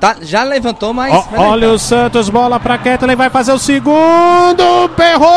Tá, 0.04 0.16
já 0.20 0.44
levantou, 0.44 0.92
mas. 0.92 1.14
Oh, 1.14 1.40
olha 1.40 1.70
o 1.70 1.78
Santos, 1.78 2.28
bola 2.28 2.60
para 2.60 2.76
Ketlin, 2.76 3.16
vai 3.16 3.30
fazer 3.30 3.52
o 3.52 3.58
segundo. 3.58 4.86
Perrou! 4.94 5.32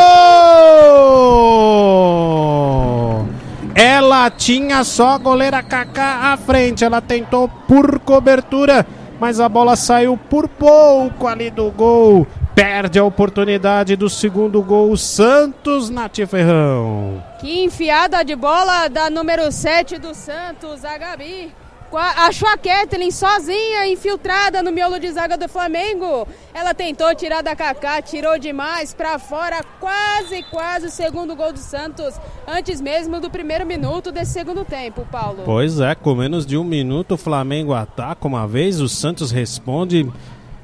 Ela 3.74 4.28
tinha 4.30 4.84
só 4.84 5.12
a 5.12 5.18
goleira 5.18 5.62
Kaká 5.62 6.34
à 6.34 6.36
frente. 6.36 6.84
Ela 6.84 7.00
tentou 7.00 7.48
por 7.48 7.98
cobertura, 8.00 8.86
mas 9.18 9.40
a 9.40 9.48
bola 9.48 9.74
saiu 9.74 10.18
por 10.18 10.46
pouco 10.46 11.26
ali 11.26 11.48
do 11.50 11.70
gol. 11.70 12.26
Perde 12.54 12.98
a 12.98 13.04
oportunidade 13.04 13.96
do 13.96 14.10
segundo 14.10 14.60
gol. 14.62 14.94
Santos, 14.98 15.88
Nath 15.88 16.18
Ferrão. 16.28 17.24
Que 17.40 17.64
enfiada 17.64 18.22
de 18.22 18.36
bola 18.36 18.88
da 18.88 19.08
número 19.08 19.50
7 19.50 19.96
do 19.96 20.14
Santos, 20.14 20.84
a 20.84 20.98
Gabi 20.98 21.54
achou 21.96 22.48
a 22.48 22.58
Kathleen 22.58 23.10
sozinha, 23.10 23.86
infiltrada 23.86 24.62
no 24.62 24.70
miolo 24.70 24.98
de 24.98 25.10
zaga 25.10 25.36
do 25.36 25.48
Flamengo. 25.48 26.28
Ela 26.52 26.74
tentou 26.74 27.14
tirar 27.14 27.42
da 27.42 27.56
Kaká, 27.56 28.02
tirou 28.02 28.38
demais 28.38 28.92
para 28.92 29.18
fora, 29.18 29.64
quase, 29.80 30.42
quase 30.50 30.86
o 30.86 30.90
segundo 30.90 31.34
gol 31.34 31.52
do 31.52 31.58
Santos, 31.58 32.14
antes 32.46 32.80
mesmo 32.80 33.20
do 33.20 33.30
primeiro 33.30 33.64
minuto 33.64 34.12
desse 34.12 34.32
segundo 34.32 34.64
tempo, 34.64 35.06
Paulo. 35.10 35.42
Pois 35.44 35.80
é, 35.80 35.94
com 35.94 36.14
menos 36.14 36.44
de 36.44 36.58
um 36.58 36.64
minuto 36.64 37.12
o 37.12 37.18
Flamengo 37.18 37.72
ataca 37.72 38.26
uma 38.26 38.46
vez, 38.46 38.80
o 38.80 38.88
Santos 38.88 39.30
responde 39.30 40.10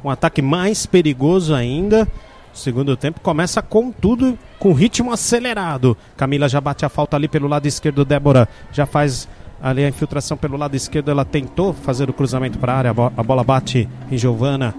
um 0.04 0.10
ataque 0.10 0.42
mais 0.42 0.84
perigoso 0.84 1.54
ainda. 1.54 2.06
O 2.52 2.56
segundo 2.56 2.96
tempo 2.96 3.20
começa 3.20 3.60
com 3.60 3.90
tudo, 3.90 4.38
com 4.60 4.72
ritmo 4.72 5.12
acelerado. 5.12 5.96
Camila 6.16 6.48
já 6.48 6.60
bate 6.60 6.84
a 6.84 6.88
falta 6.88 7.16
ali 7.16 7.26
pelo 7.26 7.48
lado 7.48 7.66
esquerdo, 7.66 8.04
Débora 8.04 8.48
já 8.70 8.86
faz 8.86 9.28
Ali 9.64 9.82
a 9.82 9.88
infiltração 9.88 10.36
pelo 10.36 10.58
lado 10.58 10.76
esquerdo, 10.76 11.10
ela 11.10 11.24
tentou 11.24 11.72
fazer 11.72 12.10
o 12.10 12.12
cruzamento 12.12 12.58
para 12.58 12.74
a 12.74 12.76
área. 12.76 12.90
A 12.90 13.22
bola 13.22 13.42
bate 13.42 13.88
em 14.10 14.18
Giovana. 14.18 14.74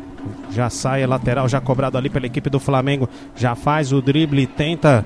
Já 0.52 0.70
sai 0.70 1.04
a 1.04 1.08
lateral, 1.08 1.50
já 1.50 1.60
cobrado 1.60 1.98
ali 1.98 2.08
pela 2.08 2.28
equipe 2.28 2.52
do 2.52 2.60
Flamengo. 2.60 3.10
Já 3.36 3.56
faz 3.56 3.92
o 3.92 4.00
drible, 4.00 4.46
tenta 4.46 5.04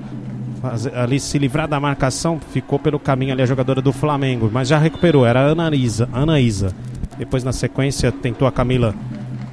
fazer, 0.60 0.94
ali 0.94 1.18
se 1.18 1.38
livrar 1.38 1.66
da 1.66 1.80
marcação. 1.80 2.38
Ficou 2.52 2.78
pelo 2.78 2.98
caminho 2.98 3.32
ali 3.32 3.40
a 3.40 3.46
jogadora 3.46 3.80
do 3.80 3.90
Flamengo, 3.90 4.50
mas 4.52 4.68
já 4.68 4.76
recuperou. 4.76 5.24
Era 5.24 5.48
a 5.48 5.52
Anaísa. 5.52 6.10
Anaísa. 6.12 6.74
Depois, 7.16 7.42
na 7.42 7.52
sequência, 7.52 8.12
tentou 8.12 8.46
a 8.46 8.52
Camila 8.52 8.94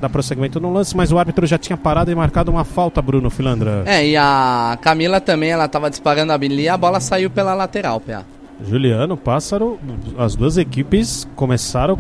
dar 0.01 0.09
prosseguimento 0.09 0.59
no 0.59 0.73
lance, 0.73 0.95
mas 0.95 1.09
o 1.09 1.17
árbitro 1.17 1.47
já 1.47 1.57
tinha 1.57 1.77
parado 1.77 2.11
e 2.11 2.15
marcado 2.15 2.51
uma 2.51 2.65
falta, 2.65 3.01
Bruno 3.01 3.29
Filandra. 3.29 3.83
É, 3.85 4.05
e 4.05 4.17
a 4.17 4.77
Camila 4.81 5.21
também, 5.21 5.51
ela 5.51 5.65
estava 5.65 5.89
disparando 5.89 6.33
a 6.33 6.35
ali 6.35 6.63
e 6.63 6.69
a 6.69 6.75
bola 6.75 6.99
saiu 6.99 7.29
pela 7.29 7.53
lateral, 7.53 8.01
PA. 8.01 8.25
Juliano, 8.61 9.15
Pássaro, 9.15 9.79
as 10.17 10.35
duas 10.35 10.57
equipes 10.57 11.27
começaram 11.35 11.99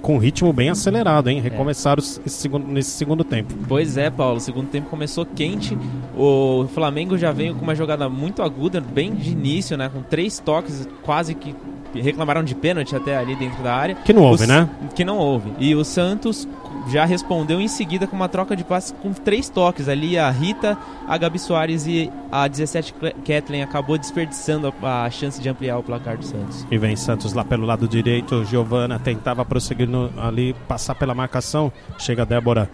com 0.00 0.16
um 0.16 0.18
ritmo 0.18 0.52
bem 0.52 0.70
acelerado, 0.70 1.28
hein? 1.28 1.40
Recomeçaram 1.40 2.02
é. 2.02 2.28
segundo, 2.28 2.66
nesse 2.66 2.90
segundo 2.90 3.22
tempo. 3.22 3.54
Pois 3.68 3.96
é, 3.96 4.10
Paulo. 4.10 4.38
O 4.38 4.40
segundo 4.40 4.68
tempo 4.68 4.88
começou 4.88 5.24
quente. 5.26 5.76
O 6.16 6.66
Flamengo 6.74 7.16
já 7.16 7.32
veio 7.32 7.54
com 7.54 7.62
uma 7.62 7.74
jogada 7.74 8.08
muito 8.08 8.42
aguda, 8.42 8.80
bem 8.80 9.14
de 9.14 9.30
início, 9.30 9.76
né? 9.76 9.90
Com 9.92 10.02
três 10.02 10.38
toques, 10.38 10.88
quase 11.02 11.34
que 11.34 11.54
reclamaram 11.94 12.42
de 12.42 12.54
pênalti 12.54 12.94
até 12.94 13.16
ali 13.16 13.36
dentro 13.36 13.62
da 13.62 13.74
área. 13.74 13.94
Que 13.96 14.12
não 14.12 14.22
houve, 14.22 14.46
né? 14.46 14.68
Que 14.94 15.04
não 15.04 15.18
houve. 15.18 15.52
E 15.58 15.74
o 15.74 15.84
Santos 15.84 16.48
já 16.88 17.04
respondeu 17.04 17.60
em 17.60 17.68
seguida 17.68 18.06
com 18.06 18.16
uma 18.16 18.28
troca 18.28 18.56
de 18.56 18.64
passes 18.64 18.94
com 19.02 19.12
três 19.12 19.48
toques. 19.48 19.88
Ali 19.88 20.18
a 20.18 20.30
Rita, 20.30 20.76
a 21.06 21.16
Gabi 21.16 21.38
Soares 21.38 21.86
e 21.86 22.10
a 22.30 22.46
17 22.48 22.94
Kathleen 23.24 23.62
acabou 23.62 23.98
desperdiçando 23.98 24.72
a, 24.82 25.04
a, 25.04 25.10
chance 25.10 25.40
de 25.40 25.48
ampliar 25.48 25.78
o 25.78 25.82
placar 25.82 26.16
do 26.16 26.24
Santos. 26.24 26.66
E 26.70 26.78
vem 26.78 26.96
Santos 26.96 27.32
lá 27.32 27.44
pelo 27.44 27.66
lado 27.66 27.88
direito. 27.88 28.44
Giovana 28.44 28.98
tentava 28.98 29.44
prosseguir 29.44 29.88
no, 29.88 30.10
ali, 30.20 30.54
passar 30.66 30.94
pela 30.94 31.14
marcação. 31.14 31.72
Chega 31.98 32.24
Débora. 32.24 32.70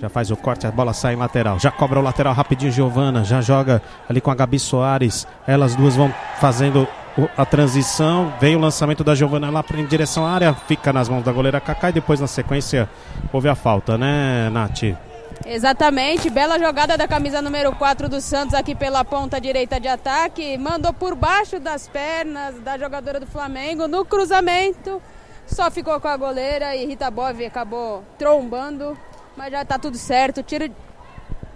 Já 0.00 0.08
faz 0.08 0.30
o 0.30 0.36
corte, 0.36 0.66
a 0.66 0.70
bola 0.70 0.92
sai 0.92 1.14
em 1.14 1.16
lateral. 1.16 1.58
Já 1.58 1.70
cobra 1.70 2.00
o 2.00 2.02
lateral 2.02 2.34
rapidinho, 2.34 2.70
Giovana. 2.70 3.24
Já 3.24 3.40
joga 3.40 3.80
ali 4.08 4.20
com 4.20 4.30
a 4.30 4.34
Gabi 4.34 4.58
Soares. 4.58 5.26
Elas 5.46 5.76
duas 5.76 5.96
vão 5.96 6.12
fazendo 6.40 6.86
a 7.36 7.44
transição, 7.44 8.32
vem 8.40 8.56
o 8.56 8.58
lançamento 8.58 9.04
da 9.04 9.14
Giovana 9.14 9.50
lá 9.50 9.64
em 9.74 9.86
direção 9.86 10.26
à 10.26 10.30
área, 10.30 10.52
fica 10.52 10.92
nas 10.92 11.08
mãos 11.08 11.22
da 11.22 11.30
goleira 11.30 11.60
Kaká 11.60 11.90
e 11.90 11.92
depois 11.92 12.20
na 12.20 12.26
sequência 12.26 12.88
houve 13.32 13.48
a 13.48 13.54
falta, 13.54 13.96
né, 13.96 14.50
Nath? 14.50 14.82
Exatamente, 15.46 16.30
bela 16.30 16.58
jogada 16.58 16.96
da 16.96 17.06
camisa 17.06 17.40
número 17.40 17.72
4 17.72 18.08
do 18.08 18.20
Santos 18.20 18.54
aqui 18.54 18.74
pela 18.74 19.04
ponta 19.04 19.40
direita 19.40 19.78
de 19.78 19.86
ataque, 19.86 20.56
mandou 20.58 20.92
por 20.92 21.14
baixo 21.14 21.60
das 21.60 21.86
pernas 21.86 22.58
da 22.60 22.78
jogadora 22.78 23.20
do 23.20 23.26
Flamengo 23.26 23.86
no 23.86 24.04
cruzamento, 24.04 25.00
só 25.46 25.70
ficou 25.70 26.00
com 26.00 26.08
a 26.08 26.16
goleira 26.16 26.74
e 26.74 26.86
Rita 26.86 27.10
Bove 27.10 27.44
acabou 27.44 28.02
trombando, 28.18 28.96
mas 29.36 29.52
já 29.52 29.64
tá 29.64 29.78
tudo 29.78 29.96
certo, 29.96 30.42
tiro 30.42 30.70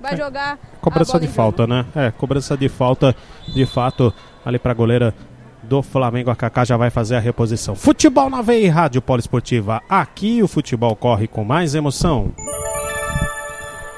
vai 0.00 0.14
é, 0.14 0.16
jogar. 0.16 0.58
Cobrança 0.80 1.18
de 1.18 1.26
falta, 1.26 1.62
jogo. 1.62 1.74
né? 1.74 1.86
É, 1.96 2.10
cobrança 2.12 2.56
de 2.56 2.68
falta, 2.68 3.14
de 3.48 3.66
fato, 3.66 4.14
ali 4.44 4.58
para 4.58 4.70
a 4.72 4.74
goleira 4.74 5.14
do 5.62 5.82
Flamengo. 5.82 6.30
A 6.30 6.36
Kaká 6.36 6.64
já 6.64 6.76
vai 6.76 6.90
fazer 6.90 7.16
a 7.16 7.20
reposição. 7.20 7.74
Futebol 7.74 8.30
na 8.30 8.42
veia 8.42 8.66
e 8.66 8.68
Rádio 8.68 9.02
Poliesportiva. 9.02 9.82
Aqui 9.88 10.42
o 10.42 10.48
futebol 10.48 10.94
corre 10.96 11.26
com 11.26 11.44
mais 11.44 11.74
emoção. 11.74 12.32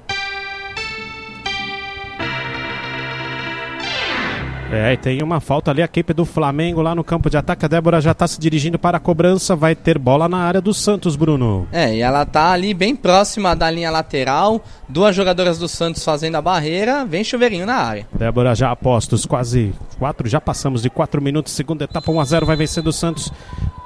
É, 4.72 4.94
e 4.94 4.98
tem 4.98 5.24
uma 5.24 5.40
falta 5.40 5.72
ali, 5.72 5.82
a 5.82 5.86
equipe 5.86 6.14
do 6.14 6.26
Flamengo 6.26 6.82
lá 6.82 6.94
no 6.94 7.04
campo 7.04 7.30
de 7.30 7.38
ataque. 7.38 7.66
A 7.66 7.68
Débora 7.70 8.02
já 8.02 8.12
está 8.12 8.28
se 8.28 8.40
dirigindo 8.40 8.78
para 8.78 8.98
a 8.98 9.00
cobrança. 9.00 9.56
Vai 9.56 9.76
ter 9.76 9.98
bola 9.98 10.28
na 10.28 10.40
área 10.40 10.60
do 10.60 10.74
Santos, 10.74 11.16
Bruno. 11.16 11.68
É, 11.72 11.96
e 11.96 12.02
ela 12.02 12.26
tá 12.26 12.52
ali 12.52 12.74
bem 12.74 12.96
próxima 12.96 13.56
da 13.56 13.72
linha 13.72 13.90
lateral. 13.90 14.62
Duas 14.90 15.16
jogadoras 15.16 15.58
do 15.58 15.70
Santos 15.70 16.04
fazendo 16.04 16.36
a 16.36 16.42
barreira. 16.42 17.06
Vem 17.06 17.24
chuveirinho 17.24 17.66
na 17.66 17.76
área. 17.76 18.08
Débora 18.12 18.54
já 18.54 18.70
apostos, 18.70 19.26
quase 19.26 19.74
quatro, 19.98 20.28
já 20.28 20.42
passamos 20.42 20.82
de 20.82 20.90
quatro 20.90 21.22
minutos. 21.22 21.54
Segunda 21.54 21.86
etapa, 21.86 22.12
1 22.12 22.20
a 22.20 22.26
0 22.26 22.46
vai 22.46 22.56
vencendo 22.58 22.88
o 22.88 22.94
Santos. 22.94 23.32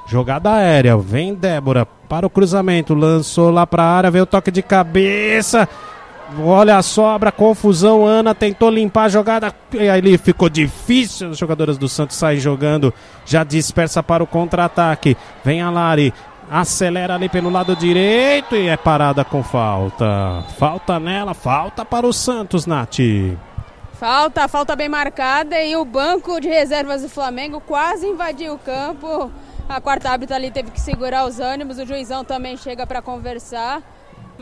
Jogada 0.08 0.52
aérea, 0.52 0.96
vem 0.96 1.34
Débora 1.34 1.86
para 1.86 2.26
o 2.26 2.30
cruzamento, 2.30 2.92
lançou 2.92 3.50
lá 3.50 3.66
para 3.66 3.84
a 3.84 3.96
área, 3.96 4.10
veio 4.10 4.24
o 4.24 4.26
toque 4.26 4.50
de 4.50 4.62
cabeça. 4.62 5.68
Olha 6.40 6.78
a 6.78 7.32
confusão. 7.32 8.06
Ana 8.06 8.34
tentou 8.34 8.70
limpar 8.70 9.04
a 9.04 9.08
jogada. 9.08 9.54
E 9.72 9.88
aí 9.88 10.18
ficou 10.18 10.48
difícil. 10.48 11.30
As 11.30 11.38
jogadoras 11.38 11.78
do 11.78 11.88
Santos 11.88 12.16
saem 12.16 12.40
jogando. 12.40 12.92
Já 13.24 13.44
dispersa 13.44 14.02
para 14.02 14.22
o 14.22 14.26
contra-ataque. 14.26 15.16
Vem 15.44 15.60
a 15.60 15.70
Lari. 15.70 16.12
Acelera 16.50 17.14
ali 17.14 17.28
pelo 17.28 17.48
lado 17.48 17.74
direito 17.74 18.54
e 18.54 18.68
é 18.68 18.76
parada 18.76 19.24
com 19.24 19.42
falta. 19.42 20.44
Falta 20.58 21.00
nela, 21.00 21.32
falta 21.32 21.82
para 21.82 22.06
o 22.06 22.12
Santos, 22.12 22.66
Nath. 22.66 22.98
Falta, 23.94 24.46
falta 24.48 24.76
bem 24.76 24.88
marcada 24.88 25.62
e 25.62 25.76
o 25.76 25.84
banco 25.84 26.40
de 26.40 26.48
reservas 26.48 27.02
do 27.02 27.08
Flamengo 27.08 27.60
quase 27.60 28.06
invadiu 28.06 28.54
o 28.54 28.58
campo. 28.58 29.30
A 29.66 29.80
quarta 29.80 30.10
árbitra 30.10 30.36
ali 30.36 30.50
teve 30.50 30.70
que 30.70 30.80
segurar 30.80 31.24
os 31.24 31.40
ânimos, 31.40 31.78
o 31.78 31.86
juizão 31.86 32.22
também 32.22 32.56
chega 32.56 32.86
para 32.86 33.00
conversar. 33.00 33.80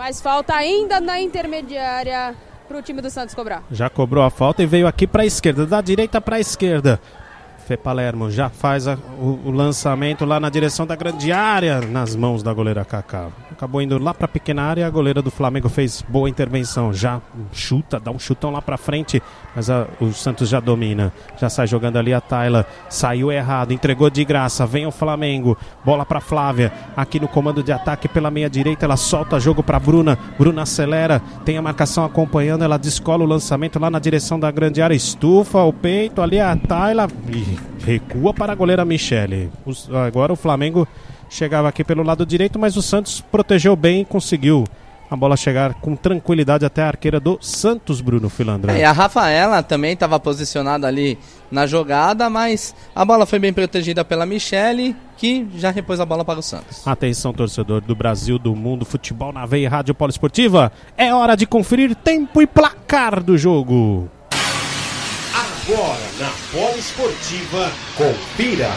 Mas 0.01 0.19
falta 0.19 0.55
ainda 0.55 0.99
na 0.99 1.21
intermediária 1.21 2.35
para 2.67 2.79
o 2.79 2.81
time 2.81 3.03
do 3.03 3.11
Santos 3.11 3.35
cobrar. 3.35 3.63
Já 3.71 3.91
cobrou 3.91 4.25
a 4.25 4.31
falta 4.31 4.63
e 4.63 4.67
veio 4.67 4.87
aqui 4.87 5.07
para 5.07 5.25
a 5.25 5.27
esquerda, 5.27 5.67
da 5.67 5.83
direita 5.83 6.23
para 6.23 6.37
a 6.37 6.41
esquerda. 6.41 6.99
Fê 7.67 7.77
Palermo 7.77 8.31
já 8.31 8.49
faz 8.49 8.89
a, 8.89 8.95
o, 8.95 9.39
o, 9.45 9.51
lançamento 9.51 10.25
lá 10.25 10.41
na 10.41 10.49
direção 10.49 10.87
da 10.87 10.97
grande 10.97 11.31
área, 11.31 11.83
nas 11.83 12.17
mãos 12.17 12.43
da 12.43 12.51
goleira 12.51 12.83
Kaká. 12.83 13.29
Acabou 13.61 13.83
indo 13.83 14.03
lá 14.03 14.15
para 14.15 14.25
a 14.25 14.29
pequena 14.29 14.63
área, 14.63 14.87
a 14.87 14.91
goleira 14.91 15.21
do 15.21 15.31
Flamengo 15.31 15.69
fez 15.69 16.03
boa 16.09 16.31
intervenção. 16.31 16.95
Já 16.95 17.21
chuta, 17.53 18.01
dá 18.01 18.11
um 18.11 18.19
chutão 18.19 18.51
lá 18.51 18.63
para 18.63 18.79
frente, 18.79 19.23
mas 19.55 19.69
a, 19.69 19.87
o 20.01 20.15
Santos 20.15 20.49
já 20.49 20.61
domina. 20.61 21.13
Já 21.37 21.51
sai 21.51 21.67
jogando 21.67 21.99
ali 21.99 22.15
a 22.15 22.23
Tayla. 22.23 22.67
Saiu 22.89 23.31
errado, 23.31 23.73
entregou 23.73 24.09
de 24.09 24.25
graça. 24.25 24.65
Vem 24.65 24.87
o 24.87 24.91
Flamengo. 24.91 25.59
Bola 25.85 26.07
para 26.07 26.23
Flávia. 26.23 26.73
Aqui 26.97 27.21
no 27.21 27.29
comando 27.29 27.63
de 27.63 27.71
ataque 27.71 28.09
pela 28.09 28.31
meia 28.31 28.49
direita, 28.49 28.87
ela 28.87 28.97
solta 28.97 29.39
jogo 29.39 29.63
para 29.63 29.79
Bruna. 29.79 30.19
Bruna 30.39 30.63
acelera, 30.63 31.21
tem 31.45 31.59
a 31.59 31.63
marcação 31.63 32.03
acompanhando, 32.03 32.65
ela 32.65 32.79
descola 32.79 33.25
o 33.25 33.29
lançamento 33.29 33.79
lá 33.79 33.91
na 33.91 33.99
direção 33.99 34.41
da 34.41 34.51
grande 34.51 34.81
área, 34.81 34.95
estufa 34.95 35.59
o 35.59 35.73
peito 35.73 36.23
ali 36.23 36.41
a 36.41 36.57
Tayla 36.57 37.09
recua 37.85 38.33
para 38.33 38.53
a 38.53 38.55
goleira 38.55 38.85
Michele. 38.85 39.51
Agora 40.07 40.33
o 40.33 40.37
Flamengo 40.37 40.87
chegava 41.31 41.69
aqui 41.69 41.83
pelo 41.83 42.03
lado 42.03 42.27
direito, 42.27 42.59
mas 42.59 42.77
o 42.77 42.83
Santos 42.83 43.21
protegeu 43.21 43.75
bem 43.75 44.03
e 44.03 44.05
conseguiu 44.05 44.67
a 45.11 45.17
bola 45.17 45.37
chegar 45.37 45.75
com 45.75 45.97
tranquilidade 45.97 46.65
até 46.65 46.83
a 46.83 46.89
arqueira 46.89 47.19
do 47.19 47.37
Santos, 47.41 48.01
Bruno 48.01 48.29
Filandra. 48.29 48.73
É, 48.73 48.83
e 48.83 48.85
a 48.85 48.93
Rafaela 48.93 49.61
também 49.61 49.95
estava 49.95 50.21
posicionada 50.21 50.87
ali 50.87 51.19
na 51.51 51.67
jogada, 51.67 52.31
mas 52.31 52.75
a 52.95 53.05
bola 53.05 53.27
foi 53.27 53.41
bem 53.41 53.53
protegida 53.53 54.05
pela 54.05 54.25
Michele, 54.25 54.95
que 55.17 55.49
já 55.57 55.71
repôs 55.71 55.99
a 55.99 56.07
bola 56.07 56.25
para 56.25 56.39
o 56.39 56.43
Santos. 56.43 56.87
Atenção, 56.87 57.33
torcedor 57.33 57.81
do 57.81 57.97
Brasil, 57.97 58.39
do 58.39 58.55
mundo, 58.55 58.85
futebol 58.85 59.33
na 59.33 59.45
veia, 59.47 59.69
rádio 59.69 59.95
poliesportiva. 59.95 60.71
É 60.97 61.13
hora 61.13 61.37
de 61.37 61.45
conferir 61.45 61.97
tempo 61.97 62.41
e 62.41 62.47
placar 62.47 63.21
do 63.21 63.37
jogo. 63.37 64.09
Agora 65.35 66.01
na 66.21 66.31
Bola 66.53 66.77
Esportiva, 66.77 67.71
confira. 67.97 68.71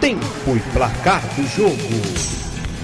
Tempo 0.00 0.56
e 0.56 0.60
placar 0.72 1.22
do 1.36 1.46
jogo. 1.46 1.76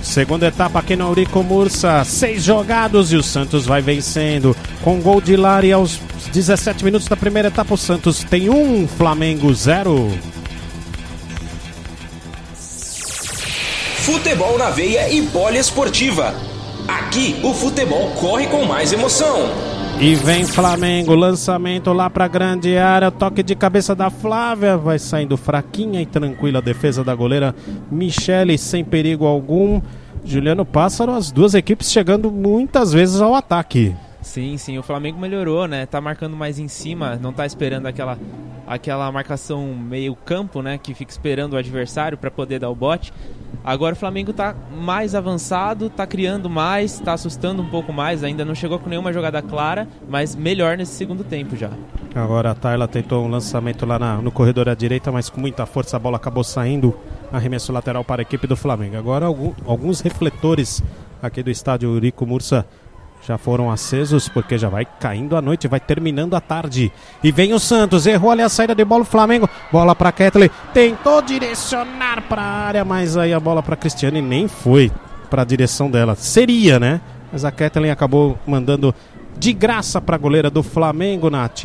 Segunda 0.02 0.46
etapa 0.46 0.78
aqui 0.78 0.94
na 0.94 1.04
Eurico 1.04 1.42
Mursa, 1.42 2.04
seis 2.04 2.42
jogados 2.44 3.10
e 3.10 3.16
o 3.16 3.22
Santos 3.22 3.66
vai 3.66 3.80
vencendo. 3.80 4.54
Com 4.82 5.00
gol 5.00 5.20
de 5.20 5.34
Lari 5.36 5.72
aos 5.72 5.98
17 6.32 6.84
minutos 6.84 7.08
da 7.08 7.16
primeira 7.16 7.48
etapa, 7.48 7.74
o 7.74 7.78
Santos 7.78 8.22
tem 8.22 8.50
um, 8.50 8.86
Flamengo 8.86 9.52
zero. 9.54 10.16
Futebol 14.02 14.58
na 14.58 14.70
veia 14.70 15.10
e 15.10 15.22
poliesportiva. 15.22 16.34
Aqui 16.86 17.40
o 17.42 17.52
futebol 17.52 18.10
corre 18.10 18.46
com 18.46 18.64
mais 18.64 18.92
emoção. 18.92 19.75
E 19.98 20.14
vem 20.14 20.44
Flamengo, 20.44 21.14
lançamento 21.14 21.90
lá 21.92 22.10
pra 22.10 22.28
grande 22.28 22.76
área, 22.76 23.10
toque 23.10 23.42
de 23.42 23.54
cabeça 23.54 23.94
da 23.94 24.10
Flávia, 24.10 24.76
vai 24.76 24.98
saindo 24.98 25.38
fraquinha 25.38 26.02
e 26.02 26.06
tranquila 26.06 26.58
a 26.58 26.62
defesa 26.62 27.02
da 27.02 27.14
goleira 27.14 27.54
Michele, 27.90 28.58
sem 28.58 28.84
perigo 28.84 29.24
algum. 29.24 29.80
Juliano 30.22 30.66
Pássaro, 30.66 31.12
as 31.12 31.30
duas 31.30 31.54
equipes 31.54 31.90
chegando 31.90 32.30
muitas 32.30 32.92
vezes 32.92 33.20
ao 33.20 33.34
ataque. 33.34 33.96
Sim, 34.20 34.58
sim, 34.58 34.76
o 34.76 34.82
Flamengo 34.82 35.18
melhorou, 35.18 35.66
né? 35.66 35.86
Tá 35.86 36.00
marcando 36.00 36.36
mais 36.36 36.58
em 36.58 36.68
cima, 36.68 37.16
não 37.16 37.32
tá 37.32 37.46
esperando 37.46 37.86
aquela 37.86 38.18
aquela 38.66 39.10
marcação 39.12 39.64
meio 39.74 40.14
campo, 40.16 40.60
né, 40.60 40.76
que 40.76 40.92
fica 40.92 41.12
esperando 41.12 41.52
o 41.52 41.56
adversário 41.56 42.18
para 42.18 42.30
poder 42.30 42.58
dar 42.58 42.68
o 42.68 42.74
bote. 42.74 43.12
Agora 43.64 43.94
o 43.94 43.98
Flamengo 43.98 44.30
está 44.30 44.54
mais 44.76 45.14
avançado, 45.14 45.86
está 45.86 46.06
criando 46.06 46.48
mais, 46.48 46.94
está 46.94 47.14
assustando 47.14 47.62
um 47.62 47.68
pouco 47.68 47.92
mais. 47.92 48.22
Ainda 48.22 48.44
não 48.44 48.54
chegou 48.54 48.78
com 48.78 48.88
nenhuma 48.88 49.12
jogada 49.12 49.42
clara, 49.42 49.88
mas 50.08 50.36
melhor 50.36 50.76
nesse 50.76 50.92
segundo 50.92 51.24
tempo 51.24 51.56
já. 51.56 51.70
Agora 52.14 52.52
a 52.52 52.54
Tayla 52.54 52.86
tentou 52.86 53.24
um 53.24 53.28
lançamento 53.28 53.84
lá 53.84 53.98
na, 53.98 54.18
no 54.18 54.30
corredor 54.30 54.68
à 54.68 54.74
direita, 54.74 55.10
mas 55.10 55.28
com 55.28 55.40
muita 55.40 55.66
força 55.66 55.96
a 55.96 56.00
bola 56.00 56.16
acabou 56.16 56.44
saindo. 56.44 56.94
Arremesso 57.32 57.72
lateral 57.72 58.04
para 58.04 58.22
a 58.22 58.24
equipe 58.24 58.46
do 58.46 58.56
Flamengo. 58.56 58.96
Agora 58.96 59.26
alguns 59.26 60.00
refletores 60.00 60.82
aqui 61.20 61.42
do 61.42 61.50
estádio 61.50 61.92
Eurico 61.92 62.24
Mursa 62.24 62.64
já 63.22 63.36
foram 63.36 63.70
acesos 63.70 64.28
porque 64.28 64.56
já 64.56 64.68
vai 64.68 64.84
caindo 64.84 65.36
a 65.36 65.42
noite, 65.42 65.68
vai 65.68 65.80
terminando 65.80 66.34
a 66.34 66.40
tarde. 66.40 66.92
E 67.22 67.32
vem 67.32 67.52
o 67.52 67.58
Santos, 67.58 68.06
errou 68.06 68.30
ali 68.30 68.42
a 68.42 68.48
saída 68.48 68.74
de 68.74 68.84
bola 68.84 69.02
o 69.02 69.06
Flamengo. 69.06 69.48
Bola 69.72 69.94
para 69.94 70.12
Ketley, 70.12 70.50
tentou 70.72 71.20
direcionar 71.22 72.22
para 72.28 72.42
a 72.42 72.66
área, 72.66 72.84
mas 72.84 73.16
aí 73.16 73.32
a 73.32 73.40
bola 73.40 73.62
para 73.62 73.76
Cristiane 73.76 74.22
nem 74.22 74.46
foi 74.46 74.92
para 75.28 75.42
a 75.42 75.44
direção 75.44 75.90
dela. 75.90 76.14
Seria, 76.14 76.78
né? 76.78 77.00
Mas 77.32 77.44
a 77.44 77.50
Ketley 77.50 77.90
acabou 77.90 78.38
mandando 78.46 78.94
de 79.36 79.52
graça 79.52 80.00
para 80.00 80.16
a 80.16 80.18
goleira 80.18 80.48
do 80.48 80.62
Flamengo, 80.62 81.28
Nath. 81.28 81.64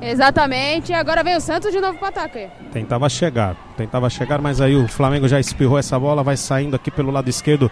Exatamente, 0.00 0.92
agora 0.92 1.24
vem 1.24 1.36
o 1.36 1.40
Santos 1.40 1.72
de 1.72 1.80
novo 1.80 1.98
para 1.98 2.08
ataque. 2.08 2.48
Tentava 2.72 3.08
chegar, 3.08 3.56
tentava 3.76 4.08
chegar, 4.08 4.40
mas 4.40 4.60
aí 4.60 4.76
o 4.76 4.86
Flamengo 4.86 5.26
já 5.26 5.40
espirrou 5.40 5.78
essa 5.78 5.98
bola, 5.98 6.22
vai 6.22 6.36
saindo 6.36 6.76
aqui 6.76 6.90
pelo 6.90 7.10
lado 7.10 7.28
esquerdo 7.28 7.70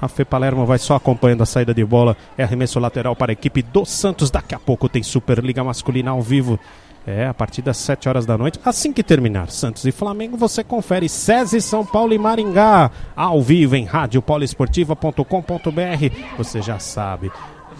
a 0.00 0.08
Fê 0.08 0.24
Palermo 0.24 0.64
vai 0.64 0.78
só 0.78 0.94
acompanhando 0.94 1.42
a 1.42 1.46
saída 1.46 1.74
de 1.74 1.84
bola. 1.84 2.16
É 2.36 2.44
arremesso 2.44 2.78
lateral 2.78 3.16
para 3.16 3.32
a 3.32 3.34
equipe 3.34 3.62
do 3.62 3.84
Santos. 3.84 4.30
Daqui 4.30 4.54
a 4.54 4.58
pouco 4.58 4.88
tem 4.88 5.02
Superliga 5.02 5.64
Masculina 5.64 6.12
ao 6.12 6.22
vivo. 6.22 6.58
É, 7.06 7.26
a 7.26 7.32
partir 7.32 7.62
das 7.62 7.76
7 7.78 8.08
horas 8.08 8.26
da 8.26 8.36
noite. 8.36 8.60
Assim 8.62 8.92
que 8.92 9.02
terminar 9.02 9.50
Santos 9.50 9.86
e 9.86 9.92
Flamengo, 9.92 10.36
você 10.36 10.62
confere 10.62 11.08
SESI 11.08 11.62
São 11.62 11.86
Paulo 11.86 12.12
e 12.12 12.18
Maringá. 12.18 12.90
Ao 13.16 13.40
vivo 13.40 13.76
em 13.76 13.86
radiopoliesportiva.com.br. 13.86 16.36
Você 16.36 16.60
já 16.60 16.78
sabe. 16.78 17.32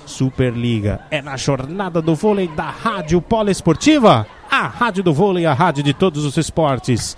Superliga 0.07 1.01
é 1.11 1.21
na 1.21 1.37
jornada 1.37 2.01
do 2.01 2.15
vôlei 2.15 2.49
da 2.49 2.71
Rádio 2.71 3.21
Poliesportiva. 3.21 4.27
A 4.51 4.67
rádio 4.67 5.03
do 5.03 5.13
vôlei, 5.13 5.45
a 5.45 5.53
rádio 5.53 5.83
de 5.83 5.93
todos 5.93 6.25
os 6.25 6.39
esportes. 6.39 7.15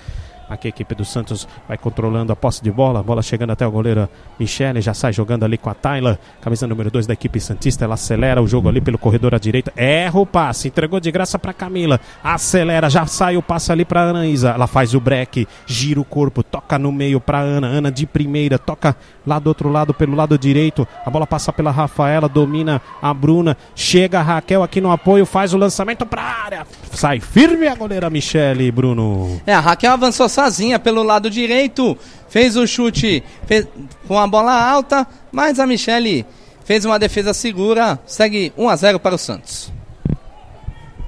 Aqui 0.51 0.67
a 0.67 0.71
equipe 0.71 0.97
do 0.97 1.05
Santos 1.05 1.47
vai 1.69 1.79
controlando 1.79 2.33
a 2.33 2.37
posse 2.37 2.61
de 2.61 2.73
bola. 2.73 3.05
Bola 3.05 3.23
chegando 3.23 3.51
até 3.51 3.65
o 3.65 3.71
goleiro 3.71 4.09
Michele. 4.37 4.81
Já 4.81 4.93
sai 4.93 5.13
jogando 5.13 5.45
ali 5.45 5.57
com 5.57 5.71
a 5.71 5.75
Tayla. 5.75 6.19
Camisa 6.41 6.67
número 6.67 6.91
2 6.91 7.07
da 7.07 7.15
equipe 7.15 7.39
Santista. 7.39 7.85
Ela 7.85 7.95
acelera 7.95 8.43
o 8.43 8.49
jogo 8.49 8.69
ali 8.69 8.81
pelo 8.81 8.99
corredor 8.99 9.33
à 9.33 9.39
direita. 9.39 9.73
Erra 9.77 10.19
o 10.19 10.27
passe. 10.27 10.67
Entregou 10.67 10.99
de 10.99 11.09
graça 11.13 11.39
para 11.39 11.53
Camila. 11.53 12.01
Acelera. 12.23 12.91
Já 12.91 13.07
sai 13.07 13.37
o 13.37 13.43
passe 13.43 13.71
ali 13.71 13.85
para 13.85 14.11
Anaísa. 14.11 14.51
Ela 14.51 14.67
faz 14.67 14.93
o 14.93 15.01
break. 15.01 15.47
Gira 15.67 16.01
o 16.01 16.05
corpo. 16.05 16.43
Toca 16.43 16.77
no 16.81 16.91
meio 16.91 17.21
para 17.21 17.39
Ana. 17.39 17.69
Ana 17.69 17.93
de 17.93 18.05
primeira. 18.05 18.59
Toca 18.59 18.97
lá 19.27 19.39
do 19.39 19.49
outro 19.49 19.69
lado 19.69 19.93
pelo 19.95 20.15
lado 20.15 20.39
direito. 20.39 20.87
A 21.05 21.11
bola 21.11 21.27
passa 21.27 21.53
pela 21.53 21.71
Rafaela. 21.71 22.29
Domina 22.29 22.81
a 23.01 23.13
Bruna. 23.13 23.57
Chega 23.75 24.21
a 24.21 24.23
Raquel 24.23 24.63
aqui 24.63 24.81
no 24.81 24.91
apoio. 24.91 25.27
Faz 25.27 25.55
o 25.55 25.59
lançamento 25.59 26.05
para 26.07 26.23
área. 26.23 26.67
Sai 26.93 27.21
firme 27.21 27.67
a 27.67 27.75
goleira 27.75 28.11
Michele, 28.11 28.71
Bruno. 28.71 29.41
É, 29.47 29.55
a 29.55 29.61
Raquel 29.61 29.93
avançou 29.93 30.29
sozinha 30.29 30.79
pelo 30.79 31.03
lado 31.03 31.31
direito, 31.31 31.97
fez 32.29 32.57
o 32.57 32.67
chute 32.67 33.23
fez, 33.47 33.67
com 34.07 34.19
a 34.19 34.27
bola 34.27 34.53
alta, 34.53 35.07
mas 35.33 35.59
a 35.59 35.67
Michele 35.67 36.27
fez 36.65 36.85
uma 36.85 36.99
defesa 36.99 37.33
segura, 37.33 37.99
segue 38.07 38.53
1 38.57 38.69
a 38.69 38.77
0 38.77 39.01
para 39.01 39.15
o 39.15 39.19
Santos. 39.19 39.73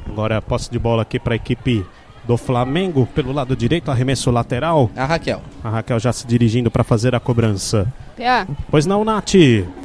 Agora 0.07 0.39
a 0.39 0.43
posse 0.43 0.71
de 0.71 0.79
bola 0.79 1.03
aqui 1.03 1.19
para 1.19 1.35
a 1.35 1.37
equipe 1.37 1.87
do 2.25 2.37
Flamengo 2.37 3.07
pelo 3.15 3.33
lado 3.33 3.57
direito, 3.57 3.91
arremesso 3.91 4.31
lateral. 4.31 4.91
A 4.97 5.05
Raquel. 5.05 5.43
A 5.63 5.71
Raquel 5.71 5.99
já 5.99 6.13
se 6.13 6.27
dirigindo 6.27 6.71
para 6.71 6.85
fazer 6.85 7.15
a 7.15 7.21
cobrança. 7.21 7.93
Pia. 8.17 8.47
Pois 8.71 8.87
não, 8.87 9.05
Nath. 9.05 9.33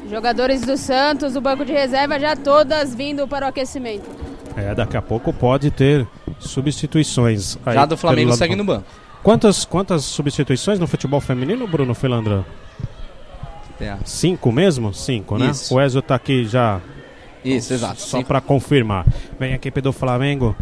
Jogadores 0.09 0.61
do 0.61 0.77
Santos, 0.77 1.35
o 1.35 1.41
banco 1.41 1.65
de 1.65 1.73
reserva 1.73 2.19
já 2.19 2.35
todas 2.35 2.93
vindo 2.93 3.27
para 3.27 3.45
o 3.45 3.49
aquecimento. 3.49 4.07
É, 4.55 4.73
daqui 4.73 4.97
a 4.97 5.01
pouco 5.01 5.31
pode 5.33 5.69
ter 5.71 6.07
substituições. 6.39 7.57
aí 7.65 7.73
Já 7.75 7.85
do 7.85 7.97
Flamengo 7.97 8.33
segue 8.33 8.55
bom. 8.55 8.57
no 8.57 8.63
banco. 8.63 8.85
Quantas, 9.23 9.65
quantas 9.65 10.03
substituições 10.05 10.79
no 10.79 10.87
futebol 10.87 11.19
feminino, 11.19 11.67
Bruno 11.67 11.93
Filandra? 11.93 12.45
É. 13.79 13.95
Cinco 14.05 14.51
mesmo? 14.51 14.93
Cinco, 14.93 15.37
né? 15.37 15.51
Isso. 15.51 15.75
O 15.75 15.81
Ezio 15.81 16.01
tá 16.01 16.15
aqui 16.15 16.45
já 16.45 16.79
Isso, 17.43 17.73
exato. 17.73 18.01
só 18.01 18.23
para 18.23 18.41
confirmar. 18.41 19.05
Vem 19.39 19.53
a 19.53 19.55
equipe 19.55 19.81
do 19.81 19.91
Flamengo, 19.93 20.55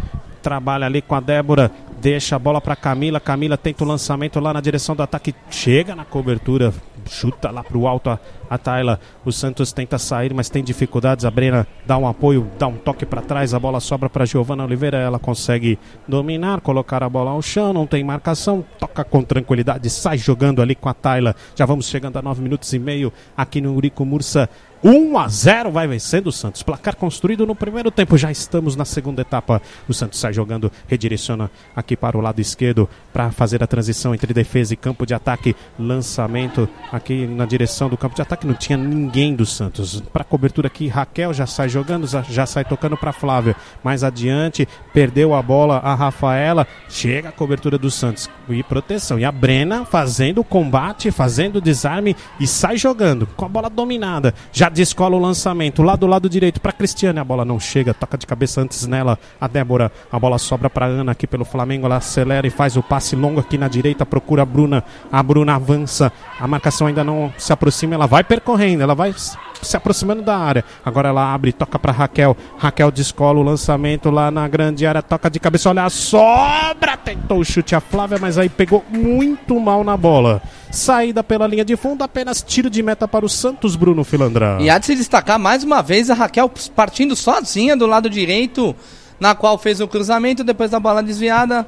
trabalha 0.45 0.85
ali 0.85 1.01
com 1.01 1.15
a 1.15 1.19
Débora, 1.19 1.71
deixa 1.99 2.35
a 2.35 2.39
bola 2.39 2.61
para 2.61 2.75
Camila. 2.75 3.19
Camila 3.19 3.57
tenta 3.57 3.83
o 3.83 3.87
lançamento 3.87 4.39
lá 4.39 4.53
na 4.53 4.61
direção 4.61 4.95
do 4.95 5.01
ataque, 5.01 5.33
chega 5.49 5.95
na 5.95 6.05
cobertura, 6.05 6.71
chuta 7.09 7.49
lá 7.49 7.63
pro 7.63 7.87
alto 7.87 8.11
a, 8.11 8.19
a 8.49 8.57
Tayla. 8.57 8.99
O 9.23 9.31
Santos 9.31 9.71
tenta 9.71 9.97
sair, 9.97 10.33
mas 10.33 10.49
tem 10.49 10.63
dificuldades. 10.63 11.25
A 11.25 11.31
Brena 11.31 11.67
dá 11.85 11.97
um 11.97 12.07
apoio, 12.07 12.49
dá 12.57 12.67
um 12.67 12.77
toque 12.77 13.05
para 13.05 13.21
trás, 13.21 13.53
a 13.53 13.59
bola 13.59 13.79
sobra 13.79 14.09
para 14.09 14.25
Giovana 14.25 14.63
Oliveira. 14.63 14.97
Ela 14.97 15.19
consegue 15.19 15.79
dominar, 16.07 16.61
colocar 16.61 17.03
a 17.03 17.09
bola 17.09 17.31
ao 17.31 17.41
chão, 17.41 17.73
não 17.73 17.87
tem 17.87 18.03
marcação, 18.03 18.63
toca 18.79 19.03
com 19.03 19.21
tranquilidade, 19.23 19.89
sai 19.89 20.17
jogando 20.17 20.61
ali 20.61 20.75
com 20.75 20.89
a 20.89 20.93
Tayla. 20.93 21.35
Já 21.55 21.65
vamos 21.65 21.87
chegando 21.87 22.17
a 22.17 22.21
nove 22.21 22.41
minutos 22.41 22.71
e 22.73 22.79
meio 22.79 23.11
aqui 23.35 23.61
no 23.61 23.73
Urico 23.75 24.05
Mursa. 24.05 24.49
1 24.83 25.17
a 25.17 25.27
0 25.27 25.71
vai 25.71 25.87
vencendo 25.87 26.27
o 26.27 26.31
Santos. 26.31 26.61
Placar 26.61 26.95
construído 26.95 27.43
no 27.47 27.55
primeiro 27.55 27.89
tempo. 27.89 28.15
Já 28.19 28.29
estamos 28.29 28.75
na 28.75 28.85
segunda 28.85 29.21
etapa. 29.21 29.59
O 29.89 29.93
Santos 29.95 30.19
sai 30.19 30.31
jogando, 30.31 30.71
redireciona 30.87 31.49
aqui 31.75 31.97
para 31.97 32.15
o 32.15 32.21
lado 32.21 32.39
esquerdo 32.39 32.87
para 33.11 33.31
fazer 33.31 33.63
a 33.63 33.67
transição 33.67 34.13
entre 34.13 34.31
defesa 34.31 34.75
e 34.75 34.77
campo 34.77 35.03
de 35.03 35.15
ataque. 35.15 35.55
Lançamento 35.79 36.69
aqui 36.91 37.25
na 37.25 37.47
direção 37.47 37.89
do 37.89 37.97
campo 37.97 38.15
de 38.15 38.21
ataque. 38.21 38.44
Não 38.45 38.53
tinha 38.53 38.77
ninguém 38.77 39.35
do 39.35 39.45
Santos. 39.45 40.01
Para 40.13 40.23
cobertura 40.23 40.67
aqui, 40.67 40.87
Raquel 40.87 41.33
já 41.33 41.47
sai 41.47 41.67
jogando, 41.67 42.07
já, 42.07 42.45
sai 42.45 42.63
tocando 42.63 42.95
para 42.95 43.11
Flávia. 43.11 43.55
Mais 43.83 44.03
adiante, 44.03 44.67
perdeu 44.93 45.33
a 45.33 45.41
bola 45.41 45.77
a 45.77 45.95
Rafaela. 45.95 46.67
Chega 46.87 47.29
a 47.29 47.31
cobertura 47.31 47.77
do 47.77 47.89
Santos 47.89 48.29
e 48.49 48.61
proteção. 48.63 49.17
E 49.19 49.25
a 49.25 49.31
Brena 49.31 49.83
fazendo 49.85 50.41
o 50.41 50.43
combate, 50.43 51.09
fazendo 51.09 51.57
o 51.57 51.61
desarme 51.61 52.15
e 52.39 52.45
sai 52.45 52.77
jogando 52.77 53.25
com 53.35 53.45
a 53.45 53.49
bola 53.49 53.69
dominada. 53.69 54.33
Já 54.51 54.69
descola 54.69 55.15
o 55.15 55.19
lançamento 55.19 55.81
lá 55.81 55.95
do 55.95 56.05
lado 56.05 56.29
direito 56.29 56.61
para 56.61 56.71
Cristiane. 56.71 57.19
A 57.19 57.23
bola 57.23 57.43
não 57.43 57.59
chega, 57.59 57.93
toca 57.93 58.17
de 58.17 58.27
cabeça 58.27 58.61
antes 58.61 58.85
nela. 58.85 59.17
A 59.41 59.47
Débora, 59.47 59.91
a 60.11 60.19
bola 60.19 60.37
sobra 60.37 60.69
para 60.69 60.85
Ana 60.85 61.13
aqui 61.13 61.25
pelo 61.25 61.45
Flamengo. 61.45 61.85
Ela 61.85 61.97
acelera 61.97 62.45
e 62.45 62.51
faz 62.51 62.77
o 62.77 62.83
passe 62.83 63.15
longo 63.15 63.39
aqui 63.39 63.57
na 63.57 63.67
direita. 63.67 64.05
Procura 64.05 64.43
a 64.43 64.45
Bruna. 64.45 64.83
A 65.11 65.23
Bruna 65.23 65.55
avança. 65.55 66.11
A 66.39 66.47
marcação 66.47 66.87
ainda 66.87 67.03
não 67.03 67.33
se 67.37 67.51
aproxima. 67.51 67.95
Ela 67.95 68.05
vai 68.05 68.23
percorrendo, 68.27 68.83
ela 68.83 68.95
vai 68.95 69.13
se 69.61 69.75
aproximando 69.75 70.21
da 70.21 70.37
área. 70.37 70.63
Agora 70.83 71.09
ela 71.09 71.33
abre, 71.33 71.51
toca 71.51 71.77
para 71.79 71.91
Raquel. 71.91 72.37
Raquel 72.57 72.91
descola 72.91 73.39
o 73.39 73.43
lançamento 73.43 74.09
lá 74.09 74.29
na 74.29 74.47
grande 74.47 74.85
área. 74.85 75.01
Toca 75.01 75.29
de 75.29 75.39
cabeça, 75.39 75.69
olha 75.69 75.83
a 75.83 75.89
sobra. 75.89 76.95
Tentou 77.03 77.39
o 77.39 77.45
chute 77.45 77.75
a 77.75 77.79
Flávia, 77.79 78.17
mas 78.19 78.37
aí 78.37 78.49
pegou 78.49 78.83
muito 78.89 79.59
mal 79.59 79.83
na 79.83 79.97
bola. 79.97 80.41
Saída 80.71 81.23
pela 81.23 81.47
linha 81.47 81.65
de 81.65 81.75
fundo, 81.75 82.03
apenas 82.03 82.41
tiro 82.41 82.69
de 82.69 82.81
meta 82.83 83.07
para 83.07 83.25
o 83.25 83.29
Santos, 83.29 83.75
Bruno 83.75 84.03
Filandra. 84.03 84.57
E 84.59 84.69
há 84.69 84.77
de 84.77 84.85
se 84.85 84.95
destacar 84.95 85.39
mais 85.39 85.63
uma 85.63 85.81
vez 85.81 86.09
a 86.09 86.13
Raquel 86.13 86.51
partindo 86.75 87.15
sozinha 87.15 87.75
do 87.75 87.85
lado 87.87 88.09
direito, 88.09 88.75
na 89.19 89.33
qual 89.33 89.57
fez 89.57 89.79
o 89.79 89.87
cruzamento, 89.87 90.43
depois 90.43 90.71
da 90.71 90.79
bola 90.79 91.01
desviada. 91.01 91.67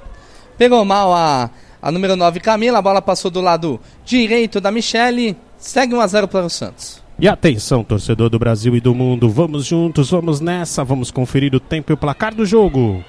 Pegou 0.58 0.84
mal 0.84 1.14
a, 1.14 1.50
a 1.82 1.92
número 1.92 2.16
9 2.16 2.40
Camila, 2.40 2.80
a 2.80 2.82
bola 2.82 3.02
passou 3.02 3.32
do 3.32 3.42
lado 3.42 3.80
direito 4.04 4.60
da 4.60 4.72
Michele. 4.72 5.38
Segue 5.68 5.94
1 5.94 6.00
a 6.00 6.08
0 6.08 6.28
para 6.30 6.46
o 6.46 6.50
Santos. 6.50 7.04
E 7.20 7.28
atenção, 7.28 7.84
torcedor 7.84 8.30
do 8.30 8.40
Brasil 8.40 8.74
e 8.74 8.80
do 8.80 8.96
mundo, 8.96 9.30
vamos 9.30 9.66
juntos, 9.66 10.10
vamos 10.10 10.40
nessa, 10.40 10.82
vamos 10.82 11.12
conferir 11.12 11.54
o 11.54 11.60
tempo 11.60 11.92
e 11.92 11.94
o 11.94 11.98
placar 11.98 12.34
do 12.34 12.46
jogo. 12.46 13.04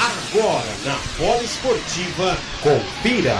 Agora 0.00 0.64
na 0.86 0.96
Bola 1.18 1.42
Esportiva, 1.42 2.34
confira. 2.62 3.36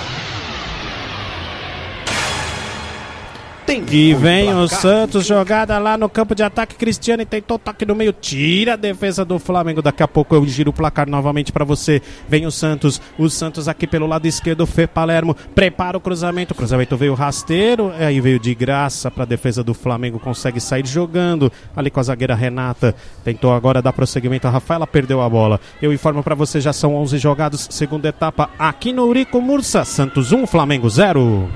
Tempo 3.74 3.92
E 3.92 4.14
vem 4.14 4.54
o. 4.54 4.68
Santos, 4.68 5.26
jogada 5.26 5.76
lá 5.78 5.98
no 5.98 6.08
campo 6.08 6.32
de 6.32 6.44
ataque. 6.44 6.76
Cristiane 6.76 7.24
tentou 7.24 7.58
toque 7.58 7.84
no 7.84 7.94
meio, 7.94 8.12
tira 8.12 8.74
a 8.74 8.76
defesa 8.76 9.24
do 9.24 9.36
Flamengo. 9.38 9.82
Daqui 9.82 10.00
a 10.00 10.06
pouco 10.06 10.32
eu 10.34 10.46
giro 10.46 10.70
o 10.70 10.72
placar 10.72 11.08
novamente 11.08 11.50
para 11.50 11.64
você. 11.64 12.00
Vem 12.28 12.46
o 12.46 12.52
Santos, 12.52 13.00
o 13.18 13.28
Santos 13.28 13.66
aqui 13.66 13.86
pelo 13.86 14.06
lado 14.06 14.26
esquerdo. 14.26 14.64
Fê 14.64 14.86
Palermo 14.86 15.34
prepara 15.56 15.96
o 15.96 16.00
cruzamento. 16.00 16.52
O 16.52 16.56
cruzamento 16.56 16.96
veio 16.96 17.14
rasteiro, 17.14 17.92
aí 17.98 18.20
veio 18.20 18.38
de 18.38 18.54
graça 18.54 19.10
para 19.10 19.24
a 19.24 19.26
defesa 19.26 19.64
do 19.64 19.74
Flamengo. 19.74 20.20
Consegue 20.20 20.60
sair 20.60 20.86
jogando 20.86 21.50
ali 21.74 21.90
com 21.90 21.98
a 21.98 22.04
zagueira 22.04 22.34
Renata. 22.36 22.94
Tentou 23.24 23.52
agora 23.52 23.82
dar 23.82 23.92
prosseguimento. 23.92 24.46
A 24.46 24.50
Rafaela 24.50 24.86
perdeu 24.86 25.20
a 25.20 25.28
bola. 25.28 25.58
Eu 25.82 25.92
informo 25.92 26.22
para 26.22 26.36
você, 26.36 26.60
já 26.60 26.72
são 26.72 26.94
11 26.94 27.18
jogados. 27.18 27.66
Segunda 27.70 28.08
etapa 28.08 28.50
aqui 28.56 28.92
no 28.92 29.04
Urico 29.04 29.40
Mursa. 29.40 29.84
Santos 29.84 30.30
1, 30.30 30.46
Flamengo 30.46 30.88
0. 30.88 31.48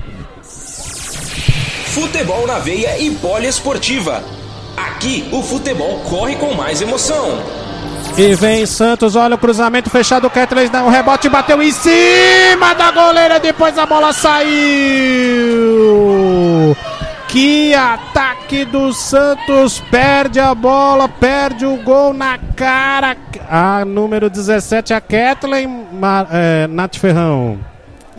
Futebol 1.99 2.47
na 2.47 2.59
veia 2.59 2.97
e 2.97 3.11
poliesportiva. 3.11 4.23
Aqui 4.77 5.27
o 5.33 5.43
futebol 5.43 5.99
corre 6.09 6.37
com 6.37 6.53
mais 6.53 6.81
emoção. 6.81 7.43
E 8.17 8.33
vem 8.35 8.65
Santos, 8.65 9.17
olha 9.17 9.35
o 9.35 9.37
cruzamento 9.37 9.89
fechado, 9.89 10.27
o 10.27 10.29
Ketley 10.29 10.69
dá 10.69 10.81
um 10.81 10.87
rebote, 10.89 11.27
bateu 11.27 11.61
em 11.61 11.73
cima 11.73 12.73
da 12.73 12.91
goleira, 12.91 13.37
depois 13.37 13.77
a 13.77 13.85
bola 13.85 14.13
saiu. 14.13 14.47
Que 17.27 17.75
ataque 17.75 18.63
do 18.63 18.93
Santos, 18.93 19.83
perde 19.91 20.39
a 20.39 20.55
bola, 20.55 21.09
perde 21.09 21.65
o 21.65 21.75
gol 21.83 22.13
na 22.13 22.39
cara. 22.55 23.17
A 23.49 23.83
número 23.83 24.29
17, 24.29 24.93
a 24.93 25.01
Kathleen 25.01 25.85
é, 26.31 26.65
Nath 26.67 26.95
Ferrão. 26.95 27.59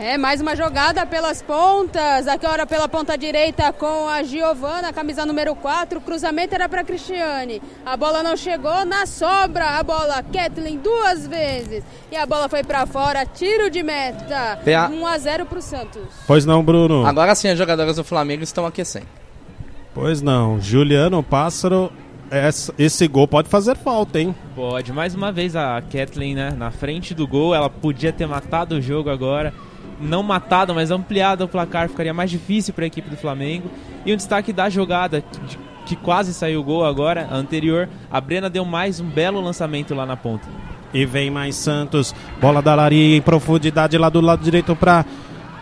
É, 0.00 0.16
mais 0.16 0.40
uma 0.40 0.56
jogada 0.56 1.04
pelas 1.04 1.42
pontas. 1.42 2.26
Agora 2.26 2.64
pela 2.64 2.88
ponta 2.88 3.18
direita 3.18 3.70
com 3.70 4.08
a 4.08 4.22
Giovana, 4.22 4.94
camisa 4.94 5.26
número 5.26 5.54
4. 5.54 5.98
O 5.98 6.00
cruzamento 6.00 6.54
era 6.54 6.66
para 6.70 6.82
Cristiane. 6.82 7.60
A 7.84 7.98
bola 7.98 8.22
não 8.22 8.34
chegou 8.34 8.86
na 8.86 9.04
sobra. 9.04 9.78
A 9.78 9.82
bola, 9.82 10.22
Kathleen 10.22 10.78
duas 10.78 11.28
vezes. 11.28 11.84
E 12.10 12.16
a 12.16 12.24
bola 12.24 12.48
foi 12.48 12.64
para 12.64 12.86
fora. 12.86 13.26
Tiro 13.26 13.68
de 13.68 13.82
meta. 13.82 14.58
PA. 14.64 14.90
1 14.90 15.06
a 15.06 15.18
0 15.18 15.44
pro 15.44 15.60
Santos. 15.60 16.02
Pois 16.26 16.46
não, 16.46 16.64
Bruno? 16.64 17.04
Agora 17.04 17.34
sim, 17.34 17.48
as 17.48 17.58
jogadoras 17.58 17.96
do 17.96 18.04
Flamengo 18.04 18.42
estão 18.42 18.64
aquecendo. 18.64 19.06
Pois 19.92 20.22
não, 20.22 20.58
Juliano 20.58 21.22
Pássaro, 21.22 21.92
esse 22.78 23.06
gol 23.06 23.28
pode 23.28 23.50
fazer 23.50 23.76
falta, 23.76 24.18
hein? 24.18 24.34
Pode, 24.56 24.94
mais 24.94 25.14
uma 25.14 25.30
vez 25.30 25.54
a 25.54 25.82
Kathleen, 25.82 26.36
né, 26.36 26.54
na 26.56 26.70
frente 26.70 27.12
do 27.12 27.26
gol, 27.26 27.54
ela 27.54 27.68
podia 27.68 28.14
ter 28.14 28.26
matado 28.26 28.76
o 28.76 28.80
jogo 28.80 29.10
agora. 29.10 29.52
Não 30.00 30.22
matado, 30.22 30.74
mas 30.74 30.90
ampliado 30.90 31.44
o 31.44 31.48
placar, 31.48 31.88
ficaria 31.88 32.14
mais 32.14 32.30
difícil 32.30 32.72
para 32.72 32.84
a 32.84 32.86
equipe 32.86 33.10
do 33.10 33.16
Flamengo. 33.16 33.70
E 34.04 34.12
um 34.12 34.16
destaque 34.16 34.52
da 34.52 34.70
jogada, 34.70 35.20
que, 35.20 35.58
que 35.86 35.96
quase 35.96 36.32
saiu 36.32 36.60
o 36.60 36.64
gol 36.64 36.84
agora, 36.84 37.28
a 37.30 37.36
anterior, 37.36 37.88
a 38.10 38.20
Brena 38.20 38.48
deu 38.48 38.64
mais 38.64 38.98
um 39.00 39.08
belo 39.08 39.40
lançamento 39.40 39.94
lá 39.94 40.06
na 40.06 40.16
ponta. 40.16 40.48
E 40.92 41.04
vem 41.04 41.30
mais 41.30 41.54
Santos. 41.54 42.14
Bola 42.40 42.60
da 42.60 42.74
Lari 42.74 43.16
em 43.16 43.20
profundidade 43.20 43.96
lá 43.96 44.08
do 44.08 44.20
lado 44.20 44.42
direito 44.42 44.74
para 44.74 45.04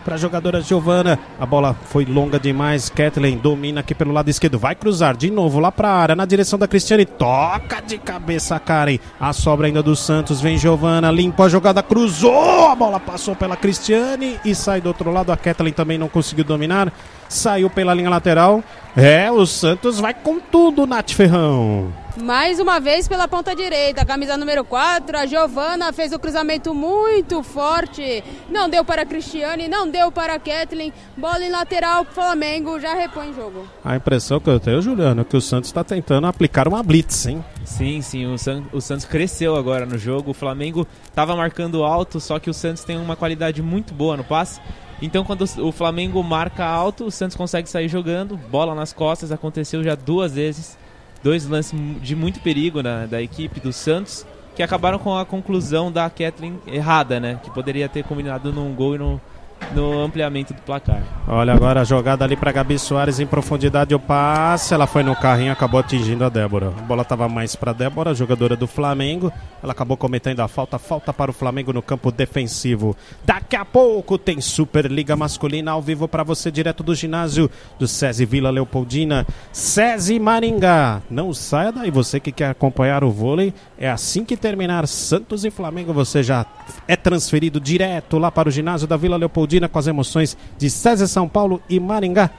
para 0.09 0.15
a 0.15 0.17
jogadora 0.17 0.59
Giovana. 0.59 1.19
A 1.39 1.45
bola 1.45 1.75
foi 1.85 2.03
longa 2.03 2.39
demais. 2.39 2.89
Kathleen 2.89 3.37
domina 3.37 3.81
aqui 3.81 3.93
pelo 3.93 4.11
lado 4.11 4.27
esquerdo. 4.27 4.57
Vai 4.57 4.73
cruzar 4.73 5.15
de 5.15 5.29
novo 5.29 5.59
lá 5.59 5.71
para 5.71 5.87
a 5.87 5.95
área 5.95 6.15
na 6.15 6.25
direção 6.25 6.57
da 6.57 6.67
Cristiane. 6.67 7.05
Toca 7.05 7.79
de 7.79 7.99
cabeça 7.99 8.59
Karen. 8.59 8.97
A 9.19 9.31
sobra 9.33 9.67
ainda 9.67 9.83
do 9.83 9.95
Santos. 9.95 10.41
Vem 10.41 10.57
Giovana. 10.57 11.11
Limpa 11.11 11.43
a 11.43 11.49
jogada. 11.49 11.83
Cruzou. 11.83 12.71
A 12.71 12.75
bola 12.75 12.99
passou 12.99 13.35
pela 13.35 13.55
Cristiane 13.55 14.39
e 14.43 14.55
sai 14.55 14.81
do 14.81 14.87
outro 14.87 15.11
lado. 15.11 15.31
A 15.31 15.37
Kathleen 15.37 15.73
também 15.73 15.99
não 15.99 16.09
conseguiu 16.09 16.43
dominar. 16.43 16.91
Saiu 17.27 17.69
pela 17.69 17.93
linha 17.93 18.09
lateral. 18.09 18.63
É, 18.97 19.31
o 19.31 19.45
Santos 19.45 19.99
vai 19.99 20.15
com 20.15 20.39
tudo, 20.39 20.87
Nath 20.87 21.11
Ferrão. 21.11 21.93
Mais 22.21 22.59
uma 22.59 22.79
vez 22.81 23.07
pela 23.07 23.27
ponta 23.29 23.55
direita, 23.55 24.03
camisa 24.05 24.35
número 24.35 24.65
4, 24.65 25.17
a 25.17 25.25
Giovana 25.25 25.93
fez 25.93 26.11
o 26.11 26.19
cruzamento 26.19 26.73
muito 26.75 27.41
forte. 27.41 28.21
Não 28.49 28.69
deu 28.69 28.83
para 28.83 29.03
a 29.03 29.05
Cristiane, 29.05 29.69
não 29.69 29.89
deu 29.89 30.11
para 30.11 30.33
a 30.33 30.39
Kathleen. 30.39 30.91
Bola 31.15 31.41
em 31.43 31.49
lateral 31.49 32.03
pro 32.03 32.15
Flamengo, 32.15 32.77
já 32.79 32.93
repõe 32.93 33.29
o 33.29 33.33
jogo. 33.33 33.65
A 33.85 33.95
impressão 33.95 34.39
que 34.39 34.49
eu 34.49 34.59
tenho, 34.59 34.81
Juliano, 34.81 35.21
é 35.21 35.23
que 35.23 35.37
o 35.37 35.41
Santos 35.41 35.69
está 35.69 35.81
tentando 35.83 36.27
aplicar 36.27 36.67
uma 36.67 36.83
blitz, 36.83 37.25
hein? 37.25 37.43
Sim, 37.63 38.01
sim, 38.01 38.25
o, 38.25 38.37
San- 38.37 38.65
o 38.73 38.81
Santos 38.81 39.05
cresceu 39.05 39.55
agora 39.55 39.85
no 39.85 39.97
jogo. 39.97 40.31
O 40.31 40.33
Flamengo 40.33 40.85
estava 41.05 41.35
marcando 41.37 41.83
alto, 41.85 42.19
só 42.19 42.37
que 42.37 42.49
o 42.49 42.53
Santos 42.53 42.83
tem 42.83 42.97
uma 42.97 43.15
qualidade 43.15 43.61
muito 43.61 43.93
boa 43.93 44.17
no 44.17 44.23
passe. 44.25 44.59
Então, 45.01 45.23
quando 45.23 45.45
o 45.59 45.71
Flamengo 45.71 46.21
marca 46.21 46.65
alto, 46.65 47.05
o 47.05 47.11
Santos 47.11 47.37
consegue 47.37 47.69
sair 47.69 47.87
jogando, 47.87 48.35
bola 48.35 48.75
nas 48.75 48.91
costas. 48.91 49.31
Aconteceu 49.31 49.81
já 49.81 49.95
duas 49.95 50.33
vezes, 50.33 50.77
dois 51.23 51.45
lances 51.47 51.77
de 52.01 52.15
muito 52.15 52.39
perigo 52.39 52.81
na, 52.81 53.05
da 53.05 53.21
equipe 53.21 53.59
do 53.59 53.73
Santos, 53.73 54.25
que 54.55 54.63
acabaram 54.63 54.99
com 54.99 55.17
a 55.17 55.25
conclusão 55.25 55.91
da 55.91 56.09
Kathleen 56.09 56.59
errada, 56.67 57.19
né? 57.19 57.39
Que 57.43 57.51
poderia 57.51 57.87
ter 57.87 58.03
combinado 58.03 58.51
num 58.51 58.73
gol 58.73 58.95
e 58.95 58.97
no, 58.97 59.21
no 59.73 60.01
ampliamento 60.01 60.53
do 60.53 60.61
placar. 60.61 61.01
Olha 61.27 61.53
agora 61.53 61.81
a 61.81 61.83
jogada 61.83 62.25
ali 62.25 62.35
para 62.35 62.51
Gabi 62.51 62.79
Soares 62.79 63.19
em 63.19 63.25
profundidade 63.25 63.93
o 63.93 63.99
passe, 63.99 64.73
ela 64.73 64.87
foi 64.87 65.03
no 65.03 65.15
carrinho, 65.15 65.51
acabou 65.51 65.79
atingindo 65.79 66.23
a 66.23 66.29
Débora. 66.29 66.69
A 66.69 66.81
bola 66.81 67.03
estava 67.03 67.29
mais 67.29 67.55
para 67.55 67.73
Débora, 67.73 68.15
jogadora 68.15 68.55
do 68.55 68.67
Flamengo. 68.67 69.31
Ela 69.61 69.73
acabou 69.73 69.97
cometendo 69.97 70.39
a 70.39 70.47
falta, 70.47 70.79
falta 70.79 71.13
para 71.13 71.29
o 71.29 71.33
Flamengo 71.33 71.73
no 71.73 71.81
campo 71.81 72.11
defensivo. 72.11 72.95
Daqui 73.25 73.55
a 73.55 73.65
pouco 73.65 74.17
tem 74.17 74.41
Superliga 74.41 75.15
Masculina 75.15 75.71
ao 75.71 75.81
vivo 75.81 76.07
para 76.07 76.23
você 76.23 76.49
direto 76.49 76.81
do 76.81 76.95
ginásio 76.95 77.49
do 77.77 77.87
SESI 77.87 78.25
Vila 78.25 78.49
Leopoldina, 78.49 79.27
SESI 79.51 80.19
Maringá. 80.19 81.01
Não 81.09 81.33
saia 81.33 81.71
daí, 81.71 81.91
você 81.91 82.19
que 82.19 82.31
quer 82.31 82.49
acompanhar 82.49 83.03
o 83.03 83.11
vôlei, 83.11 83.53
é 83.77 83.89
assim 83.89 84.25
que 84.25 84.37
terminar 84.37 84.87
Santos 84.87 85.45
e 85.45 85.51
Flamengo, 85.51 85.93
você 85.93 86.23
já 86.23 86.45
é 86.87 86.95
transferido 86.95 87.59
direto 87.59 88.17
lá 88.17 88.31
para 88.31 88.49
o 88.49 88.51
ginásio 88.51 88.87
da 88.87 88.97
Vila 88.97 89.17
Leopoldina 89.17 89.48
com 89.69 89.79
as 89.79 89.87
emoções 89.87 90.37
de 90.57 90.69
César 90.69 91.07
São 91.07 91.27
Paulo 91.27 91.61
e 91.69 91.79
Maringá. 91.79 92.29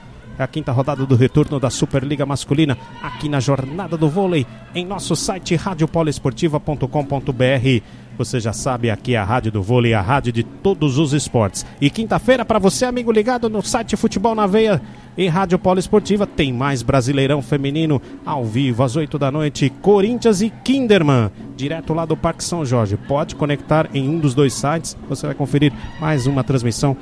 A 0.41 0.47
quinta 0.47 0.71
rodada 0.71 1.05
do 1.05 1.15
retorno 1.15 1.59
da 1.59 1.69
Superliga 1.69 2.25
Masculina 2.25 2.75
aqui 3.03 3.29
na 3.29 3.39
Jornada 3.39 3.95
do 3.95 4.09
Vôlei 4.09 4.47
em 4.73 4.83
nosso 4.83 5.15
site 5.15 5.55
radiopoliesportiva.com.br. 5.55 7.83
Você 8.17 8.39
já 8.39 8.51
sabe, 8.51 8.89
aqui 8.89 9.13
é 9.13 9.17
a 9.17 9.23
Rádio 9.23 9.51
do 9.51 9.63
Vôlei, 9.63 9.93
a 9.93 10.01
rádio 10.01 10.33
de 10.33 10.43
todos 10.43 10.97
os 10.97 11.13
esportes. 11.13 11.65
E 11.79 11.89
quinta-feira, 11.89 12.43
para 12.43 12.59
você, 12.59 12.85
amigo 12.85 13.11
ligado 13.11 13.49
no 13.49 13.61
site 13.61 13.95
Futebol 13.95 14.35
na 14.35 14.47
Veia 14.47 14.81
e 15.17 15.27
Rádio 15.27 15.59
Poliesportiva, 15.59 16.25
tem 16.25 16.53
mais 16.53 16.81
Brasileirão 16.81 17.41
Feminino 17.41 18.01
ao 18.25 18.43
vivo 18.43 18.83
às 18.83 18.95
8 18.95 19.19
da 19.19 19.31
noite. 19.31 19.71
Corinthians 19.81 20.41
e 20.41 20.49
Kinderman, 20.49 21.31
direto 21.55 21.93
lá 21.93 22.05
do 22.05 22.17
Parque 22.17 22.43
São 22.43 22.65
Jorge. 22.65 22.97
Pode 22.97 23.35
conectar 23.35 23.89
em 23.93 24.09
um 24.09 24.19
dos 24.19 24.33
dois 24.33 24.53
sites, 24.53 24.97
você 25.07 25.25
vai 25.25 25.35
conferir 25.35 25.73
mais 25.99 26.27
uma 26.27 26.43
transmissão 26.43 26.97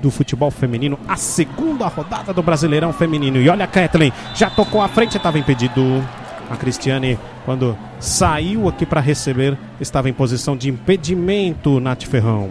do 0.00 0.10
futebol 0.10 0.50
feminino, 0.50 0.98
a 1.06 1.16
segunda 1.16 1.86
rodada 1.86 2.32
do 2.32 2.42
Brasileirão 2.42 2.92
Feminino. 2.92 3.38
E 3.38 3.48
olha 3.48 3.64
a 3.64 3.68
Kathleen, 3.68 4.12
já 4.34 4.48
tocou 4.48 4.80
à 4.80 4.88
frente, 4.88 5.16
estava 5.16 5.38
impedido. 5.38 6.02
A 6.50 6.56
Cristiane, 6.56 7.16
quando 7.44 7.78
saiu 8.00 8.68
aqui 8.68 8.84
para 8.84 9.00
receber, 9.00 9.56
estava 9.80 10.08
em 10.08 10.12
posição 10.12 10.56
de 10.56 10.68
impedimento, 10.68 11.78
Nath 11.78 12.02
Ferrão. 12.02 12.50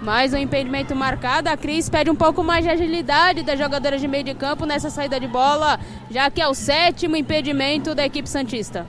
Mais 0.00 0.32
um 0.32 0.38
impedimento 0.38 0.96
marcado. 0.96 1.50
A 1.50 1.56
Cris 1.58 1.90
pede 1.90 2.10
um 2.10 2.14
pouco 2.14 2.42
mais 2.42 2.64
de 2.64 2.70
agilidade 2.70 3.42
das 3.42 3.58
jogadoras 3.58 4.00
de 4.00 4.08
meio 4.08 4.24
de 4.24 4.34
campo 4.34 4.64
nessa 4.64 4.88
saída 4.88 5.20
de 5.20 5.28
bola, 5.28 5.78
já 6.10 6.30
que 6.30 6.40
é 6.40 6.48
o 6.48 6.54
sétimo 6.54 7.14
impedimento 7.14 7.94
da 7.94 8.06
equipe 8.06 8.26
Santista. 8.26 8.86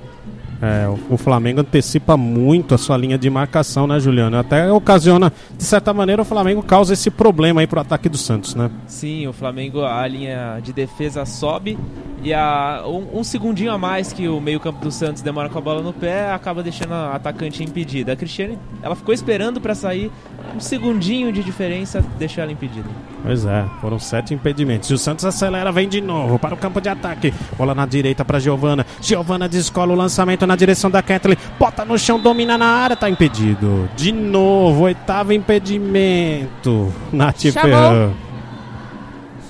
É, 0.62 0.88
o 1.10 1.18
Flamengo 1.18 1.62
antecipa 1.62 2.16
muito 2.16 2.76
a 2.76 2.78
sua 2.78 2.96
linha 2.96 3.18
de 3.18 3.30
marcação, 3.32 3.88
né, 3.88 4.00
Juliano? 4.00 4.38
Até 4.38 4.72
ocasiona, 4.72 5.34
de 5.58 5.64
certa 5.64 5.92
maneira, 5.92 6.22
o 6.22 6.26
Flamengo 6.26 6.62
causa 6.62 6.94
esse 6.94 7.10
problema 7.10 7.62
aí 7.62 7.68
pro 7.68 7.80
ataque 7.80 8.08
do 8.08 8.18
Santos, 8.18 8.54
né? 8.54 8.70
Sim, 8.86 9.26
o 9.26 9.34
Flamengo, 9.34 9.84
a 9.84 10.08
linha 10.08 10.60
de 10.62 10.72
defesa 10.72 11.26
sobe 11.26 11.80
e 12.24 12.32
a, 12.32 12.84
um, 12.86 13.20
um 13.20 13.24
segundinho 13.24 13.72
a 13.72 13.78
mais 13.78 14.14
que 14.14 14.28
o 14.28 14.40
meio-campo 14.40 14.80
do 14.80 14.92
Santos 14.92 15.24
demora 15.24 15.50
com 15.50 15.58
a 15.58 15.62
bola 15.62 15.82
no 15.82 15.92
pé 15.92 16.32
acaba 16.32 16.62
deixando 16.62 16.94
a 16.94 17.16
atacante 17.16 17.64
impedida. 17.64 18.14
A 18.14 18.16
Cristiane, 18.16 18.60
ela 18.84 18.96
ficou 18.96 19.14
esperando 19.14 19.60
para 19.60 19.74
sair, 19.74 20.12
um 20.56 20.60
segundinho 20.60 21.34
de 21.34 21.44
diferença 21.44 22.06
deixou 22.20 22.44
ela 22.44 22.52
impedida. 22.52 22.88
Pois 23.24 23.46
é, 23.46 23.66
foram 23.80 24.00
sete 24.00 24.34
impedimentos. 24.34 24.90
E 24.90 24.94
o 24.94 24.98
Santos 24.98 25.24
acelera, 25.26 25.72
vem 25.72 25.88
de 25.88 26.02
novo 26.02 26.40
para 26.40 26.56
o 26.56 26.58
campo 26.58 26.82
de 26.82 26.90
ataque. 26.90 27.34
Bola 27.58 27.76
na 27.76 27.86
direita 27.86 28.26
para 28.26 28.40
Giovana. 28.40 28.86
Giovana 29.00 29.48
descola 29.48 29.94
o 29.94 29.96
lançamento 29.96 30.48
na 30.48 30.56
direção 30.56 30.90
da 30.90 31.02
Kathleen. 31.04 31.38
Bota 31.60 31.86
no 31.86 31.98
chão, 32.00 32.20
domina 32.20 32.58
na 32.58 32.66
área, 32.66 32.96
tá 32.96 33.10
impedido. 33.10 33.88
De 33.96 34.12
novo, 34.12 34.84
oitavo 34.84 35.34
impedimento. 35.34 36.92
Nath 37.12 37.42
Ferrão. 37.42 38.14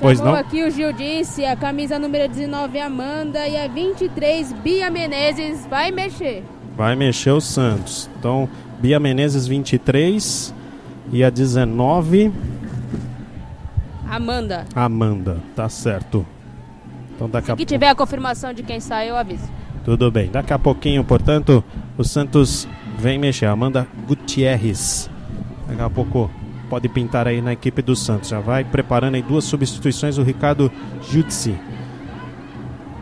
Pois 0.01 0.19
não? 0.19 0.33
aqui 0.33 0.63
o 0.63 0.71
Gil 0.71 0.91
disse, 0.91 1.45
a 1.45 1.55
camisa 1.55 1.99
número 1.99 2.27
19 2.27 2.79
Amanda 2.79 3.47
e 3.47 3.55
a 3.55 3.67
23 3.67 4.51
Bia 4.53 4.89
Menezes 4.89 5.67
vai 5.67 5.91
mexer. 5.91 6.43
Vai 6.75 6.95
mexer 6.95 7.29
o 7.29 7.39
Santos. 7.39 8.09
Então, 8.17 8.49
Bia 8.79 8.99
Menezes 8.99 9.45
23 9.45 10.55
e 11.13 11.23
a 11.23 11.29
19 11.29 12.31
Amanda. 14.11 14.65
Amanda. 14.75 15.37
Tá 15.55 15.69
certo. 15.69 16.25
Então 17.15 17.29
daqui 17.29 17.49
a 17.49 17.55
Que 17.55 17.65
tiver 17.65 17.87
a 17.87 17.95
confirmação 17.95 18.51
de 18.51 18.61
quem 18.61 18.81
sai, 18.81 19.09
eu 19.09 19.15
aviso. 19.15 19.49
Tudo 19.85 20.11
bem. 20.11 20.29
Daqui 20.29 20.51
a 20.51 20.59
pouquinho, 20.59 21.01
portanto, 21.01 21.63
o 21.97 22.03
Santos 22.03 22.67
vem 22.99 23.17
mexer. 23.17 23.45
Amanda 23.45 23.87
Gutierrez. 24.05 25.09
Daqui 25.65 25.81
a 25.81 25.89
pouco 25.89 26.29
pode 26.69 26.89
pintar 26.89 27.25
aí 27.25 27.41
na 27.41 27.53
equipe 27.53 27.81
do 27.81 27.95
Santos. 27.95 28.29
Já 28.29 28.41
vai 28.41 28.65
preparando 28.65 29.15
aí 29.15 29.21
duas 29.21 29.45
substituições 29.45 30.17
o 30.17 30.23
Ricardo 30.23 30.69
Jutsi. 31.09 31.57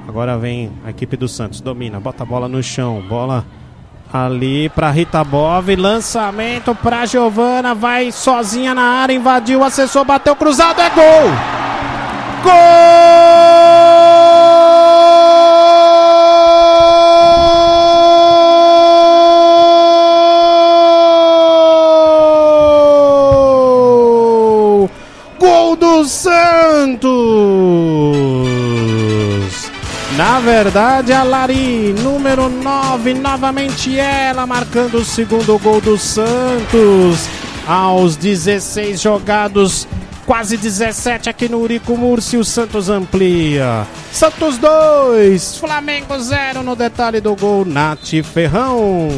Agora 0.08 0.38
vem 0.38 0.72
a 0.86 0.92
equipe 0.92 1.18
do 1.18 1.28
Santos. 1.28 1.60
Domina, 1.60 2.00
bota 2.00 2.22
a 2.22 2.26
bola 2.26 2.48
no 2.48 2.62
chão. 2.62 3.04
Bola 3.10 3.44
ali 4.12 4.70
para 4.70 4.90
Rita 4.92 5.24
Bove. 5.24 5.76
Lançamento 5.76 6.74
para 6.76 7.06
Giovana. 7.06 7.76
Vai 7.76 8.12
sozinha 8.12 8.74
na 8.74 8.82
área. 8.82 9.14
Invadiu, 9.14 9.64
acessou, 9.64 10.04
bateu 10.04 10.36
cruzado. 10.36 10.82
É 10.82 10.90
gol! 10.90 11.30
Gol! 12.44 12.54
Gol 25.40 25.76
do 25.76 26.04
Santos! 26.06 27.59
Na 30.40 30.46
verdade, 30.46 31.12
a 31.12 31.22
Lari, 31.22 31.94
número 32.02 32.48
9, 32.48 33.14
novamente 33.14 34.00
ela 34.00 34.48
marcando 34.48 35.00
o 35.00 35.04
segundo 35.04 35.60
gol 35.60 35.82
do 35.82 35.98
Santos. 35.98 37.28
Aos 37.68 38.16
16 38.16 39.02
jogados, 39.02 39.86
quase 40.26 40.56
17 40.56 41.30
aqui 41.30 41.50
no 41.50 41.60
Urico 41.60 41.98
Murci, 41.98 42.38
o 42.38 42.46
Santos 42.46 42.90
amplia. 42.90 43.86
Santos 44.14 44.58
2, 44.58 45.58
Flamengo 45.58 46.18
0 46.18 46.64
no 46.64 46.74
detalhe 46.74 47.20
do 47.20 47.36
gol, 47.36 47.66
Nath 47.66 48.24
Ferrão. 48.24 49.10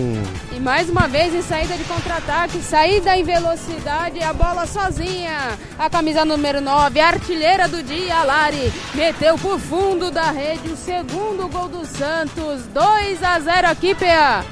Mais 0.62 0.88
uma 0.88 1.08
vez 1.08 1.34
em 1.34 1.42
saída 1.42 1.76
de 1.76 1.84
contra-ataque, 1.86 2.62
saída 2.62 3.18
em 3.18 3.24
velocidade, 3.24 4.22
a 4.22 4.32
bola 4.32 4.68
sozinha. 4.68 5.58
A 5.78 5.90
camisa 5.90 6.24
número 6.24 6.62
9, 6.62 7.00
a 7.00 7.08
artilheira 7.08 7.68
do 7.68 7.82
dia, 7.82 8.16
a 8.16 8.24
Lari, 8.24 8.72
meteu 8.94 9.40
por 9.40 9.58
fundo 9.60 10.12
da 10.12 10.30
rede 10.30 10.70
o 10.70 10.78
segundo 10.78 11.50
gol 11.50 11.68
do 11.68 11.84
Santos. 11.84 12.68
2 12.68 13.24
a 13.24 13.40
0 13.40 13.68
aqui, 13.70 13.96
PA. 13.96 14.46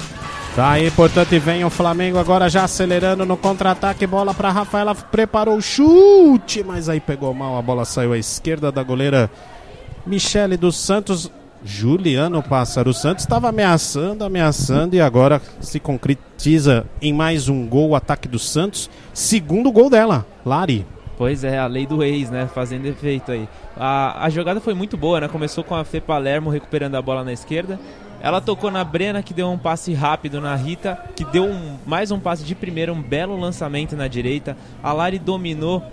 Tá 0.56 0.72
aí, 0.72 0.90
portanto, 0.90 1.32
e 1.34 1.40
vem 1.40 1.64
o 1.64 1.70
Flamengo 1.70 2.18
agora 2.18 2.50
já 2.50 2.64
acelerando 2.64 3.24
no 3.24 3.38
contra-ataque. 3.38 4.08
Bola 4.08 4.34
para 4.34 4.50
Rafaela, 4.50 4.96
preparou 4.96 5.58
o 5.58 5.62
chute, 5.62 6.64
mas 6.64 6.90
aí 6.90 7.00
pegou 7.00 7.32
mal. 7.36 7.56
A 7.56 7.62
bola 7.62 7.86
saiu 7.86 8.14
à 8.14 8.18
esquerda 8.18 8.72
da 8.72 8.82
goleira 8.82 9.30
Michele 10.08 10.58
dos 10.58 10.76
Santos. 10.76 11.32
Juliano 11.64 12.42
Pássaro 12.42 12.94
Santos 12.94 13.24
estava 13.24 13.50
ameaçando, 13.50 14.24
ameaçando 14.24 14.96
e 14.96 15.02
agora 15.02 15.42
se 15.60 15.80
concretiza 15.80 16.86
em 17.02 17.12
mais 17.12 17.50
um 17.50 17.68
gol, 17.68 17.90
o 17.90 17.96
ataque 17.96 18.28
do 18.28 18.40
Santos. 18.40 18.90
Segundo 19.14 19.72
gol 19.72 19.90
dela, 19.90 20.26
Lari. 20.46 20.86
Pois 21.18 21.44
é, 21.44 21.60
a 21.60 21.68
lei 21.68 21.86
do 21.86 22.02
ex, 22.02 22.30
né? 22.30 22.48
Fazendo 22.48 22.86
efeito 22.86 23.32
aí. 23.32 23.48
A, 23.76 24.26
a 24.26 24.30
jogada 24.30 24.62
foi 24.62 24.74
muito 24.74 24.96
boa, 24.96 25.20
né? 25.20 25.28
Começou 25.28 25.66
com 25.66 25.76
a 25.76 25.84
Fê 25.84 26.00
Palermo 26.00 26.50
recuperando 26.50 26.96
a 26.96 27.02
bola 27.02 27.26
na 27.26 27.34
esquerda. 27.34 27.78
Ela 28.22 28.40
tocou 28.40 28.72
na 28.72 28.84
Brena, 28.86 29.22
que 29.22 29.34
deu 29.34 29.50
um 29.50 29.58
passe 29.58 29.94
rápido 29.94 30.40
na 30.40 30.56
Rita, 30.56 30.98
que 31.16 31.26
deu 31.26 31.44
um, 31.46 31.78
mais 31.86 32.10
um 32.10 32.20
passe 32.20 32.44
de 32.44 32.56
primeira, 32.56 32.94
um 32.94 33.02
belo 33.02 33.38
lançamento 33.38 33.98
na 33.98 34.08
direita. 34.08 34.56
A 34.82 34.94
Lari 34.94 35.20
dominou, 35.20 35.84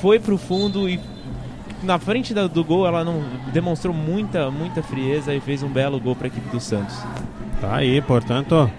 foi 0.00 0.18
pro 0.18 0.38
fundo 0.38 0.88
e 0.88 0.98
na 1.82 1.98
frente 1.98 2.32
da- 2.34 2.46
do 2.46 2.62
gol 2.64 2.86
ela 2.86 3.04
não 3.04 3.22
demonstrou 3.52 3.94
muita, 3.94 4.50
muita 4.50 4.82
frieza 4.82 5.34
e 5.34 5.40
fez 5.40 5.62
um 5.62 5.68
belo 5.68 5.98
gol 6.00 6.14
para 6.16 6.26
a 6.26 6.28
equipe 6.28 6.48
do 6.50 6.60
Santos. 6.60 6.96
Tá 7.60 7.76
aí, 7.76 8.00
portanto. 8.00 8.70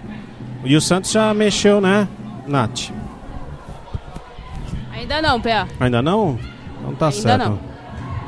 E 0.64 0.74
o 0.76 0.80
Santos 0.80 1.10
já 1.12 1.32
mexeu, 1.34 1.80
né, 1.80 2.08
Nath? 2.46 2.90
Ainda 4.92 5.20
não, 5.20 5.40
PA. 5.40 5.68
Ainda 5.80 6.00
não? 6.02 6.38
Não 6.82 6.94
tá 6.94 7.06
Ainda 7.06 7.16
certo. 7.20 7.44
não. 7.50 7.58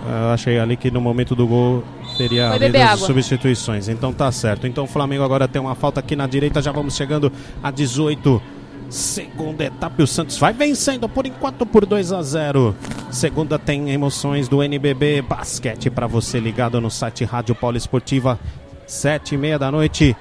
Eu 0.09 0.29
achei 0.31 0.59
ali 0.59 0.77
que 0.77 0.91
no 0.91 1.01
momento 1.01 1.35
do 1.35 1.47
gol 1.47 1.83
teria 2.17 2.51
as 2.93 3.01
substituições. 3.01 3.89
Então 3.89 4.13
tá 4.13 4.31
certo. 4.31 4.67
Então 4.67 4.85
o 4.85 4.87
Flamengo 4.87 5.25
agora 5.25 5.49
tem 5.49 5.61
uma 5.61 5.75
falta 5.75 5.99
aqui 6.01 6.15
na 6.15 6.27
direita. 6.27 6.63
Já 6.63 6.71
vamos 6.71 6.95
chegando 6.95 7.33
a 7.63 7.71
18. 7.71 8.41
Segunda 8.89 9.65
etapa 9.65 10.03
o 10.03 10.07
Santos 10.07 10.39
vai 10.39 10.53
vencendo 10.53 11.09
por 11.09 11.27
enquanto 11.27 11.67
por 11.67 11.85
2 11.85 12.13
a 12.13 12.23
0. 12.23 12.75
Segunda 13.11 13.59
tem 13.59 13.91
emoções 13.91 14.49
do 14.49 14.63
NBB 14.63 15.23
Basquete 15.23 15.91
para 15.91 16.07
você 16.07 16.39
ligado 16.39 16.81
no 16.81 16.91
site 16.91 17.25
Rádio 17.25 17.55
Poliesportiva 17.55 18.39
sete 18.87 19.35
e 19.35 19.39
meia 19.39 19.59
da 19.59 19.71
noite. 19.71 20.17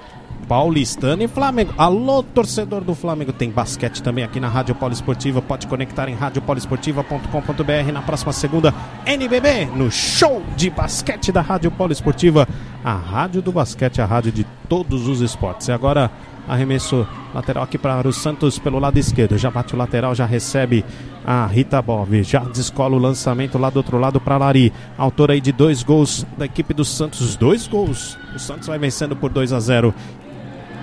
Paulistano 0.48 1.22
e 1.22 1.28
Flamengo. 1.28 1.72
Alô, 1.76 2.22
torcedor 2.22 2.84
do 2.84 2.94
Flamengo. 2.94 3.32
Tem 3.32 3.50
basquete 3.50 4.02
também 4.02 4.22
aqui 4.22 4.38
na 4.38 4.48
Rádio 4.48 4.74
Poliesportiva. 4.74 5.40
Pode 5.42 5.66
conectar 5.66 6.08
em 6.08 6.14
radiopoliesportiva.com.br 6.14 7.92
na 7.92 8.02
próxima 8.02 8.32
segunda. 8.32 8.72
NBB, 9.04 9.66
no 9.74 9.90
show 9.90 10.42
de 10.56 10.70
basquete 10.70 11.32
da 11.32 11.40
Rádio 11.40 11.70
Poliesportiva. 11.70 12.46
A 12.84 12.94
rádio 12.94 13.42
do 13.42 13.50
basquete, 13.50 14.00
a 14.00 14.06
rádio 14.06 14.30
de 14.30 14.44
todos 14.68 15.08
os 15.08 15.20
esportes. 15.20 15.66
E 15.66 15.72
agora, 15.72 16.12
arremesso 16.48 17.06
lateral 17.34 17.64
aqui 17.64 17.76
para 17.76 18.06
o 18.06 18.12
Santos 18.12 18.58
pelo 18.58 18.78
lado 18.78 18.98
esquerdo. 18.98 19.36
Já 19.36 19.50
bate 19.50 19.74
o 19.74 19.78
lateral, 19.78 20.14
já 20.14 20.24
recebe 20.24 20.84
a 21.24 21.46
Rita 21.46 21.80
Bov. 21.82 22.22
Já 22.22 22.40
descola 22.40 22.96
o 22.96 22.98
lançamento 22.98 23.58
lá 23.58 23.70
do 23.70 23.78
outro 23.78 23.98
lado 23.98 24.20
para 24.20 24.38
Lari. 24.38 24.72
Autor 24.96 25.30
aí 25.30 25.40
de 25.40 25.52
dois 25.52 25.82
gols 25.82 26.26
da 26.36 26.46
equipe 26.46 26.72
do 26.72 26.84
Santos. 26.84 27.36
Dois 27.36 27.66
gols. 27.66 28.18
O 28.34 28.38
Santos 28.38 28.68
vai 28.68 28.78
vencendo 28.78 29.16
por 29.16 29.30
2 29.30 29.52
a 29.52 29.60
0. 29.60 29.94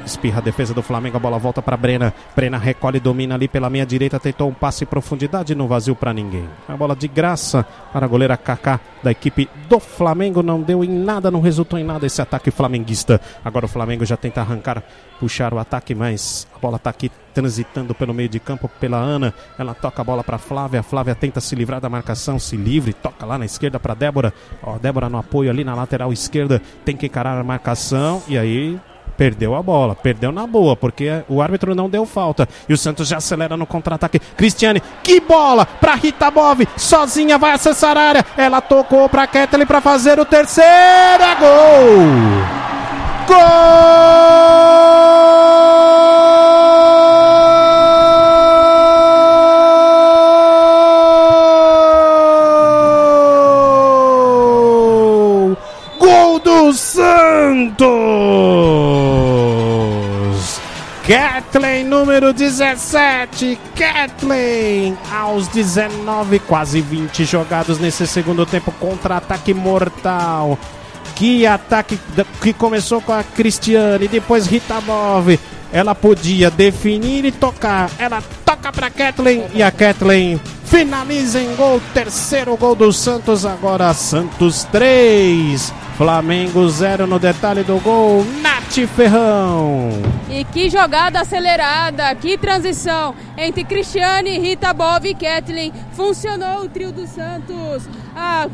Espirra 0.05 0.39
a 0.39 0.41
defesa 0.41 0.73
do 0.73 0.81
Flamengo, 0.81 1.17
a 1.17 1.19
bola 1.19 1.39
volta 1.39 1.61
para 1.61 1.77
Brena. 1.77 2.13
Brena 2.35 2.57
recolhe, 2.57 2.99
domina 2.99 3.35
ali 3.35 3.47
pela 3.47 3.69
meia 3.69 3.85
direita, 3.85 4.19
tentou 4.19 4.49
um 4.49 4.53
passe 4.53 4.83
em 4.83 4.87
profundidade, 4.87 5.55
não 5.55 5.67
vazio 5.67 5.95
para 5.95 6.13
ninguém. 6.13 6.47
A 6.67 6.75
bola 6.75 6.95
de 6.95 7.07
graça 7.07 7.65
para 7.91 8.05
a 8.05 8.09
goleira 8.09 8.35
Kaká 8.35 8.79
da 9.01 9.11
equipe 9.11 9.49
do 9.69 9.79
Flamengo, 9.79 10.43
não 10.43 10.61
deu 10.61 10.83
em 10.83 10.89
nada, 10.89 11.31
não 11.31 11.41
resultou 11.41 11.79
em 11.79 11.83
nada 11.83 12.05
esse 12.05 12.21
ataque 12.21 12.51
flamenguista. 12.51 13.19
Agora 13.43 13.65
o 13.65 13.69
Flamengo 13.69 14.05
já 14.05 14.17
tenta 14.17 14.41
arrancar, 14.41 14.83
puxar 15.19 15.53
o 15.53 15.59
ataque, 15.59 15.95
mas 15.95 16.47
a 16.55 16.59
bola 16.59 16.77
está 16.77 16.89
aqui 16.89 17.11
transitando 17.33 17.95
pelo 17.95 18.13
meio 18.13 18.29
de 18.29 18.39
campo 18.39 18.69
pela 18.79 18.97
Ana. 18.97 19.33
Ela 19.57 19.73
toca 19.73 20.01
a 20.01 20.05
bola 20.05 20.23
para 20.23 20.37
Flávia. 20.37 20.83
Flávia 20.83 21.15
tenta 21.15 21.41
se 21.41 21.55
livrar 21.55 21.81
da 21.81 21.89
marcação, 21.89 22.37
se 22.37 22.55
livre, 22.55 22.93
toca 22.93 23.25
lá 23.25 23.37
na 23.37 23.45
esquerda 23.45 23.79
para 23.79 23.93
Débora. 23.93 24.33
Ó, 24.61 24.77
Débora 24.77 25.09
no 25.09 25.17
apoio 25.17 25.49
ali 25.49 25.63
na 25.63 25.75
lateral 25.75 26.13
esquerda, 26.13 26.61
tem 26.85 26.95
que 26.95 27.05
encarar 27.05 27.37
a 27.37 27.43
marcação 27.43 28.21
e 28.27 28.37
aí 28.37 28.79
Perdeu 29.17 29.55
a 29.55 29.61
bola, 29.61 29.95
perdeu 29.95 30.31
na 30.31 30.47
boa, 30.47 30.75
porque 30.75 31.23
o 31.29 31.41
árbitro 31.41 31.75
não 31.75 31.89
deu 31.89 32.05
falta. 32.05 32.47
E 32.67 32.73
o 32.73 32.77
Santos 32.77 33.07
já 33.07 33.17
acelera 33.17 33.55
no 33.55 33.65
contra-ataque. 33.65 34.19
Cristiane, 34.19 34.81
que 35.03 35.19
bola 35.19 35.65
para 35.65 35.95
Rita 35.95 36.31
Bove, 36.31 36.67
sozinha 36.77 37.37
vai 37.37 37.51
acessar 37.51 37.97
a 37.97 38.01
área. 38.01 38.25
Ela 38.37 38.61
tocou 38.61 39.07
para 39.09 39.27
Kathleen 39.27 39.65
para 39.65 39.81
fazer 39.81 40.19
o 40.19 40.25
terceiro 40.25 40.63
é 41.23 41.35
gol! 41.35 42.63
Gol! 43.27 43.37
Gol 55.99 56.39
do 56.39 56.73
Santos! 56.73 58.22
Kathleen, 61.53 61.83
número 61.83 62.33
17. 62.33 63.59
Kathleen, 63.75 64.97
aos 65.11 65.47
19, 65.49 66.39
quase 66.39 66.81
20 66.81 67.23
jogados 67.25 67.77
nesse 67.77 68.07
segundo 68.07 68.43
tempo. 68.43 68.71
Contra-ataque 68.71 69.53
mortal. 69.53 70.57
Que 71.15 71.45
ataque 71.45 71.99
que 72.41 72.53
começou 72.53 73.01
com 73.01 73.13
a 73.13 73.23
Cristiane, 73.23 74.07
depois 74.07 74.47
Rita 74.47 74.81
Bove. 74.81 75.39
Ela 75.73 75.95
podia 75.95 76.51
definir 76.51 77.25
e 77.25 77.31
tocar. 77.31 77.89
Ela 77.97 78.23
toca 78.45 78.71
para 78.71 78.91
Kathleen 78.91 79.43
e 79.55 79.63
a 79.63 79.71
Kathleen 79.71 80.39
finaliza 80.73 81.41
em 81.41 81.55
gol. 81.55 81.81
Terceiro 81.93 82.55
gol 82.55 82.75
do 82.75 82.93
Santos. 82.93 83.45
Agora 83.45 83.93
Santos 83.93 84.63
3. 84.65 85.73
Flamengo 85.97 86.67
0 86.67 87.05
no 87.05 87.19
detalhe 87.19 87.63
do 87.63 87.79
gol. 87.79 88.25
Nath 88.41 88.87
Ferrão. 88.95 89.89
E 90.29 90.43
que 90.45 90.69
jogada 90.69 91.21
acelerada, 91.21 92.13
que 92.15 92.37
transição 92.37 93.13
entre 93.37 93.63
Cristiane, 93.63 94.39
Rita 94.39 94.73
Bov 94.73 95.05
e 95.05 95.13
Kathleen. 95.13 95.71
Funcionou 95.93 96.65
o 96.65 96.69
trio 96.69 96.91
do 96.91 97.05
Santos. 97.05 97.87
A 98.15 98.47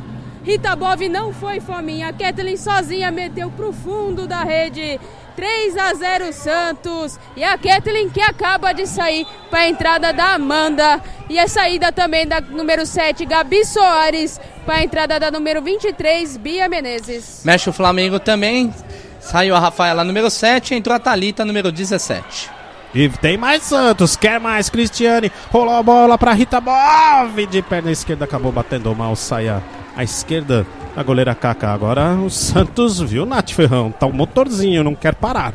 Rita 0.43 0.75
Bov 0.75 1.07
não 1.07 1.33
foi 1.33 1.59
fominha. 1.59 2.09
A 2.09 2.13
Kathleen 2.13 2.57
sozinha 2.57 3.11
meteu 3.11 3.49
pro 3.51 3.71
fundo 3.71 4.27
da 4.27 4.43
rede. 4.43 4.99
3 5.39 5.77
a 5.77 5.93
0 5.93 6.33
Santos. 6.33 7.17
E 7.37 7.45
a 7.45 7.57
Kathleen 7.57 8.09
que 8.09 8.19
acaba 8.19 8.73
de 8.73 8.85
sair 8.85 9.25
para 9.49 9.59
a 9.59 9.69
entrada 9.69 10.11
da 10.11 10.33
Amanda. 10.33 11.01
E 11.29 11.39
a 11.39 11.47
saída 11.47 11.93
também 11.93 12.27
da 12.27 12.41
número 12.41 12.85
7, 12.85 13.25
Gabi 13.25 13.63
Soares, 13.63 14.39
para 14.65 14.75
a 14.75 14.83
entrada 14.83 15.17
da 15.17 15.31
número 15.31 15.61
23, 15.61 16.35
Bia 16.35 16.67
Menezes. 16.67 17.43
Mexe 17.45 17.69
o 17.69 17.73
Flamengo 17.73 18.19
também. 18.19 18.73
Saiu 19.21 19.55
a 19.55 19.59
Rafaela 19.59 20.03
número 20.03 20.29
7, 20.29 20.75
entrou 20.75 20.93
a 20.93 20.99
Thalita 20.99 21.45
número 21.45 21.71
17. 21.71 22.49
E 22.93 23.07
tem 23.07 23.37
mais 23.37 23.63
Santos, 23.63 24.17
quer 24.17 24.41
mais 24.41 24.69
Cristiane. 24.69 25.31
Rolou 25.51 25.75
a 25.75 25.83
bola 25.83 26.17
para 26.17 26.33
Rita 26.33 26.59
Bove 26.59 27.45
de 27.45 27.61
perna 27.61 27.91
esquerda, 27.91 28.25
acabou 28.25 28.51
batendo 28.51 28.93
mal, 28.93 29.15
saia 29.15 29.63
à 29.95 30.03
esquerda 30.03 30.67
a 30.95 31.03
goleira 31.03 31.35
Kaká. 31.35 31.73
Agora 31.73 32.13
o 32.15 32.29
Santos 32.29 32.99
viu, 32.99 33.25
Nath 33.25 33.51
Ferrão, 33.51 33.91
tá 33.91 34.05
um 34.05 34.11
motorzinho, 34.11 34.83
não 34.83 34.95
quer 34.95 35.15
parar. 35.15 35.53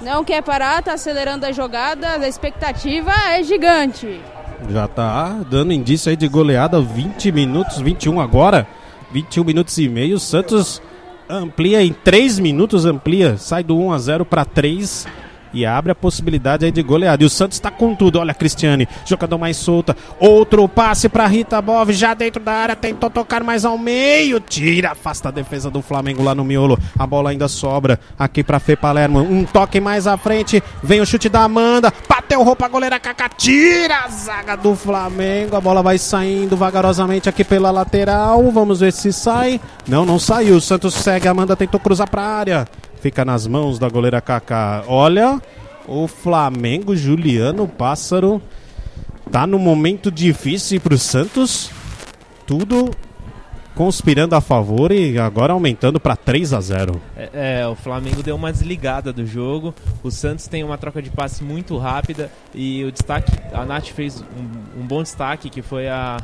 Não 0.00 0.24
quer 0.24 0.42
parar, 0.42 0.82
tá 0.82 0.94
acelerando 0.94 1.46
a 1.46 1.52
jogada, 1.52 2.08
a 2.08 2.28
expectativa 2.28 3.12
é 3.30 3.42
gigante. 3.42 4.20
Já 4.68 4.88
tá 4.88 5.36
dando 5.50 5.72
indício 5.72 6.10
aí 6.10 6.16
de 6.16 6.28
goleada, 6.28 6.80
20 6.80 7.32
minutos, 7.32 7.78
21 7.78 8.20
agora, 8.20 8.66
21 9.12 9.44
minutos 9.44 9.78
e 9.78 9.88
meio. 9.88 10.16
O 10.16 10.20
Santos 10.20 10.82
amplia 11.28 11.82
em 11.82 11.92
3 11.92 12.38
minutos, 12.38 12.84
amplia, 12.84 13.36
sai 13.36 13.62
do 13.62 13.76
1 13.78 13.92
a 13.92 13.98
0 13.98 14.24
para 14.24 14.44
3 14.44 15.06
e 15.52 15.66
abre 15.66 15.92
a 15.92 15.94
possibilidade 15.94 16.64
aí 16.64 16.70
de 16.70 16.82
goleada. 16.82 17.22
E 17.22 17.26
o 17.26 17.30
Santos 17.30 17.56
está 17.56 17.70
com 17.70 17.94
tudo. 17.94 18.18
Olha, 18.18 18.34
Cristiane, 18.34 18.88
jogador 19.04 19.38
mais 19.38 19.56
solta. 19.56 19.96
Outro 20.18 20.68
passe 20.68 21.08
para 21.08 21.26
Rita 21.26 21.60
Bov, 21.60 21.92
já 21.92 22.14
dentro 22.14 22.42
da 22.42 22.52
área, 22.52 22.76
tentou 22.76 23.10
tocar 23.10 23.42
mais 23.42 23.64
ao 23.64 23.76
meio. 23.78 24.40
Tira, 24.40 24.92
afasta 24.92 25.28
a 25.28 25.32
defesa 25.32 25.70
do 25.70 25.82
Flamengo 25.82 26.22
lá 26.22 26.34
no 26.34 26.44
miolo. 26.44 26.78
A 26.98 27.06
bola 27.06 27.30
ainda 27.30 27.48
sobra 27.48 27.98
aqui 28.18 28.42
para 28.42 28.58
Fê 28.58 28.76
Palermo. 28.76 29.20
Um 29.20 29.44
toque 29.44 29.80
mais 29.80 30.06
à 30.06 30.16
frente. 30.16 30.62
Vem 30.82 31.00
o 31.00 31.06
chute 31.06 31.28
da 31.28 31.42
Amanda. 31.42 31.92
Bateu 32.08 32.42
roupa, 32.42 32.68
goleira 32.68 32.98
Kaká. 32.98 33.28
Tira 33.28 34.04
a 34.04 34.08
zaga 34.08 34.56
do 34.56 34.74
Flamengo. 34.74 35.56
A 35.56 35.60
bola 35.60 35.82
vai 35.82 35.98
saindo 35.98 36.56
vagarosamente 36.56 37.28
aqui 37.28 37.44
pela 37.44 37.70
lateral. 37.70 38.50
Vamos 38.50 38.80
ver 38.80 38.92
se 38.92 39.12
sai. 39.12 39.60
Não, 39.86 40.04
não 40.04 40.18
saiu. 40.18 40.56
O 40.56 40.60
Santos 40.60 40.94
segue. 40.94 41.28
A 41.28 41.30
Amanda 41.30 41.56
tentou 41.56 41.80
cruzar 41.80 42.08
para 42.08 42.22
área 42.22 42.68
fica 43.02 43.24
nas 43.24 43.48
mãos 43.48 43.80
da 43.80 43.88
goleira 43.88 44.20
Kaká. 44.20 44.84
Olha, 44.86 45.42
o 45.88 46.06
Flamengo, 46.06 46.94
Juliano 46.94 47.66
Pássaro, 47.66 48.40
tá 49.30 49.44
num 49.44 49.58
momento 49.58 50.10
difícil 50.10 50.80
para 50.80 50.94
o 50.94 50.98
Santos. 50.98 51.68
Tudo 52.46 52.90
conspirando 53.74 54.36
a 54.36 54.40
favor 54.40 54.92
e 54.92 55.18
agora 55.18 55.52
aumentando 55.52 55.98
para 55.98 56.14
3 56.14 56.52
a 56.52 56.60
0. 56.60 57.00
É, 57.16 57.60
é, 57.62 57.66
o 57.66 57.74
Flamengo 57.74 58.22
deu 58.22 58.36
uma 58.36 58.52
desligada 58.52 59.12
do 59.12 59.26
jogo. 59.26 59.74
O 60.02 60.10
Santos 60.10 60.46
tem 60.46 60.62
uma 60.62 60.78
troca 60.78 61.02
de 61.02 61.10
passe 61.10 61.42
muito 61.42 61.76
rápida 61.78 62.30
e 62.54 62.84
o 62.84 62.92
destaque, 62.92 63.32
a 63.52 63.64
Nath 63.64 63.88
fez 63.88 64.20
um, 64.20 64.80
um 64.80 64.86
bom 64.86 65.02
destaque 65.02 65.50
que 65.50 65.62
foi 65.62 65.88
a 65.88 66.18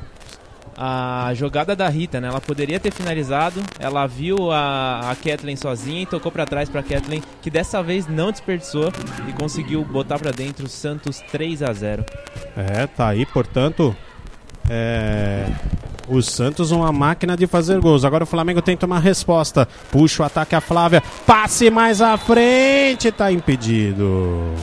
a 0.80 1.32
jogada 1.34 1.74
da 1.74 1.88
Rita, 1.88 2.20
né? 2.20 2.28
Ela 2.28 2.40
poderia 2.40 2.78
ter 2.78 2.92
finalizado, 2.92 3.60
ela 3.80 4.06
viu 4.06 4.52
a, 4.52 5.10
a 5.10 5.16
Kathleen 5.16 5.56
sozinha 5.56 6.02
e 6.02 6.06
tocou 6.06 6.30
para 6.30 6.46
trás 6.46 6.68
para 6.68 6.82
Kathleen, 6.84 7.20
que 7.42 7.50
dessa 7.50 7.82
vez 7.82 8.06
não 8.06 8.30
desperdiçou 8.30 8.92
e 9.28 9.32
conseguiu 9.32 9.84
botar 9.84 10.20
para 10.20 10.30
dentro 10.30 10.66
o 10.66 10.68
Santos 10.68 11.20
3 11.32 11.64
a 11.64 11.72
0. 11.72 12.04
É, 12.56 12.86
tá 12.86 13.08
aí, 13.08 13.26
portanto, 13.26 13.94
é... 14.70 15.46
O 16.06 16.22
Santos 16.22 16.70
uma 16.70 16.90
máquina 16.90 17.36
de 17.36 17.46
fazer 17.46 17.78
gols. 17.80 18.02
Agora 18.02 18.24
o 18.24 18.26
Flamengo 18.26 18.62
tenta 18.62 18.86
uma 18.86 18.98
resposta. 18.98 19.68
Puxa 19.90 20.22
o 20.22 20.26
ataque 20.26 20.54
a 20.54 20.60
Flávia. 20.60 21.02
Passe 21.26 21.70
mais 21.70 22.00
à 22.00 22.16
frente. 22.16 23.12
Tá 23.12 23.30
impedido. 23.30 24.54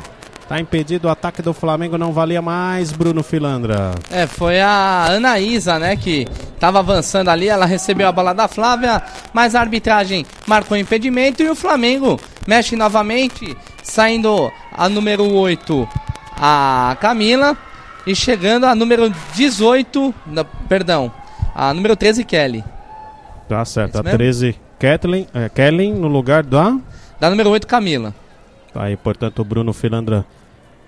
Tá 0.48 0.60
impedido 0.60 1.08
o 1.08 1.12
ataque 1.12 1.42
do 1.42 1.54
Flamengo, 1.54 1.98
não 1.98 2.14
valia 2.14 2.40
mais, 2.42 2.92
Bruno 2.92 3.24
Filandra. 3.24 3.96
É, 4.12 4.28
foi 4.28 4.62
a 4.62 5.08
Anaísa, 5.10 5.80
né, 5.80 5.96
que 5.96 6.28
tava 6.60 6.80
avançando 6.80 7.30
ali, 7.30 7.50
ela 7.50 7.66
recebeu 7.66 8.08
a 8.08 8.12
bola 8.12 8.32
da 8.32 8.48
Flávia, 8.48 9.02
mas 9.34 9.56
a 9.56 9.60
arbitragem 9.60 10.24
marcou 10.46 10.78
impedimento 10.78 11.42
e 11.42 11.50
o 11.50 11.56
Flamengo 11.56 12.20
mexe 12.46 12.76
novamente, 12.76 13.58
saindo 13.82 14.52
a 14.72 14.88
número 14.88 15.28
8, 15.34 15.90
a 16.38 16.96
Camila, 17.02 17.58
e 18.06 18.16
chegando 18.16 18.66
a 18.66 18.76
número 18.76 19.12
18, 19.34 20.14
não, 20.28 20.46
perdão, 20.70 21.12
a 21.56 21.74
número 21.74 21.96
13, 21.96 22.24
Kelly. 22.24 22.64
Tá 23.50 23.66
certo, 23.66 23.98
a 23.98 24.04
13, 24.04 24.56
Kathleen, 24.78 25.28
é, 25.34 25.50
Kelly 25.50 25.92
no 25.92 26.08
lugar 26.08 26.44
da... 26.44 26.78
Da 27.20 27.32
número 27.32 27.50
8, 27.50 27.66
Camila. 27.66 28.14
Tá 28.76 28.84
aí, 28.84 28.98
portanto, 28.98 29.40
o 29.40 29.46
Bruno 29.46 29.72
Filandra 29.72 30.26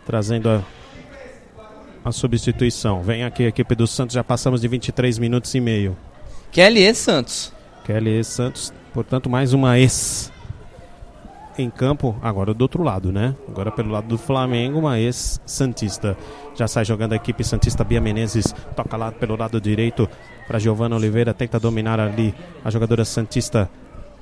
trazendo 0.05 0.49
a, 0.49 0.61
a 2.03 2.11
substituição. 2.11 3.01
Vem 3.01 3.23
aqui 3.23 3.45
a 3.45 3.47
equipe 3.47 3.73
do 3.75 3.87
Santos, 3.87 4.13
já 4.13 4.21
passamos 4.25 4.59
de 4.59 4.67
23 4.67 5.17
minutos 5.17 5.55
e 5.55 5.61
meio. 5.61 5.95
Kelly 6.51 6.81
e 6.81 6.93
Santos. 6.93 7.53
Kelly 7.85 8.19
e 8.19 8.23
Santos, 8.25 8.73
portanto, 8.93 9.29
mais 9.29 9.53
uma 9.53 9.79
ex 9.79 10.33
em 11.57 11.69
campo, 11.69 12.13
agora 12.21 12.53
do 12.53 12.61
outro 12.61 12.83
lado, 12.83 13.09
né? 13.09 13.33
Agora 13.47 13.71
pelo 13.71 13.89
lado 13.89 14.07
do 14.07 14.17
Flamengo, 14.17 14.79
uma 14.79 14.99
ex-Santista. 14.99 16.17
Já 16.55 16.67
sai 16.67 16.83
jogando 16.83 17.13
a 17.13 17.15
equipe 17.15 17.41
Santista 17.41 17.85
Bia 17.85 18.01
Menezes, 18.01 18.53
toca 18.75 18.97
lá 18.97 19.13
pelo 19.13 19.37
lado 19.37 19.61
direito 19.61 20.09
para 20.45 20.59
Giovana 20.59 20.97
Oliveira, 20.97 21.33
tenta 21.33 21.57
dominar 21.57 22.01
ali 22.01 22.35
a 22.65 22.69
jogadora 22.69 23.05
Santista 23.05 23.69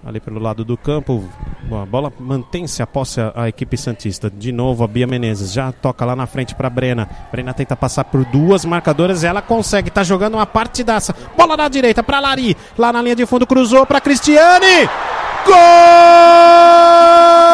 ali 0.06 0.20
pelo 0.20 0.40
lado 0.40 0.64
do 0.64 0.78
campo. 0.78 1.28
A 1.72 1.86
bola 1.86 2.14
mantém-se 2.20 2.84
a 2.84 2.88
posse 2.88 3.20
a, 3.20 3.50
equipe 3.50 3.76
Santista. 3.76 4.30
De 4.30 4.52
novo 4.52 4.84
a 4.84 4.88
Bia 4.88 5.08
Menezes 5.08 5.52
já 5.52 5.72
toca 5.72 6.06
lá 6.06 6.16
na 6.16 6.28
frente 6.28 6.54
para 6.54 6.70
Brena. 6.70 7.10
Brena 7.32 7.54
tenta 7.54 7.76
passar 7.76 8.04
por 8.04 8.24
duas 8.26 8.64
marcadoras 8.64 9.24
ela 9.24 9.42
consegue. 9.42 9.90
Tá 9.90 10.04
jogando 10.04 10.36
uma 10.36 10.46
partidaça. 10.46 11.16
Bola 11.36 11.58
na 11.58 11.68
direita 11.68 12.04
para 12.04 12.20
Lari. 12.20 12.56
Lá 12.78 12.94
na 12.94 13.02
linha 13.02 13.16
de 13.16 13.26
fundo 13.26 13.48
cruzou 13.48 13.86
para 13.86 14.00
Cristiane. 14.00 14.88
Gol! 15.46 17.45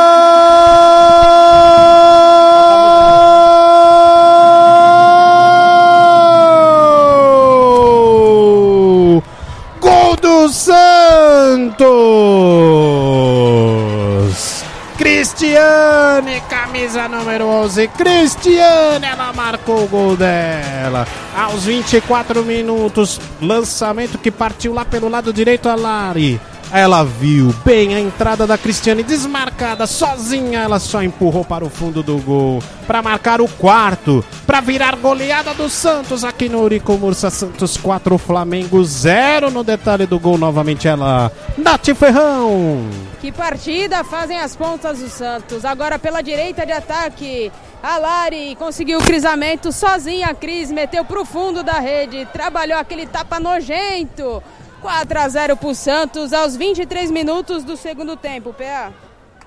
Camisa 17.01 17.07
número 17.07 17.47
11. 17.47 17.87
Cristiane, 17.89 19.05
ela 19.05 19.33
marcou 19.33 19.83
o 19.83 19.87
gol 19.87 20.15
dela. 20.15 21.07
Aos 21.35 21.65
24 21.65 22.43
minutos, 22.43 23.19
lançamento 23.41 24.17
que 24.17 24.29
partiu 24.29 24.73
lá 24.73 24.85
pelo 24.85 25.07
lado 25.07 25.33
direito 25.33 25.69
a 25.69 25.75
Lari. 25.75 26.39
Ela 26.73 27.03
viu 27.03 27.53
bem 27.65 27.93
a 27.93 27.99
entrada 27.99 28.47
da 28.47 28.57
Cristiane 28.57 29.03
desmarcada, 29.03 29.85
sozinha. 29.85 30.61
Ela 30.61 30.79
só 30.79 31.03
empurrou 31.03 31.43
para 31.43 31.65
o 31.65 31.69
fundo 31.69 32.01
do 32.01 32.17
gol 32.19 32.63
para 32.87 33.01
marcar 33.01 33.41
o 33.41 33.47
quarto, 33.47 34.23
para 34.45 34.61
virar 34.61 34.95
goleada 34.95 35.53
do 35.53 35.69
Santos 35.69 36.23
aqui 36.23 36.47
no 36.47 36.61
Urico 36.61 36.97
Mursa. 36.97 37.29
Santos 37.29 37.75
4, 37.75 38.17
Flamengo 38.17 38.83
0 38.83 39.51
no 39.51 39.63
detalhe 39.63 40.05
do 40.05 40.17
gol. 40.17 40.37
Novamente 40.37 40.87
ela, 40.87 41.31
Nath 41.57 41.93
Ferrão. 41.93 42.89
Que 43.19 43.31
partida 43.31 44.03
fazem 44.03 44.39
as 44.39 44.55
pontas 44.55 44.99
do 44.99 45.09
Santos. 45.09 45.65
Agora 45.65 45.99
pela 45.99 46.21
direita 46.21 46.65
de 46.65 46.71
ataque. 46.71 47.51
A 47.83 47.97
Lari 47.97 48.55
conseguiu 48.55 48.99
o 48.99 49.03
cruzamento 49.03 49.71
sozinha. 49.71 50.27
A 50.27 50.33
Cris 50.33 50.71
meteu 50.71 51.03
pro 51.03 51.25
fundo 51.25 51.63
da 51.63 51.79
rede. 51.79 52.27
Trabalhou 52.31 52.77
aquele 52.77 53.05
tapa 53.07 53.39
nojento. 53.39 54.41
4 54.81 55.19
a 55.19 55.29
0 55.29 55.57
pro 55.57 55.75
Santos 55.75 56.33
aos 56.33 56.55
23 56.55 57.11
minutos 57.11 57.63
do 57.63 57.77
segundo 57.77 58.17
tempo, 58.17 58.51
PA. 58.51 58.91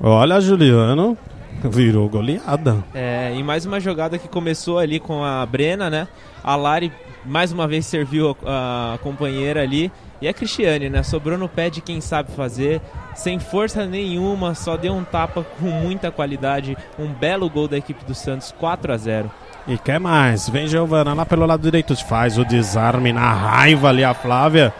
Olha, 0.00 0.40
Juliano, 0.40 1.18
virou 1.64 2.08
goleada. 2.08 2.84
É, 2.94 3.32
e 3.34 3.42
mais 3.42 3.66
uma 3.66 3.80
jogada 3.80 4.16
que 4.16 4.28
começou 4.28 4.78
ali 4.78 5.00
com 5.00 5.24
a 5.24 5.44
Brena, 5.44 5.90
né? 5.90 6.06
A 6.42 6.54
Lari 6.54 6.92
mais 7.24 7.52
uma 7.52 7.66
vez 7.66 7.86
serviu 7.86 8.36
a, 8.46 8.94
a 8.94 8.98
companheira 8.98 9.62
ali. 9.62 9.90
E 10.22 10.28
a 10.28 10.32
Cristiane, 10.32 10.88
né? 10.88 11.02
Sobrou 11.02 11.36
no 11.36 11.48
pé 11.48 11.68
de 11.68 11.80
quem 11.80 12.00
sabe 12.00 12.30
fazer, 12.32 12.80
sem 13.14 13.38
força 13.38 13.84
nenhuma, 13.84 14.54
só 14.54 14.76
deu 14.76 14.94
um 14.94 15.04
tapa 15.04 15.44
com 15.60 15.66
muita 15.66 16.10
qualidade. 16.10 16.76
Um 16.98 17.08
belo 17.12 17.50
gol 17.50 17.66
da 17.66 17.76
equipe 17.76 18.04
do 18.04 18.14
Santos, 18.14 18.54
4 18.58 18.92
a 18.92 18.96
0 18.96 19.30
E 19.66 19.76
quer 19.76 19.98
mais? 19.98 20.48
Vem 20.48 20.68
Giovana 20.68 21.12
lá 21.12 21.26
pelo 21.26 21.44
lado 21.44 21.62
direito, 21.62 21.94
faz 22.06 22.38
o 22.38 22.44
desarme 22.44 23.12
na 23.12 23.32
raiva 23.32 23.88
ali 23.88 24.04
a 24.04 24.14
Flávia. 24.14 24.72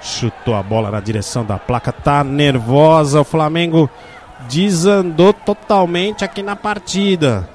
Chutou 0.00 0.54
a 0.54 0.62
bola 0.62 0.90
na 0.90 1.00
direção 1.00 1.44
da 1.44 1.58
placa, 1.58 1.92
tá 1.92 2.24
nervosa. 2.24 3.20
O 3.20 3.24
Flamengo 3.24 3.88
desandou 4.48 5.32
totalmente 5.32 6.24
aqui 6.24 6.42
na 6.42 6.56
partida. 6.56 7.48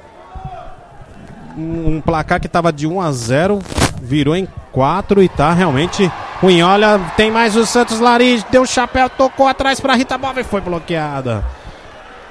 Um, 1.58 2.02
placar 2.02 2.40
que 2.40 2.48
estava 2.48 2.72
de 2.72 2.86
1 2.86 3.02
a 3.02 3.12
0 3.12 3.60
virou 4.02 4.36
em 4.36 4.48
4 4.72 5.24
e 5.24 5.30
tá 5.30 5.54
realmente 5.54 6.12
ruim. 6.42 6.62
Olha, 6.62 7.00
tem 7.16 7.32
mais 7.32 7.56
o 7.56 7.66
Santos 7.66 8.00
Lariz, 8.00 8.44
deu 8.52 8.62
um 8.62 8.66
chapéu, 8.66 9.10
tocou 9.10 9.48
atrás 9.48 9.80
para 9.80 9.96
Rita 9.96 10.18
Bob 10.18 10.40
e 10.40 10.44
foi 10.44 10.62
bloqueada. 10.62 11.44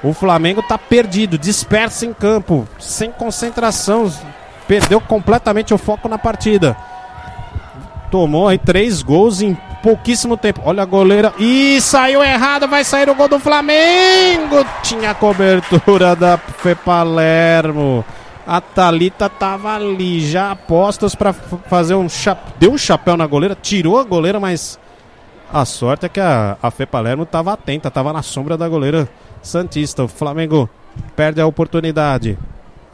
O 0.02 0.12
Flamengo 0.12 0.62
tá 0.62 0.76
perdido, 0.76 1.38
disperso 1.38 2.04
em 2.04 2.12
campo, 2.12 2.68
sem 2.78 3.10
concentração, 3.10 4.12
perdeu 4.68 5.00
completamente 5.00 5.72
o 5.72 5.78
foco 5.78 6.08
na 6.08 6.18
partida. 6.18 6.76
Tomou 8.14 8.46
aí 8.46 8.58
três 8.58 9.02
gols 9.02 9.42
em 9.42 9.54
pouquíssimo 9.82 10.36
tempo. 10.36 10.60
Olha 10.64 10.84
a 10.84 10.86
goleira. 10.86 11.34
Ih, 11.36 11.80
saiu 11.80 12.22
errado. 12.22 12.68
Vai 12.68 12.84
sair 12.84 13.10
o 13.10 13.14
gol 13.16 13.26
do 13.26 13.40
Flamengo. 13.40 14.64
Tinha 14.84 15.12
cobertura 15.16 16.14
da 16.14 16.38
Fê 16.38 16.76
Palermo. 16.76 18.04
A 18.46 18.60
Thalita 18.60 19.28
tava 19.28 19.74
ali 19.74 20.20
já 20.20 20.52
apostas 20.52 21.16
para 21.16 21.32
fazer 21.32 21.96
um 21.96 22.08
chapéu. 22.08 22.54
Deu 22.56 22.70
um 22.70 22.78
chapéu 22.78 23.16
na 23.16 23.26
goleira, 23.26 23.58
tirou 23.60 23.98
a 23.98 24.04
goleira, 24.04 24.38
mas 24.38 24.78
a 25.52 25.64
sorte 25.64 26.06
é 26.06 26.08
que 26.08 26.20
a, 26.20 26.56
a 26.62 26.70
Fê 26.70 26.86
Palermo 26.86 27.26
tava 27.26 27.52
atenta, 27.52 27.90
tava 27.90 28.12
na 28.12 28.22
sombra 28.22 28.56
da 28.56 28.68
goleira 28.68 29.08
Santista. 29.42 30.04
O 30.04 30.08
Flamengo 30.08 30.70
perde 31.16 31.40
a 31.40 31.46
oportunidade. 31.48 32.38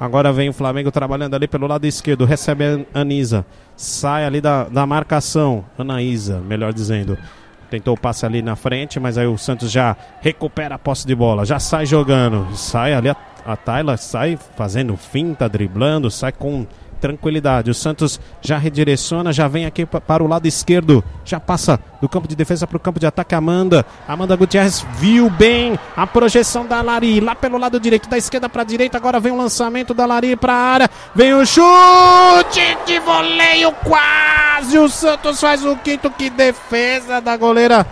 Agora 0.00 0.32
vem 0.32 0.48
o 0.48 0.52
Flamengo 0.54 0.90
trabalhando 0.90 1.34
ali 1.34 1.46
pelo 1.46 1.66
lado 1.66 1.86
esquerdo. 1.86 2.24
Recebe 2.24 2.86
a 2.94 3.00
Anisa. 3.00 3.44
Sai 3.76 4.24
ali 4.24 4.40
da, 4.40 4.64
da 4.64 4.86
marcação. 4.86 5.62
Anaísa, 5.78 6.40
melhor 6.40 6.72
dizendo. 6.72 7.18
Tentou 7.68 7.94
o 7.94 8.00
passe 8.00 8.24
ali 8.24 8.40
na 8.40 8.56
frente, 8.56 8.98
mas 8.98 9.18
aí 9.18 9.26
o 9.26 9.36
Santos 9.36 9.70
já 9.70 9.94
recupera 10.22 10.76
a 10.76 10.78
posse 10.78 11.06
de 11.06 11.14
bola. 11.14 11.44
Já 11.44 11.58
sai 11.58 11.84
jogando. 11.84 12.56
Sai 12.56 12.94
ali 12.94 13.10
a, 13.10 13.16
a 13.44 13.54
Tayla, 13.56 13.98
sai 13.98 14.38
fazendo 14.56 14.96
finta, 14.96 15.46
driblando, 15.50 16.10
sai 16.10 16.32
com 16.32 16.66
tranquilidade. 17.00 17.70
O 17.70 17.74
Santos 17.74 18.20
já 18.40 18.58
redireciona, 18.58 19.32
já 19.32 19.48
vem 19.48 19.66
aqui 19.66 19.86
para 19.86 20.22
o 20.22 20.26
lado 20.26 20.46
esquerdo, 20.46 21.02
já 21.24 21.40
passa 21.40 21.80
do 22.00 22.08
campo 22.08 22.28
de 22.28 22.36
defesa 22.36 22.66
para 22.66 22.76
o 22.76 22.80
campo 22.80 23.00
de 23.00 23.06
ataque. 23.06 23.34
Amanda, 23.34 23.84
Amanda 24.06 24.36
Gutierrez 24.36 24.84
viu 24.98 25.30
bem 25.30 25.78
a 25.96 26.06
projeção 26.06 26.66
da 26.66 26.82
Lari 26.82 27.20
lá 27.20 27.34
pelo 27.34 27.58
lado 27.58 27.80
direito, 27.80 28.08
da 28.08 28.18
esquerda 28.18 28.48
para 28.48 28.62
a 28.62 28.64
direita. 28.64 28.96
Agora 28.96 29.18
vem 29.18 29.32
o 29.32 29.36
lançamento 29.36 29.94
da 29.94 30.06
Lari 30.06 30.36
para 30.36 30.52
a 30.52 30.56
área, 30.56 30.90
vem 31.14 31.34
o 31.34 31.44
chute 31.44 32.76
de 32.86 32.98
voleio, 33.00 33.72
quase 33.82 34.78
o 34.78 34.88
Santos 34.88 35.40
faz 35.40 35.64
o 35.64 35.76
quinto. 35.76 36.10
Que 36.10 36.28
defesa 36.28 37.20
da 37.20 37.36
goleira 37.36 37.86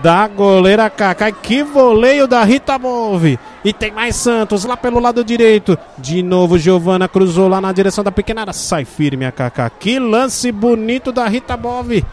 da 0.00 0.26
goleira 0.26 0.88
Kaká. 0.88 1.30
Que 1.30 1.62
voleio 1.62 2.26
da 2.26 2.42
Rita 2.44 2.78
Move. 2.78 3.38
E 3.64 3.72
tem 3.72 3.90
mais 3.90 4.16
Santos 4.16 4.64
lá 4.64 4.76
pelo 4.76 4.98
lado 4.98 5.24
direito. 5.24 5.78
De 5.98 6.22
novo, 6.22 6.58
Giovana 6.58 7.08
cruzou 7.08 7.48
lá 7.48 7.60
na 7.60 7.72
direção 7.72 8.02
da 8.02 8.12
pequena 8.12 8.42
área. 8.42 8.52
Sai 8.52 8.84
firme 8.84 9.26
a 9.26 9.32
Kaká. 9.32 9.68
Que 9.68 9.98
lance 9.98 10.50
bonito 10.50 11.12
da 11.12 11.26
Rita 11.28 11.56
Bove 11.56 12.04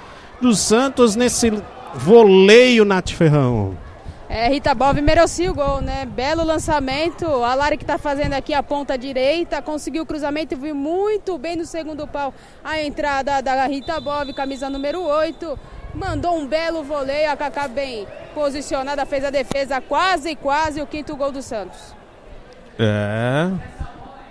do 0.42 0.54
Santos 0.56 1.16
nesse 1.16 1.52
voleio, 1.96 2.84
Nath 2.84 3.12
Ferrão. 3.12 3.78
É, 4.32 4.48
Rita 4.48 4.76
Bove 4.76 5.02
merecia 5.02 5.50
o 5.50 5.56
gol, 5.56 5.82
né? 5.82 6.06
Belo 6.06 6.44
lançamento. 6.44 7.26
A 7.26 7.56
Lari 7.56 7.78
que 7.78 7.86
tá 7.86 7.98
fazendo 7.98 8.34
aqui 8.34 8.54
a 8.54 8.62
ponta 8.62 8.96
direita, 8.96 9.60
conseguiu 9.60 10.04
o 10.04 10.06
cruzamento 10.06 10.54
e 10.54 10.58
viu 10.58 10.76
muito 10.76 11.36
bem 11.40 11.56
no 11.56 11.66
segundo 11.66 12.06
pau 12.06 12.32
a 12.64 12.80
entrada 12.80 13.42
da 13.42 13.66
Rita 13.66 14.00
Bove, 14.00 14.32
camisa 14.32 14.70
número 14.70 15.02
8 15.02 15.58
mandou 15.94 16.38
um 16.38 16.48
belo 16.48 16.84
voleio, 16.84 17.32
a 17.32 17.36
Kaká 17.36 17.68
bem 17.68 18.08
posicionada, 18.34 19.06
fez 19.06 19.24
a 19.24 19.30
defesa, 19.30 19.82
quase, 19.82 20.36
quase 20.36 20.82
o 20.82 20.88
quinto 20.88 21.16
gol 21.16 21.32
do 21.32 21.42
Santos. 21.42 21.96
É, 22.78 23.50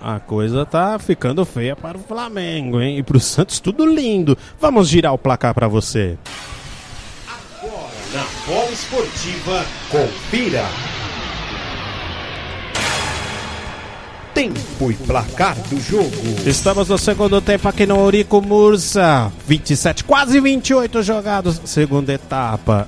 a 0.01 0.20
coisa 0.20 0.64
tá 0.64 0.98
ficando 0.98 1.44
feia 1.44 1.76
para 1.76 1.98
o 1.98 2.01
Flamengo, 2.01 2.80
hein? 2.80 2.98
E 2.98 3.02
para 3.02 3.16
o 3.16 3.20
Santos 3.20 3.60
tudo 3.60 3.85
lindo. 3.85 4.39
Vamos 4.60 4.89
girar 4.89 5.12
o 5.12 5.18
placar 5.18 5.52
para 5.52 5.68
você. 5.68 6.16
Agora, 7.26 7.90
na 8.14 8.24
bola 8.47 8.70
esportiva, 8.70 9.64
confira. 9.90 10.64
Tempo 14.39 14.89
e 14.89 14.94
placar 14.94 15.56
do 15.69 15.81
jogo. 15.81 16.12
Estamos 16.47 16.89
no 16.89 16.97
segundo 16.97 17.40
tempo 17.40 17.66
aqui 17.66 17.85
no 17.85 17.97
Eurico 17.97 18.40
Mursa. 18.40 19.32
27, 19.48 20.05
quase 20.05 20.39
28 20.39 21.02
jogados. 21.02 21.60
Segunda 21.65 22.12
etapa. 22.12 22.86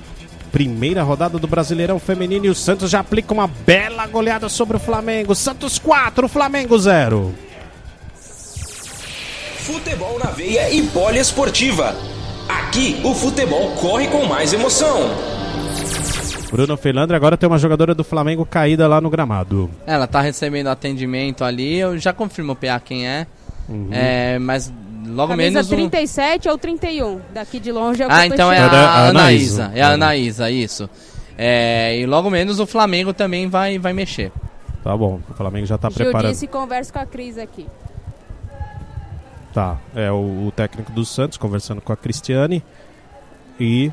Primeira 0.49 1.03
rodada 1.03 1.37
do 1.37 1.47
Brasileirão 1.47 1.99
Feminino 1.99 2.45
e 2.45 2.49
o 2.49 2.55
Santos 2.55 2.89
já 2.89 3.01
aplica 3.01 3.33
uma 3.33 3.47
bela 3.47 4.07
goleada 4.07 4.47
sobre 4.47 4.77
o 4.77 4.79
Flamengo. 4.79 5.35
Santos 5.35 5.77
4, 5.77 6.29
Flamengo 6.29 6.79
0. 6.79 7.35
Futebol 9.57 10.17
na 10.19 10.31
veia 10.31 10.73
e 10.73 10.83
poliesportiva. 10.83 11.93
Aqui 12.47 13.01
o 13.03 13.13
futebol 13.13 13.71
corre 13.71 14.07
com 14.07 14.25
mais 14.25 14.53
emoção. 14.53 15.09
Bruno 16.51 16.75
Felandre 16.77 17.15
agora 17.15 17.37
tem 17.37 17.47
uma 17.47 17.57
jogadora 17.57 17.95
do 17.95 18.03
Flamengo 18.03 18.45
caída 18.45 18.87
lá 18.87 18.99
no 18.99 19.09
gramado. 19.09 19.69
Ela 19.85 20.05
tá 20.07 20.19
recebendo 20.21 20.67
atendimento 20.67 21.43
ali, 21.43 21.77
eu 21.77 21.97
já 21.97 22.11
confirmo 22.11 22.51
o 22.53 22.55
PA 22.55 22.79
quem 22.79 23.07
é. 23.07 23.25
Uhum. 23.69 23.87
É, 23.91 24.37
mas 24.37 24.71
logo 25.07 25.29
Camisa 25.29 25.49
menos. 25.59 25.67
um- 25.71 25.75
37 25.75 26.49
ou 26.49 26.57
31. 26.57 27.21
Daqui 27.33 27.59
de 27.59 27.71
longe 27.71 28.03
é 28.03 28.07
Ah, 28.09 28.25
então 28.27 28.51
é 28.51 28.55
enxergando. 28.57 28.75
Era 28.75 28.87
a 28.89 28.91
a 28.91 29.07
Anaísa. 29.09 29.63
Anaísa. 29.65 29.71
É 29.79 29.83
a 29.83 29.89
É. 29.89 29.93
Anaísa, 29.93 30.51
isso. 30.51 30.89
É, 31.37 31.97
e 31.97 32.05
logo 32.05 32.29
menos 32.29 32.59
o 32.59 32.67
Flamengo 32.67 33.13
também 33.13 33.47
vai, 33.47 33.79
vai 33.79 33.93
mexer. 33.93 34.31
Tá 34.83 34.95
bom, 34.97 35.19
o 35.29 35.33
Flamengo 35.33 35.65
já 35.65 35.77
tá 35.77 35.89
Gil 35.89 35.97
preparando. 35.97 36.31
disse 36.31 36.47
conversa 36.47 36.91
com 36.91 36.99
a 36.99 37.05
Cris 37.05 37.37
aqui. 37.37 37.65
Tá, 39.53 39.77
é 39.95 40.09
o, 40.11 40.47
o 40.47 40.53
técnico 40.55 40.91
do 40.91 41.03
Santos 41.03 41.37
conversando 41.37 41.81
com 41.81 41.91
a 41.91 41.97
Cristiane 41.97 42.63
e, 43.59 43.91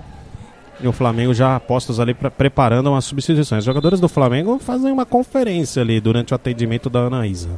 e 0.81 0.87
o 0.89 0.93
Flamengo 0.93 1.35
já 1.35 1.57
apostos 1.57 1.99
ali 2.01 2.15
pra, 2.15 2.31
preparando 2.31 2.91
uma 2.91 3.01
substituição. 3.01 3.59
Os 3.59 3.65
jogadores 3.65 4.01
do 4.01 4.09
Flamengo 4.09 4.59
fazem 4.59 4.93
uma 4.93 5.05
conferência 5.07 5.83
ali 5.83 6.01
durante 6.01 6.33
o 6.33 6.37
atendimento 6.37 6.89
da 6.89 7.01
Anaísa. 7.01 7.49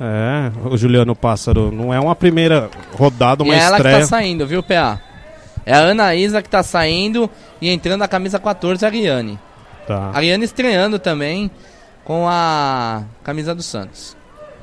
É, 0.00 0.50
o 0.68 0.76
Juliano 0.76 1.14
Pássaro 1.14 1.70
não 1.70 1.92
é 1.92 2.00
uma 2.00 2.16
primeira 2.16 2.70
rodada, 2.96 3.42
uma 3.42 3.54
e 3.54 3.58
é 3.58 3.60
ela 3.62 3.76
estreia. 3.76 3.96
que 3.96 4.02
tá 4.02 4.08
saindo, 4.08 4.46
viu, 4.46 4.62
PA? 4.62 5.00
É 5.66 5.74
a 5.74 5.90
Anaísa 5.90 6.40
que 6.40 6.48
tá 6.48 6.62
saindo 6.62 7.28
e 7.60 7.68
entrando 7.68 8.02
a 8.02 8.08
camisa 8.08 8.38
14, 8.38 8.84
a 8.84 8.88
Ariane. 8.88 9.38
Tá, 9.86 10.10
A 10.12 10.16
Ariane 10.16 10.44
estreando 10.44 10.98
também 10.98 11.50
com 12.04 12.26
a 12.28 13.02
camisa 13.22 13.54
do 13.54 13.62
Santos. 13.62 14.16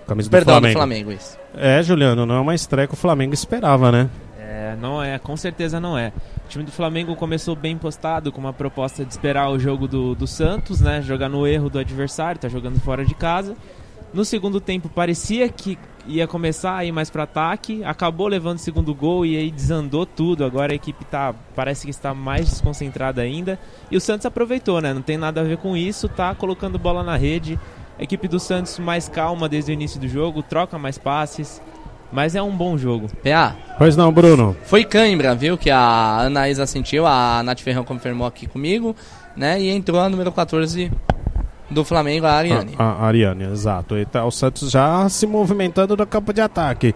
camisa 0.08 0.30
do 0.30 0.32
Perdão, 0.32 0.56
Flamengo. 0.56 0.74
do 0.74 0.78
Flamengo, 0.78 1.12
isso. 1.12 1.38
É, 1.56 1.84
Juliano, 1.84 2.26
não 2.26 2.36
é 2.36 2.40
uma 2.40 2.56
estreia 2.56 2.88
que 2.88 2.94
o 2.94 2.98
Flamengo 2.98 3.34
esperava, 3.34 3.92
né? 3.92 4.10
É, 4.50 4.76
não 4.78 5.02
é, 5.02 5.20
com 5.20 5.38
certeza 5.38 5.80
não 5.80 5.96
é. 5.96 6.12
O 6.44 6.50
time 6.50 6.64
do 6.64 6.72
Flamengo 6.72 7.16
começou 7.16 7.56
bem 7.56 7.78
postado 7.78 8.32
com 8.32 8.40
uma 8.40 8.52
proposta 8.52 9.06
de 9.06 9.12
esperar 9.12 9.48
o 9.52 9.60
jogo 9.60 9.88
do, 9.88 10.16
do 10.16 10.26
Santos, 10.26 10.82
né? 10.82 11.04
Jogar 11.04 11.30
no 11.30 11.46
erro 11.46 11.70
do 11.70 11.78
adversário, 11.78 12.42
tá 12.42 12.50
jogando 12.50 12.80
fora 12.80 13.06
de 13.06 13.14
casa. 13.14 13.56
No 14.12 14.26
segundo 14.26 14.60
tempo 14.60 14.90
parecia 14.90 15.48
que 15.50 15.78
ia 16.08 16.26
começar 16.26 16.76
a 16.76 16.84
ir 16.84 16.92
mais 16.92 17.12
para 17.12 17.24
ataque, 17.24 17.84
acabou 17.84 18.28
levando 18.28 18.58
o 18.58 18.62
segundo 18.62 18.92
gol 18.96 19.24
e 19.24 19.38
aí 19.38 19.52
desandou 19.52 20.04
tudo. 20.04 20.44
Agora 20.44 20.72
a 20.72 20.76
equipe 20.76 21.06
tá, 21.06 21.36
parece 21.56 21.86
que 21.86 21.92
está 21.92 22.12
mais 22.12 22.50
desconcentrada 22.50 23.22
ainda. 23.22 23.60
E 23.92 23.96
o 23.96 24.02
Santos 24.02 24.26
aproveitou, 24.26 24.82
né? 24.82 24.96
Não 24.96 25.04
tem 25.04 25.16
nada 25.16 25.42
a 25.42 25.44
ver 25.44 25.58
com 25.58 25.78
isso, 25.78 26.10
tá 26.10 26.34
colocando 26.34 26.80
bola 26.80 27.04
na 27.04 27.16
rede. 27.16 27.60
A 28.00 28.04
equipe 28.04 28.28
do 28.28 28.40
Santos 28.40 28.80
mais 28.80 29.08
calma 29.08 29.48
desde 29.48 29.72
o 29.72 29.74
início 29.74 30.00
do 30.00 30.08
jogo, 30.08 30.42
troca 30.42 30.80
mais 30.80 30.98
passes, 30.98 31.62
mas 32.12 32.36
é 32.36 32.42
um 32.42 32.56
bom 32.56 32.78
jogo. 32.78 33.08
PA, 33.24 33.56
Pois 33.78 33.96
não, 33.96 34.12
Bruno. 34.12 34.56
foi 34.64 34.84
cãibra, 34.84 35.34
viu? 35.36 35.58
Que 35.58 35.70
a 35.70 36.22
Anaísa 36.26 36.66
sentiu, 36.66 37.06
a 37.06 37.42
Nath 37.44 37.60
Ferrão 37.62 37.84
confirmou 37.84 38.28
aqui 38.28 38.48
comigo, 38.48 38.96
né? 39.36 39.60
E 39.62 39.70
entrou 39.70 40.00
a 40.00 40.10
número 40.10 40.32
14 40.32 40.92
do 41.70 41.86
Flamengo, 41.86 42.26
a 42.26 42.32
Ariane. 42.34 42.76
A, 42.78 42.84
a 42.84 43.06
Ariane, 43.06 43.44
exato. 43.46 43.98
E 43.98 44.06
tá 44.06 44.26
o 44.26 44.32
Santos 44.32 44.72
já 44.72 45.08
se 45.10 45.28
movimentando 45.28 45.96
no 45.96 46.06
campo 46.08 46.34
de 46.34 46.42
ataque. 46.42 46.94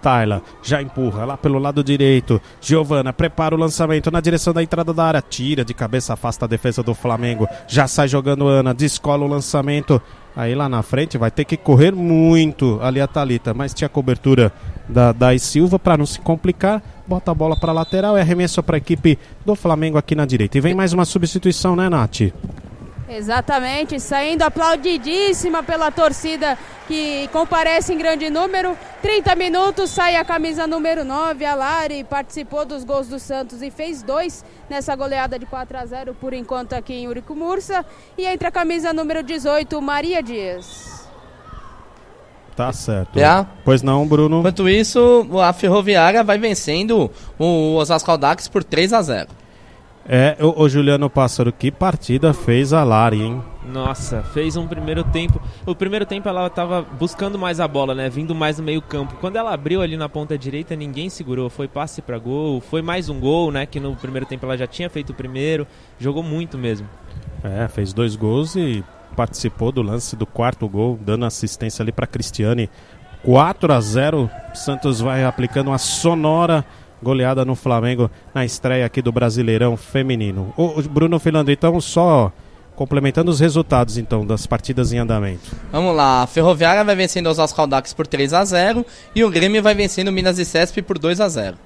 Tayla 0.00 0.42
já 0.62 0.82
empurra 0.82 1.24
lá 1.24 1.36
pelo 1.36 1.58
lado 1.58 1.82
direito. 1.82 2.40
Giovana 2.60 3.10
prepara 3.10 3.54
o 3.54 3.58
lançamento 3.58 4.10
na 4.10 4.20
direção 4.20 4.52
da 4.52 4.62
entrada 4.62 4.92
da 4.92 5.02
área. 5.04 5.22
Tira 5.22 5.64
de 5.64 5.72
cabeça, 5.72 6.12
afasta 6.12 6.44
a 6.44 6.48
defesa 6.48 6.82
do 6.82 6.94
Flamengo. 6.94 7.48
Já 7.66 7.86
sai 7.86 8.06
jogando 8.08 8.46
Ana, 8.46 8.74
descola 8.74 9.24
o 9.24 9.28
lançamento. 9.28 10.00
Aí 10.36 10.54
lá 10.54 10.68
na 10.68 10.82
frente 10.82 11.16
vai 11.16 11.30
ter 11.30 11.44
que 11.44 11.56
correr 11.56 11.92
muito 11.92 12.78
ali 12.82 13.00
a 13.00 13.06
Thalita, 13.06 13.54
mas 13.54 13.72
tinha 13.72 13.88
cobertura 13.88 14.52
da 14.88 15.12
Dai 15.12 15.38
Silva 15.38 15.78
para 15.78 15.96
não 15.96 16.06
se 16.06 16.20
complicar. 16.20 16.82
Bota 17.06 17.30
a 17.30 17.34
bola 17.34 17.56
para 17.56 17.72
lateral 17.72 18.18
e 18.18 18.20
arremesso 18.20 18.62
para 18.62 18.76
a 18.76 18.78
equipe 18.78 19.18
do 19.46 19.54
Flamengo 19.54 19.96
aqui 19.96 20.14
na 20.14 20.26
direita. 20.26 20.58
E 20.58 20.60
vem 20.60 20.74
mais 20.74 20.92
uma 20.92 21.04
substituição, 21.04 21.76
né, 21.76 21.88
Nath? 21.88 22.32
Exatamente, 23.16 24.00
saindo 24.00 24.42
aplaudidíssima 24.42 25.62
pela 25.62 25.92
torcida 25.92 26.58
que 26.88 27.28
comparece 27.28 27.94
em 27.94 27.98
grande 27.98 28.28
número. 28.28 28.76
30 29.02 29.36
minutos, 29.36 29.90
sai 29.90 30.16
a 30.16 30.24
camisa 30.24 30.66
número 30.66 31.04
9, 31.04 31.44
a 31.44 31.54
Lari 31.54 32.02
participou 32.02 32.64
dos 32.64 32.82
gols 32.82 33.06
do 33.06 33.20
Santos 33.20 33.62
e 33.62 33.70
fez 33.70 34.02
dois 34.02 34.44
nessa 34.68 34.96
goleada 34.96 35.38
de 35.38 35.46
4 35.46 35.78
a 35.78 35.86
0 35.86 36.16
por 36.20 36.34
enquanto 36.34 36.72
aqui 36.72 36.94
em 36.94 37.06
Urico 37.06 37.36
Mursa. 37.36 37.86
E 38.18 38.26
entra 38.26 38.48
a 38.48 38.52
camisa 38.52 38.92
número 38.92 39.22
18, 39.22 39.80
Maria 39.80 40.20
Dias. 40.20 41.08
Tá 42.56 42.72
certo. 42.72 43.16
Já. 43.16 43.46
Pois 43.64 43.80
não, 43.80 44.06
Bruno? 44.08 44.40
Enquanto 44.40 44.68
isso, 44.68 45.28
a 45.40 45.52
Ferroviária 45.52 46.24
vai 46.24 46.38
vencendo 46.38 47.08
o 47.38 47.76
Osasco 47.76 48.10
Aldax 48.10 48.48
por 48.48 48.64
3 48.64 48.92
a 48.92 49.02
0 49.02 49.43
É, 50.06 50.36
o, 50.38 50.62
o 50.62 50.68
Juliano 50.68 51.08
Pássaro, 51.08 51.50
que 51.50 51.70
partida 51.70 52.34
fez 52.34 52.72
a 52.72 52.84
Lari, 52.84 53.22
hein? 53.22 53.42
Nossa, 53.66 54.22
fez 54.22 54.54
um 54.56 54.66
primeiro 54.66 55.02
tempo. 55.02 55.40
O 55.64 55.74
primeiro 55.74 56.04
tempo 56.04 56.28
ela 56.28 56.50
tava 56.50 56.82
buscando 56.82 57.38
mais 57.38 57.58
a 57.58 57.66
bola, 57.66 57.94
né? 57.94 58.10
Vindo 58.10 58.34
mais 58.34 58.58
no 58.58 58.64
meio-campo. 58.64 59.16
Quando 59.20 59.36
ela 59.36 59.54
abriu 59.54 59.80
ali 59.80 59.96
na 59.96 60.08
ponta 60.08 60.36
direita, 60.36 60.76
ninguém 60.76 61.08
segurou. 61.08 61.48
Foi 61.48 61.66
passe 61.66 62.02
pra 62.02 62.18
gol, 62.18 62.60
foi 62.60 62.82
mais 62.82 63.08
um 63.08 63.18
gol, 63.18 63.50
né? 63.50 63.64
Que 63.64 63.80
no 63.80 63.96
primeiro 63.96 64.26
tempo 64.26 64.44
ela 64.44 64.58
já 64.58 64.66
tinha 64.66 64.90
feito 64.90 65.10
o 65.10 65.14
primeiro. 65.14 65.66
Jogou 65.98 66.22
muito 66.22 66.58
mesmo. 66.58 66.86
É, 67.42 67.66
fez 67.68 67.94
dois 67.94 68.14
gols 68.14 68.56
e 68.56 68.84
participou 69.16 69.72
do 69.72 69.80
lance 69.80 70.16
do 70.16 70.26
quarto 70.26 70.68
gol, 70.68 70.98
dando 71.00 71.24
assistência 71.24 71.82
ali 71.82 71.92
para 71.92 72.06
Cristiane. 72.06 72.68
4 73.22 73.72
a 73.72 73.80
0 73.80 74.30
Santos 74.52 75.00
vai 75.00 75.24
aplicando 75.24 75.68
uma 75.68 75.78
sonora 75.78 76.62
goleada 77.02 77.44
no 77.44 77.54
Flamengo 77.54 78.10
na 78.34 78.44
estreia 78.44 78.86
aqui 78.86 79.02
do 79.02 79.12
Brasileirão 79.12 79.76
Feminino. 79.76 80.52
O, 80.56 80.80
Bruno 80.82 81.18
Filando, 81.18 81.50
então, 81.50 81.80
só 81.80 82.32
complementando 82.74 83.30
os 83.30 83.38
resultados 83.38 83.96
então 83.96 84.26
das 84.26 84.46
partidas 84.46 84.92
em 84.92 84.98
andamento. 84.98 85.54
Vamos 85.70 85.94
lá, 85.94 86.22
a 86.22 86.26
Ferroviária 86.26 86.82
vai 86.82 86.96
vencendo 86.96 87.26
o 87.26 87.30
Osasco 87.30 87.60
Aldax 87.60 87.92
por 87.92 88.06
3 88.06 88.32
a 88.32 88.44
0 88.44 88.84
e 89.14 89.22
o 89.22 89.30
Grêmio 89.30 89.62
vai 89.62 89.74
vencendo 89.74 90.08
o 90.08 90.12
Minas 90.12 90.38
e 90.38 90.44
Cesp 90.44 90.82
por 90.82 90.98
2 90.98 91.20
a 91.20 91.28
0 91.28 91.56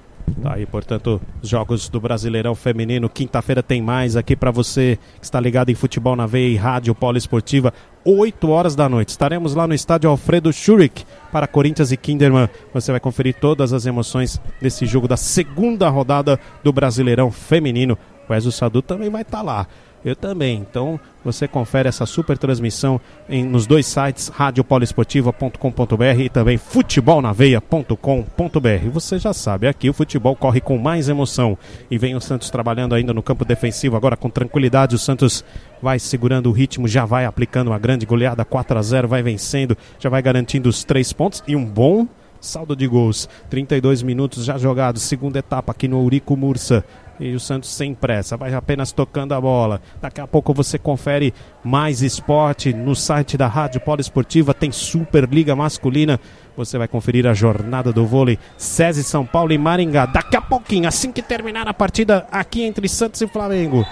Tá 0.41 0.53
aí, 0.53 0.65
portanto, 0.65 1.21
os 1.41 1.49
jogos 1.49 1.89
do 1.89 1.99
Brasileirão 1.99 2.55
Feminino. 2.55 3.09
Quinta-feira 3.09 3.61
tem 3.63 3.81
mais 3.81 4.15
aqui 4.15 4.35
para 4.35 4.51
você 4.51 4.97
que 5.19 5.25
está 5.25 5.39
ligado 5.39 5.69
em 5.69 5.75
Futebol 5.75 6.15
na 6.15 6.25
Veia 6.25 6.53
e 6.53 6.55
Rádio 6.55 6.95
Poliesportiva. 6.95 7.73
8 8.05 8.49
horas 8.49 8.75
da 8.75 8.87
noite. 8.87 9.09
Estaremos 9.09 9.53
lá 9.55 9.67
no 9.67 9.73
estádio 9.73 10.09
Alfredo 10.09 10.51
Schurig 10.51 11.05
para 11.31 11.47
Corinthians 11.47 11.91
e 11.91 11.97
Kinderman. 11.97 12.49
Você 12.73 12.91
vai 12.91 12.99
conferir 12.99 13.35
todas 13.35 13.73
as 13.73 13.85
emoções 13.85 14.39
desse 14.61 14.85
jogo 14.85 15.07
da 15.07 15.17
segunda 15.17 15.89
rodada 15.89 16.39
do 16.63 16.71
Brasileirão 16.71 17.31
Feminino. 17.31 17.97
O 18.27 18.33
Ezio 18.33 18.51
Sadu 18.51 18.81
também 18.81 19.09
vai 19.09 19.23
estar 19.23 19.41
lá. 19.41 19.67
Eu 20.03 20.15
também. 20.15 20.65
Então 20.69 20.99
você 21.23 21.47
confere 21.47 21.89
essa 21.89 22.05
super 22.05 22.37
transmissão 22.37 23.01
em, 23.27 23.43
nos 23.43 23.67
dois 23.67 23.85
sites, 23.85 24.29
radiopoliesportiva.com.br 24.29 26.19
e 26.19 26.29
também 26.29 26.57
futebolnaveia.com.br. 26.57 28.89
Você 28.91 29.19
já 29.19 29.33
sabe, 29.33 29.67
aqui 29.67 29.89
o 29.89 29.93
futebol 29.93 30.35
corre 30.35 30.61
com 30.61 30.77
mais 30.77 31.09
emoção. 31.09 31.57
E 31.91 31.97
vem 31.97 32.15
o 32.15 32.21
Santos 32.21 32.49
trabalhando 32.49 32.95
ainda 32.95 33.13
no 33.13 33.23
campo 33.23 33.43
defensivo, 33.43 33.97
agora 33.97 34.15
com 34.15 34.29
tranquilidade. 34.29 34.95
O 34.95 34.99
Santos 34.99 35.43
vai 35.81 35.99
segurando 35.99 36.49
o 36.49 36.53
ritmo, 36.53 36.87
já 36.87 37.05
vai 37.05 37.25
aplicando 37.25 37.69
uma 37.69 37.79
grande 37.79 38.05
goleada 38.05 38.45
4 38.45 38.77
a 38.77 38.81
0 38.81 39.07
vai 39.07 39.21
vencendo, 39.21 39.77
já 39.99 40.09
vai 40.09 40.21
garantindo 40.21 40.69
os 40.69 40.83
três 40.83 41.11
pontos 41.11 41.43
e 41.47 41.55
um 41.55 41.65
bom 41.65 42.07
saldo 42.39 42.75
de 42.75 42.87
gols. 42.87 43.27
32 43.49 44.01
minutos 44.01 44.45
já 44.45 44.57
jogados, 44.57 45.01
segunda 45.01 45.39
etapa 45.39 45.71
aqui 45.71 45.87
no 45.87 46.01
Eurico 46.01 46.37
Mursa. 46.37 46.85
E 47.19 47.33
o 47.33 47.39
Santos 47.39 47.69
sem 47.69 47.93
pressa, 47.93 48.37
vai 48.37 48.53
apenas 48.53 48.91
tocando 48.93 49.33
a 49.33 49.41
bola. 49.41 49.81
Daqui 50.01 50.21
a 50.21 50.27
pouco 50.27 50.53
você 50.53 50.77
confere 50.77 51.33
mais 51.63 52.01
esporte 52.01 52.71
no 52.73 52.95
site 52.95 53.37
da 53.37 53.47
Rádio 53.47 53.81
Poliesportiva. 53.81 54.53
Tem 54.53 54.71
Superliga 54.71 55.55
Masculina. 55.55 56.19
Você 56.55 56.77
vai 56.77 56.87
conferir 56.87 57.27
a 57.27 57.33
jornada 57.33 57.91
do 57.91 58.05
vôlei 58.05 58.39
SESI 58.57 59.03
São 59.03 59.25
Paulo 59.25 59.51
e 59.51 59.57
Maringá. 59.57 60.05
Daqui 60.05 60.37
a 60.37 60.41
pouquinho, 60.41 60.87
assim 60.87 61.11
que 61.11 61.21
terminar 61.21 61.67
a 61.67 61.73
partida 61.73 62.25
aqui 62.31 62.63
entre 62.63 62.87
Santos 62.87 63.21
e 63.21 63.27
Flamengo. 63.27 63.85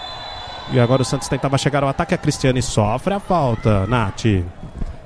E 0.72 0.80
agora 0.80 1.02
o 1.02 1.06
Santos 1.06 1.28
tentava 1.28 1.58
chegar 1.58 1.84
ao 1.84 1.90
ataque. 1.90 2.14
A 2.14 2.18
Cristiane 2.18 2.62
sofre 2.62 3.14
a 3.14 3.20
falta. 3.20 3.86
Nath. 3.88 4.26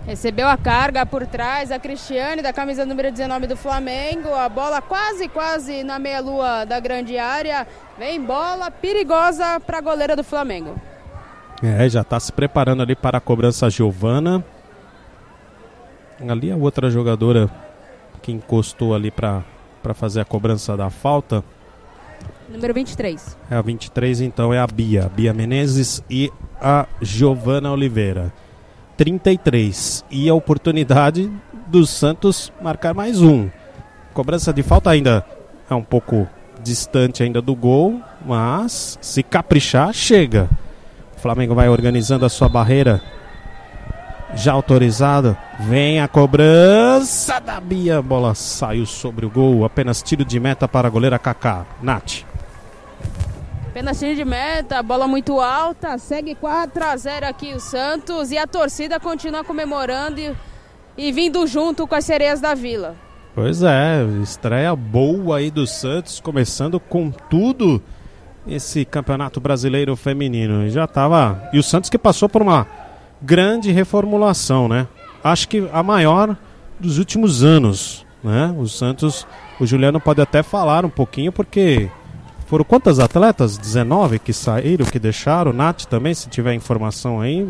Recebeu 0.05 0.47
a 0.47 0.57
carga 0.57 1.05
por 1.05 1.27
trás 1.27 1.71
a 1.71 1.77
Cristiane, 1.77 2.41
da 2.41 2.51
camisa 2.51 2.85
número 2.85 3.11
19 3.11 3.45
do 3.45 3.55
Flamengo. 3.55 4.33
A 4.33 4.49
bola 4.49 4.81
quase, 4.81 5.27
quase 5.27 5.83
na 5.83 5.99
meia-lua 5.99 6.65
da 6.65 6.79
grande 6.79 7.17
área. 7.19 7.67
Vem 7.99 8.19
bola 8.19 8.71
perigosa 8.71 9.59
para 9.59 9.77
a 9.77 9.81
goleira 9.81 10.15
do 10.15 10.23
Flamengo. 10.23 10.75
É, 11.61 11.87
já 11.87 12.01
está 12.01 12.19
se 12.19 12.31
preparando 12.31 12.81
ali 12.81 12.95
para 12.95 13.19
a 13.19 13.21
cobrança 13.21 13.67
a 13.67 13.69
Giovana. 13.69 14.43
Ali 16.27 16.51
a 16.51 16.55
outra 16.55 16.89
jogadora 16.89 17.47
que 18.23 18.31
encostou 18.31 18.95
ali 18.95 19.11
para 19.11 19.43
fazer 19.93 20.21
a 20.21 20.25
cobrança 20.25 20.75
da 20.75 20.89
falta. 20.89 21.43
Número 22.49 22.73
23. 22.73 23.37
É 23.51 23.55
a 23.55 23.61
23, 23.61 24.21
então 24.21 24.51
é 24.51 24.59
a 24.59 24.65
Bia. 24.65 25.11
Bia 25.15 25.31
Menezes 25.31 26.03
e 26.09 26.31
a 26.59 26.87
Giovana 27.01 27.71
Oliveira. 27.71 28.33
33. 29.01 30.05
E 30.11 30.29
a 30.29 30.33
oportunidade 30.35 31.27
do 31.65 31.87
Santos 31.87 32.53
marcar 32.61 32.93
mais 32.93 33.19
um. 33.19 33.49
Cobrança 34.13 34.53
de 34.53 34.61
falta 34.61 34.91
ainda 34.91 35.25
é 35.67 35.73
um 35.73 35.81
pouco 35.81 36.27
distante 36.61 37.23
ainda 37.23 37.41
do 37.41 37.55
gol, 37.55 37.99
mas 38.23 38.99
se 39.01 39.23
caprichar, 39.23 39.91
chega. 39.91 40.47
O 41.17 41.19
Flamengo 41.19 41.55
vai 41.55 41.67
organizando 41.67 42.27
a 42.27 42.29
sua 42.29 42.47
barreira. 42.47 43.01
Já 44.35 44.53
autorizada, 44.53 45.35
vem 45.61 45.99
a 45.99 46.07
cobrança 46.07 47.39
da 47.39 47.59
Bia. 47.59 47.97
A 47.97 48.01
bola 48.03 48.35
saiu 48.35 48.85
sobre 48.85 49.25
o 49.25 49.31
gol. 49.31 49.65
Apenas 49.65 50.03
tiro 50.03 50.23
de 50.23 50.39
meta 50.39 50.67
para 50.67 50.87
a 50.87 50.91
goleira 50.91 51.17
Kaká. 51.17 51.65
Nath. 51.81 52.30
Pedacinho 53.73 54.17
de 54.17 54.25
meta, 54.25 54.83
bola 54.83 55.07
muito 55.07 55.39
alta, 55.39 55.97
segue 55.97 56.35
4 56.35 56.83
a 56.83 56.97
0 56.97 57.25
aqui 57.25 57.53
o 57.53 57.59
Santos 57.59 58.29
e 58.29 58.37
a 58.37 58.45
torcida 58.45 58.99
continua 58.99 59.45
comemorando 59.45 60.19
e, 60.19 60.35
e 60.97 61.09
vindo 61.13 61.47
junto 61.47 61.87
com 61.87 61.95
as 61.95 62.03
sereias 62.03 62.41
da 62.41 62.53
Vila. 62.53 62.97
Pois 63.33 63.63
é, 63.63 64.03
estreia 64.21 64.75
boa 64.75 65.37
aí 65.37 65.49
do 65.49 65.65
Santos, 65.65 66.19
começando 66.19 66.81
com 66.81 67.11
tudo 67.29 67.81
esse 68.45 68.83
Campeonato 68.83 69.39
Brasileiro 69.39 69.95
Feminino. 69.95 70.67
Já 70.69 70.85
tava. 70.85 71.41
E 71.53 71.57
o 71.57 71.63
Santos 71.63 71.89
que 71.89 71.97
passou 71.97 72.27
por 72.27 72.41
uma 72.41 72.67
grande 73.21 73.71
reformulação, 73.71 74.67
né? 74.67 74.85
Acho 75.23 75.47
que 75.47 75.69
a 75.71 75.81
maior 75.81 76.35
dos 76.77 76.97
últimos 76.97 77.41
anos, 77.41 78.05
né? 78.21 78.53
O 78.57 78.67
Santos, 78.67 79.25
o 79.61 79.65
Juliano 79.65 80.01
pode 80.01 80.19
até 80.19 80.43
falar 80.43 80.83
um 80.83 80.89
pouquinho 80.89 81.31
porque 81.31 81.89
foram 82.51 82.65
quantas 82.65 82.99
atletas? 82.99 83.57
19 83.57 84.19
que 84.19 84.33
saíram, 84.33 84.85
que 84.85 84.99
deixaram? 84.99 85.53
Nath 85.53 85.85
também, 85.85 86.13
se 86.13 86.27
tiver 86.27 86.53
informação 86.53 87.21
aí. 87.21 87.47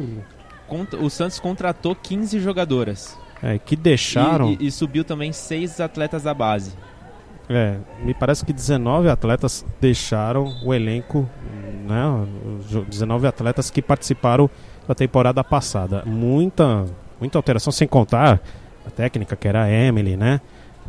O 1.02 1.10
Santos 1.10 1.40
contratou 1.40 1.96
15 1.96 2.40
jogadoras. 2.40 3.18
É, 3.42 3.58
que 3.58 3.76
deixaram. 3.76 4.52
E, 4.52 4.58
e, 4.60 4.68
e 4.68 4.72
subiu 4.72 5.04
também 5.04 5.34
seis 5.34 5.80
atletas 5.80 6.22
da 6.22 6.36
base. 6.36 6.74
É, 7.50 7.78
me 8.04 8.14
parece 8.14 8.46
que 8.46 8.54
19 8.54 9.10
atletas 9.10 9.66
deixaram 9.82 10.54
o 10.64 10.72
elenco, 10.72 11.28
né? 11.88 12.28
19 12.88 13.26
atletas 13.26 13.72
que 13.72 13.82
participaram 13.82 14.48
da 14.88 14.94
temporada 14.94 15.44
passada. 15.44 16.04
Muita, 16.06 16.86
muita 17.20 17.40
alteração, 17.40 17.74
sem 17.74 17.88
contar 17.88 18.40
a 18.86 18.92
técnica 18.92 19.36
que 19.36 19.48
era 19.48 19.64
a 19.64 19.72
Emily, 19.72 20.16
né? 20.16 20.40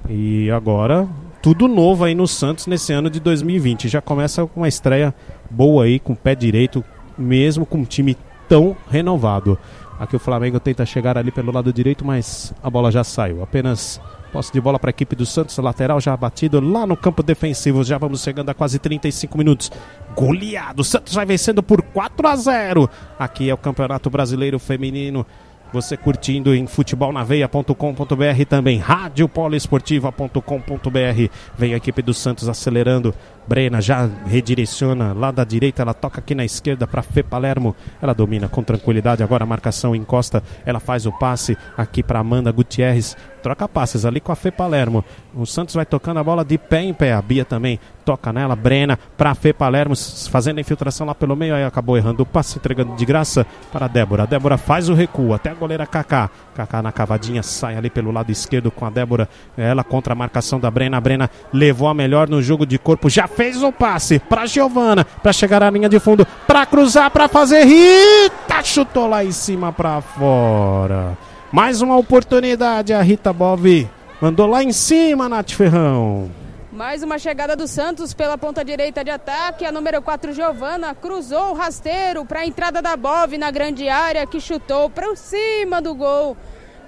E 0.07 0.51
agora 0.51 1.09
tudo 1.43 1.67
novo 1.67 2.05
aí 2.05 2.15
no 2.15 2.29
Santos 2.29 2.69
nesse 2.69 2.93
ano 2.93 3.11
de 3.11 3.19
2020. 3.19 3.89
Já 3.89 4.01
começa 4.01 4.47
com 4.47 4.61
uma 4.61 4.69
estreia 4.69 5.13
boa 5.51 5.85
aí, 5.85 5.99
com 5.99 6.13
o 6.13 6.17
pé 6.17 6.37
direito, 6.37 6.85
mesmo 7.19 7.67
com 7.67 7.79
um 7.79 7.85
time 7.85 8.17
tão 8.49 8.77
renovado. 8.89 9.59
Aqui 9.99 10.15
o 10.15 10.21
Flamengo 10.21 10.61
tenta 10.61 10.87
chegar 10.87 11.19
ali 11.19 11.33
pelo 11.33 11.53
lado 11.53 11.73
direito, 11.73 12.05
mas 12.05 12.55
a 12.63 12.71
bola 12.71 12.93
já 12.93 13.03
saiu. 13.03 13.43
Apenas 13.43 14.01
posse 14.33 14.53
de 14.53 14.61
bola 14.61 14.79
para 14.79 14.89
a 14.89 14.93
equipe 14.93 15.15
do 15.15 15.27
Santos, 15.27 15.59
lateral 15.59 16.01
já 16.01 16.17
batido 16.17 16.61
lá 16.61 16.87
no 16.87 16.97
campo 16.97 17.23
defensivo. 17.25 17.83
Já 17.83 17.99
vamos 17.99 18.23
chegando 18.23 18.49
a 18.49 18.55
quase 18.55 18.79
35 18.79 19.37
minutos. 19.37 19.71
Goleado, 20.17 20.85
Santos 20.85 21.13
vai 21.13 21.27
vencendo 21.27 21.63
por 21.63 21.83
4 21.83 22.29
a 22.29 22.37
0. 22.37 22.91
Aqui 23.19 23.51
é 23.51 23.55
o 23.55 23.59
Campeonato 23.59 24.09
Brasileiro 24.09 24.59
Feminino. 24.61 25.27
Você 25.73 25.97
curtindo 25.97 26.55
em 26.55 26.67
futebolnaveia.com.br 26.67 28.45
também 28.49 28.79
radiopoliesportiva.com.br. 28.79 31.33
Vem 31.57 31.73
a 31.73 31.79
equipe 31.79 32.03
do 32.03 32.13
Santos 32.13 32.47
acelerando. 32.49 33.15
Brena 33.47 33.81
já 33.81 34.09
redireciona 34.27 35.13
lá 35.13 35.31
da 35.31 35.45
direita, 35.45 35.83
ela 35.83 35.95
toca 35.95 36.21
aqui 36.21 36.35
na 36.35 36.45
esquerda 36.45 36.87
para 36.87 37.03
Fê 37.03 37.23
Palermo. 37.23 37.75
Ela 38.01 38.13
domina 38.13 38.49
com 38.49 38.63
tranquilidade. 38.63 39.23
Agora 39.23 39.45
a 39.45 39.47
marcação 39.47 39.95
encosta, 39.95 40.43
ela 40.65 40.81
faz 40.81 41.07
o 41.07 41.13
passe 41.13 41.57
aqui 41.77 42.03
para 42.03 42.21
Amanda 42.21 42.53
Gutierrez. 42.53 43.17
Troca 43.43 43.69
passes 43.69 44.05
ali 44.05 44.21
com 44.21 44.31
a 44.31 44.37
Fê 44.37 44.53
Palermo. 44.53 45.05
O 45.35 45.45
Santos 45.45 45.75
vai 45.75 45.85
tocando 45.85 46.21
a 46.21 46.25
bola 46.25 46.45
de 46.45 46.57
pé 46.57 46.83
em 46.83 46.95
pé. 46.95 47.13
A 47.13 47.21
Bia 47.21 47.45
também 47.45 47.81
toca 48.05 48.33
nela. 48.33 48.55
Brena 48.55 48.97
para 49.17 49.35
Fê 49.35 49.53
Palermo, 49.53 49.97
fazendo 50.31 50.59
a 50.59 50.61
infiltração 50.61 51.05
lá 51.05 51.15
pelo 51.15 51.35
meio. 51.35 51.55
Aí 51.55 51.65
acabou 51.65 51.97
errando 51.97 52.23
o 52.23 52.27
passe, 52.27 52.59
entregando 52.59 52.95
de 52.95 53.05
graça 53.05 53.45
para 53.73 53.87
a 53.87 53.89
Débora. 53.89 54.23
A 54.23 54.27
Débora 54.27 54.57
faz 54.57 54.89
o 54.89 54.95
recuo 54.95 55.35
até 55.35 55.51
a 55.51 55.55
goleira 55.55 55.85
Kaká. 55.85 56.31
Kaká 56.55 56.81
na 56.81 56.93
cavadinha 56.93 57.43
sai 57.43 57.77
ali 57.77 57.91
pelo 57.91 58.13
lado 58.13 58.31
esquerdo 58.31 58.71
com 58.71 58.87
a 58.87 58.91
Débora. 58.91 59.29
Ela 59.57 59.83
contra 59.83 60.13
a 60.13 60.17
marcação 60.17 60.61
da 60.61 60.71
Brena. 60.71 60.99
A 60.99 61.01
Brena 61.01 61.29
levou 61.53 61.89
a 61.89 61.95
melhor 61.95 62.29
no 62.29 62.41
jogo 62.41 62.65
de 62.65 62.79
corpo. 62.79 63.11
Já 63.11 63.27
fez 63.37 63.63
o 63.63 63.73
passe 63.73 64.19
para 64.19 64.47
Giovana 64.47 65.05
para 65.05 65.33
chegar 65.33 65.63
à 65.63 65.71
linha 65.71 65.89
de 65.89 65.99
fundo, 65.99 66.27
para 66.47 66.67
cruzar, 66.67 67.11
para 67.11 67.29
fazer. 67.29 67.65
Rita 67.65 68.63
chutou 68.63 69.09
lá 69.09 69.25
em 69.25 69.33
cima 69.33 69.73
para 69.73 70.01
fora. 70.01 71.17
Mais 71.51 71.83
uma 71.83 71.97
oportunidade, 71.97 72.93
a 72.93 73.03
Rita 73.03 73.33
Bove 73.33 73.89
mandou 74.21 74.47
lá 74.47 74.63
em 74.63 74.73
cima, 74.73 75.29
Nath 75.29 75.51
Ferrão. 75.51 76.31
Mais 76.73 77.03
uma 77.03 77.19
chegada 77.19 77.55
do 77.55 77.69
Santos 77.69 78.15
pela 78.15 78.39
ponta 78.39 78.65
direita 78.65 79.05
de 79.05 79.11
ataque. 79.11 79.67
A 79.67 79.71
número 79.71 80.01
4, 80.01 80.33
Giovana, 80.33 80.95
cruzou 80.95 81.51
o 81.51 81.53
rasteiro 81.53 82.25
para 82.25 82.41
a 82.41 82.47
entrada 82.47 82.81
da 82.81 82.97
Bove 82.97 83.37
na 83.37 83.51
grande 83.51 83.91
área, 83.91 84.27
que 84.27 84.41
chutou 84.41 84.89
para 84.89 85.15
cima 85.15 85.83
do 85.83 85.95
gol. 85.95 86.35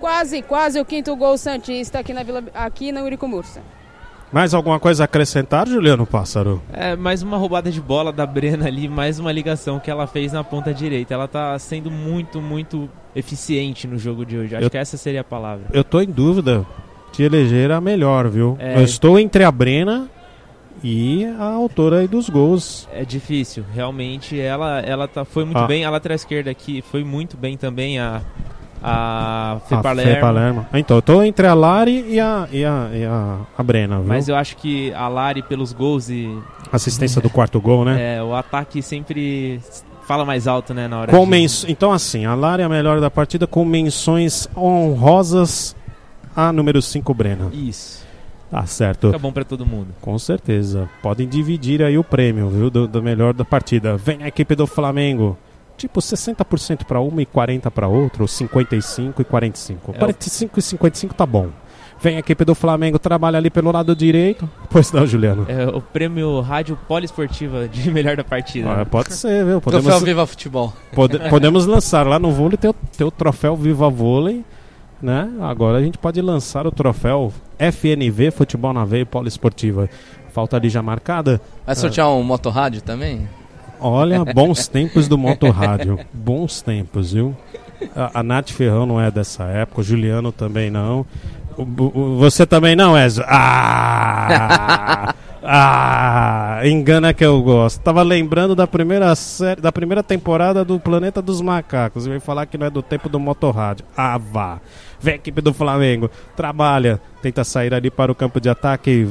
Quase, 0.01 0.41
quase 0.41 0.81
o 0.81 0.85
quinto 0.87 1.15
gol 1.15 1.37
Santista 1.37 1.99
aqui 1.99 2.15
na, 2.15 2.23
Vila, 2.23 2.43
aqui 2.55 2.91
na 2.91 3.03
Urico 3.03 3.29
Mursa. 3.29 3.61
Mais 4.35 4.53
alguma 4.53 4.81
coisa 4.81 5.05
a 5.05 5.07
acrescentar, 5.07 5.69
Juliano 5.69 6.05
Pássaro? 6.05 6.61
É, 6.73 6.97
mais 6.97 7.23
uma 7.23 7.37
roubada 7.37 7.71
de 7.71 7.81
bola 7.81 8.13
da 8.13 8.27
Brena 8.27 8.67
ali, 8.67 8.89
mais 8.89 9.21
uma 9.21 9.31
ligação 9.31 9.79
que 9.79 9.89
ela 9.89 10.09
fez 10.09 10.33
na 10.33 10.43
ponta 10.43 10.75
direita. 10.75 11.15
Ela 11.15 11.29
tá 11.29 11.57
sendo 11.57 11.89
muito, 11.89 12.43
muito 12.43 12.91
eficiente 13.15 13.87
no 13.87 13.97
jogo 13.97 14.27
de 14.27 14.37
hoje. 14.37 14.57
Acho 14.57 14.67
Eu- 14.67 14.71
que 14.71 14.77
essa 14.77 14.97
seria 14.97 15.21
a 15.21 15.25
palavra. 15.25 15.67
Eu 15.73 15.85
tô 15.85 16.01
em 16.01 16.09
dúvida 16.11 16.67
de 17.13 17.23
eleger 17.23 17.71
a 17.71 17.81
melhor, 17.81 18.27
viu? 18.29 18.57
É. 18.59 18.77
Eu 18.77 18.83
estou 18.83 19.21
entre 19.21 19.45
a 19.45 19.53
Brena 19.53 20.09
e 20.83 21.25
a 21.39 21.45
autora 21.45 21.99
aí 22.01 22.09
dos 22.09 22.29
gols. 22.29 22.89
É 22.93 23.05
difícil, 23.05 23.65
realmente 23.73 24.37
ela 24.41 24.81
ela 24.81 25.07
tá, 25.07 25.25
foi 25.25 25.45
muito 25.45 25.59
Ah. 25.59 25.67
bem, 25.69 25.85
a 25.85 25.91
lateral 25.91 26.17
esquerda 26.17 26.51
aqui 26.51 26.83
foi 26.83 27.05
muito 27.05 27.37
bem 27.37 27.57
também 27.57 28.01
a 28.01 28.21
a 28.85 29.61
Fê 29.67 29.75
A 29.75 29.79
Palermo. 29.79 30.13
Fê 30.13 30.21
Palermo. 30.21 30.67
Então, 30.75 30.99
eu 30.99 31.03
tô 31.03 31.23
entre 31.23 31.47
a 31.47 31.55
Lari 31.55 32.05
e 32.07 32.21
a, 32.21 32.47
e 32.53 32.65
a, 32.65 32.91
e 32.93 33.05
a, 33.05 33.39
a 33.57 33.63
Brena, 33.63 33.97
viu? 33.97 34.07
Mas 34.07 34.29
eu 34.29 34.37
acho 34.37 34.57
que 34.59 34.93
a 34.93 35.09
Lari 35.09 35.43
pelos 35.43 35.73
gols 35.73 36.11
e 36.11 36.31
Assistência 36.71 37.23
do 37.23 37.31
quarto 37.31 37.61
gol, 37.61 37.85
né? 37.85 38.17
é, 38.17 38.23
o 38.23 38.35
ataque 38.35 38.83
sempre 38.83 39.61
fala 40.07 40.25
mais 40.25 40.47
alto, 40.47 40.75
né, 40.75 40.87
na 40.87 41.01
hora 41.01 41.11
Com 41.11 41.27
de... 41.31 41.73
Então, 41.73 41.91
assim, 41.91 42.27
a 42.27 42.35
Lari 42.35 42.63
é 42.63 42.67
a 42.67 42.69
melhor 42.69 43.01
da 43.01 43.11
partida 43.11 43.47
com 43.47 43.65
menções 43.65 44.47
honrosas 44.55 45.75
a 46.37 46.53
número 46.53 46.83
5, 46.83 47.15
Brena. 47.15 47.49
Isso. 47.53 48.05
Tá 48.51 48.67
certo. 48.67 49.09
Fica 49.09 49.19
bom 49.19 49.33
pra 49.33 49.45
todo 49.45 49.65
mundo. 49.65 49.89
Com 50.01 50.19
certeza. 50.19 50.89
Podem 51.03 51.27
dividir 51.27 51.83
aí 51.83 51.97
o 51.97 52.05
prêmio, 52.05 52.49
viu? 52.51 52.71
Do, 52.71 52.87
do 52.87 53.03
melhor 53.03 53.33
da 53.33 53.45
partida. 53.45 53.97
Vem 53.97 54.23
a 54.23 54.29
equipe 54.29 54.55
do 54.55 54.67
Flamengo. 54.67 55.37
Tipo 55.77 56.01
60% 56.01 56.85
para 56.85 57.01
uma 57.01 57.21
e 57.21 57.27
40 57.27 57.71
para 57.71 57.89
outra, 57.89 58.23
ou 58.23 58.29
55 58.29 59.21
e 59.23 59.25
45. 59.25 59.91
É 59.93 59.95
o- 59.97 59.99
45 59.99 60.59
e 60.59 60.63
55 60.63 61.15
tá 61.15 61.27
bom. 61.27 61.49
Vem 62.01 62.17
a 62.17 62.19
equipe 62.19 62.45
do 62.45 62.55
Flamengo, 62.55 62.99
trabalha 62.99 63.39
ali 63.39 63.51
pelo 63.51 63.71
lado 63.73 63.95
direito. 63.97 64.49
Pois 64.71 64.91
não, 64.93 65.07
Juliano. 65.07 65.47
É 65.49 65.67
o 65.69 65.81
prêmio 65.81 66.41
Rádio 66.41 66.77
Poliesportiva 66.89 67.69
de 67.69 67.89
melhor 67.93 68.17
da 68.17 68.25
partida. 68.25 68.71
Ah, 68.81 68.85
pode 68.85 69.15
ser, 69.15 69.45
viu? 69.45 69.61
Troféu 69.61 69.83
Podemos, 69.83 70.03
Viva 70.03 70.27
Futebol. 70.27 70.73
pode- 70.95 71.19
podemos 71.31 71.67
lançar 71.67 72.07
lá 72.07 72.19
no 72.19 72.31
vôlei, 72.31 72.57
tem 72.57 72.71
o, 72.71 72.75
tem 72.97 73.07
o 73.07 73.11
troféu 73.11 73.57
Viva 73.57 73.89
Vôlei, 73.89 74.45
né? 75.01 75.29
Agora 75.41 75.79
a 75.79 75.83
gente 75.83 75.97
pode 75.99 76.21
lançar 76.21 76.67
o 76.67 76.73
troféu 76.73 77.33
FNV 77.59 78.31
Futebol 78.33 78.73
na 78.73 78.85
Veia 78.85 79.07
Poliesportiva. 79.07 79.89
Falta 80.33 80.57
ali 80.57 80.69
já 80.69 80.83
marcada. 80.83 81.41
Vai 81.65 81.77
sortear 81.77 82.11
um 82.11 82.23
motorrádio 82.25 82.81
também? 82.83 83.29
Olha, 83.87 84.25
bons 84.25 84.67
tempos 84.67 85.07
do 85.09 85.19
motorrádio. 85.19 85.99
Bons 86.13 86.63
tempos, 86.63 87.13
viu? 87.13 87.37
A, 87.95 88.21
a 88.21 88.23
Nath 88.23 88.51
Ferrão 88.51 88.87
não 88.87 89.01
é 89.01 89.11
dessa 89.11 89.45
época, 89.45 89.81
o 89.83 89.85
Juliano 89.85 90.33
também 90.33 90.71
não. 90.71 91.05
O- 91.57 91.63
o- 91.63 92.17
você 92.19 92.47
também 92.47 92.75
não, 92.75 92.97
Ezio? 92.99 93.25
Ah! 93.29 95.15
Ah! 95.43 96.61
Engana 96.65 97.13
que 97.13 97.25
eu 97.25 97.43
gosto. 97.43 97.81
Tava 97.83 98.03
lembrando 98.03 98.55
da 98.55 98.67
primeira 98.67 99.15
série, 99.15 99.61
da 99.61 99.71
primeira 99.71 100.03
temporada 100.03 100.65
do 100.65 100.81
Planeta 100.81 101.21
dos 101.21 101.41
Macacos. 101.43 102.07
E 102.07 102.09
veio 102.09 102.21
falar 102.21 102.47
que 102.47 102.57
não 102.57 102.67
é 102.67 102.71
do 102.71 102.81
tempo 102.83 103.09
do 103.09 103.21
motorrádio. 103.21 103.85
Ah, 103.97 104.17
vá. 104.19 104.59
Vem 105.05 105.17
equipe 105.17 105.43
do 105.43 105.53
Flamengo, 105.53 106.11
trabalha, 106.35 106.99
tenta 107.21 107.45
sair 107.45 107.75
ali 107.75 107.91
para 107.91 108.11
o 108.11 108.15
campo 108.15 108.41
de 108.41 108.49
ataque, 108.49 109.07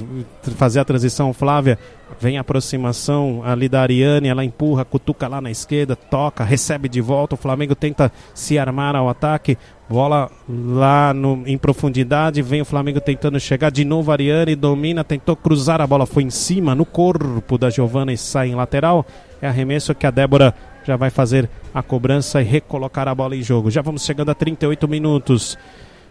fazer 0.58 0.80
a 0.80 0.84
transição, 0.84 1.32
Flávia. 1.34 1.78
Vem 2.20 2.36
a 2.36 2.42
aproximação 2.42 3.44
ali 3.46 3.70
da 3.70 3.80
Ariane, 3.82 4.28
ela 4.28 4.44
empurra, 4.44 4.84
cutuca 4.84 5.28
lá 5.28 5.40
na 5.40 5.52
esquerda, 5.52 5.96
toca, 5.96 6.44
recebe 6.44 6.90
de 6.90 7.00
volta. 7.00 7.36
O 7.36 7.38
Flamengo 7.38 7.76
tenta 7.76 8.12
se 8.34 8.58
armar 8.58 8.96
ao 8.96 9.08
ataque, 9.08 9.56
bola 9.88 10.32
lá 10.50 11.14
no, 11.14 11.44
em 11.46 11.60
profundidade. 11.60 12.42
Vem 12.42 12.62
o 12.62 12.66
Flamengo 12.66 13.00
tentando 13.00 13.40
chegar 13.40 13.70
de 13.70 13.86
novo. 13.86 14.10
A 14.10 14.16
Ariane 14.16 14.56
domina, 14.56 15.04
tentou 15.04 15.36
cruzar, 15.36 15.80
a 15.80 15.86
bola 15.86 16.08
foi 16.08 16.24
em 16.24 16.32
cima, 16.32 16.74
no 16.74 16.88
corpo 16.88 17.56
da 17.56 17.70
Giovana 17.70 18.12
e 18.12 18.18
sai 18.18 18.50
em 18.50 18.56
lateral. 18.56 19.06
É 19.40 19.48
arremesso 19.48 19.94
que 19.94 20.08
a 20.08 20.12
Débora 20.12 20.56
já 20.84 20.96
vai 20.96 21.10
fazer 21.10 21.50
a 21.74 21.82
cobrança 21.82 22.42
e 22.42 22.46
recolocar 22.46 23.08
a 23.08 23.16
bola 23.16 23.36
em 23.36 23.42
jogo. 23.42 23.72
Já 23.72 23.82
vamos 23.82 24.04
chegando 24.04 24.30
a 24.30 24.36
38 24.36 24.88
minutos. 24.88 25.58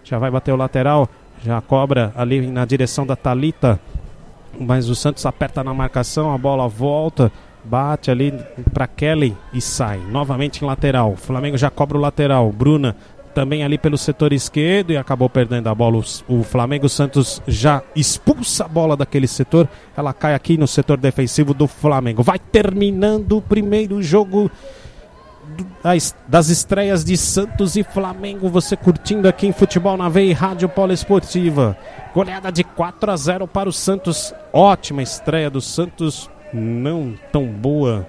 Já 0.05 0.19
vai 0.19 0.31
bater 0.31 0.53
o 0.53 0.57
lateral, 0.57 1.09
já 1.45 1.61
cobra 1.61 2.13
ali 2.17 2.47
na 2.47 2.65
direção 2.65 3.07
da 3.07 3.15
Talita. 3.15 3.79
Mas 4.59 4.89
o 4.89 4.95
Santos 4.95 5.25
aperta 5.25 5.65
na 5.65 5.73
marcação, 5.73 6.35
a 6.35 6.39
bola 6.39 6.69
volta, 6.69 7.33
bate 7.65 8.11
ali 8.11 8.33
para 8.73 8.87
Kelly 8.87 9.37
e 9.53 9.61
sai. 9.61 9.99
Novamente 9.99 10.63
em 10.63 10.67
lateral. 10.67 11.13
O 11.13 11.17
Flamengo 11.17 11.57
já 11.57 11.71
cobra 11.71 11.97
o 11.97 12.01
lateral. 12.01 12.51
Bruna 12.53 12.97
também 13.35 13.65
ali 13.65 13.77
pelo 13.79 13.99
setor 13.99 14.33
esquerdo 14.33 14.93
e 14.93 14.97
acabou 14.97 15.29
perdendo 15.29 15.69
a 15.69 15.75
bola. 15.75 16.03
O, 16.29 16.43
Flamengo 16.43 16.89
Santos 16.89 17.43
já 17.47 17.83
expulsa 17.95 18.65
a 18.65 18.69
bola 18.69 18.97
daquele 18.97 19.27
setor. 19.27 19.69
Ela 19.97 20.13
cai 20.13 20.35
aqui 20.35 20.57
no 20.57 20.67
setor 20.67 20.99
defensivo 20.99 21.53
do 21.53 21.67
Flamengo. 21.67 22.23
Vai 22.23 22.39
terminando 22.39 23.39
o 23.39 23.43
primeiro 23.43 24.03
jogo 24.03 24.51
das 26.29 26.49
estreias 26.49 27.05
de 27.05 27.17
Santos 27.17 27.77
e 27.77 27.83
Flamengo. 27.83 28.49
Você 28.49 28.77
curtindo 28.77 29.29
aqui 29.29 29.47
em 29.47 29.53
Futebol 29.53 29.97
na 29.97 30.09
Veia 30.09 30.31
e 30.31 30.33
Rádio 30.33 30.69
Poliesportiva. 30.69 31.77
Goleada 32.15 32.53
de 32.53 32.65
4 32.65 33.11
a 33.11 33.17
0 33.17 33.47
para 33.49 33.69
o 33.69 33.73
Santos. 33.73 34.35
Ótima 34.53 35.03
estreia 35.03 35.51
do 35.51 35.61
Santos. 35.61 36.31
Não 36.53 37.15
tão 37.33 37.47
boa 37.47 38.07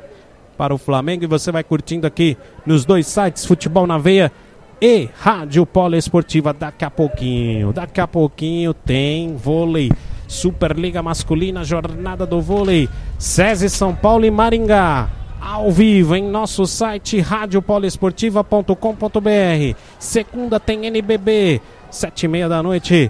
para 0.57 0.73
o 0.73 0.77
Flamengo. 0.77 1.23
E 1.23 1.27
você 1.27 1.51
vai 1.51 1.63
curtindo 1.63 2.05
aqui 2.05 2.37
nos 2.65 2.85
dois 2.85 3.07
sites 3.07 3.45
Futebol 3.45 3.87
na 3.87 3.97
Veia 3.97 4.31
e 4.83 5.09
Rádio 5.17 5.65
Poliesportiva. 5.65 6.51
Daqui 6.51 6.83
a 6.83 6.91
pouquinho, 6.91 7.71
daqui 7.71 8.01
a 8.01 8.07
pouquinho 8.07 8.73
tem 8.73 9.33
vôlei. 9.33 9.89
Superliga 10.27 11.01
Masculina, 11.01 11.63
Jornada 11.63 12.25
do 12.25 12.41
Vôlei. 12.41 12.89
SESI 13.17 13.69
São 13.69 13.95
Paulo 13.95 14.25
e 14.25 14.31
Maringá. 14.31 15.09
Ao 15.39 15.71
vivo 15.71 16.17
em 16.17 16.23
nosso 16.23 16.65
site 16.65 17.21
radiopoliesportiva.com.br. 17.21 19.77
Segunda 19.97 20.59
tem 20.59 20.87
NBB, 20.87 21.61
sete 21.89 22.25
e 22.25 22.27
meia 22.27 22.49
da 22.49 22.61
noite. 22.61 23.09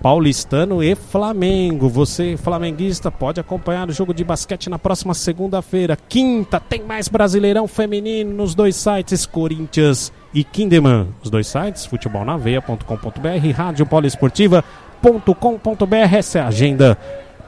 Paulistano 0.00 0.82
e 0.82 0.94
Flamengo. 0.94 1.90
Você, 1.90 2.38
flamenguista, 2.38 3.10
pode 3.10 3.38
acompanhar 3.38 3.90
o 3.90 3.92
jogo 3.92 4.14
de 4.14 4.24
basquete 4.24 4.70
na 4.70 4.78
próxima 4.78 5.12
segunda-feira. 5.12 5.98
Quinta, 6.08 6.58
tem 6.58 6.82
mais 6.82 7.06
Brasileirão 7.06 7.68
Feminino 7.68 8.32
nos 8.32 8.54
dois 8.54 8.76
sites, 8.76 9.26
Corinthians 9.26 10.10
e 10.36 10.44
Kindeman. 10.44 11.08
Os 11.24 11.30
dois 11.30 11.46
sites, 11.46 11.86
futebolnaveia.com.br, 11.86 13.50
radiopoliesportiva.com.br. 13.54 16.14
Essa 16.14 16.38
é 16.38 16.42
a 16.42 16.48
agenda 16.48 16.98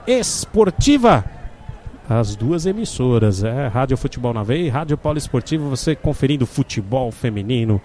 esportiva. 0.07 1.23
As 2.09 2.35
duas 2.35 2.65
emissoras, 2.65 3.45
é 3.45 3.67
Rádio 3.67 3.99
Futebol 3.99 4.33
na 4.33 4.43
Veia 4.43 4.63
e 4.63 4.71
Rádio 4.71 4.97
Poliesportiva, 4.97 5.69
você 5.69 5.95
conferindo 5.95 6.47
futebol 6.47 7.13
feminino, 7.13 7.79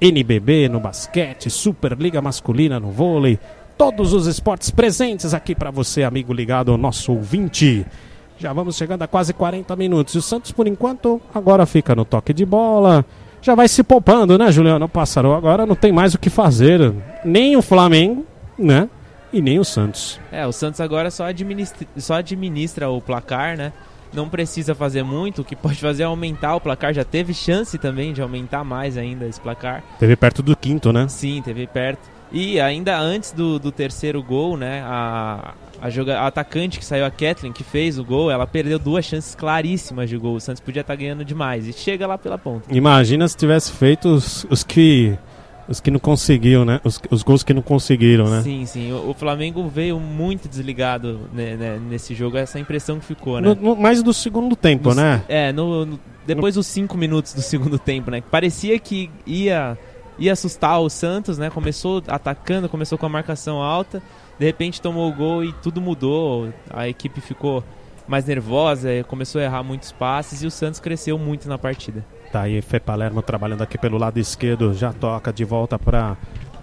NBB 0.00 0.68
no 0.68 0.78
basquete, 0.78 1.50
Superliga 1.50 2.22
Masculina 2.22 2.78
no 2.78 2.92
vôlei, 2.92 3.36
todos 3.76 4.12
os 4.12 4.28
esportes 4.28 4.70
presentes 4.70 5.34
aqui 5.34 5.56
para 5.56 5.72
você, 5.72 6.04
amigo 6.04 6.32
ligado, 6.32 6.78
nosso 6.78 7.12
ouvinte. 7.12 7.84
Já 8.38 8.52
vamos 8.52 8.76
chegando 8.76 9.02
a 9.02 9.08
quase 9.08 9.34
40 9.34 9.74
minutos. 9.74 10.14
E 10.14 10.18
o 10.18 10.22
Santos, 10.22 10.52
por 10.52 10.68
enquanto, 10.68 11.20
agora 11.34 11.66
fica 11.66 11.96
no 11.96 12.04
toque 12.04 12.32
de 12.32 12.46
bola. 12.46 13.04
Já 13.42 13.54
vai 13.54 13.68
se 13.68 13.82
poupando, 13.82 14.36
né, 14.36 14.52
Juliano? 14.52 14.84
O 14.84 14.88
Passarou 14.88 15.34
agora 15.34 15.64
não 15.64 15.74
tem 15.74 15.92
mais 15.92 16.14
o 16.14 16.18
que 16.18 16.28
fazer. 16.28 16.92
Nem 17.24 17.56
o 17.56 17.62
Flamengo, 17.62 18.26
né? 18.58 18.88
E 19.32 19.40
nem 19.40 19.58
o 19.58 19.64
Santos. 19.64 20.20
É, 20.30 20.46
o 20.46 20.52
Santos 20.52 20.80
agora 20.80 21.10
só 21.10 21.24
administra, 21.24 21.86
só 21.96 22.14
administra 22.14 22.90
o 22.90 23.00
placar, 23.00 23.56
né? 23.56 23.72
Não 24.12 24.28
precisa 24.28 24.74
fazer 24.74 25.04
muito, 25.04 25.42
o 25.42 25.44
que 25.44 25.54
pode 25.54 25.76
fazer 25.76 26.02
é 26.02 26.06
aumentar 26.06 26.56
o 26.56 26.60
placar. 26.60 26.92
Já 26.92 27.04
teve 27.04 27.32
chance 27.32 27.78
também 27.78 28.12
de 28.12 28.20
aumentar 28.20 28.64
mais 28.64 28.98
ainda 28.98 29.24
esse 29.26 29.40
placar. 29.40 29.84
Teve 30.00 30.16
perto 30.16 30.42
do 30.42 30.56
quinto, 30.56 30.92
né? 30.92 31.06
Sim, 31.08 31.40
teve 31.42 31.66
perto. 31.66 32.10
E 32.32 32.60
ainda 32.60 32.98
antes 32.98 33.32
do, 33.32 33.58
do 33.58 33.70
terceiro 33.70 34.22
gol, 34.22 34.56
né? 34.56 34.82
A, 34.84 35.54
a, 35.80 35.88
joga, 35.90 36.18
a 36.20 36.26
atacante 36.26 36.78
que 36.78 36.84
saiu, 36.84 37.04
a 37.04 37.10
Kathleen, 37.10 37.52
que 37.52 37.64
fez 37.64 37.98
o 37.98 38.04
gol, 38.04 38.30
ela 38.30 38.46
perdeu 38.46 38.78
duas 38.78 39.04
chances 39.04 39.34
claríssimas 39.34 40.08
de 40.08 40.16
gol. 40.16 40.34
O 40.34 40.40
Santos 40.40 40.60
podia 40.60 40.80
estar 40.82 40.94
ganhando 40.96 41.24
demais. 41.24 41.66
E 41.66 41.72
chega 41.72 42.06
lá 42.06 42.18
pela 42.18 42.36
ponta. 42.38 42.66
Imagina 42.74 43.26
se 43.26 43.36
tivesse 43.36 43.72
feito 43.72 44.08
os, 44.08 44.46
os 44.50 44.62
que. 44.62 45.16
Os 45.68 45.78
que 45.78 45.88
não 45.88 46.00
conseguiam, 46.00 46.64
né? 46.64 46.80
Os, 46.82 47.00
os 47.12 47.22
gols 47.22 47.44
que 47.44 47.54
não 47.54 47.62
conseguiram, 47.62 48.28
né? 48.28 48.42
Sim, 48.42 48.66
sim. 48.66 48.92
O, 48.92 49.10
o 49.10 49.14
Flamengo 49.14 49.68
veio 49.68 50.00
muito 50.00 50.48
desligado 50.48 51.20
né, 51.32 51.54
né, 51.54 51.80
nesse 51.88 52.12
jogo. 52.12 52.36
Essa 52.36 52.58
impressão 52.58 52.98
que 52.98 53.04
ficou, 53.04 53.40
né? 53.40 53.48
No, 53.50 53.54
no- 53.54 53.76
mais 53.76 54.02
do 54.02 54.12
segundo 54.12 54.56
tempo, 54.56 54.88
No- 54.88 54.94
né? 54.96 55.22
É, 55.28 55.52
no, 55.52 55.86
no- 55.86 56.00
depois 56.26 56.56
dos 56.56 56.66
cinco 56.66 56.98
minutos 56.98 57.34
do 57.34 57.40
segundo 57.40 57.78
tempo, 57.78 58.10
né? 58.10 58.20
Parecia 58.20 58.76
que 58.80 59.08
ia, 59.24 59.78
ia 60.18 60.32
assustar 60.32 60.80
o 60.80 60.90
Santos, 60.90 61.38
né? 61.38 61.50
Começou 61.50 62.02
atacando, 62.08 62.68
começou 62.68 62.98
com 62.98 63.06
a 63.06 63.08
marcação 63.08 63.62
alta, 63.62 64.02
de 64.40 64.46
repente 64.46 64.80
tomou 64.80 65.06
o 65.06 65.14
gol 65.14 65.44
e 65.44 65.52
tudo 65.52 65.82
mudou. 65.82 66.48
A 66.70 66.88
equipe 66.88 67.20
ficou 67.20 67.62
mais 68.08 68.24
nervosa, 68.24 68.88
começou 69.06 69.38
a 69.38 69.44
errar 69.44 69.62
muitos 69.62 69.92
passes 69.92 70.42
e 70.42 70.46
o 70.46 70.50
Santos 70.50 70.80
cresceu 70.80 71.18
muito 71.18 71.46
na 71.46 71.58
partida. 71.58 72.02
Tá 72.32 72.40
aí 72.42 72.62
Fê 72.62 72.80
Palermo 72.80 73.20
trabalhando 73.20 73.60
aqui 73.60 73.76
pelo 73.76 73.98
lado 73.98 74.18
esquerdo, 74.18 74.72
já 74.72 74.94
toca 74.94 75.30
de 75.30 75.44
volta 75.44 75.78
para 75.78 76.16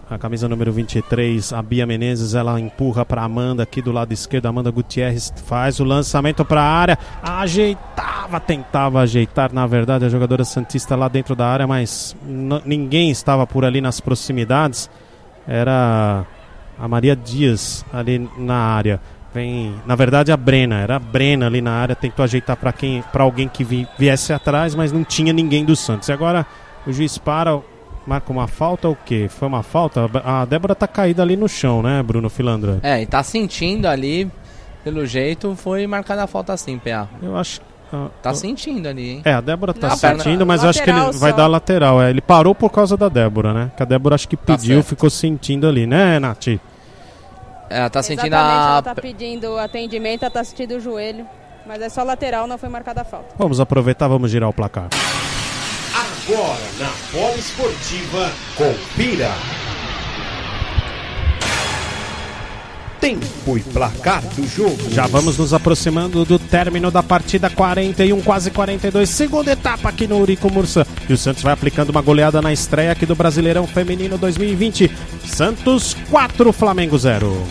a 0.10 0.18
camisa 0.18 0.50
número 0.50 0.72
23, 0.72 1.54
a 1.54 1.62
Bia 1.62 1.86
Menezes, 1.86 2.34
ela 2.34 2.60
empurra 2.60 3.06
para 3.06 3.22
Amanda 3.22 3.62
aqui 3.62 3.80
do 3.80 3.92
lado 3.92 4.12
esquerdo, 4.12 4.48
Amanda 4.48 4.72
Gutierrez 4.72 5.32
faz 5.46 5.80
o 5.80 5.84
lançamento 5.84 6.44
para 6.44 6.62
a 6.62 6.72
área, 6.72 6.98
ajeitava, 7.22 8.40
tentava 8.40 9.02
ajeitar, 9.02 9.54
na 9.54 9.68
verdade 9.68 10.04
a 10.04 10.10
jogadora 10.10 10.44
santista 10.44 10.96
lá 10.96 11.08
dentro 11.08 11.36
da 11.36 11.46
área, 11.46 11.68
mas 11.68 12.16
ninguém 12.66 13.12
estava 13.12 13.46
por 13.46 13.64
ali 13.64 13.82
nas 13.82 14.00
proximidades. 14.00 14.90
Era 15.48 16.26
a 16.80 16.88
Maria 16.88 17.16
Dias 17.16 17.86
ali 17.94 18.30
na 18.38 18.56
área. 18.56 19.00
Vem, 19.34 19.76
na 19.86 19.94
verdade 19.96 20.32
a 20.32 20.38
Brena, 20.38 20.80
era 20.80 20.96
a 20.96 21.00
Brena 21.00 21.46
ali 21.48 21.62
na 21.62 21.72
área, 21.74 21.96
tentou 21.96 22.24
ajeitar 22.24 22.56
para 22.56 22.72
quem, 22.74 23.04
para 23.12 23.24
alguém 23.24 23.48
que 23.48 23.64
vi- 23.64 23.88
viesse 23.98 24.32
atrás, 24.34 24.74
mas 24.74 24.92
não 24.92 25.04
tinha 25.04 25.32
ninguém 25.34 25.64
do 25.66 25.76
Santos. 25.76 26.08
E 26.10 26.12
agora 26.14 26.46
o 26.88 26.94
juiz 26.94 27.18
para, 27.18 27.60
marca 28.06 28.32
uma 28.32 28.48
falta 28.48 28.88
ou 28.88 28.94
o 28.94 28.98
quê? 29.06 29.28
Foi 29.30 29.48
uma 29.48 29.62
falta? 29.62 30.10
A 30.24 30.46
Débora 30.46 30.74
tá 30.74 30.88
caída 30.88 31.22
ali 31.22 31.36
no 31.36 31.48
chão, 31.48 31.84
né, 31.84 32.02
Bruno 32.02 32.30
Filandra? 32.30 32.80
É, 32.82 33.02
e 33.02 33.06
tá 33.06 33.22
sentindo 33.22 33.86
ali, 33.86 34.32
pelo 34.84 35.06
jeito, 35.06 35.56
foi 35.56 35.86
marcada 35.86 36.24
a 36.24 36.28
falta 36.28 36.56
sim, 36.58 36.80
PA. 36.80 37.08
Eu 37.22 37.36
acho 37.38 37.60
ah, 37.94 38.08
Tá 38.22 38.30
ah, 38.32 38.34
sentindo 38.34 38.88
ali, 38.88 39.10
hein? 39.10 39.22
É, 39.26 39.34
a 39.34 39.42
Débora 39.42 39.74
tá 39.74 39.96
perna- 39.96 40.24
sentindo, 40.24 40.46
mas 40.46 40.64
eu 40.64 40.70
acho 40.70 40.84
que 40.84 40.90
ele 40.90 41.00
vai 41.14 41.32
só. 41.32 41.38
dar 41.38 41.48
lateral. 41.48 42.02
É, 42.02 42.10
ele 42.10 42.22
parou 42.22 42.54
por 42.54 42.70
causa 42.72 42.96
da 42.98 43.08
Débora, 43.10 43.54
né? 43.54 43.72
Que 43.76 43.84
a 43.84 43.86
Débora 43.86 44.16
acho 44.16 44.28
que 44.28 44.36
Tá 44.38 44.56
pediu, 44.56 44.78
certo. 44.78 44.88
ficou 44.88 45.10
sentindo 45.10 45.68
ali, 45.68 45.86
né, 45.88 46.20
Nath? 46.20 46.48
Ela 47.70 47.90
tá 47.90 48.02
sentindo 48.02 48.28
Exatamente, 48.28 48.60
a. 48.62 48.70
ela 48.72 48.82
tá 48.82 48.96
pedindo 48.96 49.58
atendimento, 49.58 50.24
ela 50.24 50.32
tá 50.32 50.44
sentindo 50.44 50.76
o 50.76 50.80
joelho. 50.80 51.26
Mas 51.66 51.82
é 51.82 51.90
só 51.90 52.02
lateral, 52.04 52.48
não 52.48 52.58
foi 52.58 52.70
marcada 52.70 53.02
a 53.02 53.04
falta. 53.04 53.36
Vamos 53.38 53.60
aproveitar, 53.60 54.08
vamos 54.08 54.32
girar 54.32 54.48
o 54.48 54.54
placar. 54.54 54.88
Agora 55.94 56.60
na 56.80 56.90
Poliesportiva, 57.12 58.32
confira. 58.56 59.32
Tempo 63.08 63.58
e 63.58 63.62
placar 63.62 64.22
do 64.36 64.46
jogo. 64.46 64.78
Já 64.92 65.08
vamos 65.08 65.38
nos 65.38 65.54
aproximando 65.54 66.26
do 66.26 66.38
término 66.38 66.92
da 66.92 67.02
partida 67.02 67.50
41, 67.50 68.22
quase 68.22 68.52
42, 68.52 69.10
segunda 69.10 69.50
etapa 69.54 69.88
aqui 69.88 70.06
no 70.06 70.20
Urico 70.20 70.52
Mursa. 70.52 70.86
E 71.08 71.14
o 71.14 71.18
Santos 71.18 71.42
vai 71.42 71.54
aplicando 71.54 71.90
uma 71.90 72.02
goleada 72.02 72.42
na 72.42 72.52
estreia 72.52 72.92
aqui 72.92 73.06
do 73.06 73.16
Brasileirão 73.16 73.66
Feminino 73.66 74.18
2020. 74.18 74.92
Santos 75.26 75.96
4, 76.12 76.52
Flamengo 76.52 76.98
0. 76.98 77.48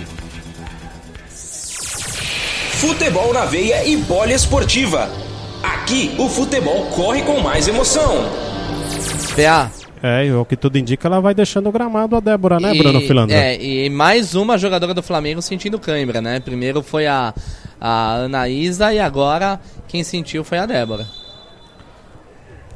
Futebol 2.73 3.33
na 3.33 3.47
veia 3.47 3.83
e 3.87 3.97
poliesportiva. 3.97 5.11
Aqui 5.63 6.15
o 6.19 6.29
futebol 6.29 6.85
corre 6.91 7.23
com 7.23 7.41
mais 7.41 7.67
emoção. 7.67 8.31
PA. 9.35 9.71
É, 10.09 10.25
e 10.27 10.33
o 10.33 10.45
que 10.45 10.57
tudo 10.57 10.79
indica, 10.79 11.09
ela 11.09 11.19
vai 11.19 11.35
deixando 11.35 11.69
o 11.69 11.73
gramado 11.73 12.15
a 12.15 12.21
Débora, 12.21 12.61
né, 12.61 12.73
E- 12.73 12.79
Bruno 12.79 13.01
Filandra? 13.01 13.37
É, 13.37 13.61
e 13.61 13.91
mais 13.91 14.37
uma 14.37 14.57
jogadora 14.57 14.95
do 14.95 15.03
Flamengo 15.03 15.43
sentindo 15.43 15.81
cãibra, 15.81 16.21
né? 16.23 16.39
Primeiro 16.39 16.81
foi 16.81 17.09
a, 17.09 17.35
a 17.81 18.15
Anaísa 18.23 18.95
e 18.95 19.01
agora 19.01 19.59
quem 19.89 20.05
sentiu 20.05 20.45
foi 20.45 20.59
a 20.59 20.67
Débora. 20.67 21.09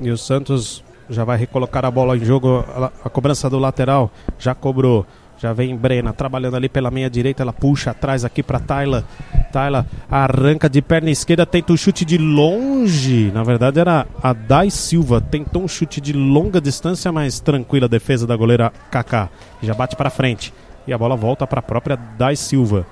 E 0.00 0.10
o 0.10 0.18
Santos 0.18 0.82
já 1.08 1.22
vai 1.22 1.38
recolocar 1.38 1.84
a 1.84 1.90
bola 1.90 2.16
em 2.16 2.24
jogo. 2.24 2.64
A, 2.68 2.90
a 3.04 3.08
cobrança 3.08 3.48
do 3.48 3.60
lateral 3.60 4.10
já 4.36 4.52
cobrou. 4.52 5.06
Já 5.40 5.54
vem 5.54 5.74
Brena 5.74 6.12
trabalhando 6.12 6.56
ali 6.56 6.68
pela 6.68 6.90
meia 6.90 7.08
direita. 7.08 7.42
Ela 7.42 7.52
puxa 7.52 7.92
atrás 7.92 8.26
aqui 8.26 8.42
para 8.42 8.60
Tayla. 8.60 9.04
Tayla 9.50 9.86
arranca 10.10 10.68
de 10.68 10.82
perna 10.82 11.10
esquerda. 11.10 11.46
Tenta 11.46 11.72
um 11.72 11.76
chute 11.78 12.04
de 12.04 12.18
longe. 12.18 13.30
Na 13.32 13.42
verdade 13.42 13.80
era 13.80 14.06
a 14.22 14.34
Dai 14.34 14.68
Silva. 14.68 15.18
Tentou 15.18 15.62
um 15.62 15.68
chute 15.68 15.98
de 15.98 16.12
longa 16.12 16.60
distância, 16.60 17.10
mas 17.10 17.40
tranquila 17.40 17.86
a 17.86 17.88
defesa 17.88 18.26
da 18.26 18.36
goleira 18.36 18.70
Kaká. 18.90 19.30
Já 19.62 19.72
bate 19.72 19.96
para 19.96 20.10
frente. 20.10 20.52
E 20.86 20.92
a 20.92 20.98
bola 20.98 21.16
volta 21.16 21.46
para 21.46 21.60
a 21.60 21.62
própria 21.62 21.96
Dai 21.96 22.36
Silva. 22.36 22.86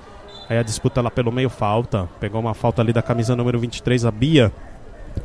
Aí 0.49 0.57
a 0.57 0.63
disputa 0.63 1.01
lá 1.01 1.11
pelo 1.11 1.31
meio 1.31 1.51
falta. 1.51 2.09
Pegou 2.19 2.41
uma 2.41 2.55
falta 2.55 2.81
ali 2.81 2.91
da 2.91 3.03
camisa 3.03 3.35
número 3.35 3.59
23, 3.59 4.05
a 4.05 4.11
Bia 4.11 4.51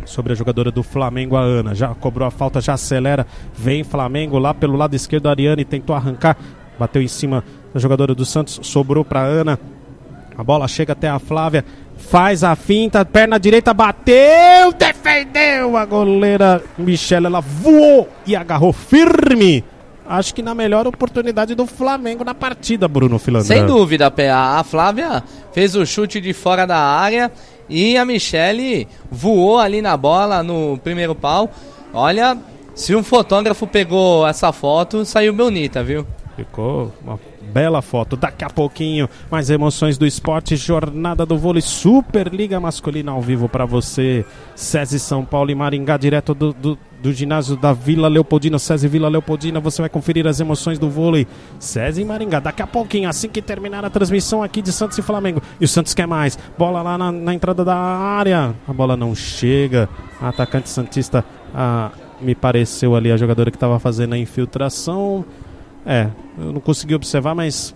sobre 0.05 0.33
a 0.33 0.37
jogadora 0.37 0.71
do 0.71 0.83
Flamengo, 0.83 1.37
a 1.37 1.41
Ana. 1.41 1.75
Já 1.75 1.95
cobrou 1.95 2.29
a 2.29 2.31
falta, 2.31 2.61
já 2.61 2.75
acelera. 2.75 3.27
Vem 3.55 3.83
Flamengo 3.83 4.39
lá 4.39 4.53
pelo 4.53 4.77
lado 4.77 4.95
esquerdo, 4.95 5.29
a 5.29 5.31
Ariane 5.31 5.65
tentou 5.65 5.97
arrancar. 5.97 6.37
Bateu 6.79 7.03
em 7.03 7.09
cima 7.09 7.45
da 7.73 7.81
jogadora 7.81 8.15
do 8.15 8.25
Santos, 8.25 8.61
sobrou 8.63 9.05
para 9.05 9.23
Ana. 9.23 9.59
A 10.37 10.43
bola 10.43 10.67
chega 10.67 10.93
até 10.93 11.09
a 11.09 11.19
Flávia. 11.19 11.65
Faz 11.97 12.43
a 12.43 12.57
finta, 12.57 13.05
perna 13.05 13.39
direita, 13.39 13.73
bateu, 13.73 14.73
defendeu 14.77 15.77
a 15.77 15.85
goleira 15.85 16.63
Michelle. 16.77 17.27
Ela 17.27 17.41
voou 17.41 18.09
e 18.27 18.35
agarrou 18.35 18.73
firme 18.73 19.65
acho 20.07 20.35
que 20.35 20.43
na 20.43 20.55
melhor 20.55 20.87
oportunidade 20.87 21.55
do 21.55 21.67
Flamengo 21.67 22.25
na 22.25 22.35
partida, 22.35 22.87
Bruno 22.87 23.19
Filandrão. 23.19 23.57
Sem 23.57 23.67
dúvida, 23.67 24.11
PA. 24.11 24.59
A 24.59 24.65
Flávia 24.65 25.23
fez 25.53 25.75
o 25.75 25.87
chute 25.87 26.21
de 26.21 26.33
fora 26.33 26.67
da 26.67 26.79
área 26.79 27.33
e 27.69 27.97
a 27.97 28.05
Michele 28.05 28.87
voou 29.11 29.59
ali 29.59 29.81
na 29.81 29.97
bola 29.97 30.43
no 30.43 30.79
primeiro 30.79 31.15
pau. 31.15 31.51
Olha, 31.93 32.37
se 32.75 32.95
um 32.95 33.03
fotógrafo 33.03 33.67
pegou 33.67 34.27
essa 34.27 34.53
foto, 34.53 35.05
saiu 35.05 35.33
bonita, 35.33 35.83
viu? 35.83 36.07
Ficou 36.37 36.93
uma 37.03 37.19
bela 37.53 37.81
foto. 37.81 38.17
Daqui 38.17 38.45
a 38.45 38.51
pouquinho, 38.51 39.09
mais 39.31 39.51
emoções 39.51 39.97
do 39.97 40.05
esporte, 40.05 40.57
jornada 40.57 41.25
do 41.25 41.39
vôlei, 41.39 41.63
Superliga 41.63 42.59
Masculina 42.59 43.13
ao 43.13 43.23
vivo 43.23 43.49
para 43.49 43.65
você. 43.65 44.25
SESI 44.57 44.99
São 44.99 45.25
Paulo 45.25 45.51
e 45.51 45.55
Maringá, 45.55 45.97
direto 45.97 46.35
do, 46.35 46.53
do, 46.53 46.79
do 47.01 47.13
ginásio 47.13 47.57
da 47.57 47.73
Vila 47.73 48.09
Leopoldina, 48.09 48.59
SESI 48.59 48.89
Vila 48.89 49.09
Leopoldina. 49.09 49.61
Você 49.61 49.81
vai 49.81 49.89
conferir 49.89 50.27
as 50.27 50.41
emoções 50.41 50.77
do 50.77 50.91
vôlei. 50.91 51.25
SESI 51.61 52.03
e 52.03 52.05
Maringá, 52.05 52.41
daqui 52.41 52.63
a 52.63 52.67
pouquinho, 52.67 53.09
assim 53.09 53.29
que 53.29 53.41
terminar 53.41 53.85
a 53.85 53.91
transmissão 53.91 54.43
aqui 54.43 54.61
de 54.61 54.73
Santos 54.73 54.99
e 54.99 55.03
Flamengo. 55.03 55.41
E 55.61 55.65
o 55.65 55.69
Santos 55.69 55.95
quer 55.95 56.07
mais. 56.07 56.37
Bola 56.59 56.83
lá 56.83 56.99
na, 56.99 57.13
na 57.13 57.33
entrada 57.33 57.65
da 57.65 57.77
área. 57.77 58.55
A 58.67 58.73
bola 58.73 58.97
não 58.97 59.15
chega. 59.15 59.89
Atacante 60.21 60.69
Santista. 60.69 61.25
A, 61.55 61.93
me 62.21 62.35
pareceu 62.35 62.97
ali 62.97 63.13
a 63.13 63.17
jogadora 63.17 63.51
que 63.51 63.57
estava 63.57 63.79
fazendo 63.79 64.15
a 64.15 64.19
infiltração. 64.19 65.25
É, 65.87 66.09
eu 66.39 66.53
não 66.53 66.61
consegui 66.61 66.95
observar, 66.95 67.35
mas 67.35 67.75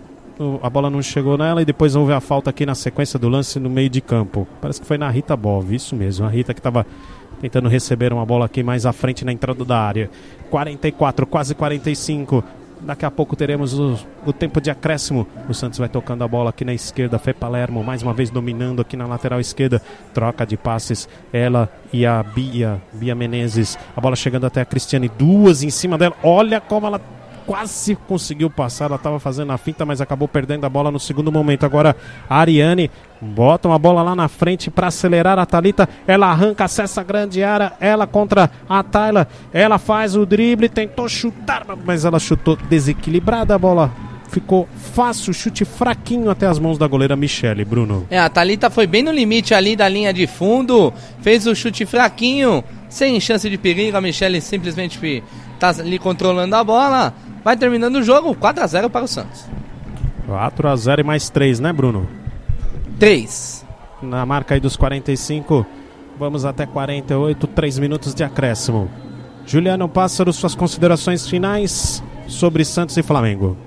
a 0.61 0.69
bola 0.69 0.89
não 0.89 1.01
chegou 1.01 1.37
nela 1.37 1.61
e 1.61 1.65
depois 1.65 1.95
houve 1.95 2.13
a 2.13 2.21
falta 2.21 2.49
aqui 2.49 2.65
na 2.65 2.73
sequência 2.73 3.19
do 3.19 3.27
lance 3.27 3.59
no 3.59 3.69
meio 3.69 3.89
de 3.89 4.01
campo. 4.01 4.47
Parece 4.61 4.79
que 4.79 4.87
foi 4.87 4.97
na 4.97 5.09
Rita 5.09 5.35
Bov, 5.35 5.73
isso 5.73 5.95
mesmo. 5.95 6.25
A 6.25 6.29
Rita 6.29 6.53
que 6.53 6.59
estava 6.59 6.85
tentando 7.41 7.67
receber 7.67 8.13
uma 8.13 8.25
bola 8.25 8.45
aqui 8.45 8.63
mais 8.63 8.85
à 8.85 8.93
frente 8.93 9.25
na 9.25 9.33
entrada 9.33 9.65
da 9.65 9.77
área. 9.77 10.09
44, 10.49 11.25
quase 11.25 11.53
45. 11.53 12.43
Daqui 12.81 13.05
a 13.05 13.11
pouco 13.11 13.35
teremos 13.35 13.77
o, 13.77 13.99
o 14.25 14.31
tempo 14.31 14.61
de 14.61 14.71
acréscimo. 14.71 15.27
O 15.49 15.53
Santos 15.53 15.77
vai 15.77 15.89
tocando 15.89 16.23
a 16.23 16.27
bola 16.27 16.51
aqui 16.51 16.63
na 16.63 16.73
esquerda. 16.73 17.19
Fê 17.19 17.33
Palermo 17.33 17.83
mais 17.83 18.01
uma 18.01 18.13
vez 18.13 18.29
dominando 18.29 18.81
aqui 18.81 18.95
na 18.95 19.05
lateral 19.05 19.41
esquerda. 19.41 19.81
Troca 20.13 20.45
de 20.45 20.55
passes. 20.55 21.09
Ela 21.33 21.69
e 21.91 22.05
a 22.05 22.23
Bia, 22.23 22.81
Bia 22.93 23.13
Menezes. 23.13 23.77
A 23.95 23.99
bola 23.99 24.15
chegando 24.15 24.45
até 24.45 24.61
a 24.61 24.65
Cristiane. 24.65 25.09
Duas 25.09 25.61
em 25.61 25.69
cima 25.69 25.97
dela. 25.97 26.15
Olha 26.23 26.61
como 26.61 26.87
ela 26.87 27.01
quase 27.49 27.95
conseguiu 27.95 28.47
passar, 28.47 28.85
ela 28.85 28.95
estava 28.95 29.19
fazendo 29.19 29.51
a 29.51 29.57
finta, 29.57 29.83
mas 29.83 29.99
acabou 29.99 30.27
perdendo 30.27 30.65
a 30.65 30.69
bola 30.69 30.91
no 30.91 30.99
segundo 30.99 31.31
momento. 31.31 31.65
Agora 31.65 31.95
a 32.29 32.37
Ariane 32.37 32.91
bota 33.19 33.67
uma 33.67 33.79
bola 33.79 34.03
lá 34.03 34.15
na 34.15 34.27
frente 34.27 34.69
para 34.69 34.85
acelerar 34.85 35.39
a 35.39 35.47
Talita. 35.47 35.89
Ela 36.05 36.27
arranca, 36.27 36.65
acessa 36.65 37.01
a 37.01 37.03
grande 37.03 37.43
área, 37.43 37.73
ela 37.79 38.05
contra 38.05 38.51
a 38.69 38.83
Tayla. 38.83 39.27
Ela 39.51 39.79
faz 39.79 40.15
o 40.15 40.27
drible, 40.27 40.69
tentou 40.69 41.09
chutar, 41.09 41.65
mas 41.83 42.05
ela 42.05 42.19
chutou 42.19 42.55
desequilibrada 42.55 43.55
a 43.55 43.57
bola. 43.57 43.91
Ficou 44.27 44.69
fácil, 44.93 45.33
chute 45.33 45.65
fraquinho 45.65 46.29
até 46.29 46.45
as 46.45 46.59
mãos 46.59 46.77
da 46.77 46.85
goleira 46.85 47.15
Michele, 47.15 47.65
Bruno. 47.65 48.05
É, 48.11 48.19
a 48.19 48.29
Thalita 48.29 48.69
foi 48.69 48.85
bem 48.85 49.01
no 49.01 49.11
limite 49.11 49.55
ali 49.55 49.75
da 49.75 49.89
linha 49.89 50.13
de 50.13 50.27
fundo, 50.27 50.93
fez 51.23 51.47
o 51.47 51.55
chute 51.55 51.83
fraquinho, 51.83 52.63
sem 52.87 53.19
chance 53.19 53.49
de 53.49 53.57
perigo. 53.57 53.97
A 53.97 54.01
Michele 54.01 54.39
simplesmente 54.39 55.23
tá 55.59 55.69
ali 55.69 55.97
controlando 55.97 56.55
a 56.55 56.63
bola. 56.63 57.11
Vai 57.43 57.57
terminando 57.57 57.95
o 57.95 58.03
jogo, 58.03 58.35
4 58.35 58.63
a 58.63 58.67
0 58.67 58.89
para 58.89 59.05
o 59.05 59.07
Santos. 59.07 59.45
4 60.25 60.67
a 60.67 60.75
0 60.75 61.01
e 61.01 61.03
mais 61.03 61.29
3, 61.29 61.59
né, 61.59 61.73
Bruno? 61.73 62.07
3. 62.99 63.65
Na 64.01 64.25
marca 64.25 64.53
aí 64.53 64.59
dos 64.59 64.75
45, 64.75 65.65
vamos 66.17 66.45
até 66.45 66.65
48, 66.65 67.47
3 67.47 67.79
minutos 67.79 68.13
de 68.13 68.23
acréscimo. 68.23 68.89
Juliano 69.45 69.89
Pássaro, 69.89 70.31
suas 70.31 70.53
considerações 70.53 71.27
finais 71.27 72.03
sobre 72.27 72.63
Santos 72.63 72.95
e 72.97 73.03
Flamengo. 73.03 73.57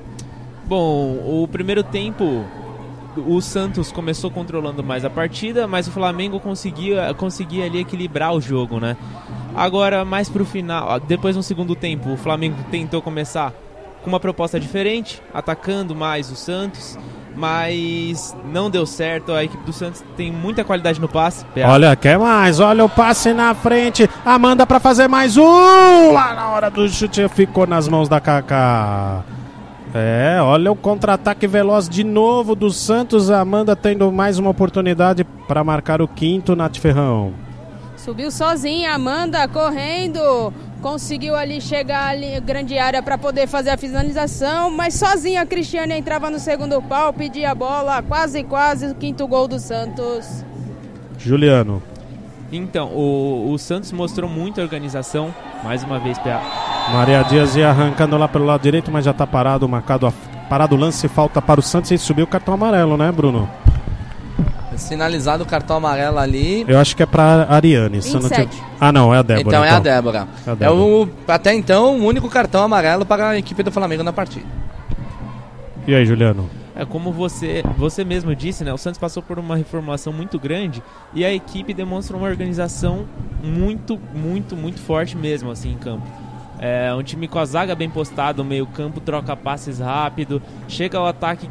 Bom, 0.66 1.42
o 1.42 1.48
primeiro 1.50 1.82
tempo 1.82 2.44
o 3.16 3.40
Santos 3.40 3.92
começou 3.92 4.30
controlando 4.30 4.82
mais 4.82 5.04
a 5.04 5.10
partida, 5.10 5.66
mas 5.66 5.86
o 5.86 5.90
Flamengo 5.90 6.40
conseguia, 6.40 7.12
conseguia 7.14 7.64
ali 7.66 7.80
equilibrar 7.80 8.32
o 8.34 8.40
jogo, 8.40 8.80
né? 8.80 8.96
Agora, 9.54 10.04
mais 10.04 10.28
pro 10.28 10.46
final, 10.46 10.98
depois 11.00 11.36
no 11.36 11.42
segundo 11.42 11.74
tempo, 11.74 12.10
o 12.10 12.16
Flamengo 12.16 12.56
tentou 12.70 13.02
começar 13.02 13.52
com 14.02 14.08
uma 14.08 14.20
proposta 14.20 14.58
diferente, 14.58 15.22
atacando 15.32 15.94
mais 15.94 16.30
o 16.30 16.36
Santos, 16.36 16.98
mas 17.34 18.36
não 18.44 18.70
deu 18.70 18.84
certo. 18.84 19.32
A 19.32 19.44
equipe 19.44 19.64
do 19.64 19.72
Santos 19.72 20.04
tem 20.16 20.30
muita 20.30 20.64
qualidade 20.64 21.00
no 21.00 21.08
passe. 21.08 21.44
PA. 21.46 21.68
Olha, 21.68 21.96
quer 21.96 22.18
mais? 22.18 22.60
Olha 22.60 22.84
o 22.84 22.88
passe 22.88 23.32
na 23.32 23.54
frente. 23.54 24.08
Amanda 24.24 24.66
para 24.66 24.80
fazer 24.80 25.08
mais 25.08 25.36
um. 25.36 26.12
Lá 26.12 26.34
na 26.34 26.50
hora 26.50 26.70
do 26.70 26.88
chute 26.88 27.26
ficou 27.28 27.66
nas 27.66 27.88
mãos 27.88 28.08
da 28.08 28.20
Kaká. 28.20 29.22
É, 29.94 30.38
olha 30.40 30.72
o 30.72 30.76
contra-ataque 30.76 31.46
veloz 31.46 31.88
de 31.88 32.02
novo 32.02 32.54
do 32.54 32.70
Santos. 32.70 33.30
Amanda 33.30 33.76
tendo 33.76 34.10
mais 34.10 34.38
uma 34.38 34.50
oportunidade 34.50 35.22
para 35.46 35.62
marcar 35.62 36.00
o 36.00 36.08
quinto, 36.08 36.56
Nath 36.56 36.78
Ferrão. 36.78 37.32
Subiu 38.04 38.32
sozinha, 38.32 38.94
Amanda 38.94 39.46
correndo. 39.46 40.52
Conseguiu 40.80 41.36
ali 41.36 41.60
chegar 41.60 42.08
ali 42.08 42.40
grande 42.40 42.76
área 42.76 43.00
para 43.00 43.16
poder 43.16 43.46
fazer 43.46 43.70
a 43.70 43.76
finalização, 43.76 44.72
mas 44.72 44.94
sozinha 44.94 45.42
a 45.42 45.46
Cristiane 45.46 45.94
entrava 45.94 46.28
no 46.28 46.40
segundo 46.40 46.82
pau, 46.82 47.12
pedia 47.12 47.52
a 47.52 47.54
bola, 47.54 48.02
quase 48.02 48.42
quase 48.42 48.86
o 48.86 48.94
quinto 48.96 49.24
gol 49.28 49.46
do 49.46 49.60
Santos. 49.60 50.44
Juliano. 51.16 51.80
Então, 52.50 52.88
o, 52.88 53.52
o 53.52 53.56
Santos 53.56 53.92
mostrou 53.92 54.28
muita 54.28 54.60
organização, 54.60 55.32
mais 55.62 55.84
uma 55.84 56.00
vez, 56.00 56.18
PA. 56.18 56.42
Maria 56.92 57.22
Dias 57.22 57.54
ia 57.54 57.68
arrancando 57.68 58.18
lá 58.18 58.26
pelo 58.26 58.46
lado 58.46 58.62
direito, 58.62 58.90
mas 58.90 59.04
já 59.04 59.12
tá 59.12 59.28
parado, 59.28 59.68
marcado, 59.68 60.08
a, 60.08 60.12
parado 60.48 60.74
o 60.74 60.78
lance, 60.78 61.06
falta 61.06 61.40
para 61.40 61.60
o 61.60 61.62
Santos 61.62 61.92
e 61.92 61.98
subiu 61.98 62.24
o 62.24 62.28
cartão 62.28 62.54
amarelo, 62.54 62.96
né, 62.96 63.12
Bruno? 63.12 63.48
Sinalizado 64.76 65.42
o 65.44 65.46
cartão 65.46 65.76
amarelo 65.76 66.18
ali. 66.18 66.64
Eu 66.68 66.78
acho 66.78 66.96
que 66.96 67.02
é 67.02 67.06
pra 67.06 67.46
Ariane. 67.48 68.00
se 68.02 68.08
eu 68.10 68.14
não 68.14 68.28
27. 68.28 68.50
tiver- 68.50 68.66
Ah, 68.80 68.90
não, 68.92 69.14
é 69.14 69.18
a 69.18 69.22
Débora. 69.22 69.46
Então 69.48 69.64
é 69.64 69.70
a 69.70 69.78
Débora. 69.78 70.28
É 70.46 70.50
a 70.50 70.52
É 70.52 70.56
Débora. 70.56 70.80
o, 70.80 71.08
até 71.28 71.54
então 71.54 71.98
o 71.98 72.04
único 72.04 72.28
cartão 72.28 72.62
amarelo 72.62 73.04
para 73.06 73.30
a 73.30 73.38
equipe 73.38 73.62
do 73.62 73.70
Flamengo 73.70 74.02
na 74.02 74.12
partida. 74.12 74.46
E 75.86 75.94
aí, 75.94 76.06
Juliano? 76.06 76.48
É 76.74 76.84
como 76.86 77.12
você, 77.12 77.62
você 77.76 78.02
mesmo 78.04 78.34
disse, 78.34 78.64
né? 78.64 78.72
O 78.72 78.78
Santos 78.78 78.98
passou 78.98 79.22
por 79.22 79.38
uma 79.38 79.56
reformulação 79.56 80.12
muito 80.12 80.38
grande 80.38 80.82
e 81.12 81.24
a 81.24 81.32
equipe 81.32 81.74
demonstra 81.74 82.16
uma 82.16 82.26
organização 82.26 83.04
muito, 83.42 84.00
muito, 84.14 84.56
muito 84.56 84.80
forte 84.80 85.16
mesmo 85.16 85.50
assim 85.50 85.72
em 85.72 85.76
campo. 85.76 86.06
É 86.58 86.94
um 86.94 87.02
time 87.02 87.26
com 87.28 87.38
a 87.38 87.44
zaga 87.44 87.74
bem 87.74 87.90
postada, 87.90 88.40
o 88.40 88.44
meio-campo 88.44 89.00
troca 89.00 89.36
passes 89.36 89.80
rápido, 89.80 90.40
chega 90.68 90.96
ao 90.96 91.06
ataque 91.06 91.50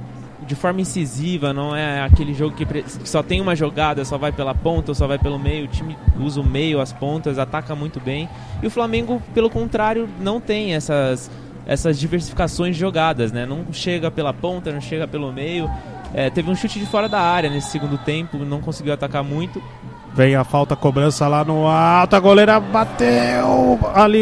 de 0.52 0.56
forma 0.56 0.82
incisiva, 0.82 1.54
não 1.54 1.74
é 1.74 2.02
aquele 2.02 2.34
jogo 2.34 2.54
que, 2.54 2.68
só 3.06 3.24
tem 3.24 3.40
uma 3.40 3.56
jogada, 3.56 4.04
só 4.04 4.18
vai 4.18 4.34
pela 4.34 4.54
ponta 4.54 4.92
ou 4.92 4.96
só 4.96 5.08
vai 5.08 5.18
pelo 5.18 5.40
meio. 5.40 5.64
O 5.64 5.68
time 5.70 5.96
usa 6.20 6.42
o 6.42 6.44
meio, 6.44 6.82
as 6.82 6.92
pontas, 6.92 7.40
ataca 7.40 7.74
muito 7.74 8.02
bem. 8.02 8.28
E 8.62 8.68
o 8.68 8.70
Flamengo, 8.70 9.22
pelo 9.34 9.50
contrário, 9.50 10.10
não 10.20 10.42
tem 10.42 10.76
essas 10.76 11.32
essas 11.66 11.98
diversificações 11.98 12.76
de 12.76 12.82
jogadas, 12.82 13.32
né? 13.32 13.46
Não 13.46 13.72
chega 13.72 14.12
pela 14.12 14.34
ponta, 14.34 14.74
não 14.74 14.82
chega 14.82 15.08
pelo 15.08 15.32
meio. 15.32 15.72
É, 16.14 16.30
teve 16.30 16.52
um 16.52 16.56
chute 16.56 16.80
de 16.80 16.86
fora 16.86 17.08
da 17.08 17.22
área 17.22 17.50
nesse 17.50 17.70
segundo 17.70 17.98
tempo, 18.00 18.38
não 18.40 18.60
conseguiu 18.60 18.92
atacar 18.92 19.24
muito. 19.24 19.64
Vem 20.14 20.36
a 20.36 20.44
falta, 20.44 20.76
cobrança 20.76 21.30
lá 21.30 21.46
no 21.46 21.66
alto. 21.66 22.14
A 22.14 22.20
goleira 22.20 22.60
bateu 22.60 23.80
ali. 23.96 24.22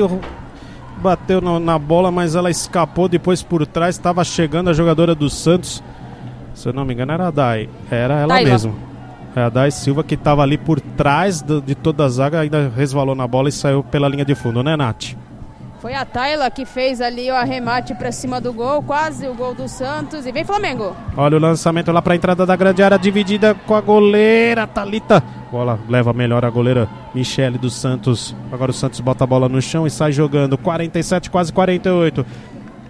Bateu 0.97 1.41
na 1.41 1.80
bola, 1.80 2.11
mas 2.11 2.35
ela 2.35 2.51
escapou 2.51 3.07
depois 3.10 3.41
por 3.41 3.65
trás. 3.65 3.95
Estava 3.95 4.23
chegando 4.23 4.69
a 4.69 4.73
jogadora 4.73 5.15
do 5.15 5.27
Santos. 5.27 5.81
Se 6.60 6.68
eu 6.68 6.73
não 6.73 6.84
me 6.84 6.94
engano, 6.94 7.14
era 7.14 7.27
a 7.27 7.31
Dai. 7.31 7.69
Era 7.90 8.15
ela 8.15 8.34
Dai 8.34 8.44
mesmo. 8.44 8.76
É 9.34 9.41
a 9.44 9.49
Dai 9.49 9.72
Silva 9.72 10.03
que 10.03 10.15
estava 10.15 10.41
ali 10.41 10.57
por 10.57 10.81
trás 10.81 11.41
do- 11.41 11.61
de 11.61 11.73
toda 11.73 12.03
a 12.03 12.10
zaga. 12.10 12.41
Ainda 12.41 12.69
resvalou 12.76 13.15
na 13.15 13.26
bola 13.26 13.48
e 13.48 13.52
saiu 13.52 13.81
pela 13.81 14.10
linha 14.10 14.26
de 14.26 14.36
fundo, 14.36 14.61
né, 14.61 14.76
Nath? 14.76 15.14
Foi 15.80 15.94
a 15.94 16.03
Tayla 16.03 16.52
que 16.52 16.65
fez 16.65 16.99
ali 16.99 17.31
o 17.31 17.36
arremate 17.36 17.95
para 17.95 18.11
cima 18.11 18.41
do 18.41 18.52
gol, 18.52 18.84
quase 18.84 19.26
o 19.26 19.34
gol 19.34 19.56
do 19.56 19.69
Santos. 19.69 20.26
E 20.26 20.31
vem 20.34 20.44
Flamengo. 20.44 20.94
Olha 21.15 21.38
o 21.38 21.40
lançamento 21.40 21.90
lá 21.94 22.02
para 22.02 22.11
a 22.11 22.15
entrada 22.18 22.45
da 22.45 22.53
grande 22.57 22.84
área, 22.84 22.99
dividida 22.99 23.56
com 23.65 23.73
a 23.73 23.80
goleira 23.80 24.68
Talita. 24.68 25.23
Bola 25.49 25.80
leva 25.88 26.11
melhor 26.11 26.44
a 26.44 26.49
goleira 26.49 26.90
Michele 27.15 27.57
dos 27.57 27.73
Santos. 27.76 28.36
Agora 28.52 28.72
o 28.72 28.73
Santos 28.73 28.99
bota 28.99 29.23
a 29.23 29.27
bola 29.27 29.48
no 29.48 29.61
chão 29.61 29.88
e 29.88 29.90
sai 29.90 30.11
jogando. 30.11 30.57
47, 30.57 31.30
quase 31.30 31.53
48. 31.53 32.26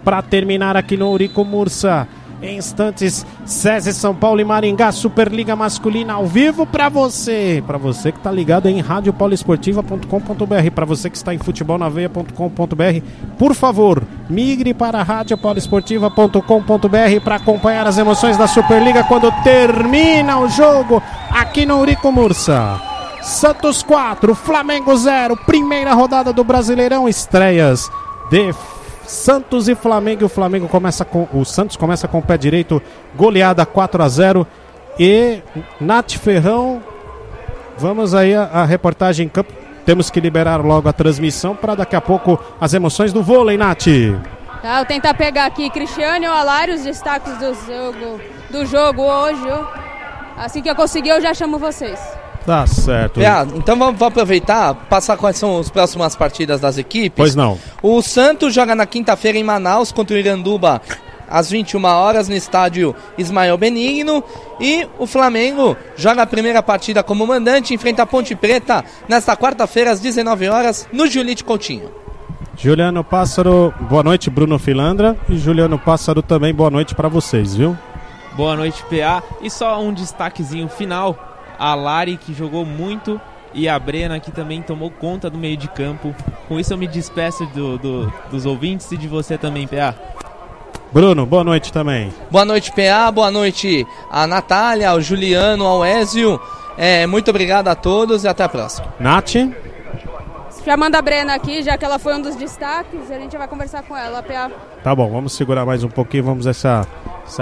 Para 0.02 0.20
terminar 0.22 0.76
aqui 0.76 0.96
no 0.96 1.12
Urico 1.12 1.44
Mursa. 1.44 2.08
Em 2.42 2.56
instantes, 2.56 3.26
SESI 3.44 3.92
São 3.92 4.14
Paulo 4.14 4.40
e 4.40 4.44
Maringá, 4.44 4.90
Superliga 4.92 5.54
Masculina 5.54 6.14
ao 6.14 6.26
vivo 6.26 6.64
para 6.64 6.88
você. 6.88 7.62
Para 7.66 7.76
você 7.76 8.10
que 8.10 8.16
está 8.18 8.32
ligado 8.32 8.66
em 8.66 8.80
radiopoliesportiva.com.br. 8.80 10.70
Para 10.74 10.86
você 10.86 11.10
que 11.10 11.18
está 11.18 11.34
em 11.34 11.38
futebolnaveia.com.br. 11.38 13.04
Por 13.38 13.54
favor, 13.54 14.02
migre 14.28 14.72
para 14.72 15.02
radiopoliesportiva.com.br 15.02 17.20
para 17.22 17.36
acompanhar 17.36 17.86
as 17.86 17.98
emoções 17.98 18.38
da 18.38 18.46
Superliga 18.46 19.04
quando 19.04 19.30
termina 19.42 20.38
o 20.38 20.48
jogo 20.48 21.02
aqui 21.30 21.66
no 21.66 21.78
Urico 21.78 22.10
Mursa. 22.10 22.80
Santos 23.20 23.82
4, 23.82 24.34
Flamengo 24.34 24.96
0, 24.96 25.36
primeira 25.44 25.92
rodada 25.92 26.32
do 26.32 26.42
Brasileirão, 26.42 27.06
estreias 27.06 27.90
de 28.30 28.50
Santos 29.10 29.68
e 29.68 29.74
Flamengo. 29.74 30.26
O 30.26 30.28
Flamengo 30.28 30.68
começa 30.68 31.04
com 31.04 31.26
o 31.34 31.44
Santos 31.44 31.76
começa 31.76 32.06
com 32.06 32.18
o 32.18 32.22
pé 32.22 32.38
direito, 32.38 32.80
goleada 33.16 33.66
4 33.66 34.02
a 34.02 34.08
0 34.08 34.46
e 34.98 35.42
Nath 35.80 36.12
Ferrão. 36.12 36.80
Vamos 37.76 38.14
aí 38.14 38.34
a, 38.34 38.44
a 38.44 38.64
reportagem 38.64 39.26
em 39.26 39.28
campo. 39.28 39.52
Temos 39.84 40.10
que 40.10 40.20
liberar 40.20 40.64
logo 40.64 40.88
a 40.88 40.92
transmissão 40.92 41.56
para 41.56 41.74
daqui 41.74 41.96
a 41.96 42.00
pouco 42.00 42.38
as 42.60 42.72
emoções 42.72 43.12
do 43.12 43.22
vôlei, 43.22 43.56
Nath. 43.56 43.86
Tá, 44.62 44.76
vou 44.76 44.86
tentar 44.86 45.14
pegar 45.14 45.46
aqui 45.46 45.68
Cristiano 45.70 46.24
e 46.24 46.28
Alário, 46.28 46.74
os 46.74 46.84
destaques 46.84 47.36
do 47.38 47.52
jogo, 47.66 48.20
do 48.50 48.64
jogo 48.64 49.02
hoje. 49.02 49.48
Assim 50.36 50.62
que 50.62 50.70
eu 50.70 50.76
conseguir, 50.76 51.08
eu 51.08 51.20
já 51.20 51.34
chamo 51.34 51.58
vocês. 51.58 51.98
Tá 52.46 52.66
certo. 52.66 53.20
PA, 53.20 53.46
então 53.54 53.76
vamos, 53.76 53.98
vamos 53.98 54.12
aproveitar, 54.12 54.74
passar 54.88 55.16
quais 55.16 55.36
são 55.36 55.58
as 55.58 55.70
próximas 55.70 56.16
partidas 56.16 56.60
das 56.60 56.78
equipes. 56.78 57.16
Pois 57.16 57.34
não. 57.34 57.58
O 57.82 58.00
Santos 58.02 58.54
joga 58.54 58.74
na 58.74 58.86
quinta-feira 58.86 59.38
em 59.38 59.44
Manaus 59.44 59.92
contra 59.92 60.16
o 60.16 60.18
Iranduba 60.18 60.80
às 61.30 61.48
21 61.48 61.84
horas 61.84 62.28
no 62.28 62.34
estádio 62.34 62.94
Ismael 63.16 63.56
Benigno. 63.56 64.22
E 64.58 64.86
o 64.98 65.06
Flamengo 65.06 65.76
joga 65.96 66.22
a 66.22 66.26
primeira 66.26 66.62
partida 66.62 67.02
como 67.02 67.26
mandante, 67.26 67.72
enfrenta 67.72 68.02
a 68.02 68.06
Ponte 68.06 68.34
Preta 68.34 68.84
nesta 69.08 69.36
quarta-feira 69.36 69.92
às 69.92 70.00
19 70.00 70.48
horas 70.48 70.88
no 70.92 71.06
Julite 71.06 71.44
Coutinho. 71.44 71.90
Juliano 72.56 73.02
Pássaro, 73.02 73.72
boa 73.88 74.02
noite, 74.02 74.28
Bruno 74.28 74.58
Filandra. 74.58 75.16
E 75.28 75.38
Juliano 75.38 75.78
Pássaro 75.78 76.20
também, 76.20 76.52
boa 76.52 76.70
noite 76.70 76.94
para 76.94 77.08
vocês, 77.08 77.54
viu? 77.54 77.78
Boa 78.34 78.54
noite, 78.54 78.84
PA. 78.84 79.22
E 79.40 79.48
só 79.48 79.80
um 79.80 79.94
destaquezinho 79.94 80.68
final: 80.68 81.16
a 81.60 81.74
Lari, 81.74 82.16
que 82.16 82.32
jogou 82.34 82.64
muito, 82.64 83.20
e 83.52 83.68
a 83.68 83.78
Brena, 83.78 84.18
que 84.18 84.32
também 84.32 84.62
tomou 84.62 84.90
conta 84.90 85.28
do 85.28 85.36
meio 85.38 85.56
de 85.56 85.68
campo. 85.68 86.14
Com 86.48 86.58
isso, 86.58 86.72
eu 86.72 86.78
me 86.78 86.86
despeço 86.88 87.44
do- 87.54 87.76
do- 87.78 88.12
dos 88.30 88.46
ouvintes 88.46 88.90
e 88.90 88.96
de 88.96 89.06
você 89.06 89.36
também, 89.36 89.66
PA. 89.68 89.94
Bruno, 90.92 91.24
boa 91.26 91.44
noite 91.44 91.72
também. 91.72 92.12
Boa 92.30 92.44
noite, 92.44 92.72
PA. 92.72 93.10
Boa 93.12 93.30
noite 93.30 93.86
a 94.10 94.26
Natália, 94.26 94.90
ao 94.90 95.00
Juliano, 95.00 95.64
ao 95.66 95.84
Ézio. 95.84 96.40
É, 96.78 97.06
muito 97.06 97.28
obrigado 97.30 97.68
a 97.68 97.74
todos 97.74 98.24
e 98.24 98.28
até 98.28 98.42
a 98.42 98.48
próxima. 98.48 98.88
Nath, 98.98 99.34
Chamando 100.64 100.94
a 100.94 101.02
Brena 101.02 101.34
aqui, 101.34 101.62
já 101.62 101.78
que 101.78 101.84
ela 101.84 101.98
foi 101.98 102.14
um 102.14 102.20
dos 102.20 102.36
destaques, 102.36 103.10
a 103.10 103.18
gente 103.18 103.36
vai 103.36 103.48
conversar 103.48 103.82
com 103.82 103.96
ela. 103.96 104.22
PA. 104.22 104.50
tá 104.84 104.94
bom, 104.94 105.10
vamos 105.10 105.32
segurar 105.32 105.64
mais 105.64 105.82
um 105.82 105.88
pouquinho, 105.88 106.24
vamos 106.24 106.44
ver 106.44 106.54
se 106.54 106.68
a, 106.68 106.86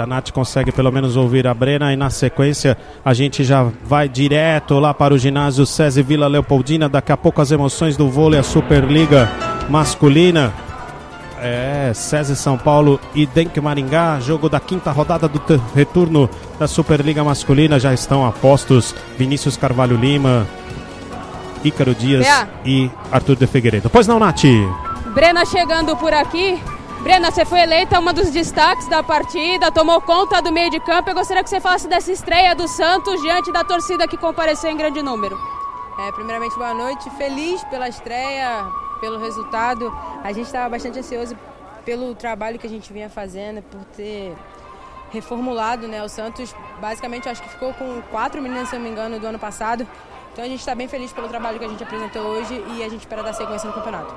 Nath 0.07 0.31
consegue 0.31 0.71
pelo 0.71 0.89
menos 0.91 1.17
ouvir 1.17 1.45
a 1.45 1.53
Brena 1.53 1.91
e 1.91 1.97
na 1.97 2.09
sequência 2.09 2.77
a 3.03 3.13
gente 3.13 3.43
já 3.43 3.69
vai 3.83 4.07
direto 4.07 4.79
lá 4.79 4.93
para 4.93 5.13
o 5.13 5.17
ginásio 5.17 5.65
César 5.65 6.01
Vila 6.03 6.27
Leopoldina, 6.27 6.87
daqui 6.87 7.11
a 7.11 7.17
pouco 7.17 7.41
as 7.41 7.51
emoções 7.51 7.97
do 7.97 8.09
vôlei, 8.09 8.39
a 8.39 8.43
Superliga 8.43 9.29
masculina. 9.69 10.53
É, 11.41 11.93
César 11.93 12.35
São 12.35 12.57
Paulo 12.57 12.99
e 13.15 13.25
Denk 13.25 13.61
Maringá, 13.61 14.19
jogo 14.19 14.49
da 14.49 14.59
quinta 14.59 14.91
rodada 14.91 15.25
do 15.25 15.41
retorno 15.73 16.29
da 16.59 16.67
Superliga 16.67 17.23
Masculina, 17.23 17.79
já 17.79 17.93
estão 17.93 18.25
a 18.25 18.31
postos 18.33 18.93
Vinícius 19.17 19.55
Carvalho 19.55 19.95
Lima, 19.95 20.45
Ícaro 21.63 21.93
Dias 21.93 22.25
Bea. 22.25 22.49
e 22.65 22.91
Arthur 23.11 23.35
de 23.35 23.47
Figueiredo. 23.47 23.89
Pois 23.89 24.07
não, 24.07 24.19
Nath? 24.19 24.43
Brena 25.13 25.45
chegando 25.45 25.95
por 25.97 26.13
aqui. 26.13 26.61
Brena, 27.01 27.31
você 27.31 27.45
foi 27.45 27.61
eleita 27.61 27.97
uma 27.97 28.11
dos 28.11 28.29
destaques 28.29 28.87
da 28.89 29.01
partida, 29.01 29.71
tomou 29.71 30.01
conta 30.01 30.41
do 30.41 30.51
meio 30.51 30.69
de 30.69 30.79
campo. 30.81 31.09
Eu 31.09 31.15
gostaria 31.15 31.41
que 31.43 31.49
você 31.49 31.61
falasse 31.61 31.87
dessa 31.87 32.11
estreia 32.11 32.53
do 32.53 32.67
Santos 32.67 33.21
diante 33.21 33.51
da 33.51 33.63
torcida 33.63 34.07
que 34.07 34.17
compareceu 34.17 34.69
em 34.69 34.75
grande 34.75 35.01
número. 35.01 35.39
É, 35.97 36.11
primeiramente, 36.11 36.55
boa 36.55 36.73
noite. 36.73 37.09
Feliz 37.11 37.63
pela 37.65 37.87
estreia, 37.87 38.65
pelo 38.99 39.19
resultado. 39.19 39.93
A 40.23 40.31
gente 40.33 40.45
estava 40.45 40.69
bastante 40.69 40.99
ansioso 40.99 41.37
pelo 41.85 42.13
trabalho 42.15 42.59
que 42.59 42.67
a 42.67 42.69
gente 42.69 42.91
vinha 42.91 43.09
fazendo, 43.09 43.61
por 43.63 43.81
ter 43.95 44.35
reformulado 45.11 45.87
né, 45.87 46.03
o 46.03 46.09
Santos. 46.09 46.53
Basicamente, 46.79 47.27
acho 47.27 47.41
que 47.41 47.49
ficou 47.49 47.73
com 47.73 48.01
quatro 48.11 48.41
meninas, 48.41 48.69
se 48.69 48.75
não 48.75 48.81
me 48.81 48.89
engano, 48.89 49.19
do 49.19 49.27
ano 49.27 49.39
passado. 49.39 49.87
Então 50.39 50.47
a 50.47 50.51
gente 50.51 50.61
está 50.61 50.73
bem 50.73 50.87
feliz 50.87 51.11
pelo 51.11 51.27
trabalho 51.27 51.59
que 51.59 51.65
a 51.65 51.67
gente 51.67 51.83
apresentou 51.83 52.21
hoje 52.21 52.63
e 52.73 52.81
a 52.81 52.87
gente 52.87 53.01
espera 53.01 53.21
dar 53.21 53.33
sequência 53.33 53.67
no 53.67 53.73
campeonato. 53.73 54.15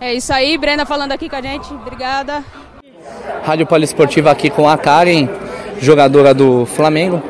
É 0.00 0.12
isso 0.12 0.32
aí, 0.32 0.58
Brena 0.58 0.84
falando 0.84 1.12
aqui 1.12 1.28
com 1.28 1.36
a 1.36 1.40
gente. 1.40 1.72
Obrigada. 1.72 2.42
Rádio 3.44 3.64
Poliesportiva 3.68 4.32
aqui 4.32 4.50
com 4.50 4.68
a 4.68 4.76
Karen, 4.76 5.28
jogadora 5.80 6.34
do 6.34 6.66
Flamengo. 6.66 7.22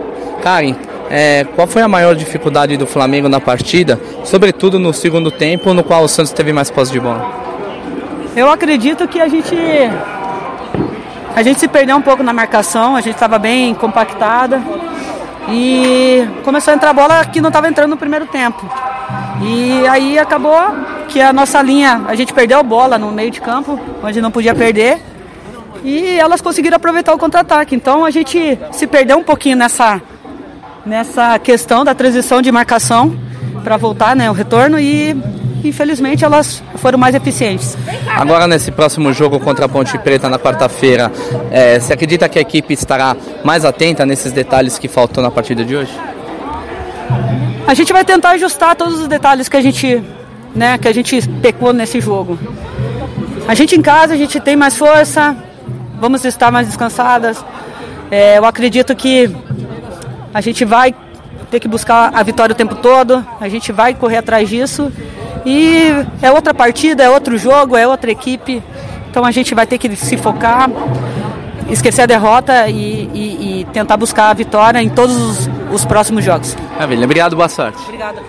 Karen, 0.43 0.75
é, 1.11 1.45
qual 1.55 1.67
foi 1.67 1.83
a 1.83 1.89
maior 1.89 2.15
dificuldade 2.15 2.79
do 2.79 2.87
Flamengo 2.87 3.29
na 3.29 3.41
partida, 3.41 4.01
sobretudo 4.25 4.79
no 4.79 4.95
segundo 4.95 5.31
tempo, 5.31 5.75
no 5.75 5.85
qual 5.85 6.03
o 6.03 6.09
Santos 6.09 6.33
teve 6.33 6.51
mais 6.51 6.71
posse 6.71 6.93
de 6.93 6.99
bola? 6.99 7.31
Eu 8.35 8.51
acredito 8.51 9.07
que 9.07 9.21
a 9.21 9.29
gente 9.29 9.55
a 11.37 11.43
gente 11.43 11.61
se 11.61 11.69
perdeu 11.69 11.95
um 11.95 12.03
pouco 12.03 12.23
na 12.23 12.33
marcação, 12.33 12.97
a 12.97 13.03
gente 13.03 13.17
estava 13.17 13.39
bem 13.39 13.75
compactada 13.75 14.63
e 15.51 16.29
começou 16.45 16.73
a 16.73 16.75
entrar 16.75 16.93
bola 16.93 17.25
que 17.25 17.41
não 17.41 17.49
estava 17.49 17.69
entrando 17.69 17.91
no 17.91 17.97
primeiro 17.97 18.27
tempo. 18.27 18.69
E 19.43 19.87
aí 19.89 20.19
acabou 20.19 20.59
que 21.09 21.21
a 21.21 21.33
nossa 21.33 21.61
linha, 21.63 22.03
a 22.07 22.15
gente 22.15 22.33
perdeu 22.33 22.59
a 22.59 22.63
bola 22.63 22.99
no 22.99 23.11
meio 23.11 23.31
de 23.31 23.41
campo, 23.41 23.79
onde 24.03 24.21
não 24.21 24.31
podia 24.31 24.55
perder. 24.55 25.01
E 25.83 26.19
elas 26.19 26.41
conseguiram 26.41 26.77
aproveitar 26.77 27.15
o 27.15 27.19
contra-ataque. 27.19 27.75
Então 27.75 28.05
a 28.05 28.11
gente 28.11 28.59
se 28.71 28.87
perdeu 28.87 29.19
um 29.19 29.25
pouquinho 29.25 29.57
nessa 29.57 30.01
nessa 30.85 31.39
questão 31.39 31.85
da 31.85 31.95
transição 31.95 32.41
de 32.41 32.51
marcação 32.51 33.15
para 33.63 33.77
voltar, 33.77 34.17
né, 34.17 34.31
o 34.31 34.33
retorno 34.33 34.81
e 34.81 35.15
infelizmente 35.65 36.25
elas 36.25 36.63
foram 36.77 36.99
mais 36.99 37.15
eficientes. 37.15 37.77
Agora, 38.09 38.47
nesse 38.47 38.71
próximo 38.71 39.13
jogo 39.13 39.39
contra 39.41 39.67
a 39.67 39.69
Ponte 39.69 39.97
Preta 39.99 40.29
na 40.29 40.39
quarta-feira, 40.39 41.11
é, 41.51 41.79
você 41.79 41.93
acredita 41.93 42.29
que 42.29 42.39
a 42.39 42.43
equipe 42.43 42.75
estará 42.75 43.17
mais 43.45 43.65
atenta 43.65 44.05
nesses 44.07 44.33
detalhes 44.33 44.79
que 44.79 44.89
faltou 44.89 45.23
na 45.23 45.31
partida 45.31 45.65
de 45.65 45.77
hoje? 45.77 45.93
A 47.67 47.75
gente 47.75 47.93
vai 47.93 48.05
tentar 48.05 48.31
ajustar 48.31 48.75
todos 48.75 49.01
os 49.01 49.09
detalhes 49.09 49.49
que 49.49 49.57
a 49.57 49.61
gente, 49.61 50.03
né, 50.55 50.77
que 50.79 50.89
a 50.89 50.93
gente 50.93 51.21
pecou 51.41 51.73
nesse 51.73 52.01
jogo. 52.01 52.39
A 53.47 53.55
gente 53.55 53.77
em 53.77 53.83
casa, 53.83 54.15
a 54.15 54.17
gente 54.17 54.41
tem 54.41 54.57
mais 54.57 54.77
força, 54.77 55.37
vamos 56.01 56.25
estar 56.25 56.51
mais 56.51 56.67
descansadas. 56.67 57.45
É, 58.11 58.39
eu 58.39 58.45
acredito 58.45 58.95
que 58.97 59.31
a 60.33 60.41
gente 60.41 60.65
vai 60.65 60.95
ter 61.51 61.61
que 61.61 61.69
buscar 61.69 62.13
a 62.15 62.23
vitória 62.23 62.53
o 62.53 62.57
tempo 62.57 62.77
todo, 62.77 63.25
a 63.41 63.49
gente 63.49 63.73
vai 63.73 63.95
correr 63.95 64.19
atrás 64.19 64.49
disso. 64.49 64.91
E 65.45 65.93
é 66.23 66.31
outra 66.31 66.53
partida, 66.55 67.03
é 67.03 67.11
outro 67.11 67.37
jogo, 67.39 67.77
é 67.77 67.87
outra 67.87 68.11
equipe. 68.11 68.63
Então 69.11 69.25
a 69.25 69.31
gente 69.31 69.55
vai 69.55 69.67
ter 69.67 69.79
que 69.79 69.95
se 69.97 70.17
focar, 70.17 70.69
esquecer 71.69 72.03
a 72.03 72.07
derrota 72.07 72.69
e, 72.69 73.09
e- 73.15 73.61
e 73.61 73.65
tentar 73.73 73.97
buscar 73.97 74.31
a 74.31 74.35
vitória 74.35 74.81
em 74.83 74.89
todos 74.89 75.17
os, 75.17 75.51
os 75.73 75.85
próximos 75.85 76.25
jogos. 76.25 76.57
Maravilha, 76.75 77.05
obrigado, 77.05 77.35
boa 77.37 77.49
sorte. 77.49 77.79
Obrigada. 77.85 78.21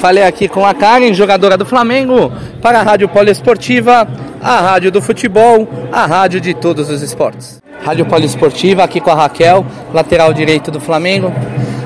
Falei 0.00 0.22
aqui 0.24 0.48
com 0.48 0.64
a 0.64 0.72
Karen, 0.72 1.12
jogadora 1.12 1.58
do 1.58 1.66
Flamengo, 1.66 2.32
para 2.62 2.80
a 2.80 2.82
Rádio 2.82 3.06
Poliesportiva, 3.08 4.08
a 4.42 4.60
rádio 4.60 4.90
do 4.90 5.02
futebol, 5.02 5.68
a 5.92 6.06
rádio 6.06 6.40
de 6.40 6.54
todos 6.54 6.88
os 6.88 7.02
esportes. 7.02 7.60
Rádio 7.84 8.06
Poliesportiva, 8.06 8.82
aqui 8.82 9.00
com 9.00 9.10
a 9.10 9.14
Raquel, 9.14 9.64
lateral 9.92 10.32
direito 10.32 10.70
do 10.70 10.80
Flamengo. 10.80 11.32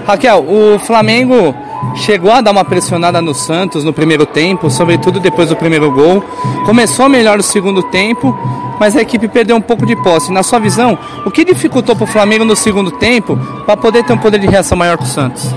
Raquel, 0.06 0.44
o 0.44 0.78
Flamengo 0.78 1.54
chegou 1.96 2.32
a 2.32 2.40
dar 2.40 2.50
uma 2.50 2.64
pressionada 2.64 3.20
no 3.20 3.34
Santos 3.34 3.84
no 3.84 3.92
primeiro 3.92 4.26
tempo, 4.26 4.70
sobretudo 4.70 5.20
depois 5.20 5.48
do 5.48 5.56
primeiro 5.56 5.90
gol. 5.90 6.22
Começou 6.64 7.08
melhor 7.08 7.36
no 7.36 7.42
segundo 7.42 7.82
tempo, 7.84 8.36
mas 8.78 8.96
a 8.96 9.02
equipe 9.02 9.28
perdeu 9.28 9.56
um 9.56 9.60
pouco 9.60 9.86
de 9.86 9.96
posse. 9.96 10.32
Na 10.32 10.42
sua 10.42 10.58
visão, 10.58 10.98
o 11.24 11.30
que 11.30 11.44
dificultou 11.44 11.94
para 11.94 12.04
o 12.04 12.08
Flamengo 12.08 12.44
no 12.44 12.56
segundo 12.56 12.90
tempo 12.92 13.36
para 13.64 13.76
poder 13.76 14.04
ter 14.04 14.12
um 14.12 14.18
poder 14.18 14.38
de 14.38 14.46
reação 14.46 14.76
maior 14.76 14.96
que 14.96 15.04
o 15.04 15.06
Santos? 15.06 15.54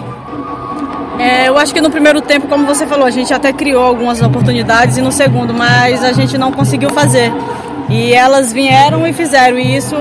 É, 1.19 1.47
eu 1.47 1.57
acho 1.57 1.73
que 1.73 1.81
no 1.81 1.89
primeiro 1.89 2.21
tempo, 2.21 2.47
como 2.47 2.65
você 2.65 2.85
falou, 2.85 3.05
a 3.05 3.09
gente 3.09 3.33
até 3.33 3.51
criou 3.51 3.83
algumas 3.83 4.21
oportunidades 4.21 4.97
e 4.97 5.01
no 5.01 5.11
segundo, 5.11 5.53
mas 5.53 6.03
a 6.03 6.11
gente 6.11 6.37
não 6.37 6.51
conseguiu 6.51 6.89
fazer. 6.91 7.31
E 7.89 8.13
elas 8.13 8.51
vieram 8.51 9.07
e 9.07 9.13
fizeram, 9.13 9.57
e 9.57 9.77
isso 9.77 9.95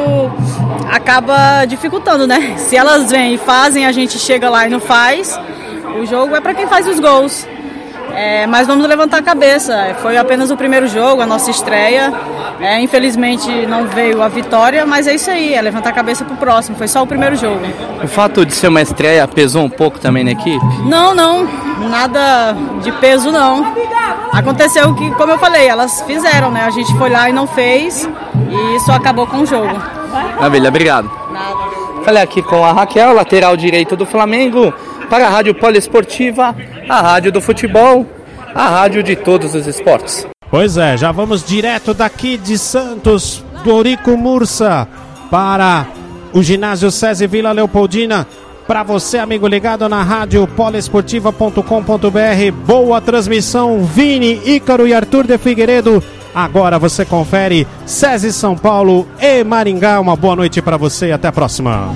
acaba 0.90 1.64
dificultando, 1.64 2.26
né? 2.26 2.54
Se 2.58 2.76
elas 2.76 3.10
vêm 3.10 3.34
e 3.34 3.38
fazem, 3.38 3.86
a 3.86 3.92
gente 3.92 4.18
chega 4.18 4.50
lá 4.50 4.66
e 4.66 4.70
não 4.70 4.80
faz. 4.80 5.38
O 6.00 6.04
jogo 6.04 6.34
é 6.34 6.40
para 6.40 6.52
quem 6.52 6.66
faz 6.66 6.86
os 6.86 7.00
gols. 7.00 7.46
É, 8.16 8.46
mas 8.46 8.66
vamos 8.66 8.88
levantar 8.88 9.18
a 9.18 9.22
cabeça. 9.22 9.94
Foi 10.00 10.16
apenas 10.16 10.50
o 10.50 10.56
primeiro 10.56 10.88
jogo, 10.88 11.20
a 11.20 11.26
nossa 11.26 11.50
estreia. 11.50 12.10
É, 12.58 12.80
infelizmente 12.80 13.66
não 13.66 13.86
veio 13.86 14.22
a 14.22 14.28
vitória, 14.28 14.86
mas 14.86 15.06
é 15.06 15.14
isso 15.14 15.30
aí, 15.30 15.52
é 15.52 15.60
levantar 15.60 15.90
a 15.90 15.92
cabeça 15.92 16.24
pro 16.24 16.34
próximo. 16.36 16.78
Foi 16.78 16.88
só 16.88 17.02
o 17.02 17.06
primeiro 17.06 17.36
jogo. 17.36 17.60
O 18.02 18.08
fato 18.08 18.46
de 18.46 18.54
ser 18.54 18.68
uma 18.68 18.80
estreia 18.80 19.28
pesou 19.28 19.64
um 19.64 19.68
pouco 19.68 20.00
também 20.00 20.24
na 20.24 20.30
equipe? 20.30 20.64
Não, 20.86 21.14
não, 21.14 21.46
nada 21.90 22.56
de 22.82 22.90
peso 22.92 23.30
não. 23.30 23.74
Aconteceu 24.32 24.94
que, 24.94 25.10
como 25.12 25.32
eu 25.32 25.38
falei, 25.38 25.68
elas 25.68 26.00
fizeram, 26.02 26.50
né? 26.50 26.62
A 26.62 26.70
gente 26.70 26.96
foi 26.96 27.10
lá 27.10 27.28
e 27.28 27.32
não 27.34 27.46
fez, 27.46 28.08
e 28.48 28.76
isso 28.76 28.90
acabou 28.90 29.26
com 29.26 29.38
o 29.38 29.46
jogo. 29.46 29.76
Maravilha, 30.38 30.70
obrigado. 30.70 31.10
Falei 32.06 32.22
aqui 32.22 32.40
com 32.40 32.64
a 32.64 32.72
Raquel, 32.72 33.14
lateral 33.14 33.56
direito 33.56 33.96
do 33.96 34.06
Flamengo, 34.06 34.72
para 35.10 35.26
a 35.26 35.28
Rádio 35.28 35.56
Poliesportiva, 35.56 36.54
a 36.88 37.00
rádio 37.00 37.32
do 37.32 37.40
futebol, 37.40 38.06
a 38.54 38.68
rádio 38.68 39.02
de 39.02 39.16
todos 39.16 39.56
os 39.56 39.66
esportes. 39.66 40.24
Pois 40.48 40.76
é, 40.76 40.96
já 40.96 41.10
vamos 41.10 41.44
direto 41.44 41.92
daqui 41.92 42.38
de 42.38 42.56
Santos 42.56 43.44
do 43.64 43.74
Ourico 43.74 44.16
Mursa 44.16 44.86
para 45.32 45.84
o 46.32 46.44
ginásio 46.44 46.92
César 46.92 47.26
Vila 47.26 47.50
Leopoldina. 47.50 48.24
Para 48.68 48.84
você, 48.84 49.18
amigo 49.18 49.48
ligado 49.48 49.88
na 49.88 50.04
rádio 50.04 50.46
poliesportiva.com.br. 50.46 52.52
Boa 52.64 53.00
transmissão, 53.00 53.82
Vini, 53.82 54.40
Ícaro 54.44 54.86
e 54.86 54.94
Arthur 54.94 55.26
de 55.26 55.36
Figueiredo. 55.38 56.00
Agora 56.36 56.78
você 56.78 57.02
confere 57.02 57.66
SESI 57.86 58.30
São 58.30 58.54
Paulo 58.54 59.08
e 59.18 59.42
Maringá. 59.42 59.98
Uma 59.98 60.14
boa 60.14 60.36
noite 60.36 60.60
para 60.60 60.76
você 60.76 61.06
e 61.06 61.12
até 61.12 61.28
a 61.28 61.32
próxima. 61.32 61.88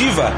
Termina 0.00 0.29